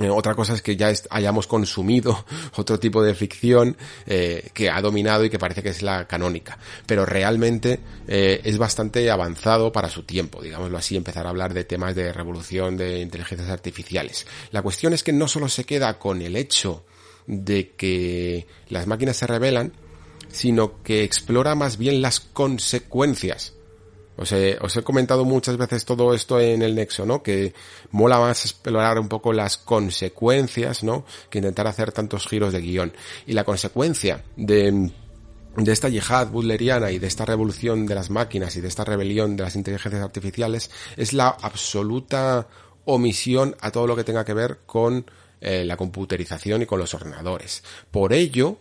Eh, 0.00 0.08
otra 0.08 0.34
cosa 0.34 0.54
es 0.54 0.62
que 0.62 0.74
ya 0.74 0.90
hayamos 1.10 1.46
consumido 1.46 2.24
otro 2.56 2.80
tipo 2.80 3.02
de 3.02 3.14
ficción 3.14 3.76
eh, 4.06 4.48
que 4.54 4.70
ha 4.70 4.80
dominado 4.80 5.22
y 5.22 5.28
que 5.28 5.38
parece 5.38 5.62
que 5.62 5.68
es 5.68 5.82
la 5.82 6.06
canónica. 6.06 6.58
Pero 6.86 7.04
realmente 7.04 7.78
eh, 8.08 8.40
es 8.42 8.56
bastante 8.56 9.10
avanzado 9.10 9.70
para 9.72 9.90
su 9.90 10.04
tiempo, 10.04 10.40
digámoslo 10.40 10.78
así, 10.78 10.96
empezar 10.96 11.26
a 11.26 11.28
hablar 11.28 11.52
de 11.52 11.64
temas 11.64 11.94
de 11.94 12.10
revolución 12.10 12.78
de 12.78 13.02
inteligencias 13.02 13.50
artificiales. 13.50 14.26
La 14.50 14.62
cuestión 14.62 14.94
es 14.94 15.02
que 15.02 15.12
no 15.12 15.28
solo 15.28 15.50
se 15.50 15.64
queda 15.64 15.98
con 15.98 16.22
el 16.22 16.36
hecho 16.36 16.86
de 17.26 17.72
que 17.76 18.46
las 18.70 18.86
máquinas 18.86 19.18
se 19.18 19.26
revelan, 19.26 19.74
sino 20.36 20.82
que 20.82 21.02
explora 21.02 21.54
más 21.54 21.78
bien 21.78 22.02
las 22.02 22.20
consecuencias 22.20 23.56
os 24.16 24.32
he, 24.32 24.56
os 24.60 24.74
he 24.76 24.82
comentado 24.82 25.24
muchas 25.24 25.56
veces 25.56 25.84
todo 25.84 26.14
esto 26.14 26.40
en 26.40 26.62
el 26.62 26.74
Nexo, 26.74 27.04
¿no? 27.04 27.22
Que 27.22 27.52
mola 27.90 28.18
más 28.18 28.46
explorar 28.46 28.98
un 28.98 29.08
poco 29.08 29.32
las 29.32 29.58
consecuencias, 29.58 30.82
¿no? 30.82 31.04
Que 31.28 31.38
intentar 31.38 31.66
hacer 31.66 31.92
tantos 31.92 32.26
giros 32.26 32.52
de 32.52 32.60
guion. 32.60 32.92
Y 33.26 33.34
la 33.34 33.44
consecuencia 33.44 34.24
de, 34.36 34.90
de 35.56 35.72
esta 35.72 35.90
yihad 35.90 36.28
butleriana 36.28 36.90
y 36.90 36.98
de 36.98 37.06
esta 37.06 37.26
revolución 37.26 37.86
de 37.86 37.94
las 37.94 38.08
máquinas 38.08 38.56
y 38.56 38.62
de 38.62 38.68
esta 38.68 38.84
rebelión 38.84 39.36
de 39.36 39.42
las 39.44 39.54
inteligencias 39.54 40.02
artificiales 40.02 40.70
es 40.96 41.12
la 41.12 41.28
absoluta 41.28 42.48
omisión 42.86 43.54
a 43.60 43.70
todo 43.70 43.86
lo 43.86 43.96
que 43.96 44.04
tenga 44.04 44.24
que 44.24 44.32
ver 44.32 44.60
con 44.64 45.10
eh, 45.42 45.64
la 45.64 45.76
computerización 45.76 46.62
y 46.62 46.66
con 46.66 46.78
los 46.78 46.94
ordenadores. 46.94 47.62
Por 47.90 48.14
ello, 48.14 48.60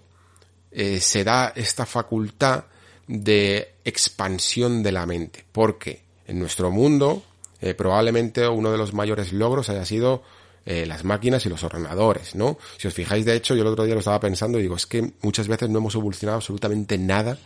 eh, 0.78 1.00
se 1.00 1.24
da 1.24 1.54
esta 1.56 1.86
facultad 1.86 2.66
de 3.08 3.76
expansión 3.86 4.84
de 4.84 4.92
la 4.92 5.06
mente. 5.06 5.46
Porque 5.52 6.02
en 6.28 6.38
nuestro 6.38 6.70
mundo 6.70 7.24
eh, 7.62 7.74
probablemente 7.74 8.46
uno 8.48 8.72
de 8.72 8.78
los 8.78 8.94
mayores 8.94 9.32
logros 9.32 9.70
haya 9.70 9.86
sido 9.86 10.22
eh, 10.66 10.86
las 10.86 11.06
máquinas 11.06 11.46
y 11.46 11.50
los 11.50 11.64
ordenadores, 11.64 12.36
¿no? 12.36 12.58
Si 12.78 12.88
os 12.88 12.94
fijáis, 12.94 13.24
de 13.24 13.36
hecho, 13.36 13.56
yo 13.56 13.62
el 13.62 13.68
otro 13.68 13.86
día 13.86 13.94
lo 13.94 14.00
estaba 14.00 14.20
pensando 14.20 14.60
y 14.60 14.64
digo, 14.64 14.76
es 14.76 14.86
que 14.86 15.14
muchas 15.22 15.48
veces 15.48 15.70
no 15.70 15.80
hemos 15.80 15.96
evolucionado 15.96 16.38
absolutamente 16.38 16.98
nada 16.98 17.38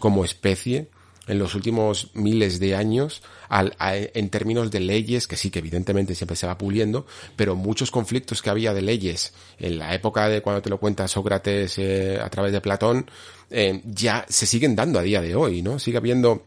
como 0.00 0.24
especie 0.24 0.88
en 1.26 1.38
los 1.38 1.54
últimos 1.54 2.10
miles 2.14 2.58
de 2.58 2.74
años 2.74 3.22
al, 3.48 3.74
a, 3.78 3.96
en 3.96 4.28
términos 4.28 4.70
de 4.70 4.80
leyes, 4.80 5.26
que 5.26 5.36
sí 5.36 5.50
que 5.50 5.60
evidentemente 5.60 6.14
siempre 6.14 6.36
se 6.36 6.46
va 6.46 6.58
puliendo, 6.58 7.06
pero 7.36 7.54
muchos 7.54 7.90
conflictos 7.90 8.42
que 8.42 8.50
había 8.50 8.74
de 8.74 8.82
leyes 8.82 9.32
en 9.58 9.78
la 9.78 9.94
época 9.94 10.28
de 10.28 10.40
cuando 10.42 10.62
te 10.62 10.70
lo 10.70 10.78
cuenta 10.78 11.06
Sócrates 11.06 11.78
eh, 11.78 12.18
a 12.20 12.28
través 12.28 12.52
de 12.52 12.60
Platón, 12.60 13.08
eh, 13.50 13.80
ya 13.84 14.26
se 14.28 14.46
siguen 14.46 14.74
dando 14.74 14.98
a 14.98 15.02
día 15.02 15.20
de 15.20 15.34
hoy, 15.34 15.62
¿no? 15.62 15.78
Sigue 15.78 15.98
habiendo 15.98 16.44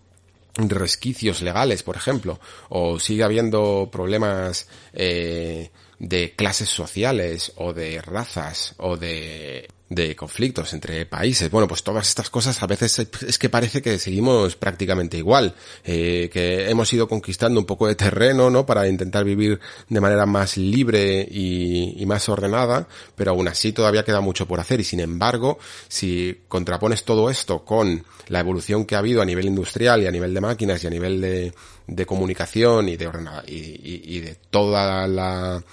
resquicios 0.57 1.41
legales, 1.41 1.83
por 1.83 1.95
ejemplo, 1.95 2.39
o 2.69 2.99
sigue 2.99 3.23
habiendo 3.23 3.89
problemas 3.91 4.67
eh, 4.93 5.71
de 5.99 6.33
clases 6.35 6.69
sociales 6.69 7.53
o 7.57 7.73
de 7.73 8.01
razas 8.01 8.73
o 8.77 8.97
de 8.97 9.67
de 9.89 10.15
conflictos 10.15 10.73
entre 10.73 11.05
países. 11.05 11.51
Bueno, 11.51 11.67
pues 11.67 11.83
todas 11.83 12.07
estas 12.07 12.29
cosas 12.29 12.61
a 12.63 12.67
veces 12.67 13.07
es 13.27 13.37
que 13.37 13.49
parece 13.49 13.81
que 13.81 13.99
seguimos 13.99 14.55
prácticamente 14.55 15.17
igual, 15.17 15.53
eh, 15.83 16.29
que 16.33 16.69
hemos 16.69 16.91
ido 16.91 17.07
conquistando 17.07 17.59
un 17.59 17.65
poco 17.65 17.87
de 17.87 17.95
terreno, 17.95 18.49
¿no? 18.49 18.65
Para 18.65 18.87
intentar 18.87 19.23
vivir 19.23 19.59
de 19.87 20.01
manera 20.01 20.25
más 20.25 20.57
libre 20.57 21.27
y, 21.29 22.03
más 22.05 22.29
ordenada, 22.29 22.87
pero 23.15 23.31
aún 23.31 23.47
así 23.47 23.71
todavía 23.71 24.05
queda 24.05 24.21
mucho 24.21 24.47
por 24.47 24.59
hacer 24.59 24.79
y 24.79 24.83
sin 24.83 24.99
embargo, 24.99 25.57
si 25.87 26.41
contrapones 26.47 27.03
todo 27.03 27.31
esto 27.31 27.65
con 27.65 28.05
la 28.27 28.39
evolución 28.39 28.85
que 28.85 28.95
ha 28.95 28.99
habido 28.99 29.23
a 29.23 29.25
nivel 29.25 29.47
industrial 29.47 30.03
y 30.03 30.07
a 30.07 30.11
nivel 30.11 30.33
de 30.33 30.41
máquinas 30.41 30.83
y 30.83 30.87
a 30.87 30.91
nivel 30.91 31.19
de, 31.19 31.53
de 31.87 32.05
comunicación 32.05 32.89
y 32.89 32.95
de 32.95 33.09
y, 33.47 34.17
y 34.17 34.19
de 34.19 34.35
toda 34.51 35.07
la 35.07 35.63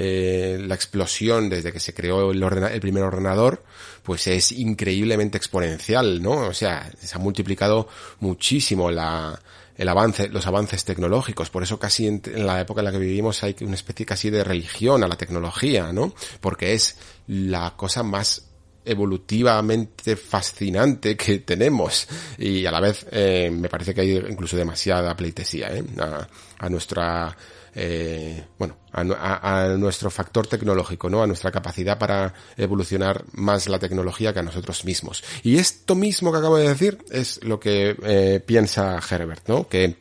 eh, 0.00 0.58
la 0.60 0.76
explosión 0.76 1.48
desde 1.48 1.72
que 1.72 1.80
se 1.80 1.92
creó 1.92 2.30
el, 2.30 2.40
el 2.40 2.80
primer 2.80 3.02
ordenador, 3.02 3.64
pues 4.04 4.28
es 4.28 4.52
increíblemente 4.52 5.36
exponencial, 5.36 6.22
¿no? 6.22 6.34
O 6.46 6.54
sea, 6.54 6.88
se 7.00 7.16
ha 7.16 7.18
multiplicado 7.18 7.88
muchísimo 8.20 8.92
la, 8.92 9.40
el 9.76 9.88
avance, 9.88 10.28
los 10.28 10.46
avances 10.46 10.84
tecnológicos. 10.84 11.50
Por 11.50 11.64
eso 11.64 11.80
casi 11.80 12.06
en, 12.06 12.22
la 12.46 12.60
época 12.60 12.80
en 12.80 12.84
la 12.84 12.92
que 12.92 12.98
vivimos 12.98 13.42
hay 13.42 13.56
una 13.62 13.74
especie 13.74 14.06
casi 14.06 14.30
de 14.30 14.44
religión 14.44 15.02
a 15.02 15.08
la 15.08 15.16
tecnología, 15.16 15.92
¿no? 15.92 16.14
Porque 16.40 16.74
es 16.74 16.96
la 17.26 17.74
cosa 17.76 18.04
más 18.04 18.44
evolutivamente 18.84 20.14
fascinante 20.14 21.16
que 21.16 21.40
tenemos 21.40 22.06
y 22.38 22.64
a 22.66 22.70
la 22.70 22.80
vez 22.80 23.04
eh, 23.10 23.50
me 23.52 23.68
parece 23.68 23.92
que 23.92 24.02
hay 24.02 24.16
incluso 24.16 24.56
demasiada 24.56 25.14
pleitesía 25.16 25.76
¿eh? 25.76 25.84
a 26.58 26.68
nuestra 26.70 27.36
eh, 27.80 28.44
bueno, 28.58 28.76
a, 28.90 29.76
nuestro 29.78 30.10
factor 30.10 30.48
tecnológico, 30.48 31.08
¿no? 31.08 31.22
A 31.22 31.28
nuestra 31.28 31.52
capacidad 31.52 31.96
para 31.96 32.34
evolucionar 32.56 33.24
más 33.34 33.68
la 33.68 33.78
tecnología 33.78 34.32
que 34.32 34.40
a 34.40 34.42
nosotros 34.42 34.84
mismos. 34.84 35.22
Y 35.44 35.58
esto 35.58 35.94
mismo 35.94 36.32
que 36.32 36.38
acabo 36.38 36.56
de 36.56 36.68
decir 36.68 36.98
es 37.08 37.40
lo 37.44 37.60
que 37.60 37.96
eh, 38.02 38.42
piensa 38.44 38.98
Herbert, 39.08 39.46
¿no? 39.46 39.68
Que 39.68 39.96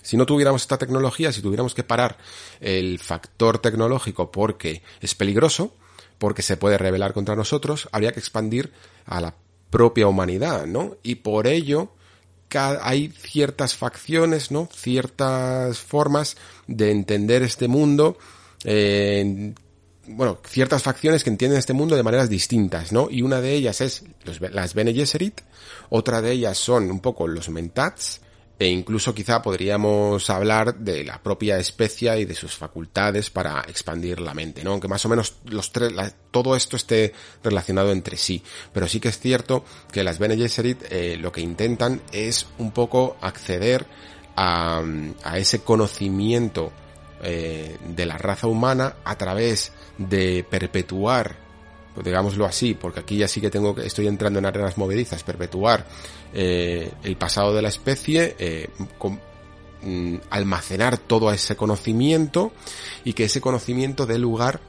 si 0.00 0.16
no 0.16 0.24
tuviéramos 0.24 0.62
esta 0.62 0.78
tecnología, 0.78 1.32
si 1.32 1.42
tuviéramos 1.42 1.74
que 1.74 1.84
parar 1.84 2.16
el 2.60 2.98
factor 2.98 3.58
tecnológico 3.58 4.32
porque 4.32 4.82
es 5.02 5.14
peligroso, 5.14 5.74
porque 6.16 6.40
se 6.40 6.56
puede 6.56 6.78
rebelar 6.78 7.12
contra 7.12 7.36
nosotros, 7.36 7.90
habría 7.92 8.12
que 8.12 8.20
expandir 8.20 8.72
a 9.04 9.20
la 9.20 9.34
propia 9.68 10.06
humanidad, 10.06 10.64
¿no? 10.64 10.96
Y 11.02 11.16
por 11.16 11.46
ello, 11.46 11.92
hay 12.54 13.08
ciertas 13.08 13.74
facciones, 13.74 14.50
¿no? 14.50 14.68
Ciertas 14.74 15.78
formas 15.78 16.36
de 16.66 16.90
entender 16.90 17.42
este 17.42 17.68
mundo, 17.68 18.16
eh, 18.64 19.54
bueno, 20.06 20.38
ciertas 20.44 20.82
facciones 20.82 21.22
que 21.22 21.30
entienden 21.30 21.58
este 21.58 21.74
mundo 21.74 21.94
de 21.96 22.02
maneras 22.02 22.28
distintas, 22.28 22.92
¿no? 22.92 23.08
Y 23.10 23.22
una 23.22 23.40
de 23.40 23.52
ellas 23.52 23.80
es 23.80 24.04
las 24.24 24.74
Bene 24.74 24.94
otra 25.90 26.22
de 26.22 26.32
ellas 26.32 26.58
son 26.58 26.90
un 26.90 27.00
poco 27.00 27.28
los 27.28 27.48
Mentats, 27.50 28.21
e 28.62 28.68
incluso 28.68 29.14
quizá 29.14 29.42
podríamos 29.42 30.30
hablar 30.30 30.76
de 30.76 31.02
la 31.04 31.20
propia 31.20 31.58
especie 31.58 32.20
y 32.20 32.24
de 32.24 32.34
sus 32.34 32.54
facultades 32.54 33.28
para 33.28 33.60
expandir 33.62 34.20
la 34.20 34.34
mente, 34.34 34.62
¿no? 34.62 34.70
Aunque 34.70 34.88
más 34.88 35.04
o 35.04 35.08
menos 35.08 35.36
los 35.46 35.72
tres, 35.72 35.92
todo 36.30 36.54
esto 36.54 36.76
esté 36.76 37.12
relacionado 37.42 37.90
entre 37.90 38.16
sí. 38.16 38.42
Pero 38.72 38.86
sí 38.86 39.00
que 39.00 39.08
es 39.08 39.18
cierto 39.18 39.64
que 39.90 40.04
las 40.04 40.18
Bene 40.18 40.36
Gesserit 40.36 40.84
eh, 40.90 41.16
lo 41.16 41.32
que 41.32 41.40
intentan 41.40 42.02
es 42.12 42.46
un 42.58 42.70
poco 42.70 43.16
acceder 43.20 43.86
a, 44.36 44.82
a 45.24 45.38
ese 45.38 45.62
conocimiento 45.62 46.72
eh, 47.24 47.76
de 47.84 48.06
la 48.06 48.18
raza 48.18 48.46
humana 48.46 48.96
a 49.04 49.16
través 49.16 49.72
de 49.98 50.44
perpetuar 50.48 51.41
pues 51.94 52.04
digámoslo 52.04 52.46
así, 52.46 52.74
porque 52.74 53.00
aquí 53.00 53.18
ya 53.18 53.28
sí 53.28 53.40
que 53.40 53.50
tengo 53.50 53.74
que 53.74 53.86
estoy 53.86 54.06
entrando 54.06 54.38
en 54.38 54.46
arenas 54.46 54.78
movedizas, 54.78 55.22
perpetuar 55.22 55.86
eh, 56.32 56.90
el 57.02 57.16
pasado 57.16 57.54
de 57.54 57.62
la 57.62 57.68
especie, 57.68 58.34
eh, 58.38 58.70
mm, 59.82 60.16
almacenar 60.30 60.98
todo 60.98 61.32
ese 61.32 61.56
conocimiento 61.56 62.52
y 63.04 63.12
que 63.12 63.24
ese 63.24 63.40
conocimiento 63.40 64.06
dé 64.06 64.18
lugar 64.18 64.60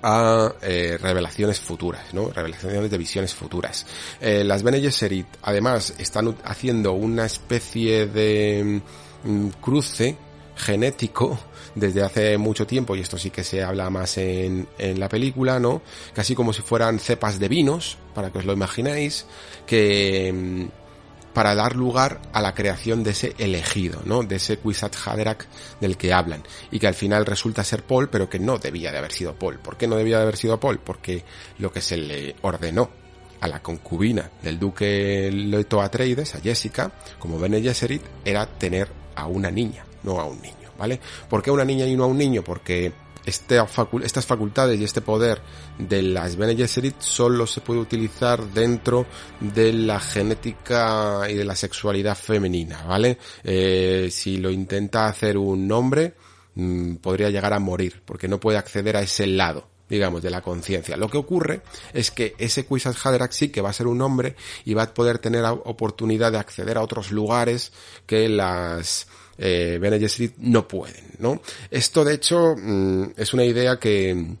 a 0.00 0.54
eh, 0.62 0.96
revelaciones 1.00 1.58
futuras, 1.58 2.14
¿no? 2.14 2.30
Revelaciones 2.30 2.88
de 2.88 2.98
visiones 2.98 3.34
futuras. 3.34 3.84
las 4.20 4.62
Bene 4.62 4.80
Gesserit, 4.80 5.26
además, 5.42 5.94
están 5.98 6.36
haciendo 6.44 6.92
una 6.92 7.26
especie 7.26 8.06
de 8.06 8.80
mm, 9.24 9.48
cruce 9.60 10.16
genético 10.58 11.38
desde 11.74 12.02
hace 12.02 12.36
mucho 12.38 12.66
tiempo, 12.66 12.96
y 12.96 13.00
esto 13.00 13.16
sí 13.18 13.30
que 13.30 13.44
se 13.44 13.62
habla 13.62 13.88
más 13.90 14.18
en, 14.18 14.68
en 14.78 14.98
la 14.98 15.08
película, 15.08 15.58
¿no? 15.58 15.82
Casi 16.12 16.34
como 16.34 16.52
si 16.52 16.62
fueran 16.62 16.98
cepas 16.98 17.38
de 17.38 17.48
vinos, 17.48 17.98
para 18.14 18.30
que 18.30 18.38
os 18.38 18.44
lo 18.44 18.52
imaginéis, 18.52 19.26
que 19.66 20.32
mm, 20.32 20.88
para 21.32 21.54
dar 21.54 21.76
lugar 21.76 22.20
a 22.32 22.42
la 22.42 22.52
creación 22.52 23.04
de 23.04 23.10
ese 23.10 23.34
elegido, 23.38 24.02
¿no? 24.04 24.24
De 24.24 24.36
ese 24.36 24.58
Kwisatz 24.58 25.06
Haderach 25.06 25.44
del 25.80 25.96
que 25.96 26.12
hablan 26.12 26.42
y 26.72 26.80
que 26.80 26.88
al 26.88 26.94
final 26.94 27.26
resulta 27.26 27.62
ser 27.62 27.84
Paul, 27.84 28.08
pero 28.08 28.28
que 28.28 28.40
no 28.40 28.58
debía 28.58 28.90
de 28.90 28.98
haber 28.98 29.12
sido 29.12 29.38
Paul. 29.38 29.60
¿Por 29.60 29.76
qué 29.76 29.86
no 29.86 29.94
debía 29.94 30.16
de 30.16 30.22
haber 30.22 30.36
sido 30.36 30.58
Paul? 30.58 30.80
Porque 30.80 31.22
lo 31.58 31.70
que 31.70 31.80
se 31.80 31.96
le 31.96 32.34
ordenó 32.42 32.90
a 33.40 33.46
la 33.46 33.62
concubina 33.62 34.30
del 34.42 34.58
duque 34.58 35.30
Leto 35.32 35.80
Atreides, 35.80 36.34
a 36.34 36.40
Jessica, 36.40 36.90
como 37.20 37.38
Bene 37.38 37.62
Gesserit, 37.62 38.02
era 38.24 38.46
tener 38.46 38.88
a 39.14 39.26
una 39.26 39.50
niña, 39.50 39.84
no 40.02 40.20
a 40.20 40.24
un 40.24 40.40
niño. 40.40 40.68
¿vale? 40.78 41.00
¿Por 41.28 41.42
qué 41.42 41.50
una 41.50 41.64
niña 41.64 41.84
y 41.86 41.96
no 41.96 42.04
a 42.04 42.06
un 42.06 42.16
niño? 42.16 42.42
Porque 42.42 42.92
este 43.26 43.60
estas 44.02 44.24
facultades 44.24 44.80
y 44.80 44.84
este 44.84 45.02
poder 45.02 45.42
de 45.78 46.02
las 46.02 46.36
Bene 46.36 46.56
Gesserit 46.56 47.00
solo 47.00 47.46
se 47.46 47.60
puede 47.60 47.80
utilizar 47.80 48.42
dentro 48.46 49.06
de 49.40 49.72
la 49.72 50.00
genética 50.00 51.26
y 51.28 51.34
de 51.34 51.44
la 51.44 51.56
sexualidad 51.56 52.16
femenina, 52.16 52.84
¿vale? 52.84 53.18
Eh, 53.42 54.08
si 54.10 54.38
lo 54.38 54.50
intenta 54.50 55.08
hacer 55.08 55.36
un 55.36 55.70
hombre, 55.72 56.14
mm, 56.54 56.96
podría 56.96 57.28
llegar 57.28 57.52
a 57.52 57.58
morir, 57.58 58.00
porque 58.04 58.28
no 58.28 58.40
puede 58.40 58.56
acceder 58.56 58.96
a 58.96 59.02
ese 59.02 59.26
lado 59.26 59.68
digamos, 59.88 60.20
de 60.20 60.28
la 60.28 60.42
conciencia. 60.42 60.98
Lo 60.98 61.08
que 61.08 61.16
ocurre 61.16 61.62
es 61.94 62.10
que 62.10 62.34
ese 62.36 62.66
Kwisatz 62.66 63.06
Haderach 63.06 63.32
sí 63.32 63.48
que 63.48 63.62
va 63.62 63.70
a 63.70 63.72
ser 63.72 63.86
un 63.86 64.02
hombre 64.02 64.36
y 64.66 64.74
va 64.74 64.82
a 64.82 64.92
poder 64.92 65.18
tener 65.18 65.42
oportunidad 65.46 66.30
de 66.30 66.36
acceder 66.36 66.76
a 66.76 66.82
otros 66.82 67.10
lugares 67.10 67.72
que 68.04 68.28
las 68.28 69.06
eh, 69.38 69.80
no 70.38 70.66
pueden, 70.66 71.04
¿no? 71.18 71.40
Esto, 71.70 72.04
de 72.04 72.14
hecho, 72.14 72.54
mm, 72.56 73.12
es 73.16 73.32
una 73.32 73.44
idea 73.44 73.78
que, 73.78 74.36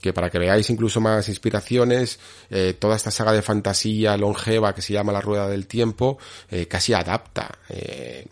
que 0.00 0.12
para 0.12 0.28
que 0.28 0.38
veáis 0.38 0.68
incluso 0.68 1.00
más 1.00 1.28
inspiraciones, 1.30 2.18
eh, 2.50 2.74
toda 2.78 2.96
esta 2.96 3.10
saga 3.10 3.32
de 3.32 3.40
fantasía 3.40 4.16
longeva 4.16 4.74
que 4.74 4.82
se 4.82 4.92
llama 4.92 5.12
La 5.12 5.22
Rueda 5.22 5.48
del 5.48 5.66
Tiempo, 5.66 6.18
eh, 6.50 6.66
casi 6.66 6.92
adapta 6.92 7.58
eh, 7.70 8.26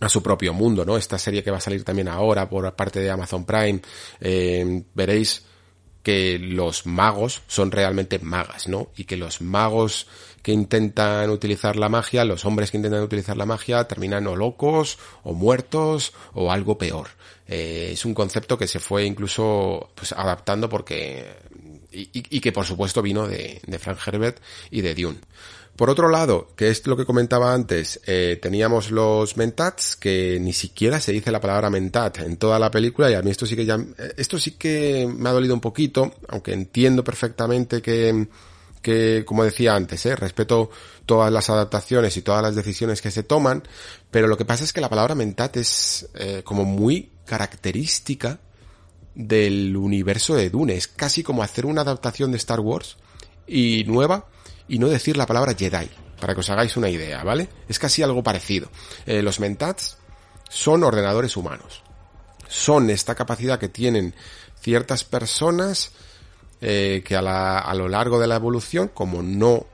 a 0.00 0.08
su 0.08 0.22
propio 0.22 0.52
mundo, 0.52 0.84
¿no? 0.84 0.96
Esta 0.96 1.18
serie 1.18 1.42
que 1.42 1.50
va 1.50 1.56
a 1.56 1.60
salir 1.60 1.84
también 1.84 2.08
ahora 2.08 2.48
por 2.48 2.70
parte 2.74 3.00
de 3.00 3.10
Amazon 3.10 3.46
Prime, 3.46 3.80
eh, 4.20 4.82
veréis 4.94 5.42
que 6.02 6.38
los 6.38 6.86
magos 6.86 7.42
son 7.46 7.70
realmente 7.70 8.18
magas, 8.18 8.68
¿no? 8.68 8.90
Y 8.96 9.04
que 9.04 9.16
los 9.16 9.40
magos 9.40 10.06
que 10.46 10.52
intentan 10.52 11.28
utilizar 11.30 11.74
la 11.74 11.88
magia, 11.88 12.24
los 12.24 12.44
hombres 12.44 12.70
que 12.70 12.76
intentan 12.76 13.02
utilizar 13.02 13.36
la 13.36 13.46
magia, 13.46 13.82
terminan 13.88 14.28
o 14.28 14.36
locos, 14.36 14.96
o 15.24 15.32
muertos, 15.32 16.12
o 16.34 16.52
algo 16.52 16.78
peor. 16.78 17.08
Eh, 17.48 17.90
es 17.94 18.04
un 18.04 18.14
concepto 18.14 18.56
que 18.56 18.68
se 18.68 18.78
fue 18.78 19.04
incluso 19.04 19.90
pues, 19.96 20.12
adaptando 20.12 20.68
porque 20.68 21.34
y, 21.90 22.40
que 22.40 22.52
por 22.52 22.64
supuesto 22.64 23.02
vino 23.02 23.26
de, 23.26 23.60
de 23.66 23.78
Frank 23.80 23.98
Herbert 24.06 24.38
y 24.70 24.82
de 24.82 24.94
Dune. 24.94 25.18
Por 25.74 25.90
otro 25.90 26.08
lado, 26.08 26.52
que 26.54 26.68
es 26.68 26.86
lo 26.86 26.96
que 26.96 27.04
comentaba 27.04 27.52
antes, 27.52 28.00
eh, 28.06 28.38
teníamos 28.40 28.92
los 28.92 29.36
mentats, 29.36 29.96
que 29.96 30.38
ni 30.40 30.52
siquiera 30.52 31.00
se 31.00 31.10
dice 31.10 31.32
la 31.32 31.40
palabra 31.40 31.70
mentat 31.70 32.18
en 32.20 32.36
toda 32.36 32.60
la 32.60 32.70
película, 32.70 33.10
y 33.10 33.14
a 33.14 33.22
mí 33.22 33.32
esto 33.32 33.46
sí 33.46 33.56
que 33.56 33.66
ya, 33.66 33.74
eh, 33.74 34.12
esto 34.16 34.38
sí 34.38 34.52
que 34.52 35.12
me 35.12 35.28
ha 35.28 35.32
dolido 35.32 35.54
un 35.54 35.60
poquito, 35.60 36.14
aunque 36.28 36.52
entiendo 36.52 37.02
perfectamente 37.02 37.82
que, 37.82 38.28
que 38.86 39.24
como 39.24 39.42
decía 39.42 39.74
antes, 39.74 40.06
eh, 40.06 40.14
respeto 40.14 40.70
todas 41.06 41.32
las 41.32 41.50
adaptaciones 41.50 42.16
y 42.16 42.22
todas 42.22 42.40
las 42.40 42.54
decisiones 42.54 43.02
que 43.02 43.10
se 43.10 43.24
toman, 43.24 43.64
pero 44.12 44.28
lo 44.28 44.36
que 44.36 44.44
pasa 44.44 44.62
es 44.62 44.72
que 44.72 44.80
la 44.80 44.88
palabra 44.88 45.16
mentat 45.16 45.56
es 45.56 46.08
eh, 46.14 46.42
como 46.44 46.64
muy 46.64 47.10
característica 47.24 48.38
del 49.12 49.76
universo 49.76 50.36
de 50.36 50.50
Dune, 50.50 50.76
es 50.76 50.86
casi 50.86 51.24
como 51.24 51.42
hacer 51.42 51.66
una 51.66 51.80
adaptación 51.80 52.30
de 52.30 52.36
Star 52.36 52.60
Wars 52.60 52.96
y 53.44 53.82
nueva, 53.88 54.28
y 54.68 54.78
no 54.78 54.86
decir 54.86 55.16
la 55.16 55.26
palabra 55.26 55.56
Jedi, 55.58 55.90
para 56.20 56.34
que 56.34 56.40
os 56.40 56.50
hagáis 56.50 56.76
una 56.76 56.88
idea, 56.88 57.24
¿vale? 57.24 57.48
Es 57.68 57.80
casi 57.80 58.04
algo 58.04 58.22
parecido. 58.22 58.70
Eh, 59.04 59.20
los 59.20 59.40
mentats 59.40 59.96
son 60.48 60.84
ordenadores 60.84 61.36
humanos. 61.36 61.82
Son 62.46 62.88
esta 62.90 63.16
capacidad 63.16 63.58
que 63.58 63.68
tienen 63.68 64.14
ciertas 64.60 65.02
personas 65.02 65.90
eh, 66.60 67.02
que 67.04 67.16
a, 67.16 67.22
la, 67.22 67.58
a 67.58 67.74
lo 67.74 67.88
largo 67.88 68.18
de 68.18 68.26
la 68.26 68.36
evolución, 68.36 68.90
como 68.92 69.22
no 69.22 69.66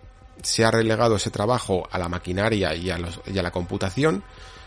se 0.42 0.64
ha 0.64 0.70
relegado 0.70 1.16
ese 1.16 1.30
trabajo 1.30 1.88
a 1.90 1.98
la 1.98 2.08
maquinaria 2.08 2.74
y 2.74 2.90
a, 2.90 2.98
los, 2.98 3.20
y 3.32 3.38
a 3.38 3.42
la 3.42 3.52
computación, 3.52 4.24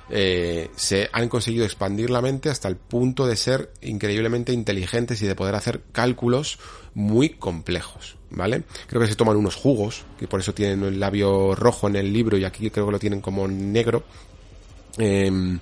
eh, 0.10 0.70
se 0.76 1.10
han 1.12 1.30
conseguido 1.30 1.66
expandir 1.66 2.10
la 2.10 2.22
mente 2.22 2.50
hasta 2.50 2.68
el 2.68 2.76
punto 2.76 3.26
de 3.26 3.36
ser 3.36 3.72
increíblemente 3.82 4.54
inteligentes 4.54 5.22
y 5.22 5.28
de 5.28 5.36
poder 5.36 5.56
hacer 5.56 5.82
cálculos 5.92 6.60
muy 6.94 7.30
complejos, 7.30 8.16
¿vale? 8.30 8.64
Creo 8.88 9.02
que 9.02 9.08
se 9.08 9.16
toman 9.16 9.36
unos 9.36 9.56
jugos, 9.56 10.06
que 10.20 10.28
por 10.28 10.40
eso 10.40 10.54
tienen 10.54 10.84
el 10.84 11.00
labio 11.00 11.56
rojo 11.56 11.88
en 11.88 11.96
el 11.96 12.14
libro 12.14 12.38
y 12.38 12.46
aquí 12.46 12.70
creo 12.70 12.86
que 12.86 12.92
lo 12.92 13.00
tienen 13.00 13.22
como 13.22 13.48
negro. 13.48 14.04
Em, 14.98 15.60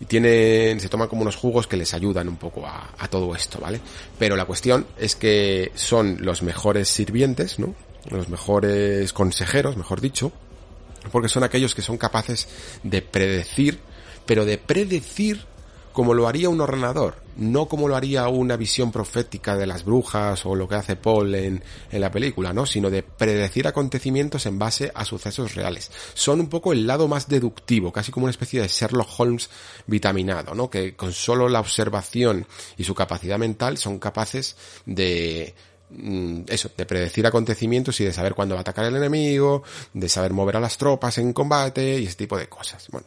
y 0.00 0.04
tienen, 0.04 0.78
se 0.80 0.88
toman 0.88 1.08
como 1.08 1.22
unos 1.22 1.36
jugos 1.36 1.66
que 1.66 1.76
les 1.76 1.94
ayudan 1.94 2.28
un 2.28 2.36
poco 2.36 2.66
a, 2.66 2.94
a, 2.98 3.08
todo 3.08 3.34
esto, 3.34 3.58
¿vale? 3.60 3.80
Pero 4.18 4.36
la 4.36 4.44
cuestión 4.44 4.86
es 4.98 5.16
que 5.16 5.72
son 5.74 6.18
los 6.20 6.42
mejores 6.42 6.88
sirvientes, 6.88 7.58
¿no? 7.58 7.74
Los 8.10 8.28
mejores 8.28 9.12
consejeros, 9.12 9.76
mejor 9.76 10.00
dicho, 10.00 10.32
porque 11.10 11.28
son 11.28 11.44
aquellos 11.44 11.74
que 11.74 11.82
son 11.82 11.96
capaces 11.96 12.48
de 12.82 13.02
predecir, 13.02 13.80
pero 14.26 14.44
de 14.44 14.58
predecir 14.58 15.44
como 15.92 16.14
lo 16.14 16.28
haría 16.28 16.50
un 16.50 16.60
ordenador, 16.60 17.25
no 17.36 17.66
como 17.66 17.88
lo 17.88 17.96
haría 17.96 18.28
una 18.28 18.56
visión 18.56 18.92
profética 18.92 19.56
de 19.56 19.66
las 19.66 19.84
brujas 19.84 20.44
o 20.46 20.54
lo 20.54 20.68
que 20.68 20.74
hace 20.74 20.96
Paul 20.96 21.34
en, 21.34 21.62
en, 21.90 22.00
la 22.00 22.10
película, 22.10 22.52
¿no? 22.52 22.66
Sino 22.66 22.90
de 22.90 23.02
predecir 23.02 23.66
acontecimientos 23.66 24.46
en 24.46 24.58
base 24.58 24.90
a 24.94 25.04
sucesos 25.04 25.54
reales. 25.54 25.90
Son 26.14 26.40
un 26.40 26.48
poco 26.48 26.72
el 26.72 26.86
lado 26.86 27.08
más 27.08 27.28
deductivo, 27.28 27.92
casi 27.92 28.12
como 28.12 28.24
una 28.24 28.30
especie 28.30 28.60
de 28.60 28.68
Sherlock 28.68 29.08
Holmes 29.18 29.50
vitaminado, 29.86 30.54
¿no? 30.54 30.70
Que 30.70 30.96
con 30.96 31.12
solo 31.12 31.48
la 31.48 31.60
observación 31.60 32.46
y 32.76 32.84
su 32.84 32.94
capacidad 32.94 33.38
mental 33.38 33.78
son 33.78 33.98
capaces 33.98 34.56
de 34.86 35.54
eso, 36.48 36.70
de 36.76 36.84
predecir 36.84 37.26
acontecimientos 37.26 38.00
y 38.00 38.04
de 38.04 38.12
saber 38.12 38.34
cuándo 38.34 38.54
va 38.54 38.60
a 38.60 38.62
atacar 38.62 38.84
el 38.86 38.96
enemigo, 38.96 39.62
de 39.92 40.08
saber 40.08 40.32
mover 40.32 40.56
a 40.56 40.60
las 40.60 40.78
tropas 40.78 41.18
en 41.18 41.32
combate 41.32 42.00
y 42.00 42.06
ese 42.06 42.16
tipo 42.16 42.36
de 42.36 42.48
cosas. 42.48 42.88
Bueno, 42.90 43.06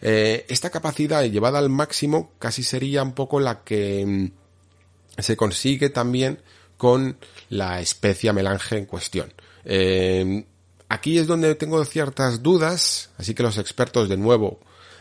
eh, 0.00 0.46
esta 0.48 0.70
capacidad 0.70 1.24
llevada 1.24 1.58
al 1.58 1.68
máximo 1.70 2.32
casi 2.38 2.62
sería 2.62 3.02
un 3.02 3.12
poco 3.12 3.40
la 3.40 3.64
que 3.64 4.04
mm, 4.06 5.20
se 5.20 5.36
consigue 5.36 5.90
también 5.90 6.40
con 6.76 7.18
la 7.48 7.80
especie 7.80 8.32
melange 8.32 8.78
en 8.78 8.86
cuestión. 8.86 9.32
Eh, 9.64 10.44
aquí 10.88 11.18
es 11.18 11.26
donde 11.26 11.54
tengo 11.56 11.84
ciertas 11.84 12.42
dudas, 12.42 13.10
así 13.18 13.34
que 13.34 13.42
los 13.42 13.58
expertos 13.58 14.08
de 14.08 14.16
nuevo 14.16 14.60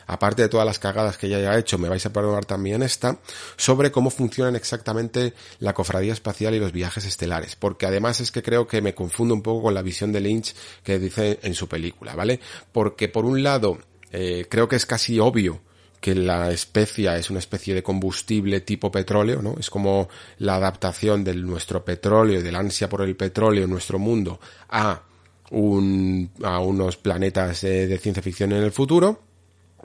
aparte 0.10 0.42
de 0.42 0.50
todas 0.50 0.66
las 0.66 0.80
cagadas 0.80 1.18
que 1.18 1.30
ya 1.30 1.38
haya 1.38 1.58
hecho, 1.58 1.78
me 1.78 1.88
vais 1.88 2.04
a 2.04 2.12
perdonar 2.12 2.44
también 2.44 2.82
esta, 2.82 3.20
sobre 3.58 3.92
cómo 3.92 4.10
funcionan 4.10 4.56
exactamente 4.56 5.36
la 5.60 5.76
cofradía 5.76 6.14
espacial 6.14 6.56
y 6.56 6.60
los 6.60 6.72
viajes 6.72 7.06
estelares, 7.06 7.56
porque 7.56 7.86
además 7.86 8.20
es 8.20 8.32
que 8.32 8.42
creo 8.42 8.68
que 8.68 8.82
me 8.82 8.96
confundo 8.96 9.36
un 9.36 9.44
poco 9.44 9.64
con 9.64 9.76
la 9.76 9.84
visión 9.84 10.12
de 10.12 10.20
Lynch 10.20 10.56
que 10.84 10.98
dice 10.98 11.40
en 11.44 11.54
su 11.54 11.68
película, 11.68 12.16
¿vale? 12.16 12.40
Porque 12.72 13.08
por 13.08 13.24
un 13.24 13.44
lado, 13.44 13.78
eh, 14.12 14.48
creo 14.50 14.68
que 14.68 14.78
es 14.78 14.88
casi 14.88 15.20
obvio 15.20 15.62
que 16.02 16.16
la 16.16 16.50
especia 16.50 17.16
es 17.18 17.30
una 17.30 17.40
especie 17.40 17.76
de 17.76 17.84
combustible 17.84 18.62
tipo 18.62 18.92
petróleo, 18.92 19.44
¿no? 19.44 19.58
Es 19.60 19.70
como 19.70 20.10
la 20.40 20.56
adaptación 20.56 21.24
de 21.24 21.36
nuestro 21.36 21.86
petróleo, 21.86 22.42
de 22.42 22.52
la 22.52 22.60
ansia 22.60 22.90
por 22.90 23.04
el 23.04 23.16
petróleo 23.16 23.66
en 23.66 23.70
nuestro 23.70 24.00
mundo 24.00 24.40
a 24.70 25.04
un, 25.52 26.32
a 26.42 26.60
unos 26.62 26.98
planetas 26.98 27.64
eh, 27.64 27.86
de 27.86 27.98
ciencia 28.00 28.24
ficción 28.24 28.54
en 28.54 28.64
el 28.64 28.72
futuro 28.72 29.29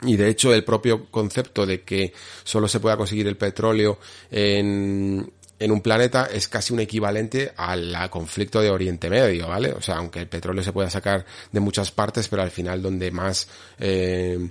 Y 0.01 0.17
de 0.17 0.29
hecho 0.29 0.53
el 0.53 0.63
propio 0.63 1.05
concepto 1.09 1.65
de 1.65 1.83
que 1.83 2.13
solo 2.43 2.67
se 2.67 2.79
pueda 2.79 2.97
conseguir 2.97 3.27
el 3.27 3.37
petróleo 3.37 3.99
en, 4.29 5.31
en 5.59 5.71
un 5.71 5.81
planeta 5.81 6.27
es 6.31 6.47
casi 6.47 6.73
un 6.73 6.81
equivalente 6.81 7.53
al 7.55 8.09
conflicto 8.09 8.61
de 8.61 8.69
Oriente 8.69 9.09
Medio, 9.09 9.47
¿vale? 9.47 9.71
O 9.71 9.81
sea, 9.81 9.97
aunque 9.97 10.19
el 10.19 10.27
petróleo 10.27 10.63
se 10.63 10.73
pueda 10.73 10.89
sacar 10.89 11.25
de 11.51 11.59
muchas 11.59 11.91
partes, 11.91 12.27
pero 12.27 12.41
al 12.41 12.51
final 12.51 12.81
donde 12.81 13.09
más 13.11 13.47
eh, 13.79 14.49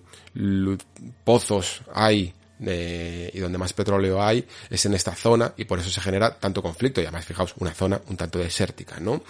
pozos 1.24 1.82
hay 1.92 2.32
y 2.60 3.38
donde 3.40 3.58
más 3.58 3.72
petróleo 3.72 4.22
hay 4.22 4.46
es 4.70 4.86
en 4.86 4.94
esta 4.94 5.14
zona 5.14 5.52
y 5.56 5.64
por 5.64 5.80
eso 5.80 5.90
se 5.90 6.00
genera 6.00 6.38
tanto 6.38 6.62
conflicto 6.62 7.00
y 7.00 7.04
además 7.04 7.24
fijaos 7.24 7.52
una 7.58 7.72
zona 7.72 8.00
un 8.08 8.16
tanto 8.16 8.38
desértica 8.38 9.00
no 9.00 9.22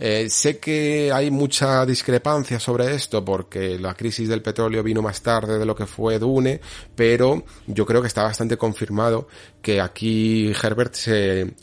eh, 0.00 0.28
sé 0.28 0.58
que 0.58 1.12
hay 1.12 1.30
mucha 1.30 1.86
discrepancia 1.86 2.58
sobre 2.58 2.92
esto 2.92 3.24
porque 3.24 3.78
la 3.78 3.94
crisis 3.94 4.28
del 4.28 4.42
petróleo 4.42 4.82
vino 4.82 5.00
más 5.00 5.22
tarde 5.22 5.58
de 5.58 5.64
lo 5.64 5.76
que 5.76 5.86
fue 5.86 6.18
Dune 6.18 6.60
pero 6.96 7.44
yo 7.68 7.86
creo 7.86 8.02
que 8.02 8.08
está 8.08 8.24
bastante 8.24 8.56
confirmado 8.56 9.28
que 9.62 9.80
aquí 9.80 10.52
Herbert 10.60 10.94
se 10.94 11.54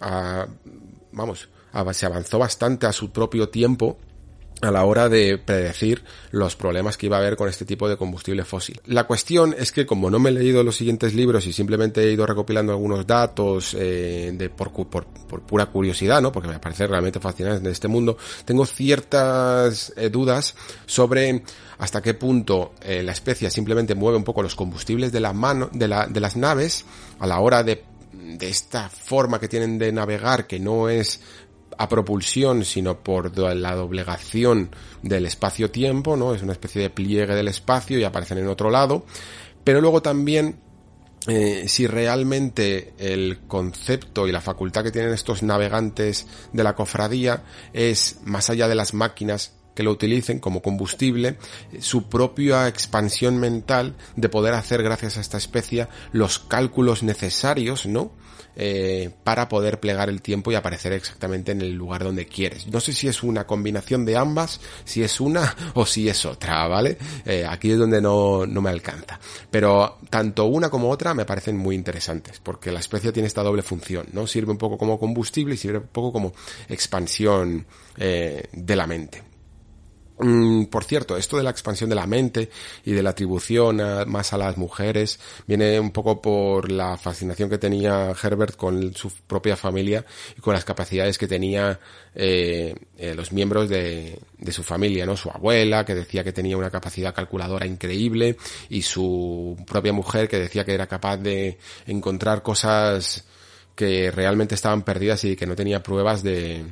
vamos 1.12 1.50
se 1.92 2.06
avanzó 2.06 2.40
bastante 2.40 2.88
a 2.88 2.94
su 2.94 3.12
propio 3.12 3.50
tiempo 3.50 3.98
a 4.62 4.72
la 4.72 4.84
hora 4.84 5.10
de 5.10 5.38
predecir 5.38 6.04
los 6.32 6.56
problemas 6.56 6.98
que 6.98 7.06
iba 7.06 7.18
a 7.18 7.20
haber 7.20 7.36
con 7.36 7.48
este 7.48 7.66
tipo 7.66 7.88
de 7.88 7.98
combustible 7.98 8.44
fósil. 8.44 8.82
La 8.86 9.06
cuestión 9.06 9.56
es 9.58 9.72
que 9.72 9.86
como 9.86 10.10
no 10.10 10.20
me 10.20 10.30
he 10.30 10.34
leído 10.34 10.64
los 10.64 10.76
siguientes 10.76 11.14
libros 11.14 11.46
y 11.48 11.54
simplemente 11.54 12.04
he 12.04 12.12
ido 12.12 12.26
recopilando 12.26 12.72
algunos 12.72 13.08
datos 13.08 13.76
eh, 13.78 14.32
de 14.34 14.50
por, 14.50 14.72
por, 14.72 15.06
pura 15.06 15.68
curiosidad, 15.68 16.22
¿no? 16.22 16.32
porque 16.32 16.50
me 16.50 16.60
parece 16.60 16.88
realmente 16.88 17.20
fascinante 17.20 17.70
este 17.70 17.88
mundo, 17.88 18.18
tengo 18.46 18.66
ciertas 18.66 19.94
eh, 19.96 20.10
dudas 20.10 20.56
sobre 20.86 21.44
hasta 21.78 22.02
qué 22.02 22.14
punto 22.14 22.74
eh, 22.82 23.02
la 23.04 23.14
especie 23.14 23.50
simplemente 23.50 23.96
mueve 23.96 24.18
un 24.18 24.24
poco 24.24 24.44
los 24.44 24.56
combustibles 24.56 25.12
de 25.12 25.22
la 25.22 25.32
mano 25.32 25.70
de, 25.72 25.88
la, 25.88 26.08
de 26.08 26.20
las 26.20 26.36
naves 26.36 26.86
a 27.20 27.28
la 27.28 27.40
hora 27.40 27.64
de 27.64 27.84
de 28.38 28.50
esta 28.50 28.90
forma 28.90 29.40
que 29.40 29.48
tienen 29.48 29.78
de 29.78 29.92
navegar 29.92 30.46
que 30.46 30.60
no 30.60 30.90
es 30.90 31.20
a 31.80 31.88
propulsión, 31.88 32.66
sino 32.66 33.00
por 33.00 33.38
la 33.38 33.74
doblegación 33.74 34.70
del 35.02 35.26
espacio-tiempo, 35.26 36.18
¿no? 36.18 36.36
Es 36.36 36.44
una 36.44 36.52
especie 36.52 36.82
de 36.82 36.90
pliegue 36.90 37.34
del 37.34 37.48
espacio 37.48 37.98
y 37.98 38.04
aparecen 38.04 38.38
en 38.38 38.50
otro 38.50 38.70
lado. 38.70 39.06
Pero 39.64 39.80
luego 39.80 40.02
también 40.02 40.60
eh, 41.28 41.70
si 41.70 41.88
realmente 41.88 42.94
el 42.98 43.40
concepto 43.48 44.28
y 44.28 44.34
la 44.34 44.42
facultad 44.42 44.84
que 44.84 44.92
tienen 44.92 45.14
estos 45.14 45.42
navegantes 45.42 46.28
de 46.52 46.64
la 46.66 46.76
cofradía 46.76 47.44
es 47.72 48.20
más 48.26 48.50
allá 48.50 48.68
de 48.68 48.76
las 48.76 48.94
máquinas 48.94 49.54
que 49.74 49.84
lo 49.84 49.92
utilicen 49.92 50.40
como 50.40 50.62
combustible, 50.62 51.38
su 51.80 52.10
propia 52.10 52.68
expansión 52.68 53.38
mental 53.38 53.96
de 54.18 54.28
poder 54.28 54.54
hacer 54.54 54.84
gracias 54.84 55.16
a 55.16 55.22
esta 55.22 55.38
especie 55.38 55.88
los 56.12 56.40
cálculos 56.40 57.04
necesarios, 57.04 57.86
¿no? 57.86 58.12
Eh, 58.56 59.10
para 59.24 59.48
poder 59.48 59.80
plegar 59.80 60.10
el 60.10 60.22
tiempo 60.22 60.52
y 60.52 60.56
aparecer 60.56 60.92
exactamente 60.92 61.54
en 61.54 61.62
el 61.62 61.74
lugar 61.74 62.04
donde 62.04 62.26
quieres. 62.26 62.68
No 62.68 62.80
sé 62.80 62.94
si 62.94 63.08
es 63.08 63.24
una 63.24 63.48
combinación 63.48 64.06
de 64.06 64.18
ambas, 64.18 64.60
si 64.84 65.02
es 65.02 65.22
una 65.22 65.56
o 65.76 65.86
si 65.86 66.10
es 66.10 66.26
otra, 66.26 66.68
¿vale? 66.68 66.98
Eh, 67.26 67.46
aquí 67.48 67.72
es 67.72 67.78
donde 67.78 68.02
no, 68.02 68.46
no 68.46 68.62
me 68.62 68.70
alcanza. 68.70 69.20
Pero 69.50 70.00
tanto 70.10 70.46
una 70.46 70.70
como 70.70 70.90
otra 70.90 71.14
me 71.14 71.26
parecen 71.26 71.58
muy 71.58 71.76
interesantes, 71.76 72.40
porque 72.40 72.72
la 72.72 72.80
especie 72.80 73.12
tiene 73.12 73.28
esta 73.28 73.44
doble 73.44 73.62
función, 73.62 74.08
¿no? 74.12 74.28
Sirve 74.28 74.52
un 74.52 74.58
poco 74.58 74.78
como 74.78 75.00
combustible 75.00 75.56
y 75.56 75.58
sirve 75.58 75.78
un 75.80 75.88
poco 75.88 76.12
como 76.12 76.34
expansión 76.68 77.66
eh, 77.98 78.44
de 78.52 78.76
la 78.76 78.88
mente. 78.88 79.29
Mm, 80.22 80.66
por 80.66 80.84
cierto, 80.84 81.16
esto 81.16 81.38
de 81.38 81.44
la 81.44 81.50
expansión 81.50 81.90
de 81.90 81.96
la 81.96 82.06
mente 82.06 82.50
y 82.84 82.92
de 82.92 83.02
la 83.02 83.12
atribución 83.12 83.78
más 84.08 84.34
a 84.34 84.38
las 84.38 84.58
mujeres 84.58 85.18
viene 85.48 85.80
un 85.80 85.92
poco 85.92 86.22
por 86.22 86.70
la 86.70 86.98
fascinación 86.98 87.50
que 87.50 87.58
tenía 87.58 88.14
Herbert 88.22 88.58
con 88.58 88.94
su 88.94 89.12
propia 89.28 89.56
familia 89.56 90.06
y 90.38 90.42
con 90.42 90.54
las 90.54 90.66
capacidades 90.66 91.18
que 91.18 91.28
tenía 91.28 91.80
eh, 92.14 92.76
eh, 92.98 93.16
los 93.16 93.32
miembros 93.32 93.70
de, 93.70 94.20
de, 94.38 94.52
su 94.52 94.62
familia, 94.62 95.06
¿no? 95.06 95.16
Su 95.16 95.30
abuela, 95.30 95.86
que 95.86 95.96
decía 95.96 96.22
que 96.22 96.34
tenía 96.34 96.58
una 96.58 96.70
capacidad 96.70 97.14
calculadora 97.16 97.66
increíble, 97.66 98.36
y 98.70 98.82
su 98.82 99.58
propia 99.66 99.94
mujer, 99.94 100.28
que 100.28 100.40
decía 100.40 100.66
que 100.66 100.74
era 100.74 100.88
capaz 100.88 101.18
de 101.18 101.58
encontrar 101.88 102.44
cosas 102.44 103.26
que 103.76 104.12
realmente 104.12 104.56
estaban 104.56 104.84
perdidas 104.84 105.24
y 105.24 105.38
que 105.38 105.46
no 105.46 105.56
tenía 105.56 105.82
pruebas 105.82 106.24
de, 106.24 106.66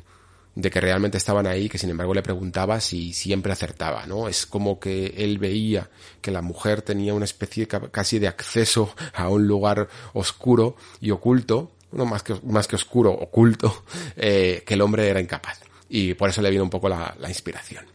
de 0.58 0.72
que 0.72 0.82
realmente 0.82 1.20
estaban 1.20 1.46
ahí, 1.46 1.70
que 1.70 1.78
sin 1.78 1.92
embargo 1.92 2.16
le 2.16 2.24
preguntaba 2.24 2.82
si 2.82 3.14
siempre 3.14 3.54
acertaba, 3.54 4.08
¿no? 4.08 4.28
Es 4.28 4.48
como 4.48 4.80
que 4.80 5.14
él 5.16 5.38
veía 5.38 5.88
que 6.20 6.32
la 6.32 6.42
mujer 6.42 6.82
tenía 6.82 7.14
una 7.14 7.26
especie 7.26 7.68
casi 7.68 8.18
de 8.18 8.28
acceso 8.28 8.96
a 9.14 9.30
un 9.30 9.46
lugar 9.46 9.88
oscuro 10.14 10.76
y 11.00 11.12
oculto, 11.12 11.74
no 11.92 12.08
más 12.08 12.24
que, 12.24 12.34
más 12.44 12.68
que 12.68 12.76
oscuro, 12.76 13.12
oculto, 13.12 13.84
eh, 14.18 14.64
que 14.66 14.74
el 14.74 14.82
hombre 14.82 15.08
era 15.08 15.22
incapaz. 15.22 15.60
Y 15.90 16.16
por 16.16 16.32
eso 16.32 16.42
le 16.42 16.50
vino 16.50 16.64
un 16.64 16.72
poco 16.72 16.90
la, 16.90 17.16
inspiración. 17.28 17.86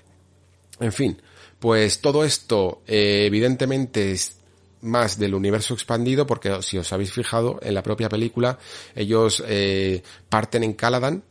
En 0.78 0.92
fin, 0.92 1.20
pues 1.58 2.00
todo 2.00 2.22
esto 2.22 2.82
eh, 2.86 3.24
evidentemente 3.26 4.12
es 4.12 4.36
más 4.82 5.18
del 5.18 5.34
universo 5.34 5.74
expandido 5.74 6.28
porque 6.28 6.62
si 6.62 6.78
os 6.78 6.92
habéis 6.92 7.12
fijado 7.12 7.58
en 7.60 7.74
la 7.74 7.82
propia 7.82 8.08
película 8.08 8.58
ellos 8.96 9.42
eh, 9.46 10.02
parten 10.28 10.64
en 10.64 10.72
Caladan 10.72 11.22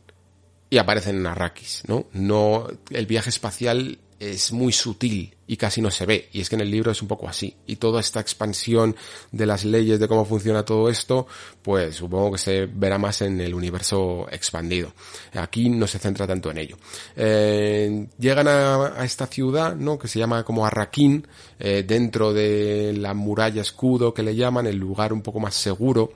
y 0.72 0.78
aparecen 0.78 1.16
en 1.16 1.26
Arrakis, 1.26 1.82
¿no? 1.86 2.06
No, 2.14 2.66
el 2.88 3.04
viaje 3.04 3.28
espacial 3.28 3.98
es 4.18 4.52
muy 4.52 4.72
sutil 4.72 5.36
y 5.46 5.58
casi 5.58 5.82
no 5.82 5.90
se 5.90 6.06
ve. 6.06 6.30
Y 6.32 6.40
es 6.40 6.48
que 6.48 6.54
en 6.54 6.62
el 6.62 6.70
libro 6.70 6.90
es 6.90 7.02
un 7.02 7.08
poco 7.08 7.28
así. 7.28 7.54
Y 7.66 7.76
toda 7.76 8.00
esta 8.00 8.20
expansión 8.20 8.96
de 9.32 9.44
las 9.44 9.66
leyes 9.66 10.00
de 10.00 10.08
cómo 10.08 10.24
funciona 10.24 10.64
todo 10.64 10.88
esto, 10.88 11.26
pues 11.60 11.96
supongo 11.96 12.32
que 12.32 12.38
se 12.38 12.64
verá 12.64 12.96
más 12.96 13.20
en 13.20 13.38
el 13.42 13.52
universo 13.52 14.26
expandido. 14.30 14.94
Aquí 15.34 15.68
no 15.68 15.86
se 15.86 15.98
centra 15.98 16.26
tanto 16.26 16.50
en 16.50 16.56
ello. 16.56 16.78
Eh, 17.16 18.08
llegan 18.18 18.48
a, 18.48 19.04
esta 19.04 19.26
ciudad, 19.26 19.76
¿no? 19.76 19.98
Que 19.98 20.08
se 20.08 20.20
llama 20.20 20.42
como 20.42 20.64
Arrakín, 20.64 21.26
eh, 21.58 21.84
dentro 21.86 22.32
de 22.32 22.94
la 22.96 23.12
muralla 23.12 23.60
escudo 23.60 24.14
que 24.14 24.22
le 24.22 24.34
llaman, 24.34 24.66
el 24.66 24.78
lugar 24.78 25.12
un 25.12 25.20
poco 25.20 25.38
más 25.38 25.54
seguro 25.54 26.14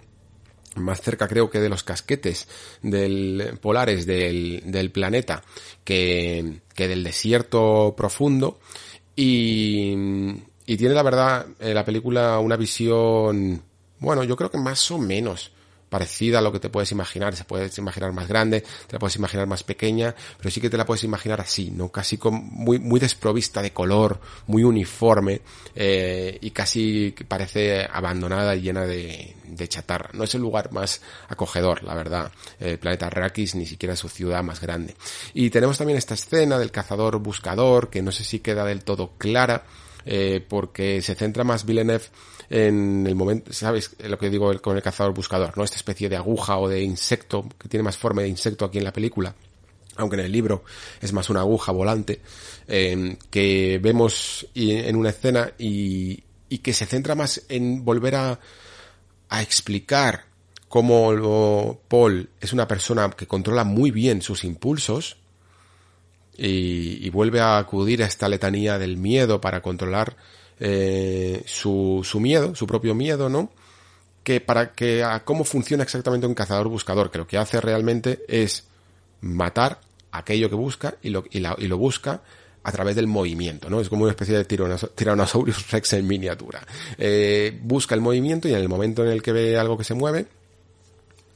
más 0.77 1.01
cerca 1.01 1.29
creo 1.29 1.51
que 1.51 1.61
de 1.61 1.69
los 1.69 1.83
casquetes 1.83 2.49
del, 2.83 3.59
polares 3.61 4.07
del, 4.07 4.63
del 4.65 4.91
planeta 4.91 5.43
que, 5.85 6.61
que, 6.75 6.89
del 6.89 7.05
desierto 7.05 7.95
profundo. 7.97 8.59
Y, 9.15 9.95
y 10.67 10.77
tiene 10.77 10.95
la 10.95 11.03
verdad 11.03 11.47
eh, 11.59 11.73
la 11.73 11.85
película 11.85 12.39
una 12.39 12.57
visión 12.57 13.63
bueno 13.99 14.25
yo 14.25 14.37
creo 14.37 14.51
que 14.51 14.59
más 14.59 14.91
o 14.91 14.99
menos 14.99 15.53
parecida 15.89 16.39
a 16.39 16.43
lo 16.43 16.53
que 16.53 16.61
te 16.61 16.69
puedes 16.69 16.93
imaginar. 16.93 17.35
Se 17.37 17.45
puedes 17.45 17.77
imaginar 17.79 18.13
más 18.13 18.29
grande, 18.29 18.61
te 18.61 18.93
la 18.93 18.99
puedes 18.99 19.17
imaginar 19.17 19.47
más 19.47 19.63
pequeña, 19.63 20.15
pero 20.39 20.51
sí 20.51 20.61
que 20.61 20.71
te 20.71 20.77
la 20.77 20.85
puedes 20.85 21.05
imaginar 21.05 21.41
así, 21.41 21.71
¿no? 21.71 21.91
Casi 21.91 22.19
muy, 22.31 22.79
muy 22.79 23.01
desprovista 23.01 23.63
de 23.63 23.73
color, 23.73 24.21
muy 24.47 24.65
uniforme, 24.65 25.41
eh, 25.75 26.39
y 26.41 26.51
casi 26.51 27.15
parece 27.29 27.87
abandonada 27.91 28.55
y 28.57 28.63
llena 28.63 28.85
de, 28.87 29.35
de 29.47 29.69
chatarra. 29.69 30.11
No 30.13 30.25
es 30.25 30.35
el 30.35 30.43
lugar 30.43 30.73
más 30.73 31.01
acogedor, 31.29 31.83
la 31.83 31.95
verdad. 31.95 32.33
El 32.59 32.79
planeta 32.79 33.07
Arrakis 33.07 33.55
ni 33.55 33.67
siquiera 33.67 33.95
es 33.95 34.01
su 34.01 34.09
ciudad 34.09 34.43
más 34.43 34.61
grande. 34.61 34.95
Y 35.35 35.51
tenemos 35.51 35.79
también 35.79 35.99
esta 35.99 36.15
escena 36.15 36.59
del 36.59 36.71
cazador 36.71 37.19
buscador, 37.19 37.91
que 37.91 38.03
no 38.03 38.13
sé 38.13 38.25
si 38.25 38.41
queda 38.41 38.65
del 38.65 38.85
todo 38.85 39.13
clara, 39.19 39.65
eh, 40.05 40.45
porque 40.47 41.03
se 41.03 41.15
centra 41.15 41.45
más 41.45 41.67
Villeneuve 41.67 42.05
en 42.51 43.07
el 43.07 43.15
momento, 43.15 43.53
¿sabes? 43.53 43.97
Lo 43.99 44.19
que 44.19 44.31
digo 44.31 44.53
con 44.61 44.77
el 44.77 44.83
cazador 44.83 45.15
buscador, 45.15 45.57
¿no? 45.57 45.65
Esta 45.65 45.77
especie 45.77 46.09
de 46.09 46.17
aguja 46.17 46.59
o 46.59 46.69
de 46.69 46.83
insecto, 46.83 47.49
que 47.59 47.69
tiene 47.69 47.83
más 47.83 47.97
forma 47.97 48.23
de 48.23 48.29
insecto 48.29 48.65
aquí 48.65 48.79
en 48.79 48.85
la 48.85 48.93
película, 48.93 49.35
aunque 49.97 50.17
en 50.17 50.27
el 50.27 50.33
libro 50.33 50.65
es 51.01 51.13
más 51.13 51.31
una 51.31 51.41
aguja 51.41 51.73
volante, 51.73 52.21
eh, 52.69 53.17
que 53.31 53.81
vemos 53.83 54.47
en 54.55 54.97
una 54.97 55.11
escena 55.11 55.53
y, 55.59 56.23
que 56.63 56.73
se 56.73 56.87
centra 56.87 57.15
más 57.15 57.43
en 57.49 57.85
volver 57.85 58.15
a, 58.15 58.41
explicar 59.41 60.25
cómo 60.69 61.81
Paul 61.89 62.31
es 62.41 62.53
una 62.53 62.69
persona 62.69 63.11
que 63.11 63.27
controla 63.27 63.65
muy 63.65 63.91
bien 63.91 64.23
sus 64.23 64.45
impulsos 64.45 65.17
y, 66.37 67.09
vuelve 67.11 67.41
a 67.41 67.59
acudir 67.59 68.03
a 68.03 68.07
esta 68.07 68.29
letanía 68.29 68.79
del 68.79 68.97
miedo 68.97 69.41
para 69.41 69.63
controlar 69.63 70.17
eh, 70.59 71.43
su, 71.47 72.01
su 72.05 72.21
miedo, 72.21 72.55
su 72.55 72.67
propio 72.67 72.95
miedo, 72.95 73.29
¿no? 73.29 73.51
Que 74.23 74.41
para 74.41 74.73
que 74.73 75.05
a 75.05 75.25
cómo 75.25 75.45
funciona 75.45 75.83
exactamente 75.83 76.27
un 76.27 76.35
cazador 76.35 76.69
buscador, 76.69 77.11
que 77.11 77.19
lo 77.19 77.27
que 77.27 77.39
hace 77.39 77.61
realmente 77.61 78.25
es 78.29 78.65
matar 79.21 79.81
aquello 80.11 80.49
que 80.49 80.57
busca 80.57 80.95
y 81.03 81.11
lo, 81.11 81.25
y, 81.31 81.41
lo 81.41 81.79
busca 81.79 82.23
a 82.63 82.73
través 82.73 82.97
del 82.97 83.07
movimiento, 83.07 83.71
¿no? 83.71 83.81
Es 83.81 83.89
como 83.89 84.03
una 84.03 84.13
especie 84.13 84.37
de 84.37 84.45
Tyrannosaurus 84.45 85.71
Rex 85.71 85.93
en 85.93 86.07
miniatura. 86.07 86.67
Eh, 86.99 87.59
busca 87.63 87.95
el 87.95 88.01
movimiento 88.01 88.49
y 88.49 88.53
en 88.53 88.59
el 88.59 88.69
momento 88.69 89.05
en 89.05 89.11
el 89.11 89.23
que 89.23 89.33
ve 89.33 89.57
algo 89.57 89.79
que 89.79 89.85
se 89.85 89.95
mueve, 89.95 90.27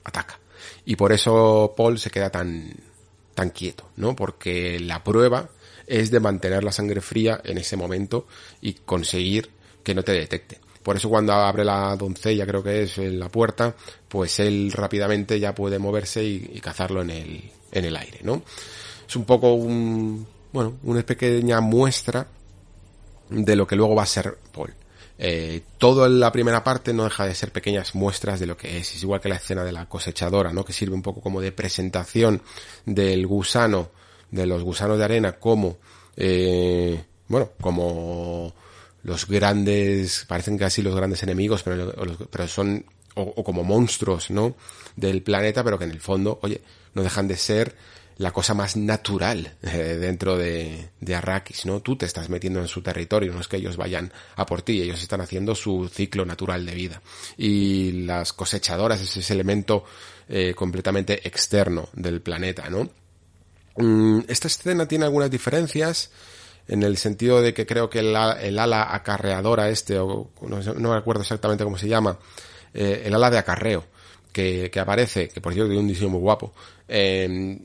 ataca. 0.03 0.41
Y 0.85 0.97
por 0.97 1.13
eso 1.13 1.75
Paul 1.77 1.99
se 1.99 2.11
queda 2.11 2.31
tan, 2.31 2.75
tan 3.35 3.51
quieto, 3.51 3.91
¿no? 3.97 4.17
Porque 4.17 4.81
la 4.81 5.05
prueba 5.05 5.51
es 5.91 6.11
de 6.13 6.21
mantener 6.21 6.63
la 6.63 6.71
sangre 6.71 7.01
fría 7.01 7.41
en 7.45 7.59
ese 7.59 7.77
momento 7.77 8.27
y 8.61 8.75
conseguir 8.75 9.51
que 9.83 9.93
no 9.93 10.05
te 10.05 10.13
detecte. 10.13 10.61
Por 10.85 10.97
eso 10.97 11.11
cuando 11.11 11.33
abre 11.33 11.65
la 11.65 11.97
doncella, 11.97 12.47
creo 12.47 12.63
que 12.63 12.85
es, 12.85 12.97
en 12.99 13.19
la 13.19 13.29
puerta, 13.29 13.75
pues 14.09 14.39
él 14.39 14.71
rápidamente 14.73 15.39
ya 15.41 15.53
puede 15.53 15.79
moverse 15.81 16.23
y, 16.25 16.61
cazarlo 16.61 17.03
en 17.03 17.11
el, 17.11 17.51
en 17.73 17.85
el 17.85 17.97
aire, 17.97 18.21
¿no? 18.23 18.43
Es 19.07 19.17
un 19.17 19.25
poco 19.25 19.53
un, 19.55 20.27
bueno, 20.53 20.79
una 20.85 21.03
pequeña 21.03 21.61
muestra 21.61 22.27
de 23.29 23.57
lo 23.57 23.67
que 23.67 23.77
luego 23.77 23.97
va 23.97 24.05
a 24.05 24.07
ser 24.07 24.39
Paul. 24.53 24.73
Eh, 25.19 25.61
todo 25.77 26.07
en 26.07 26.19
la 26.19 26.33
primera 26.33 26.65
parte 26.65 26.95
no 26.95 27.05
deja 27.05 27.27
de 27.27 27.35
ser 27.35 27.53
pequeñas 27.53 27.95
muestras 27.97 28.39
de 28.39 28.47
lo 28.47 28.57
que 28.57 28.79
es. 28.79 28.95
Es 28.95 29.03
igual 29.03 29.21
que 29.21 29.29
la 29.29 29.37
escena 29.37 29.65
de 29.65 29.73
la 29.73 29.87
cosechadora, 29.87 30.53
¿no? 30.53 30.65
Que 30.65 30.73
sirve 30.73 30.95
un 30.95 31.03
poco 31.03 31.21
como 31.21 31.41
de 31.41 31.53
presentación 31.53 32.41
del 32.87 33.27
gusano, 33.27 33.91
de 34.31 34.47
los 34.47 34.63
gusanos 34.63 34.99
de 34.99 35.05
arena, 35.05 35.33
como, 35.33 35.79
eh, 36.17 37.03
bueno, 37.29 37.51
como 37.61 38.55
los 39.03 39.27
grandes, 39.27 40.25
parecen 40.29 40.59
casi 40.59 40.83
los 40.83 40.95
grandes 40.95 41.23
enemigos, 41.23 41.63
pero, 41.63 41.93
pero 42.31 42.49
son, 42.49 42.85
o, 43.15 43.43
como 43.43 43.65
monstruos, 43.65 44.31
¿no? 44.31 44.57
Del 44.97 45.23
planeta, 45.23 45.65
pero 45.65 45.79
que 45.79 45.85
en 45.85 45.91
el 45.91 46.01
fondo, 46.01 46.39
oye, 46.43 46.61
no 46.95 47.03
dejan 47.03 47.29
de 47.29 47.37
ser 47.37 47.75
la 48.19 48.33
cosa 48.33 48.53
más 48.53 48.77
natural 48.77 49.55
eh, 49.63 49.97
dentro 49.99 50.37
de, 50.37 50.91
de, 51.01 51.15
Arrakis, 51.15 51.65
¿no? 51.65 51.81
Tú 51.81 51.97
te 51.97 52.05
estás 52.05 52.29
metiendo 52.29 52.61
en 52.61 52.69
su 52.69 52.83
territorio, 52.83 53.33
no 53.33 53.41
es 53.41 53.49
que 53.49 53.57
ellos 53.57 53.79
vayan 53.79 54.13
a 54.37 54.45
por 54.45 54.61
ti, 54.61 54.83
ellos 54.83 55.03
están 55.03 55.23
haciendo 55.23 55.55
su 55.55 55.89
ciclo 55.89 56.27
natural 56.27 56.67
de 56.67 56.75
vida. 56.75 57.01
Y 57.39 58.05
las 58.05 58.35
cosechadoras 58.35 59.01
es 59.01 59.17
ese 59.17 59.33
elemento 59.33 59.85
eh, 60.29 60.53
completamente 60.55 61.27
externo 61.27 61.89
del 61.95 62.21
planeta, 62.21 62.69
¿no? 62.69 62.91
Mm, 63.81 64.21
esta 64.29 64.49
escena 64.49 64.87
tiene 64.87 65.05
algunas 65.05 65.31
diferencias 65.31 66.11
en 66.69 66.83
el 66.83 66.97
sentido 66.97 67.43
de 67.43 67.55
que 67.55 67.67
creo 67.67 67.91
que 67.91 68.01
el, 68.01 68.15
el 68.41 68.59
ala 68.59 68.95
acarreadora 68.95 69.69
este, 69.71 69.99
o 69.99 70.31
no, 70.43 70.61
no, 70.61 70.91
me 70.91 70.97
acuerdo 70.97 71.23
exactamente 71.23 71.65
cómo 71.65 71.79
se 71.79 71.89
llama, 71.89 72.19
eh, 72.75 73.03
el 73.07 73.15
ala 73.15 73.31
de 73.31 73.39
acarreo, 73.39 73.85
que, 74.33 74.71
que, 74.71 74.81
aparece, 74.81 75.29
que 75.29 75.41
por 75.41 75.53
cierto 75.53 75.69
tiene 75.69 75.83
un 75.83 75.89
diseño 75.89 76.11
muy 76.11 76.21
guapo, 76.21 76.53
eh, 76.93 77.57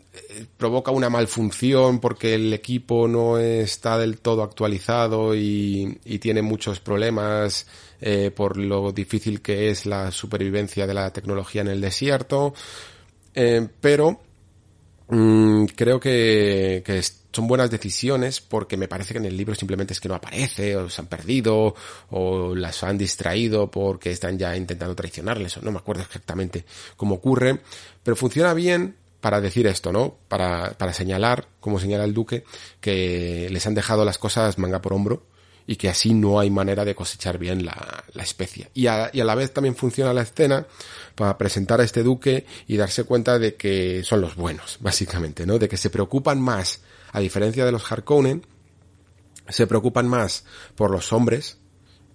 provoca 0.55 0.91
una 0.91 1.09
malfunción 1.09 1.99
porque 1.99 2.35
el 2.35 2.53
equipo 2.53 3.07
no 3.07 3.39
está 3.39 3.97
del 3.97 4.19
todo 4.19 4.43
actualizado 4.43 5.33
y, 5.33 5.99
tiene 6.21 6.43
muchos 6.43 6.79
problemas 6.79 7.65
eh, 7.99 8.29
por 8.29 8.57
lo 8.57 8.91
difícil 8.91 9.41
que 9.41 9.71
es 9.71 9.87
la 9.87 10.11
supervivencia 10.11 10.85
de 10.85 10.93
la 10.93 11.11
tecnología 11.11 11.61
en 11.61 11.69
el 11.69 11.81
desierto. 11.81 12.53
Eh, 13.33 13.67
pero 13.81 14.19
mmm, 15.09 15.65
creo 15.75 15.99
que, 15.99 16.83
que 16.85 17.01
son 17.31 17.47
buenas 17.47 17.69
decisiones 17.69 18.41
porque 18.41 18.77
me 18.77 18.87
parece 18.87 19.13
que 19.13 19.19
en 19.19 19.25
el 19.25 19.37
libro 19.37 19.55
simplemente 19.55 19.93
es 19.93 19.99
que 19.99 20.07
no 20.07 20.15
aparece 20.15 20.77
o 20.77 20.89
se 20.89 21.01
han 21.01 21.07
perdido 21.07 21.75
o 22.09 22.55
las 22.55 22.83
han 22.83 22.97
distraído 22.97 23.69
porque 23.69 24.11
están 24.11 24.37
ya 24.37 24.55
intentando 24.55 24.95
traicionarles 24.95 25.57
o 25.57 25.61
no 25.61 25.71
me 25.71 25.79
acuerdo 25.79 26.03
exactamente 26.03 26.65
cómo 26.95 27.15
ocurre 27.15 27.59
pero 28.03 28.15
funciona 28.15 28.53
bien 28.53 28.95
para 29.25 29.41
decir 29.41 29.65
esto, 29.65 29.91
¿no? 29.91 30.19
Para, 30.27 30.73
para 30.77 30.93
señalar, 30.93 31.47
como 31.59 31.79
señala 31.79 32.03
el 32.03 32.13
duque, 32.13 32.43
que 32.79 33.47
les 33.49 33.65
han 33.65 33.73
dejado 33.73 34.05
las 34.05 34.19
cosas 34.19 34.59
manga 34.59 34.83
por 34.83 34.93
hombro 34.93 35.23
y 35.67 35.75
que 35.75 35.89
así 35.89 36.13
no 36.13 36.39
hay 36.39 36.49
manera 36.49 36.85
de 36.85 36.95
cosechar 36.95 37.37
bien 37.37 37.65
la, 37.65 38.03
la 38.13 38.23
especia. 38.23 38.69
Y 38.73 38.87
a, 38.87 39.09
y 39.11 39.21
a, 39.21 39.25
la 39.25 39.35
vez 39.35 39.51
también 39.53 39.75
funciona 39.75 40.13
la 40.13 40.21
escena 40.21 40.65
para 41.15 41.37
presentar 41.37 41.81
a 41.81 41.83
este 41.83 42.03
duque 42.03 42.45
y 42.67 42.77
darse 42.77 43.03
cuenta 43.03 43.39
de 43.39 43.55
que 43.55 44.03
son 44.03 44.21
los 44.21 44.35
buenos, 44.35 44.77
básicamente, 44.79 45.45
¿no? 45.45 45.57
De 45.57 45.67
que 45.67 45.77
se 45.77 45.89
preocupan 45.89 46.39
más, 46.39 46.81
a 47.11 47.19
diferencia 47.19 47.65
de 47.65 47.71
los 47.71 47.91
Harkonnen, 47.91 48.45
se 49.49 49.67
preocupan 49.67 50.07
más 50.07 50.45
por 50.75 50.91
los 50.91 51.13
hombres, 51.13 51.57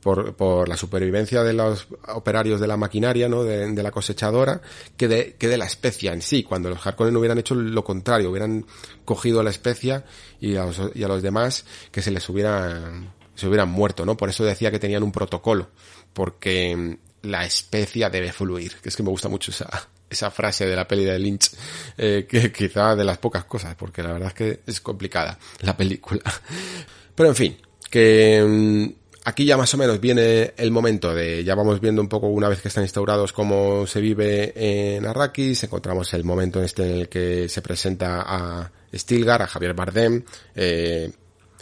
por, 0.01 0.35
por, 0.35 0.69
la 0.69 0.77
supervivencia 0.77 1.43
de 1.43 1.53
los 1.53 1.89
operarios 2.09 2.61
de 2.61 2.67
la 2.67 2.77
maquinaria, 2.77 3.29
¿no? 3.29 3.45
De, 3.45 3.71
de, 3.71 3.83
la 3.83 3.91
cosechadora, 3.91 4.63
que 4.97 5.09
de, 5.09 5.35
que 5.35 5.49
de 5.49 5.59
la 5.59 5.67
especia 5.67 6.13
en 6.13 6.23
sí. 6.23 6.43
Cuando 6.43 6.71
los 6.71 6.87
Harkonnen 6.87 7.17
hubieran 7.17 7.39
hecho 7.39 7.55
lo 7.55 7.85
contrario, 7.85 8.31
hubieran 8.31 8.65
cogido 9.05 9.43
la 9.43 9.51
especia 9.51 10.05
y 10.41 10.57
a 10.57 10.65
los, 10.65 10.81
y 10.95 11.03
a 11.03 11.09
los 11.09 11.23
demás 11.23 11.67
que 11.93 12.01
se 12.01 12.11
les 12.11 12.29
hubieran, 12.29 13.13
se 13.41 13.49
hubieran 13.49 13.71
muerto, 13.71 14.05
¿no? 14.05 14.17
Por 14.17 14.29
eso 14.29 14.45
decía 14.45 14.71
que 14.71 14.79
tenían 14.79 15.03
un 15.03 15.13
protocolo, 15.13 15.71
porque 16.13 16.99
la 17.23 17.45
especia 17.45 18.09
debe 18.11 18.33
fluir, 18.33 18.77
que 18.83 18.89
es 18.89 18.97
que 18.97 19.03
me 19.03 19.11
gusta 19.11 19.29
mucho 19.29 19.51
esa, 19.51 19.69
esa 20.09 20.31
frase 20.31 20.67
de 20.67 20.77
la 20.77 20.87
peli 20.87 21.05
de 21.05 21.19
Lynch, 21.19 21.51
eh, 21.97 22.27
que 22.29 22.53
quizá 22.57 22.97
de 22.97 23.05
las 23.05 23.19
pocas 23.19 23.45
cosas, 23.45 23.75
porque 23.77 24.03
la 24.03 24.13
verdad 24.13 24.29
es 24.29 24.35
que 24.35 24.61
es 24.67 24.81
complicada 24.81 25.39
la 25.61 25.77
película. 25.77 26.23
Pero 27.15 27.29
en 27.29 27.37
fin, 27.37 27.57
que 27.91 28.95
aquí 29.25 29.45
ya 29.45 29.57
más 29.57 29.73
o 29.75 29.77
menos 29.77 30.01
viene 30.01 30.55
el 30.57 30.71
momento 30.71 31.15
de, 31.15 31.45
ya 31.45 31.55
vamos 31.55 31.81
viendo 31.81 32.01
un 32.01 32.09
poco 32.09 32.29
una 32.29 32.49
vez 32.49 32.61
que 32.61 32.69
están 32.69 32.85
instaurados 32.85 33.33
cómo 33.33 33.87
se 33.87 34.01
vive 34.01 34.53
en 34.97 35.07
Arrakis, 35.07 35.65
encontramos 35.65 36.13
el 36.15 36.25
momento 36.25 36.63
este 36.63 36.85
en 36.85 36.99
el 37.01 37.09
que 37.09 37.49
se 37.49 37.63
presenta 37.63 38.23
a 38.23 38.73
Stilgar, 38.95 39.43
a 39.43 39.47
Javier 39.47 39.75
Bardem, 39.75 40.25
eh, 40.55 41.13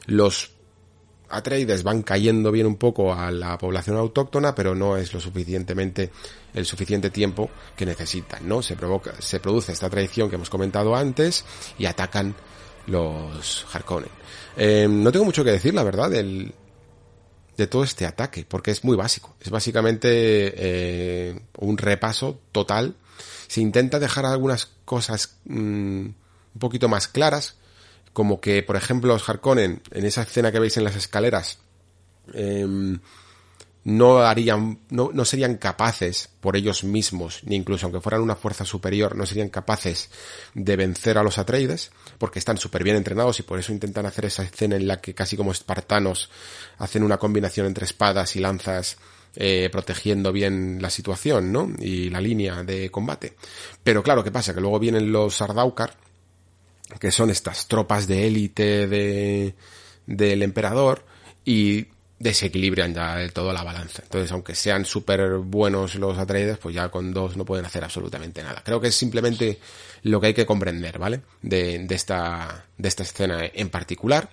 los 0.07 0.58
Atreides 1.31 1.83
van 1.83 2.03
cayendo 2.03 2.51
bien 2.51 2.67
un 2.67 2.77
poco 2.77 3.13
a 3.13 3.31
la 3.31 3.59
población 3.59 3.97
autóctona, 3.97 4.55
pero 4.55 4.75
no 4.75 4.97
es 4.97 5.13
lo 5.13 5.21
suficientemente 5.21 6.11
el 6.55 6.65
suficiente 6.65 7.11
tiempo 7.11 7.51
que 7.77 7.87
necesitan, 7.87 8.49
¿no? 8.49 8.63
Se 8.63 8.77
provoca, 8.77 9.15
se 9.21 9.41
produce 9.41 9.73
esta 9.73 9.91
traición 9.91 10.29
que 10.29 10.37
hemos 10.37 10.51
comentado 10.51 10.97
antes 10.97 11.45
y 11.79 11.87
atacan 11.87 12.35
los 12.87 13.67
Harkonnen. 13.73 14.11
Eh, 14.57 14.87
no 14.89 15.13
tengo 15.13 15.25
mucho 15.25 15.45
que 15.45 15.53
decir, 15.53 15.75
la 15.75 15.85
verdad, 15.85 16.11
del, 16.11 16.55
de 17.57 17.67
todo 17.67 17.85
este 17.85 18.07
ataque, 18.07 18.47
porque 18.49 18.71
es 18.71 18.85
muy 18.85 18.97
básico. 18.97 19.37
Es 19.41 19.51
básicamente 19.51 20.09
eh, 20.11 21.41
un 21.59 21.77
repaso 21.77 22.41
total. 22.53 22.97
Se 23.47 23.61
intenta 23.61 23.99
dejar 23.99 24.25
algunas 24.27 24.71
cosas 24.85 25.39
mmm, 25.45 26.07
un 26.07 26.59
poquito 26.59 26.89
más 26.89 27.09
claras, 27.09 27.57
como 28.19 28.41
que, 28.41 28.65
por 28.65 28.75
ejemplo, 28.75 29.13
los 29.13 29.29
Harkonnen, 29.29 29.81
en 29.93 30.05
esa 30.05 30.23
escena 30.23 30.51
que 30.51 30.59
veis 30.59 30.77
en 30.77 30.83
las 30.83 30.97
escaleras, 30.97 31.61
eh, 32.35 32.67
no 33.85 34.19
harían, 34.23 34.81
no, 34.91 35.11
no 35.15 35.25
serían 35.25 35.57
capaces 35.57 36.29
por 36.41 36.57
ellos 36.57 36.83
mismos, 36.83 37.43
ni 37.45 37.55
incluso 37.55 37.87
aunque 37.87 38.01
fueran 38.01 38.23
una 38.23 38.35
fuerza 38.35 38.65
superior, 38.65 39.15
no 39.15 39.25
serían 39.25 39.51
capaces 39.51 40.11
de 40.53 40.75
vencer 40.75 41.17
a 41.17 41.23
los 41.23 41.39
Atreides, 41.39 41.93
porque 42.19 42.41
están 42.41 42.59
súper 42.59 42.83
bien 42.83 42.97
entrenados 42.97 43.39
y 43.39 43.45
por 43.45 43.61
eso 43.61 43.71
intentan 43.71 44.05
hacer 44.05 44.25
esa 44.25 44.43
escena 44.43 44.75
en 44.75 44.89
la 44.89 45.01
que 45.01 45.15
casi 45.15 45.37
como 45.37 45.53
espartanos 45.53 46.29
hacen 46.79 47.05
una 47.05 47.19
combinación 47.19 47.69
entre 47.69 47.85
espadas 47.85 48.35
y 48.35 48.41
lanzas 48.41 48.97
eh, 49.37 49.69
protegiendo 49.71 50.33
bien 50.33 50.83
la 50.83 50.91
situación, 50.91 51.53
¿no? 51.53 51.71
Y 51.79 52.11
la 52.11 52.21
línea 52.21 52.65
de 52.65 52.91
combate. 52.91 53.37
Pero 53.85 54.03
claro, 54.03 54.25
¿qué 54.25 54.33
pasa? 54.33 54.55
Que 54.55 54.61
luego 54.61 54.81
vienen 54.81 55.13
los 55.13 55.37
Sardaukar, 55.37 56.08
que 57.01 57.11
son 57.11 57.31
estas 57.31 57.69
tropas 57.69 58.07
de 58.07 58.27
élite 58.27 58.87
de, 58.87 59.55
del 60.07 60.43
emperador, 60.43 61.05
y 61.45 61.87
desequilibran 62.19 62.95
ya 62.95 63.17
del 63.17 63.33
todo 63.33 63.53
la 63.53 63.63
balanza. 63.63 64.03
Entonces, 64.03 64.33
aunque 64.33 64.55
sean 64.55 64.85
súper 64.85 65.39
buenos 65.39 65.95
los 65.95 66.19
Atreides, 66.19 66.59
pues 66.59 66.75
ya 66.75 66.89
con 66.89 67.15
dos 67.15 67.37
no 67.37 67.45
pueden 67.45 67.65
hacer 67.65 67.85
absolutamente 67.85 68.43
nada. 68.43 68.63
Creo 68.65 68.81
que 68.81 68.89
es 68.89 68.95
simplemente 68.95 69.59
lo 70.03 70.21
que 70.21 70.29
hay 70.29 70.35
que 70.35 70.47
comprender, 70.47 70.99
¿vale? 70.99 71.23
De, 71.43 71.79
de 71.79 71.95
esta, 71.95 72.67
de 72.77 72.89
esta 72.89 73.05
escena 73.05 73.41
en 73.53 73.71
particular. 73.71 74.31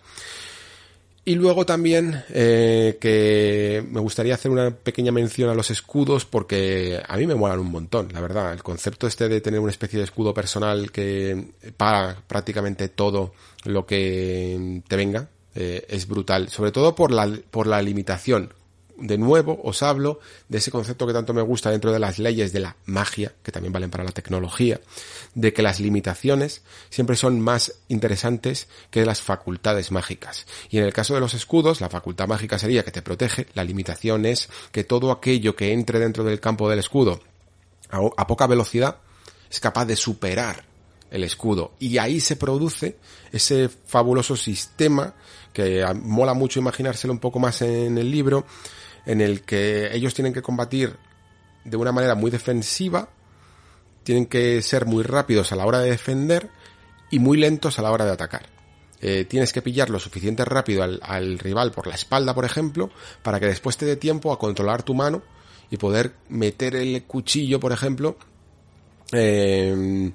Y 1.28 1.34
luego 1.34 1.66
también 1.66 2.24
eh, 2.30 3.00
que 3.02 3.84
me 3.90 4.00
gustaría 4.00 4.36
hacer 4.36 4.52
una 4.52 4.70
pequeña 4.70 5.12
mención 5.12 5.50
a 5.50 5.56
los 5.56 5.72
escudos 5.72 6.24
porque 6.24 7.02
a 7.08 7.18
mí 7.18 7.26
me 7.26 7.34
molan 7.34 7.60
un 7.60 7.72
montón, 7.72 8.10
la 8.14 8.22
verdad. 8.22 8.54
El 8.54 8.62
concepto 8.62 9.08
este 9.08 9.28
de 9.28 9.42
tener 9.42 9.60
una 9.60 9.72
especie 9.72 9.98
de 9.98 10.06
escudo 10.06 10.36
personal 10.36 10.92
que 10.92 11.48
para 11.78 12.22
prácticamente 12.28 12.90
todo 12.90 13.34
lo 13.64 13.88
que 13.88 14.84
te 14.88 14.96
venga 14.96 15.28
eh, 15.56 15.84
es 15.90 16.08
brutal. 16.08 16.50
Sobre 16.50 16.72
todo 16.72 16.94
por 16.94 17.12
la, 17.12 17.28
por 17.50 17.66
la 17.66 17.82
limitación. 17.82 18.54
De 18.98 19.18
nuevo 19.18 19.60
os 19.64 19.84
hablo 19.84 20.20
de 20.48 20.60
ese 20.60 20.72
concepto 20.72 21.06
que 21.06 21.12
tanto 21.12 21.34
me 21.34 21.42
gusta 21.42 21.70
dentro 21.70 21.92
de 21.92 22.00
las 22.00 22.18
leyes 22.18 22.54
de 22.54 22.62
la 22.62 22.78
magia, 22.86 23.34
que 23.44 23.52
también 23.52 23.74
valen 23.74 23.90
para 23.90 24.06
la 24.06 24.12
tecnología, 24.12 24.80
de 25.34 25.52
que 25.52 25.62
las 25.62 25.82
limitaciones 25.82 26.62
siempre 26.90 27.18
son 27.18 27.42
más 27.42 27.74
interesantes 27.90 28.68
que 28.92 29.06
las 29.06 29.22
facultades 29.22 29.92
mágicas. 29.92 30.46
Y 30.70 30.78
en 30.78 30.86
el 30.86 30.94
caso 30.94 31.14
de 31.14 31.20
los 31.20 31.34
escudos, 31.34 31.82
la 31.82 31.90
facultad 31.90 32.28
mágica 32.28 32.58
sería 32.58 32.84
que 32.84 32.92
te 32.92 33.02
protege, 33.02 33.48
la 33.54 33.66
limitación 33.66 34.26
es 34.26 34.48
que 34.72 34.86
todo 34.86 35.12
aquello 35.12 35.56
que 35.56 35.74
entre 35.74 36.00
dentro 36.00 36.24
del 36.24 36.40
campo 36.40 36.70
del 36.70 36.80
escudo 36.80 37.20
a, 37.90 38.00
a 38.16 38.28
poca 38.28 38.48
velocidad 38.48 38.98
es 39.50 39.60
capaz 39.60 39.86
de 39.86 39.98
superar 39.98 40.64
el 41.12 41.24
escudo. 41.24 41.74
Y 41.80 41.98
ahí 41.98 42.20
se 42.20 42.36
produce 42.36 42.98
ese 43.32 43.70
fabuloso 43.70 44.36
sistema 44.36 45.14
que 45.54 45.86
mola 46.02 46.34
mucho 46.34 46.60
imaginárselo 46.60 47.14
un 47.14 47.20
poco 47.20 47.40
más 47.40 47.62
en 47.62 47.98
el 47.98 48.12
libro, 48.12 48.46
en 49.06 49.22
el 49.22 49.42
que 49.42 49.96
ellos 49.96 50.14
tienen 50.14 50.34
que 50.34 50.42
combatir 50.42 50.98
de 51.64 51.78
una 51.78 51.92
manera 51.92 52.16
muy 52.16 52.32
defensiva, 52.32 53.10
tienen 54.04 54.26
que 54.28 54.62
ser 54.62 54.86
muy 54.86 55.04
rápidos 55.04 55.52
a 55.52 55.56
la 55.56 55.66
hora 55.66 55.80
de 55.80 55.90
defender 55.90 56.50
y 57.10 57.20
muy 57.20 57.38
lentos 57.38 57.80
a 57.80 57.82
la 57.82 57.92
hora 57.92 58.06
de 58.06 58.12
atacar. 58.12 58.50
eh, 59.02 59.26
tienes 59.26 59.52
que 59.54 59.62
pillar 59.62 59.90
lo 59.90 60.00
suficiente 60.00 60.46
rápido 60.46 60.82
al, 60.82 61.00
al, 61.04 61.38
rival 61.38 61.72
por 61.72 61.86
la 61.86 61.96
espalda, 61.96 62.34
por 62.34 62.46
ejemplo, 62.46 62.90
para 63.22 63.40
que 63.40 63.46
después 63.48 63.78
te 63.78 63.86
dé 63.86 63.98
tiempo 63.98 64.32
a 64.32 64.40
controlar 64.40 64.84
tu 64.84 64.96
mano 64.96 65.22
y 65.70 65.78
poder 65.78 66.14
meter 66.30 66.76
el 66.76 67.04
cuchillo, 67.04 67.60
por 67.60 67.72
ejemplo, 67.72 68.18
eh, 69.12 70.12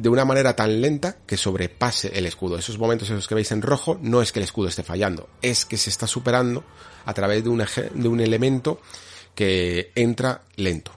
de 0.00 0.08
una 0.08 0.24
manera 0.24 0.56
tan 0.56 0.80
lenta 0.80 1.18
que 1.26 1.36
sobrepase 1.36 2.10
el 2.14 2.24
escudo. 2.24 2.56
Esos 2.56 2.78
momentos 2.78 3.10
en 3.10 3.16
los 3.16 3.28
que 3.28 3.34
veis 3.34 3.52
en 3.52 3.60
rojo 3.60 3.98
no 4.00 4.22
es 4.22 4.32
que 4.32 4.38
el 4.38 4.44
escudo 4.44 4.68
esté 4.68 4.82
fallando, 4.82 5.28
es 5.42 5.66
que 5.66 5.76
se 5.76 5.90
está 5.90 6.06
superando 6.06 6.64
a 7.04 7.12
través 7.12 7.44
de 7.44 7.50
un, 7.50 7.62
de 7.94 8.08
un 8.08 8.20
elemento 8.20 8.80
que 9.34 9.92
entra 9.94 10.42
lento. 10.56 10.92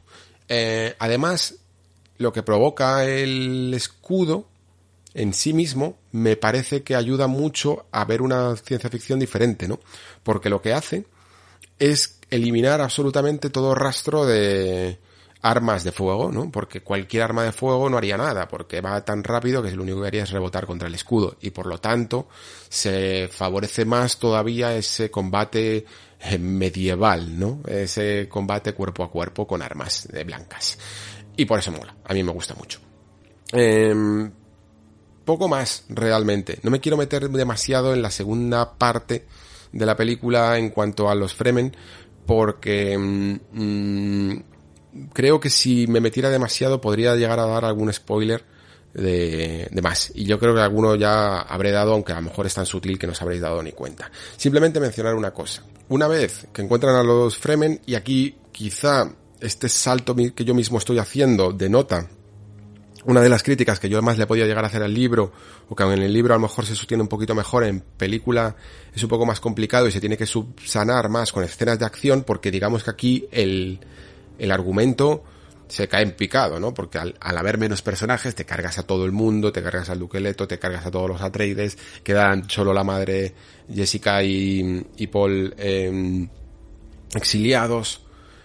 Eh, 0.48 0.96
además, 1.00 1.56
lo 2.18 2.32
que 2.32 2.44
provoca 2.44 3.04
el 3.06 3.74
escudo 3.74 4.48
en 5.14 5.34
sí 5.34 5.52
mismo 5.52 5.98
me 6.14 6.38
parece 6.38 6.84
que 6.84 6.96
ayuda 6.96 7.28
mucho 7.28 7.86
a 7.92 8.06
ver 8.06 8.22
una 8.22 8.56
ciencia 8.56 8.90
ficción 8.90 9.20
diferente, 9.20 9.68
¿no? 9.68 9.82
Porque 10.24 10.50
lo 10.50 10.62
que 10.62 10.72
hace 10.72 11.06
es 11.78 12.20
eliminar 12.30 12.80
absolutamente 12.80 13.50
todo 13.50 13.76
rastro 13.76 14.26
de 14.26 14.98
armas 15.44 15.84
de 15.84 15.92
fuego, 15.92 16.32
¿no? 16.32 16.50
Porque 16.50 16.82
cualquier 16.82 17.24
arma 17.24 17.44
de 17.44 17.52
fuego 17.52 17.90
no 17.90 17.98
haría 17.98 18.18
nada, 18.18 18.48
porque 18.48 18.82
va 18.82 19.04
tan 19.04 19.24
rápido 19.24 19.62
que 19.62 19.72
lo 19.72 19.84
único 19.84 20.02
que 20.02 20.08
haría 20.08 20.24
es 20.24 20.32
rebotar 20.32 20.66
contra 20.66 20.88
el 20.88 20.96
escudo 20.96 21.36
y 21.42 21.52
por 21.52 21.68
lo 21.68 21.78
tanto 21.78 22.28
se 22.70 23.30
favorece 23.32 23.86
más 23.86 24.18
todavía 24.18 24.76
ese 24.76 25.12
combate 25.12 25.86
eh, 26.20 26.38
medieval, 26.40 27.38
¿no? 27.38 27.60
Ese 27.68 28.28
combate 28.30 28.74
cuerpo 28.74 29.04
a 29.04 29.12
cuerpo 29.12 29.46
con 29.46 29.62
armas 29.62 30.08
blancas. 30.26 30.80
Y 31.36 31.46
por 31.46 31.60
eso 31.60 31.72
mola, 31.72 31.96
a 32.06 32.14
mí 32.14 32.24
me 32.24 32.32
gusta 32.32 32.56
mucho. 32.56 32.80
Eh, 33.52 33.94
poco 35.26 35.48
más, 35.48 35.86
realmente. 35.90 36.60
No 36.64 36.72
me 36.72 36.80
quiero 36.80 36.98
meter 36.98 37.30
demasiado 37.30 37.94
en 37.94 38.02
la 38.02 38.12
segunda 38.12 38.78
parte 38.78 39.26
de 39.72 39.86
la 39.86 39.96
película 39.96 40.58
en 40.58 40.70
cuanto 40.70 41.10
a 41.10 41.16
los 41.16 41.34
Fremen, 41.34 41.76
porque 42.26 42.98
mmm, 42.98 44.53
creo 45.14 45.40
que 45.40 45.50
si 45.50 45.88
me 45.88 46.00
metiera 46.00 46.30
demasiado 46.30 46.82
podría 46.82 47.16
llegar 47.16 47.40
a 47.40 47.46
dar 47.46 47.66
algún 47.66 47.92
spoiler 47.92 48.44
de, 48.94 49.68
de, 49.72 49.82
más. 49.82 50.12
Y 50.14 50.26
yo 50.26 50.40
creo 50.40 50.54
que 50.54 50.62
alguno 50.62 50.96
ya 50.96 51.42
habré 51.42 51.72
dado, 51.72 51.94
aunque 51.94 52.12
a 52.12 52.16
lo 52.16 52.24
mejor 52.24 52.46
es 52.46 52.54
tan 52.54 52.66
sutil 52.66 53.00
que 53.00 53.08
no 53.08 53.14
os 53.14 53.22
habréis 53.22 53.42
dado 53.42 53.62
ni 53.64 53.72
cuenta. 53.72 54.12
Simplemente 54.38 54.80
mencionar 54.80 55.16
una 55.16 55.32
cosa. 55.32 55.64
Una 55.90 56.08
vez 56.08 56.48
que 56.54 56.62
encuentran 56.62 56.96
a 56.96 57.04
los 57.04 57.38
Fremen, 57.38 57.82
y 57.86 57.96
aquí 57.96 58.38
quizá 58.52 59.12
este 59.40 59.68
salto 59.68 60.16
que 60.16 60.46
yo 60.46 60.54
mismo 60.54 60.78
estoy 60.78 61.00
haciendo 61.00 61.52
denota 61.52 62.08
una 63.06 63.22
de 63.22 63.30
las 63.30 63.44
críticas 63.44 63.80
que 63.80 63.90
yo 63.90 63.98
además 63.98 64.18
le 64.18 64.28
podía 64.28 64.46
llegar 64.46 64.64
a 64.64 64.68
hacer 64.68 64.82
al 64.82 64.94
libro, 64.94 65.34
o 65.68 65.76
que 65.76 65.84
en 65.84 66.02
el 66.02 66.14
libro 66.14 66.34
a 66.34 66.38
lo 66.38 66.42
mejor 66.42 66.66
se 66.66 66.76
sostiene 66.76 67.04
un 67.04 67.10
poquito 67.10 67.36
mejor, 67.36 67.66
en 67.66 67.82
película 67.82 68.56
es 68.96 69.04
un 69.04 69.10
poco 69.10 69.26
más 69.26 69.40
complicado 69.40 69.88
y 69.88 69.92
se 69.92 70.00
tiene 70.00 70.18
que 70.18 70.26
subsanar 70.26 71.10
más 71.10 71.32
con 71.32 71.44
escenas 71.44 71.80
de 71.80 71.86
acción, 71.86 72.24
porque 72.24 72.52
digamos 72.52 72.84
que 72.84 72.92
aquí 72.92 73.28
el, 73.32 73.80
el 74.38 74.52
argumento 74.52 75.24
se 75.68 75.88
cae 75.88 76.04
en 76.04 76.12
picado, 76.12 76.60
¿no? 76.60 76.74
Porque 76.74 77.00
al, 77.00 77.16
al, 77.20 77.38
haber 77.38 77.58
menos 77.58 77.82
personajes 77.82 78.36
te 78.36 78.46
cargas 78.46 78.78
a 78.78 78.84
todo 78.84 79.06
el 79.06 79.12
mundo, 79.12 79.52
te 79.52 79.64
cargas 79.64 79.90
al 79.90 80.00
Duque 80.00 80.20
Leto, 80.20 80.48
te 80.48 80.60
cargas 80.60 80.86
a 80.86 80.92
todos 80.92 81.10
los 81.10 81.22
Atreides, 81.22 81.78
quedan 82.04 82.50
solo 82.50 82.74
la 82.74 82.84
madre 82.84 83.34
Jessica 83.74 84.24
y, 84.24 84.86
y 84.98 85.08
Paul 85.08 85.56
eh, 85.58 86.28
exiliados, 87.16 88.02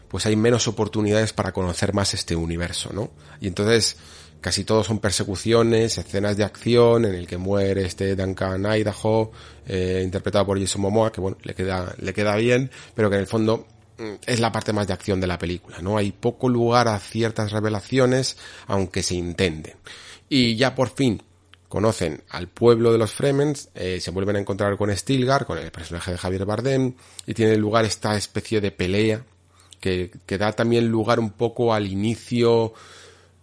pues 0.08 0.24
hay 0.26 0.36
menos 0.36 0.68
oportunidades 0.68 1.32
para 1.32 1.52
conocer 1.52 1.92
más 1.92 2.14
este 2.14 2.34
universo, 2.34 2.90
¿no? 2.92 3.10
Y 3.40 3.48
entonces 3.48 3.96
casi 4.40 4.64
todos 4.64 4.86
son 4.86 5.00
persecuciones, 5.00 5.98
escenas 5.98 6.36
de 6.36 6.44
acción 6.44 7.04
en 7.04 7.14
el 7.14 7.26
que 7.26 7.36
muere 7.36 7.84
este 7.84 8.14
Duncan 8.14 8.64
Idaho, 8.64 9.32
eh, 9.66 10.00
interpretado 10.04 10.46
por 10.46 10.58
Jason 10.58 10.82
Momoa, 10.82 11.12
que 11.12 11.20
bueno, 11.20 11.36
le 11.42 11.54
queda, 11.54 11.94
le 11.98 12.14
queda 12.14 12.36
bien, 12.36 12.70
pero 12.94 13.10
que 13.10 13.16
en 13.16 13.22
el 13.22 13.26
fondo 13.26 13.66
es 14.26 14.40
la 14.40 14.52
parte 14.52 14.72
más 14.72 14.86
de 14.86 14.92
acción 14.92 15.20
de 15.20 15.26
la 15.26 15.38
película, 15.38 15.78
¿no? 15.80 15.96
Hay 15.96 16.12
poco 16.12 16.48
lugar 16.48 16.88
a 16.88 16.98
ciertas 16.98 17.52
revelaciones, 17.52 18.36
aunque 18.66 19.02
se 19.02 19.14
intenten. 19.14 19.74
Y 20.28 20.56
ya 20.56 20.74
por 20.74 20.90
fin 20.90 21.22
conocen 21.68 22.22
al 22.30 22.48
pueblo 22.48 22.92
de 22.92 22.98
los 22.98 23.12
Fremens, 23.12 23.68
eh, 23.74 24.00
se 24.00 24.10
vuelven 24.10 24.36
a 24.36 24.40
encontrar 24.40 24.76
con 24.76 24.96
Stilgar, 24.96 25.46
con 25.46 25.58
el 25.58 25.70
personaje 25.70 26.12
de 26.12 26.18
Javier 26.18 26.46
Bardem, 26.46 26.94
y 27.26 27.34
tiene 27.34 27.56
lugar 27.56 27.84
esta 27.84 28.16
especie 28.16 28.60
de 28.60 28.70
pelea 28.70 29.24
que, 29.80 30.10
que 30.24 30.38
da 30.38 30.52
también 30.52 30.88
lugar 30.88 31.20
un 31.20 31.30
poco 31.30 31.74
al 31.74 31.86
inicio 31.86 32.72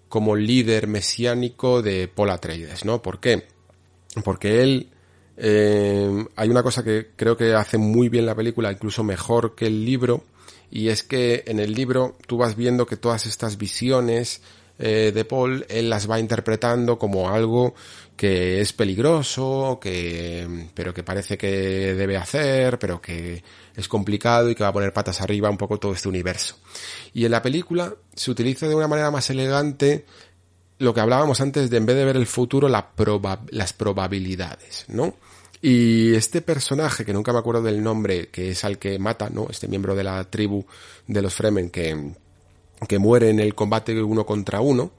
como 0.09 0.35
líder 0.35 0.87
mesiánico 0.87 1.81
de 1.81 2.07
Paul 2.07 2.29
Atreides, 2.31 2.85
¿no? 2.85 3.01
¿Por 3.01 3.19
qué? 3.19 3.47
Porque 4.23 4.63
él 4.63 4.89
eh, 5.37 6.25
hay 6.35 6.49
una 6.49 6.63
cosa 6.63 6.83
que 6.83 7.11
creo 7.15 7.35
que 7.35 7.53
hace 7.53 7.77
muy 7.77 8.09
bien 8.09 8.25
la 8.25 8.35
película, 8.35 8.71
incluso 8.71 9.03
mejor 9.03 9.55
que 9.55 9.67
el 9.67 9.83
libro, 9.83 10.23
y 10.71 10.89
es 10.89 11.03
que 11.03 11.43
en 11.47 11.59
el 11.59 11.73
libro 11.73 12.17
tú 12.27 12.37
vas 12.37 12.55
viendo 12.55 12.85
que 12.85 12.97
todas 12.97 13.25
estas 13.25 13.57
visiones 13.57 14.41
eh, 14.77 15.11
de 15.13 15.25
Paul, 15.25 15.65
él 15.69 15.89
las 15.89 16.09
va 16.09 16.19
interpretando 16.19 16.99
como 16.99 17.29
algo 17.29 17.75
que 18.17 18.61
es 18.61 18.73
peligroso, 18.73 19.79
que, 19.81 20.67
pero 20.73 20.93
que 20.93 21.03
parece 21.03 21.37
que 21.37 21.93
debe 21.95 22.17
hacer, 22.17 22.77
pero 22.79 23.01
que 23.01 23.41
es 23.75 23.87
complicado 23.87 24.49
y 24.49 24.55
que 24.55 24.63
va 24.63 24.69
a 24.69 24.73
poner 24.73 24.93
patas 24.93 25.21
arriba 25.21 25.49
un 25.49 25.57
poco 25.57 25.79
todo 25.79 25.93
este 25.93 26.09
universo. 26.09 26.57
Y 27.13 27.25
en 27.25 27.31
la 27.31 27.41
película 27.41 27.93
se 28.13 28.31
utiliza 28.31 28.67
de 28.67 28.75
una 28.75 28.87
manera 28.87 29.11
más 29.11 29.29
elegante 29.29 30.05
lo 30.77 30.93
que 30.93 30.99
hablábamos 30.99 31.39
antes 31.39 31.69
de 31.69 31.77
en 31.77 31.85
vez 31.85 31.95
de 31.95 32.05
ver 32.05 32.17
el 32.17 32.27
futuro, 32.27 32.67
las 32.67 33.73
probabilidades, 33.73 34.85
¿no? 34.89 35.15
Y 35.67 36.13
este 36.13 36.43
personaje, 36.43 37.03
que 37.03 37.11
nunca 37.11 37.33
me 37.33 37.39
acuerdo 37.39 37.63
del 37.63 37.81
nombre, 37.81 38.27
que 38.27 38.51
es 38.51 38.63
al 38.63 38.77
que 38.77 38.99
mata, 38.99 39.31
¿no? 39.31 39.47
Este 39.49 39.67
miembro 39.67 39.95
de 39.95 40.03
la 40.03 40.23
tribu 40.25 40.63
de 41.07 41.23
los 41.23 41.33
Fremen 41.33 41.71
que, 41.71 42.11
que 42.87 42.99
muere 42.99 43.31
en 43.31 43.39
el 43.39 43.55
combate 43.55 43.99
uno 43.99 44.27
contra 44.27 44.61
uno, 44.61 44.91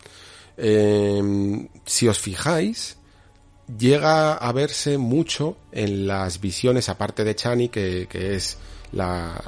eh, 0.56 1.68
si 1.84 2.08
os 2.08 2.18
fijáis, 2.18 2.96
llega 3.78 4.34
a 4.34 4.50
verse 4.50 4.98
mucho 4.98 5.56
en 5.70 6.08
las 6.08 6.40
visiones, 6.40 6.88
aparte 6.88 7.22
de 7.22 7.36
Chani, 7.36 7.68
que, 7.68 8.08
que 8.10 8.34
es 8.34 8.58
la, 8.90 9.40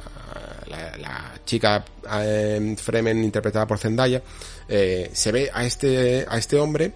la, 0.69 1.33
chica 1.45 1.83
eh, 2.13 2.75
Fremen 2.77 3.21
interpretada 3.25 3.67
por 3.67 3.77
Zendaya, 3.77 4.23
eh, 4.69 5.09
se 5.11 5.33
ve 5.33 5.49
a 5.53 5.65
este, 5.65 6.25
a 6.29 6.37
este 6.37 6.57
hombre 6.57 6.93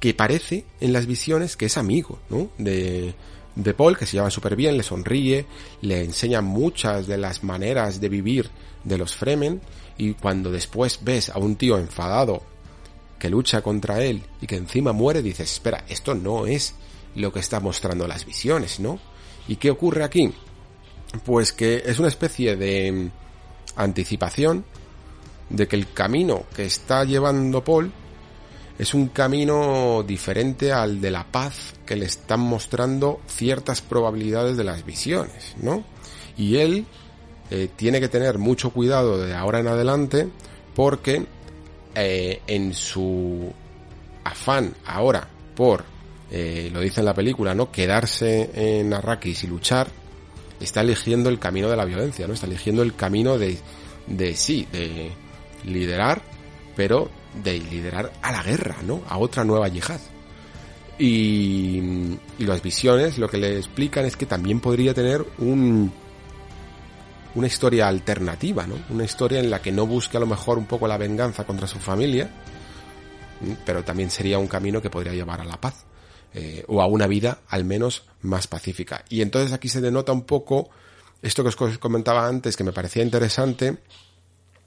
que 0.00 0.14
parece 0.14 0.64
en 0.80 0.92
las 0.92 1.06
visiones 1.06 1.56
que 1.56 1.66
es 1.66 1.76
amigo, 1.76 2.18
¿no? 2.28 2.50
De, 2.58 3.14
de 3.54 3.74
Paul, 3.74 3.96
que 3.96 4.06
se 4.06 4.16
lleva 4.16 4.30
súper 4.30 4.54
bien, 4.56 4.76
le 4.76 4.82
sonríe, 4.82 5.46
le 5.80 6.04
enseña 6.04 6.42
muchas 6.42 7.06
de 7.06 7.16
las 7.16 7.42
maneras 7.42 8.00
de 8.00 8.08
vivir 8.08 8.50
de 8.84 8.98
los 8.98 9.14
Fremen, 9.14 9.60
y 9.98 10.12
cuando 10.14 10.50
después 10.50 11.00
ves 11.02 11.30
a 11.30 11.38
un 11.38 11.56
tío 11.56 11.78
enfadado 11.78 12.42
que 13.18 13.30
lucha 13.30 13.62
contra 13.62 14.02
él 14.02 14.22
y 14.40 14.46
que 14.46 14.56
encima 14.56 14.92
muere, 14.92 15.22
dices, 15.22 15.50
espera, 15.50 15.84
esto 15.88 16.14
no 16.14 16.46
es 16.46 16.74
lo 17.14 17.32
que 17.32 17.40
está 17.40 17.60
mostrando 17.60 18.06
las 18.06 18.26
visiones, 18.26 18.78
¿no? 18.78 18.98
¿Y 19.48 19.56
qué 19.56 19.70
ocurre 19.70 20.04
aquí? 20.04 20.32
Pues 21.24 21.52
que 21.52 21.82
es 21.86 21.98
una 21.98 22.08
especie 22.08 22.56
de 22.56 23.10
anticipación 23.76 24.64
de 25.48 25.66
que 25.66 25.76
el 25.76 25.92
camino 25.92 26.44
que 26.54 26.66
está 26.66 27.04
llevando 27.04 27.64
Paul 27.64 27.92
es 28.78 28.94
un 28.94 29.08
camino 29.08 30.04
diferente 30.06 30.72
al 30.72 31.00
de 31.00 31.10
la 31.10 31.24
paz 31.24 31.74
que 31.86 31.96
le 31.96 32.04
están 32.04 32.40
mostrando 32.40 33.20
ciertas 33.26 33.80
probabilidades 33.80 34.56
de 34.56 34.64
las 34.64 34.84
visiones, 34.84 35.54
¿no? 35.60 35.84
Y 36.36 36.56
él 36.56 36.86
eh, 37.50 37.68
tiene 37.74 38.00
que 38.00 38.08
tener 38.08 38.38
mucho 38.38 38.70
cuidado 38.70 39.18
de 39.18 39.34
ahora 39.34 39.60
en 39.60 39.68
adelante 39.68 40.28
porque 40.74 41.24
eh, 41.94 42.42
en 42.46 42.74
su 42.74 43.50
afán 44.24 44.74
ahora 44.84 45.26
por, 45.54 45.84
eh, 46.30 46.68
lo 46.70 46.80
dice 46.80 47.00
en 47.00 47.06
la 47.06 47.14
película, 47.14 47.54
¿no? 47.54 47.72
Quedarse 47.72 48.50
en 48.54 48.92
Arrakis 48.92 49.44
y 49.44 49.46
luchar, 49.46 49.88
está 50.60 50.82
eligiendo 50.82 51.30
el 51.30 51.38
camino 51.38 51.70
de 51.70 51.76
la 51.76 51.86
violencia, 51.86 52.26
¿no? 52.26 52.34
Está 52.34 52.46
eligiendo 52.46 52.82
el 52.82 52.94
camino 52.94 53.38
de, 53.38 53.56
de 54.06 54.36
sí, 54.36 54.66
de 54.70 55.12
liderar, 55.64 56.20
pero 56.74 57.08
de 57.42 57.58
liderar 57.58 58.12
a 58.22 58.32
la 58.32 58.42
guerra, 58.42 58.76
¿no? 58.82 59.02
A 59.08 59.18
otra 59.18 59.44
nueva 59.44 59.68
yihad. 59.68 60.00
Y, 60.98 61.78
y 62.38 62.46
las 62.46 62.62
visiones 62.62 63.18
lo 63.18 63.28
que 63.28 63.36
le 63.36 63.58
explican 63.58 64.06
es 64.06 64.16
que 64.16 64.26
también 64.26 64.60
podría 64.60 64.94
tener 64.94 65.24
un, 65.38 65.92
una 67.36 67.46
historia 67.46 67.86
alternativa, 67.86 68.66
¿no? 68.66 68.76
Una 68.88 69.04
historia 69.04 69.38
en 69.38 69.50
la 69.50 69.60
que 69.60 69.70
no 69.70 69.86
busque 69.86 70.16
a 70.16 70.20
lo 70.20 70.26
mejor 70.26 70.56
un 70.58 70.66
poco 70.66 70.88
la 70.88 70.96
venganza 70.96 71.44
contra 71.44 71.66
su 71.66 71.78
familia, 71.78 72.30
pero 73.64 73.84
también 73.84 74.10
sería 74.10 74.38
un 74.38 74.48
camino 74.48 74.80
que 74.80 74.88
podría 74.88 75.12
llevar 75.12 75.42
a 75.42 75.44
la 75.44 75.60
paz, 75.60 75.84
eh, 76.32 76.64
o 76.66 76.80
a 76.80 76.86
una 76.86 77.06
vida 77.06 77.40
al 77.48 77.64
menos 77.64 78.04
más 78.22 78.46
pacífica. 78.46 79.04
Y 79.10 79.20
entonces 79.20 79.52
aquí 79.52 79.68
se 79.68 79.82
denota 79.82 80.12
un 80.12 80.22
poco 80.22 80.70
esto 81.22 81.42
que 81.42 81.48
os 81.48 81.78
comentaba 81.78 82.26
antes, 82.26 82.56
que 82.56 82.64
me 82.64 82.72
parecía 82.72 83.02
interesante, 83.02 83.78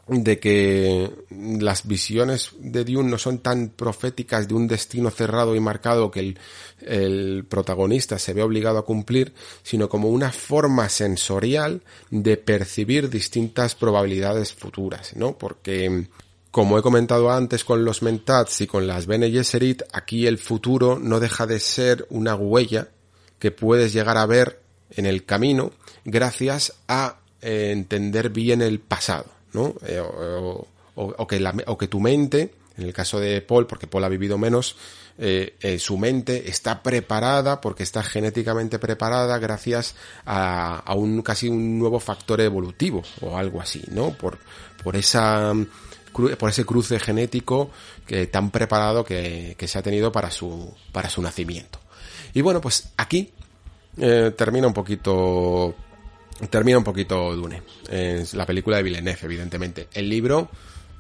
de 0.10 0.40
que 0.40 1.12
las 1.30 1.88
visiones 1.88 2.52
de 2.60 2.84
Dune 2.84 3.10
no 3.10 3.18
son 3.18 3.40
tan 3.40 3.70
proféticas 3.70 4.48
de 4.48 4.56
un 4.56 4.68
destino 4.68 5.12
cerrado 5.12 5.56
y 5.56 5.60
marcado 5.60 6.12
que 6.12 6.36
el, 6.82 7.46
protagonista 7.48 8.18
se 8.18 8.34
ve 8.34 8.42
obligado 8.42 8.80
a 8.80 8.86
cumplir, 8.86 9.34
sino 9.64 9.90
como 9.90 10.10
una 10.10 10.32
forma 10.32 10.90
sensorial 10.90 11.82
de 12.10 12.38
percibir 12.38 13.10
distintas 13.10 13.76
probabilidades 13.76 14.54
futuras, 14.54 15.16
¿no? 15.16 15.38
Porque 15.38 16.08
como 16.52 16.80
he 16.80 16.82
comentado 16.82 17.32
antes 17.32 17.64
con 17.64 17.86
los 17.86 18.02
Mentats 18.02 18.62
y 18.62 18.68
con 18.68 18.88
las 18.88 19.06
Bene 19.06 19.30
Gesserit, 19.30 19.84
aquí 19.94 20.26
el 20.26 20.38
futuro 20.38 20.98
no 20.98 21.20
deja 21.20 21.46
de 21.46 21.60
ser 21.60 22.08
una 22.10 22.36
huella 22.36 22.90
que 23.38 23.52
puedes 23.52 23.94
llegar 23.94 24.18
a 24.18 24.26
ver 24.26 24.62
en 24.92 25.06
el 25.06 25.26
camino 25.26 25.72
gracias 26.06 26.74
a 26.88 27.20
entender 27.42 28.30
bien 28.30 28.62
el 28.62 28.80
pasado, 28.80 29.26
¿no? 29.54 29.74
Eh, 29.86 30.02
o, 30.96 31.28
que 31.78 31.88
tu 31.88 32.00
mente, 32.00 32.54
en 32.78 32.86
el 32.86 32.94
caso 32.94 33.20
de 33.20 33.42
Paul, 33.42 33.68
porque 33.68 33.88
Paul 33.88 34.04
ha 34.04 34.10
vivido 34.10 34.38
menos, 34.38 34.76
eh, 35.18 35.56
eh, 35.62 35.80
su 35.80 35.98
mente 35.98 36.50
está 36.50 36.82
preparada 36.82 37.60
porque 37.62 37.84
está 37.84 38.04
genéticamente 38.04 38.80
preparada 38.80 39.38
gracias 39.38 39.96
a, 40.26 40.84
un 40.96 41.22
casi 41.22 41.50
un 41.50 41.78
nuevo 41.78 42.00
factor 42.00 42.42
evolutivo 42.42 43.04
o 43.22 43.38
algo 43.38 43.62
así, 43.62 43.84
¿no? 43.92 44.12
Por, 44.12 44.40
por 44.84 44.96
esa 44.96 45.54
por 46.12 46.50
ese 46.50 46.66
cruce 46.66 47.00
genético 47.00 47.70
tan 48.32 48.50
preparado 48.50 49.06
que, 49.06 49.56
que, 49.58 49.68
se 49.68 49.78
ha 49.78 49.84
tenido 49.84 50.12
para 50.12 50.32
su 50.32 50.74
para 50.92 51.10
su 51.10 51.22
nacimiento. 51.22 51.80
Y 52.34 52.42
bueno, 52.42 52.60
pues 52.62 52.92
aquí 52.98 53.32
termina 53.96 54.68
un 54.68 54.74
poquito 54.74 55.76
termina 56.50 56.78
un 56.78 56.84
poquito 56.84 57.36
Dune. 57.36 57.62
Es 57.90 58.34
la 58.34 58.46
película 58.46 58.78
de 58.78 58.84
Villeneuve, 58.84 59.20
evidentemente. 59.24 59.88
El 59.94 60.10
libro, 60.10 60.50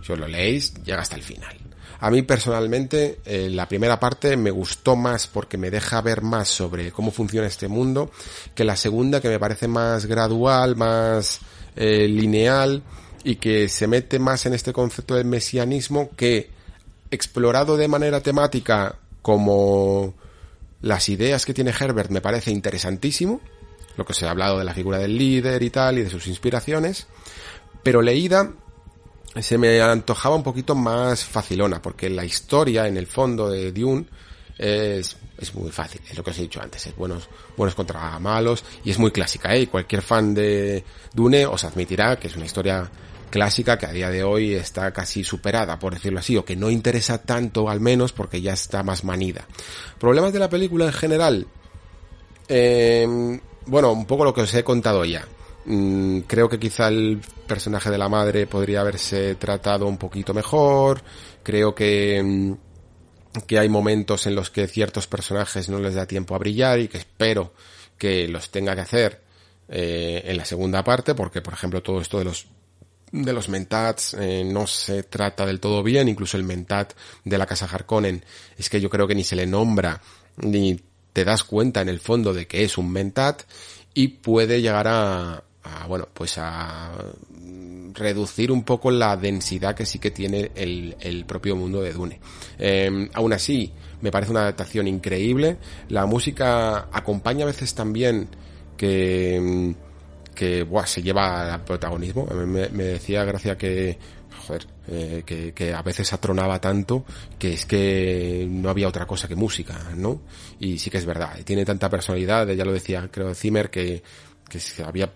si 0.03 0.11
os 0.11 0.19
lo 0.19 0.27
leéis, 0.27 0.73
llega 0.83 1.01
hasta 1.01 1.15
el 1.15 1.23
final. 1.23 1.55
A 2.01 2.09
mí 2.09 2.21
personalmente, 2.21 3.19
eh, 3.25 3.49
la 3.49 3.67
primera 3.67 3.99
parte 3.99 4.37
me 4.37 4.51
gustó 4.51 4.95
más 4.95 5.27
porque 5.27 5.57
me 5.57 5.69
deja 5.69 6.01
ver 6.01 6.21
más 6.21 6.47
sobre 6.47 6.91
cómo 6.91 7.11
funciona 7.11 7.47
este 7.47 7.67
mundo 7.67 8.09
que 8.55 8.63
la 8.63 8.77
segunda 8.77 9.19
que 9.19 9.27
me 9.27 9.39
parece 9.39 9.67
más 9.67 10.05
gradual, 10.05 10.77
más 10.77 11.39
eh, 11.75 12.07
lineal 12.07 12.83
y 13.25 13.35
que 13.35 13.67
se 13.67 13.87
mete 13.87 14.17
más 14.17 14.45
en 14.45 14.53
este 14.53 14.71
concepto 14.71 15.15
del 15.15 15.25
mesianismo 15.25 16.11
que 16.15 16.49
explorado 17.11 17.75
de 17.75 17.89
manera 17.89 18.21
temática 18.21 18.95
como 19.21 20.13
las 20.81 21.09
ideas 21.09 21.45
que 21.45 21.53
tiene 21.53 21.73
Herbert 21.77 22.11
me 22.11 22.21
parece 22.21 22.51
interesantísimo, 22.51 23.41
lo 23.97 24.05
que 24.05 24.13
se 24.13 24.25
ha 24.25 24.31
hablado 24.31 24.57
de 24.59 24.65
la 24.65 24.73
figura 24.73 24.97
del 24.97 25.17
líder 25.17 25.61
y 25.63 25.69
tal 25.69 25.97
y 25.97 26.03
de 26.03 26.09
sus 26.09 26.27
inspiraciones, 26.27 27.07
pero 27.83 28.01
leída 28.01 28.51
se 29.39 29.57
me 29.57 29.81
antojaba 29.81 30.35
un 30.35 30.43
poquito 30.43 30.75
más 30.75 31.23
facilona, 31.23 31.81
porque 31.81 32.09
la 32.09 32.25
historia 32.25 32.87
en 32.87 32.97
el 32.97 33.07
fondo 33.07 33.49
de 33.49 33.71
Dune 33.71 34.05
es, 34.57 35.15
es 35.37 35.55
muy 35.55 35.71
fácil, 35.71 36.01
es 36.09 36.17
lo 36.17 36.23
que 36.23 36.31
os 36.31 36.39
he 36.39 36.41
dicho 36.41 36.61
antes, 36.61 36.87
es 36.87 36.95
buenos, 36.95 37.29
buenos 37.55 37.75
contra 37.75 38.17
malos 38.19 38.63
y 38.83 38.91
es 38.91 38.99
muy 38.99 39.11
clásica, 39.11 39.55
¿eh? 39.55 39.67
Cualquier 39.67 40.01
fan 40.01 40.33
de 40.33 40.83
Dune 41.13 41.45
os 41.45 41.63
admitirá 41.63 42.17
que 42.17 42.27
es 42.27 42.35
una 42.35 42.45
historia 42.45 42.89
clásica 43.29 43.77
que 43.77 43.85
a 43.85 43.91
día 43.91 44.09
de 44.09 44.23
hoy 44.23 44.55
está 44.55 44.91
casi 44.91 45.23
superada, 45.23 45.77
por 45.77 45.93
decirlo 45.93 46.19
así, 46.19 46.35
o 46.35 46.43
que 46.43 46.55
no 46.55 46.69
interesa 46.69 47.21
tanto 47.21 47.69
al 47.69 47.79
menos 47.79 48.11
porque 48.11 48.41
ya 48.41 48.53
está 48.53 48.83
más 48.83 49.03
manida. 49.03 49.45
Problemas 49.99 50.33
de 50.33 50.39
la 50.39 50.49
película 50.49 50.85
en 50.85 50.93
general. 50.93 51.47
Eh, 52.47 53.39
bueno, 53.69 53.91
un 53.91 54.05
poco 54.05 54.23
lo 54.25 54.33
que 54.33 54.41
os 54.41 54.53
he 54.53 54.63
contado 54.63 55.05
ya. 55.05 55.25
Mm, 55.65 56.21
creo 56.21 56.49
que 56.49 56.59
quizá 56.59 56.87
el 56.87 57.21
personaje 57.47 57.91
de 57.91 57.97
la 57.97 58.09
madre 58.09 58.47
podría 58.47 58.81
haberse 58.81 59.35
tratado 59.35 59.87
un 59.87 59.97
poquito 59.97 60.33
mejor. 60.33 61.01
Creo 61.43 61.75
que, 61.75 62.21
mm, 62.23 62.53
que 63.45 63.59
hay 63.59 63.69
momentos 63.69 64.25
en 64.25 64.35
los 64.35 64.49
que 64.49 64.67
ciertos 64.67 65.07
personajes 65.07 65.69
no 65.69 65.79
les 65.79 65.93
da 65.93 66.07
tiempo 66.07 66.35
a 66.35 66.39
brillar 66.39 66.79
y 66.79 66.87
que 66.87 66.97
espero 66.97 67.53
que 67.97 68.27
los 68.27 68.49
tenga 68.49 68.73
que 68.75 68.81
hacer 68.81 69.21
eh, 69.67 70.23
en 70.25 70.37
la 70.37 70.45
segunda 70.45 70.83
parte, 70.83 71.13
porque 71.13 71.41
por 71.41 71.53
ejemplo 71.53 71.83
todo 71.83 72.01
esto 72.01 72.17
de 72.17 72.25
los 72.25 72.47
de 73.11 73.33
los 73.33 73.49
mentats 73.49 74.13
eh, 74.13 74.43
no 74.43 74.67
se 74.67 75.03
trata 75.03 75.45
del 75.45 75.59
todo 75.59 75.81
bien, 75.83 76.07
incluso 76.07 76.37
el 76.37 76.43
mentat 76.43 76.93
de 77.23 77.37
la 77.37 77.47
casa 77.47 77.65
Harkonnen 77.65 78.23
es 78.57 78.69
que 78.69 78.79
yo 78.79 78.89
creo 78.89 79.07
que 79.07 79.15
ni 79.15 79.23
se 79.23 79.35
le 79.35 79.47
nombra 79.47 79.99
ni 80.37 80.79
te 81.19 81.25
das 81.25 81.43
cuenta 81.43 81.81
en 81.81 81.89
el 81.89 81.99
fondo 81.99 82.33
de 82.33 82.47
que 82.47 82.63
es 82.63 82.77
un 82.77 82.89
mentat 82.93 83.41
y 83.93 84.07
puede 84.07 84.61
llegar 84.61 84.87
a, 84.87 85.43
a 85.63 85.85
bueno 85.85 86.07
pues 86.13 86.37
a 86.37 86.93
reducir 87.93 88.53
un 88.53 88.63
poco 88.63 88.89
la 88.89 89.17
densidad 89.17 89.75
que 89.75 89.85
sí 89.85 89.99
que 89.99 90.11
tiene 90.11 90.51
el, 90.55 90.95
el 91.01 91.25
propio 91.25 91.57
mundo 91.57 91.81
de 91.81 91.91
Dune. 91.91 92.21
Eh, 92.57 93.09
aún 93.13 93.33
así, 93.33 93.73
me 93.99 94.11
parece 94.11 94.31
una 94.31 94.43
adaptación 94.43 94.87
increíble. 94.87 95.57
La 95.89 96.05
música 96.05 96.87
acompaña 96.89 97.43
a 97.43 97.47
veces 97.47 97.75
también 97.75 98.29
que 98.77 99.75
que 100.33 100.63
buah, 100.63 100.85
se 100.85 101.03
lleva 101.03 101.53
al 101.53 101.65
protagonismo. 101.65 102.27
Me, 102.27 102.69
me 102.69 102.83
decía 102.85 103.25
Gracia 103.25 103.57
que, 103.57 103.97
eh, 104.87 105.51
que, 105.55 105.73
a 105.73 105.81
veces 105.81 106.11
atronaba 106.13 106.59
tanto 106.59 107.05
que 107.37 107.53
es 107.53 107.65
que 107.65 108.47
no 108.49 108.69
había 108.69 108.87
otra 108.87 109.05
cosa 109.05 109.27
que 109.27 109.35
música, 109.35 109.77
¿no? 109.95 110.21
Y 110.59 110.79
sí 110.79 110.89
que 110.89 110.97
es 110.97 111.05
verdad, 111.05 111.37
tiene 111.43 111.65
tanta 111.65 111.89
personalidad, 111.89 112.47
ya 112.47 112.65
lo 112.65 112.73
decía, 112.73 113.07
creo, 113.11 113.33
Zimmer, 113.33 113.69
que, 113.69 114.01
se 114.49 114.83
había 114.83 115.11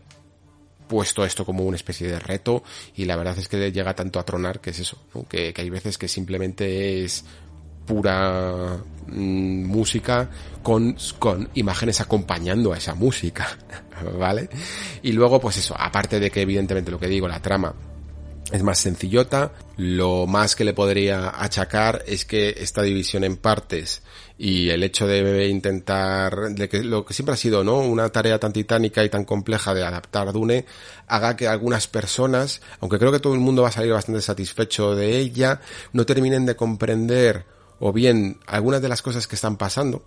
puesto 0.87 1.25
esto 1.25 1.43
como 1.43 1.63
una 1.63 1.75
especie 1.75 2.07
de 2.07 2.19
reto 2.19 2.63
y 2.95 3.05
la 3.05 3.15
verdad 3.15 3.37
es 3.39 3.47
que 3.47 3.71
llega 3.71 3.95
tanto 3.95 4.19
a 4.19 4.25
tronar 4.25 4.59
que 4.59 4.69
es 4.69 4.79
eso, 4.79 4.97
que, 5.27 5.53
hay 5.55 5.69
veces 5.69 5.97
que 5.97 6.07
simplemente 6.07 7.03
es 7.03 7.25
pura 7.87 8.77
mmm, 9.07 9.65
música 9.65 10.29
con 10.61 10.95
imágenes 11.55 11.99
acompañando 11.99 12.73
a 12.73 12.77
esa 12.77 12.93
música, 12.93 13.57
¿vale? 14.19 14.49
Y 15.01 15.13
luego, 15.13 15.41
pues 15.41 15.57
eso, 15.57 15.75
aparte 15.77 16.19
de 16.19 16.29
que 16.29 16.41
evidentemente 16.41 16.91
lo 16.91 16.99
que 16.99 17.07
digo, 17.07 17.27
la 17.27 17.41
trama 17.41 17.73
es 18.53 18.61
más 18.61 18.77
sencillota, 18.77 19.51
lo 19.77 20.27
más 20.27 20.55
que 20.55 20.63
le 20.63 20.75
podría 20.75 21.41
achacar 21.43 22.03
es 22.05 22.23
que 22.23 22.53
esta 22.59 22.83
división 22.83 23.23
en 23.23 23.35
partes 23.35 24.03
y 24.37 24.69
el 24.69 24.83
hecho 24.83 25.07
de 25.07 25.47
intentar, 25.47 26.51
de 26.51 26.69
que 26.69 26.83
lo 26.83 27.03
que 27.03 27.15
siempre 27.15 27.33
ha 27.33 27.37
sido, 27.37 27.63
¿no? 27.63 27.79
Una 27.79 28.09
tarea 28.09 28.37
tan 28.39 28.53
titánica 28.53 29.03
y 29.03 29.09
tan 29.09 29.25
compleja 29.25 29.73
de 29.73 29.83
adaptar 29.83 30.31
Dune, 30.31 30.67
haga 31.07 31.35
que 31.35 31.47
algunas 31.47 31.87
personas, 31.87 32.61
aunque 32.79 32.99
creo 32.99 33.11
que 33.11 33.19
todo 33.19 33.33
el 33.33 33.39
mundo 33.39 33.63
va 33.63 33.69
a 33.69 33.71
salir 33.71 33.91
bastante 33.91 34.21
satisfecho 34.21 34.93
de 34.93 35.17
ella, 35.17 35.59
no 35.91 36.05
terminen 36.05 36.45
de 36.45 36.55
comprender 36.55 37.45
o 37.79 37.91
bien 37.91 38.39
algunas 38.45 38.83
de 38.83 38.89
las 38.89 39.01
cosas 39.01 39.25
que 39.25 39.33
están 39.33 39.57
pasando 39.57 40.03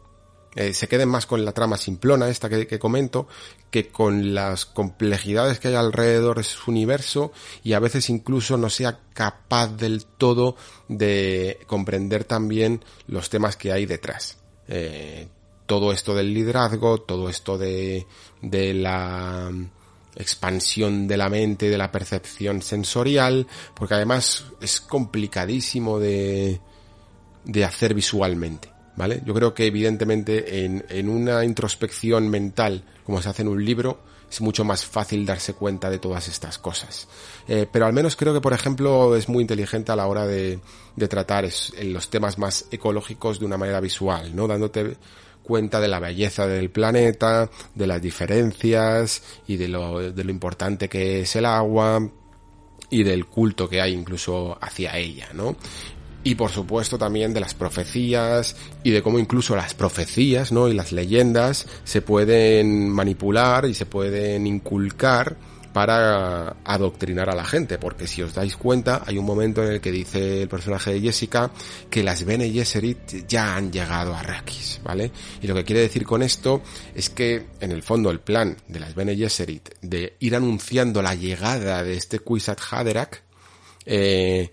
eh, 0.57 0.75
se 0.75 0.89
queden 0.89 1.09
más 1.09 1.27
con 1.27 1.45
la 1.45 1.53
trama 1.53 1.77
simplona 1.77 2.29
esta 2.29 2.49
que, 2.49 2.67
que, 2.67 2.79
comento 2.79 3.29
que 3.71 3.89
con 3.89 4.35
las 4.35 4.65
complejidades 4.67 5.61
que 5.61 5.69
hay 5.69 5.75
alrededor 5.75 6.39
de 6.39 6.45
su 6.45 6.71
universo 6.71 7.31
y 7.63 7.75
a 7.75 7.79
veces 7.79 8.09
incluso 8.11 8.57
no 8.57 8.71
sea 8.71 8.99
capaz 9.13 9.77
del 9.77 10.07
todo 10.07 10.57
de 10.89 11.61
comprender 11.67 12.25
también 12.25 12.83
los 13.07 13.29
temas 13.29 13.57
que 13.57 13.71
hay 13.71 13.87
detrás. 13.87 14.39
Eh, 14.67 15.29
todo 15.67 15.93
esto 15.93 16.15
del 16.15 16.33
liderazgo, 16.33 17.03
todo 17.03 17.29
esto 17.29 17.59
de, 17.59 18.07
de 18.41 18.73
la 18.73 19.51
expansión 20.17 21.07
de 21.07 21.17
la 21.17 21.29
mente, 21.29 21.69
de 21.69 21.77
la 21.77 21.93
percepción 21.93 22.63
sensorial, 22.63 23.47
porque 23.75 23.95
además 23.95 24.47
es 24.61 24.81
complicadísimo 24.81 25.99
de, 25.99 26.61
de 27.45 27.65
hacer 27.65 27.95
visualmente, 27.95 28.71
¿vale? 28.97 29.23
Yo 29.25 29.35
creo 29.35 29.55
que 29.55 29.67
evidentemente 29.67 30.65
en, 30.65 30.85
en 30.89 31.09
una 31.09 31.45
introspección 31.45 32.29
mental, 32.29 32.85
como 33.05 33.23
se 33.23 33.29
hace 33.29 33.43
en 33.43 33.49
un 33.49 33.65
libro, 33.65 33.99
es 34.31 34.41
mucho 34.41 34.65
más 34.65 34.85
fácil 34.85 35.25
darse 35.25 35.55
cuenta 35.55 35.89
de 35.89 35.99
todas 35.99 36.29
estas 36.29 36.59
cosas. 36.59 37.09
Eh, 37.47 37.67
pero 37.71 37.87
al 37.87 37.93
menos 37.93 38.17
creo 38.17 38.35
que, 38.35 38.41
por 38.41 38.53
ejemplo, 38.53 39.15
es 39.15 39.29
muy 39.29 39.43
inteligente 39.43 39.93
a 39.93 39.97
la 39.97 40.07
hora 40.07 40.27
de, 40.27 40.59
de 40.97 41.09
tratar 41.09 41.45
es, 41.45 41.73
los 41.85 42.11
temas 42.11 42.39
más 42.39 42.67
ecológicos 42.71 43.39
de 43.39 43.47
una 43.47 43.57
manera 43.57 43.81
visual, 43.81 44.35
¿no? 44.35 44.49
Dándote 44.49 44.97
cuenta 45.43 45.81
de 45.81 45.87
la 45.87 46.01
belleza 46.01 46.47
del 46.49 46.71
planeta, 46.71 47.49
de 47.75 47.87
las 47.87 48.03
diferencias 48.03 49.23
y 49.47 49.57
de 49.57 49.69
lo, 49.69 50.13
de 50.13 50.25
lo 50.25 50.31
importante 50.33 50.89
que 50.89 51.21
es 51.21 51.37
el 51.37 51.45
agua 51.45 52.11
y 52.91 53.05
del 53.05 53.27
culto 53.27 53.69
que 53.69 53.81
hay 53.81 53.93
incluso 53.93 54.59
hacia 54.61 54.97
ella, 54.97 55.29
¿no? 55.35 55.57
Y 56.27 56.35
por 56.35 56.51
supuesto 56.51 56.99
también 56.99 57.33
de 57.33 57.39
las 57.39 57.55
profecías 57.55 58.57
y 58.83 58.91
de 58.91 59.01
cómo 59.01 59.21
incluso 59.21 59.55
las 59.55 59.75
profecías, 59.75 60.51
¿no? 60.51 60.67
y 60.67 60.75
las 60.75 60.91
leyendas 60.91 61.69
se 61.85 62.03
pueden 62.03 62.91
manipular 62.91 63.65
y 63.67 63.75
se 63.75 63.87
pueden 63.87 64.45
inculcar 64.45 65.37
para 65.73 66.57
adoctrinar 66.65 67.31
a 67.31 67.37
la 67.37 67.45
gente, 67.45 67.79
porque 67.79 68.09
si 68.09 68.23
os 68.23 68.35
dais 68.35 68.57
cuenta, 68.57 69.05
hay 69.07 69.19
un 69.19 69.25
momento 69.25 69.63
en 69.63 69.75
el 69.75 69.81
que 69.81 69.93
dice 69.93 70.43
el 70.43 70.49
personaje 70.49 70.95
de 70.95 71.01
Jessica 71.01 71.53
que 71.89 72.03
las 72.03 72.25
Bene 72.25 72.51
Gesserit 72.51 73.29
ya 73.29 73.55
han 73.55 73.71
llegado 73.71 74.13
a 74.13 74.19
Arrakis, 74.19 74.81
¿vale? 74.83 75.13
Y 75.41 75.47
lo 75.47 75.55
que 75.55 75.63
quiere 75.63 75.83
decir 75.83 76.05
con 76.05 76.25
esto 76.25 76.61
es 76.93 77.09
que, 77.09 77.47
en 77.61 77.71
el 77.71 77.85
fondo, 77.85 78.11
el 78.11 78.19
plan 78.19 78.57
de 78.67 78.81
las 78.81 78.97
Bene 78.97 79.15
Gesserit 79.15 79.69
de 79.81 80.17
ir 80.19 80.35
anunciando 80.35 81.03
la 81.03 81.15
llegada 81.15 81.85
de 81.85 81.95
este 81.95 82.19
Kwisatz 82.19 82.73
Haderach 82.73 83.19
eh, 83.85 84.51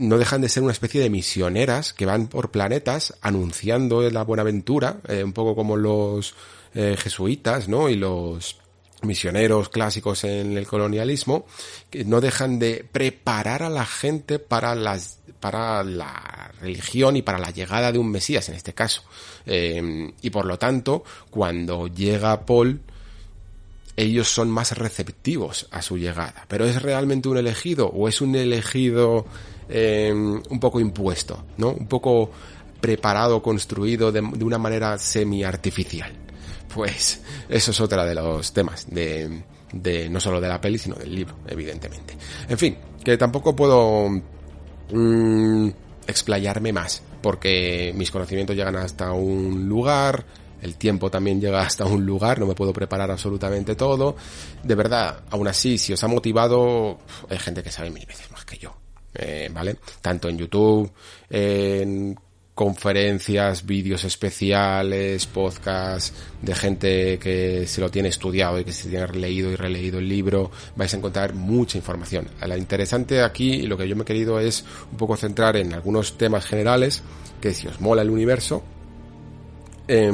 no 0.00 0.16
dejan 0.16 0.40
de 0.40 0.48
ser 0.48 0.62
una 0.62 0.72
especie 0.72 1.00
de 1.02 1.10
misioneras 1.10 1.92
que 1.92 2.06
van 2.06 2.26
por 2.26 2.50
planetas 2.50 3.14
anunciando 3.20 4.08
la 4.10 4.24
buena 4.24 4.40
aventura, 4.40 4.96
eh, 5.06 5.22
un 5.22 5.34
poco 5.34 5.54
como 5.54 5.76
los 5.76 6.34
eh, 6.74 6.96
jesuitas, 6.98 7.68
¿no? 7.68 7.90
Y 7.90 7.96
los 7.96 8.56
misioneros 9.02 9.68
clásicos 9.68 10.24
en 10.24 10.56
el 10.56 10.66
colonialismo, 10.66 11.44
que 11.90 12.04
no 12.06 12.22
dejan 12.22 12.58
de 12.58 12.86
preparar 12.90 13.62
a 13.62 13.68
la 13.68 13.84
gente 13.84 14.38
para 14.38 14.74
las 14.74 15.18
para 15.38 15.82
la 15.84 16.50
religión 16.60 17.16
y 17.16 17.22
para 17.22 17.38
la 17.38 17.50
llegada 17.50 17.92
de 17.92 17.98
un 17.98 18.10
Mesías 18.10 18.48
en 18.48 18.54
este 18.54 18.72
caso. 18.72 19.02
Eh, 19.46 20.12
y 20.20 20.30
por 20.30 20.46
lo 20.46 20.58
tanto, 20.58 21.04
cuando 21.30 21.88
llega 21.88 22.44
Paul, 22.44 22.80
ellos 23.96 24.28
son 24.28 24.50
más 24.50 24.76
receptivos 24.76 25.66
a 25.70 25.82
su 25.82 25.98
llegada. 25.98 26.46
Pero 26.48 26.64
¿es 26.64 26.80
realmente 26.80 27.28
un 27.28 27.36
elegido 27.36 27.88
o 27.88 28.08
es 28.08 28.20
un 28.20 28.34
elegido 28.34 29.26
eh, 29.70 30.12
un 30.12 30.60
poco 30.60 30.80
impuesto, 30.80 31.44
¿no? 31.58 31.70
Un 31.70 31.86
poco 31.86 32.30
preparado, 32.80 33.42
construido 33.42 34.10
de, 34.10 34.20
una 34.20 34.58
manera 34.58 34.98
semi-artificial. 34.98 36.12
Pues 36.74 37.20
eso 37.48 37.70
es 37.70 37.80
otra 37.80 38.04
de 38.04 38.14
los 38.14 38.52
temas 38.52 38.86
de, 38.88 39.42
de 39.72 40.08
no 40.08 40.20
solo 40.20 40.40
de 40.40 40.48
la 40.48 40.60
peli, 40.60 40.78
sino 40.78 40.96
del 40.96 41.14
libro, 41.14 41.36
evidentemente. 41.46 42.16
En 42.48 42.58
fin, 42.58 42.76
que 43.04 43.16
tampoco 43.16 43.54
puedo 43.54 44.08
mmm, 44.92 45.68
explayarme 46.06 46.72
más, 46.72 47.02
porque 47.22 47.92
mis 47.94 48.10
conocimientos 48.10 48.56
llegan 48.56 48.76
hasta 48.76 49.12
un 49.12 49.68
lugar, 49.68 50.24
el 50.62 50.76
tiempo 50.76 51.10
también 51.10 51.40
llega 51.40 51.62
hasta 51.62 51.84
un 51.84 52.04
lugar, 52.04 52.38
no 52.38 52.46
me 52.46 52.54
puedo 52.54 52.72
preparar 52.72 53.10
absolutamente 53.10 53.74
todo. 53.74 54.16
De 54.62 54.74
verdad, 54.74 55.22
aún 55.30 55.48
así, 55.48 55.78
si 55.78 55.92
os 55.92 56.04
ha 56.04 56.08
motivado, 56.08 56.98
hay 57.28 57.38
gente 57.38 57.62
que 57.62 57.70
sabe 57.70 57.90
mil 57.90 58.06
veces 58.06 58.30
más 58.30 58.44
que 58.44 58.58
yo. 58.58 58.79
Eh, 59.14 59.50
¿Vale? 59.52 59.76
Tanto 60.00 60.28
en 60.28 60.38
YouTube, 60.38 60.92
en 61.28 62.16
conferencias, 62.54 63.64
vídeos 63.64 64.04
especiales, 64.04 65.26
podcasts 65.26 66.12
de 66.42 66.54
gente 66.54 67.18
que 67.18 67.66
se 67.66 67.80
lo 67.80 67.90
tiene 67.90 68.10
estudiado 68.10 68.60
y 68.60 68.64
que 68.64 68.72
se 68.72 68.90
tiene 68.90 69.06
leído 69.08 69.50
y 69.50 69.56
releído 69.56 69.98
el 69.98 70.06
libro, 70.06 70.50
vais 70.76 70.92
a 70.92 70.98
encontrar 70.98 71.32
mucha 71.32 71.78
información. 71.78 72.28
Lo 72.46 72.56
interesante 72.58 73.22
aquí 73.22 73.52
y 73.54 73.66
lo 73.66 73.78
que 73.78 73.88
yo 73.88 73.96
me 73.96 74.02
he 74.02 74.04
querido 74.04 74.38
es 74.38 74.64
un 74.92 74.98
poco 74.98 75.16
centrar 75.16 75.56
en 75.56 75.72
algunos 75.72 76.18
temas 76.18 76.44
generales 76.44 77.02
que 77.40 77.54
si 77.54 77.66
os 77.66 77.80
mola 77.80 78.02
el 78.02 78.10
universo, 78.10 78.62
eh, 79.88 80.12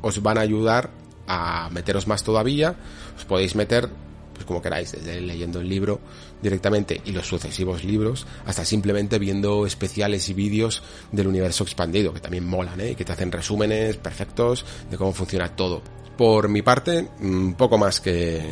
os 0.00 0.22
van 0.22 0.38
a 0.38 0.42
ayudar 0.42 0.90
a 1.26 1.70
meteros 1.72 2.06
más 2.06 2.22
todavía, 2.22 2.76
os 3.16 3.24
podéis 3.24 3.56
meter 3.56 3.88
pues 4.34 4.44
como 4.44 4.60
queráis, 4.60 4.92
desde 4.92 5.20
leyendo 5.20 5.60
el 5.60 5.68
libro 5.68 6.00
directamente 6.42 7.00
y 7.04 7.12
los 7.12 7.26
sucesivos 7.26 7.84
libros, 7.84 8.26
hasta 8.44 8.64
simplemente 8.64 9.18
viendo 9.18 9.66
especiales 9.66 10.28
y 10.28 10.34
vídeos 10.34 10.82
del 11.12 11.28
universo 11.28 11.64
expandido, 11.64 12.12
que 12.12 12.20
también 12.20 12.44
molan, 12.44 12.80
¿eh? 12.80 12.94
que 12.94 13.04
te 13.04 13.12
hacen 13.12 13.32
resúmenes 13.32 13.96
perfectos 13.96 14.64
de 14.90 14.96
cómo 14.96 15.12
funciona 15.12 15.54
todo. 15.56 15.82
Por 16.16 16.48
mi 16.48 16.62
parte, 16.62 17.08
un 17.20 17.54
poco 17.54 17.78
más 17.78 18.00
que 18.00 18.42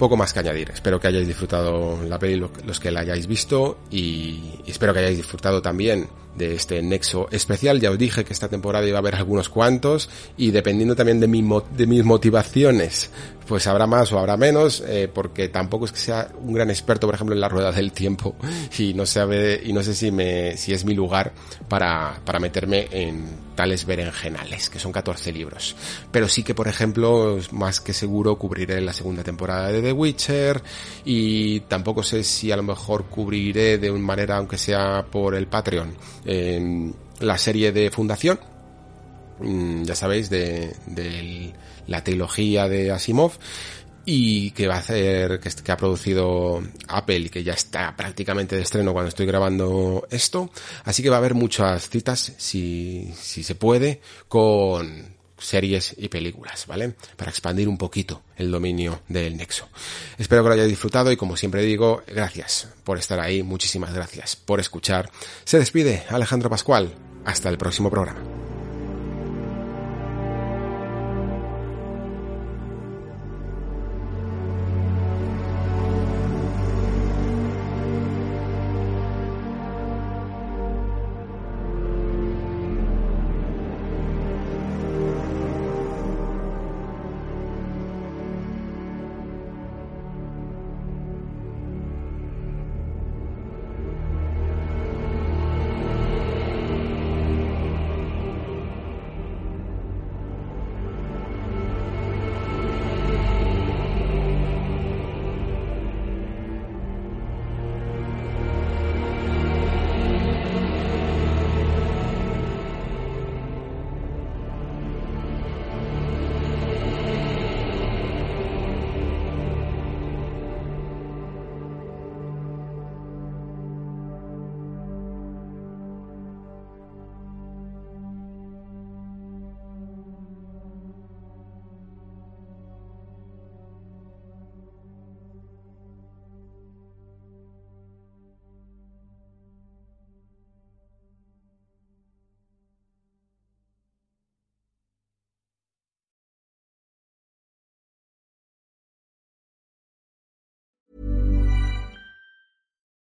poco 0.00 0.16
más 0.16 0.32
que 0.32 0.38
añadir. 0.38 0.70
Espero 0.70 0.98
que 0.98 1.08
hayáis 1.08 1.26
disfrutado 1.26 2.02
la 2.04 2.18
peli 2.18 2.42
los 2.64 2.80
que 2.80 2.90
la 2.90 3.00
hayáis 3.00 3.26
visto 3.26 3.80
y 3.90 4.40
espero 4.66 4.94
que 4.94 5.00
hayáis 5.00 5.18
disfrutado 5.18 5.60
también 5.60 6.08
de 6.38 6.54
este 6.54 6.80
nexo 6.80 7.28
especial. 7.30 7.80
Ya 7.80 7.90
os 7.90 7.98
dije 7.98 8.24
que 8.24 8.32
esta 8.32 8.48
temporada 8.48 8.88
iba 8.88 8.96
a 8.96 9.00
haber 9.00 9.14
algunos 9.14 9.50
cuantos 9.50 10.08
y 10.38 10.52
dependiendo 10.52 10.96
también 10.96 11.20
de, 11.20 11.28
mi, 11.28 11.46
de 11.76 11.86
mis 11.86 12.02
motivaciones, 12.02 13.10
pues 13.50 13.66
habrá 13.66 13.88
más 13.88 14.12
o 14.12 14.18
habrá 14.20 14.36
menos, 14.36 14.80
eh, 14.86 15.10
porque 15.12 15.48
tampoco 15.48 15.84
es 15.84 15.90
que 15.90 15.98
sea 15.98 16.28
un 16.40 16.52
gran 16.52 16.70
experto, 16.70 17.08
por 17.08 17.16
ejemplo, 17.16 17.34
en 17.34 17.40
la 17.40 17.48
rueda 17.48 17.72
del 17.72 17.90
tiempo 17.90 18.36
y 18.78 18.94
no 18.94 19.04
sabe 19.04 19.60
y 19.64 19.72
no 19.72 19.82
sé 19.82 19.92
si 19.92 20.12
me 20.12 20.56
si 20.56 20.72
es 20.72 20.84
mi 20.84 20.94
lugar 20.94 21.32
para 21.66 22.20
para 22.24 22.38
meterme 22.38 22.86
en 22.92 23.50
tales 23.56 23.86
berenjenales, 23.86 24.70
que 24.70 24.78
son 24.78 24.92
14 24.92 25.32
libros. 25.32 25.74
Pero 26.12 26.28
sí 26.28 26.44
que, 26.44 26.54
por 26.54 26.68
ejemplo, 26.68 27.40
más 27.50 27.80
que 27.80 27.92
seguro 27.92 28.38
cubriré 28.38 28.80
la 28.80 28.92
segunda 28.92 29.24
temporada 29.24 29.72
de 29.72 29.82
The 29.82 29.92
Witcher 29.94 30.62
y 31.04 31.58
tampoco 31.60 32.04
sé 32.04 32.22
si 32.22 32.52
a 32.52 32.56
lo 32.56 32.62
mejor 32.62 33.06
cubriré 33.06 33.78
de 33.78 33.90
una 33.90 34.04
manera, 34.04 34.36
aunque 34.36 34.58
sea 34.58 35.04
por 35.10 35.34
el 35.34 35.48
Patreon, 35.48 35.92
eh, 36.24 36.92
la 37.18 37.36
serie 37.36 37.72
de 37.72 37.90
Fundación, 37.90 38.38
mm, 39.40 39.82
ya 39.82 39.96
sabéis, 39.96 40.30
de, 40.30 40.72
de, 40.86 41.52
la 41.86 42.04
trilogía 42.04 42.68
de 42.68 42.90
Asimov, 42.90 43.32
y 44.04 44.50
que 44.52 44.66
va 44.66 44.76
a 44.76 44.78
hacer, 44.78 45.40
que, 45.40 45.72
ha 45.72 45.76
producido 45.76 46.62
Apple 46.88 47.18
y 47.18 47.28
que 47.28 47.44
ya 47.44 47.52
está 47.52 47.94
prácticamente 47.96 48.56
de 48.56 48.62
estreno 48.62 48.92
cuando 48.92 49.08
estoy 49.08 49.26
grabando 49.26 50.06
esto. 50.10 50.50
Así 50.84 51.02
que 51.02 51.10
va 51.10 51.16
a 51.16 51.18
haber 51.18 51.34
muchas 51.34 51.88
citas, 51.88 52.32
si, 52.36 53.12
si 53.16 53.42
se 53.42 53.54
puede, 53.54 54.00
con 54.28 55.14
series 55.38 55.94
y 55.96 56.08
películas, 56.08 56.66
¿vale? 56.66 56.94
Para 57.16 57.30
expandir 57.30 57.68
un 57.68 57.78
poquito 57.78 58.22
el 58.36 58.50
dominio 58.50 59.02
del 59.08 59.36
Nexo. 59.36 59.68
Espero 60.18 60.42
que 60.42 60.48
lo 60.48 60.54
hayáis 60.54 60.70
disfrutado 60.70 61.10
y 61.10 61.16
como 61.16 61.36
siempre 61.36 61.62
digo, 61.62 62.02
gracias 62.06 62.68
por 62.84 62.98
estar 62.98 63.20
ahí, 63.20 63.42
muchísimas 63.42 63.94
gracias 63.94 64.36
por 64.36 64.60
escuchar. 64.60 65.10
Se 65.44 65.58
despide 65.58 66.04
Alejandro 66.08 66.50
Pascual. 66.50 66.94
Hasta 67.24 67.50
el 67.50 67.58
próximo 67.58 67.90
programa. 67.90 68.39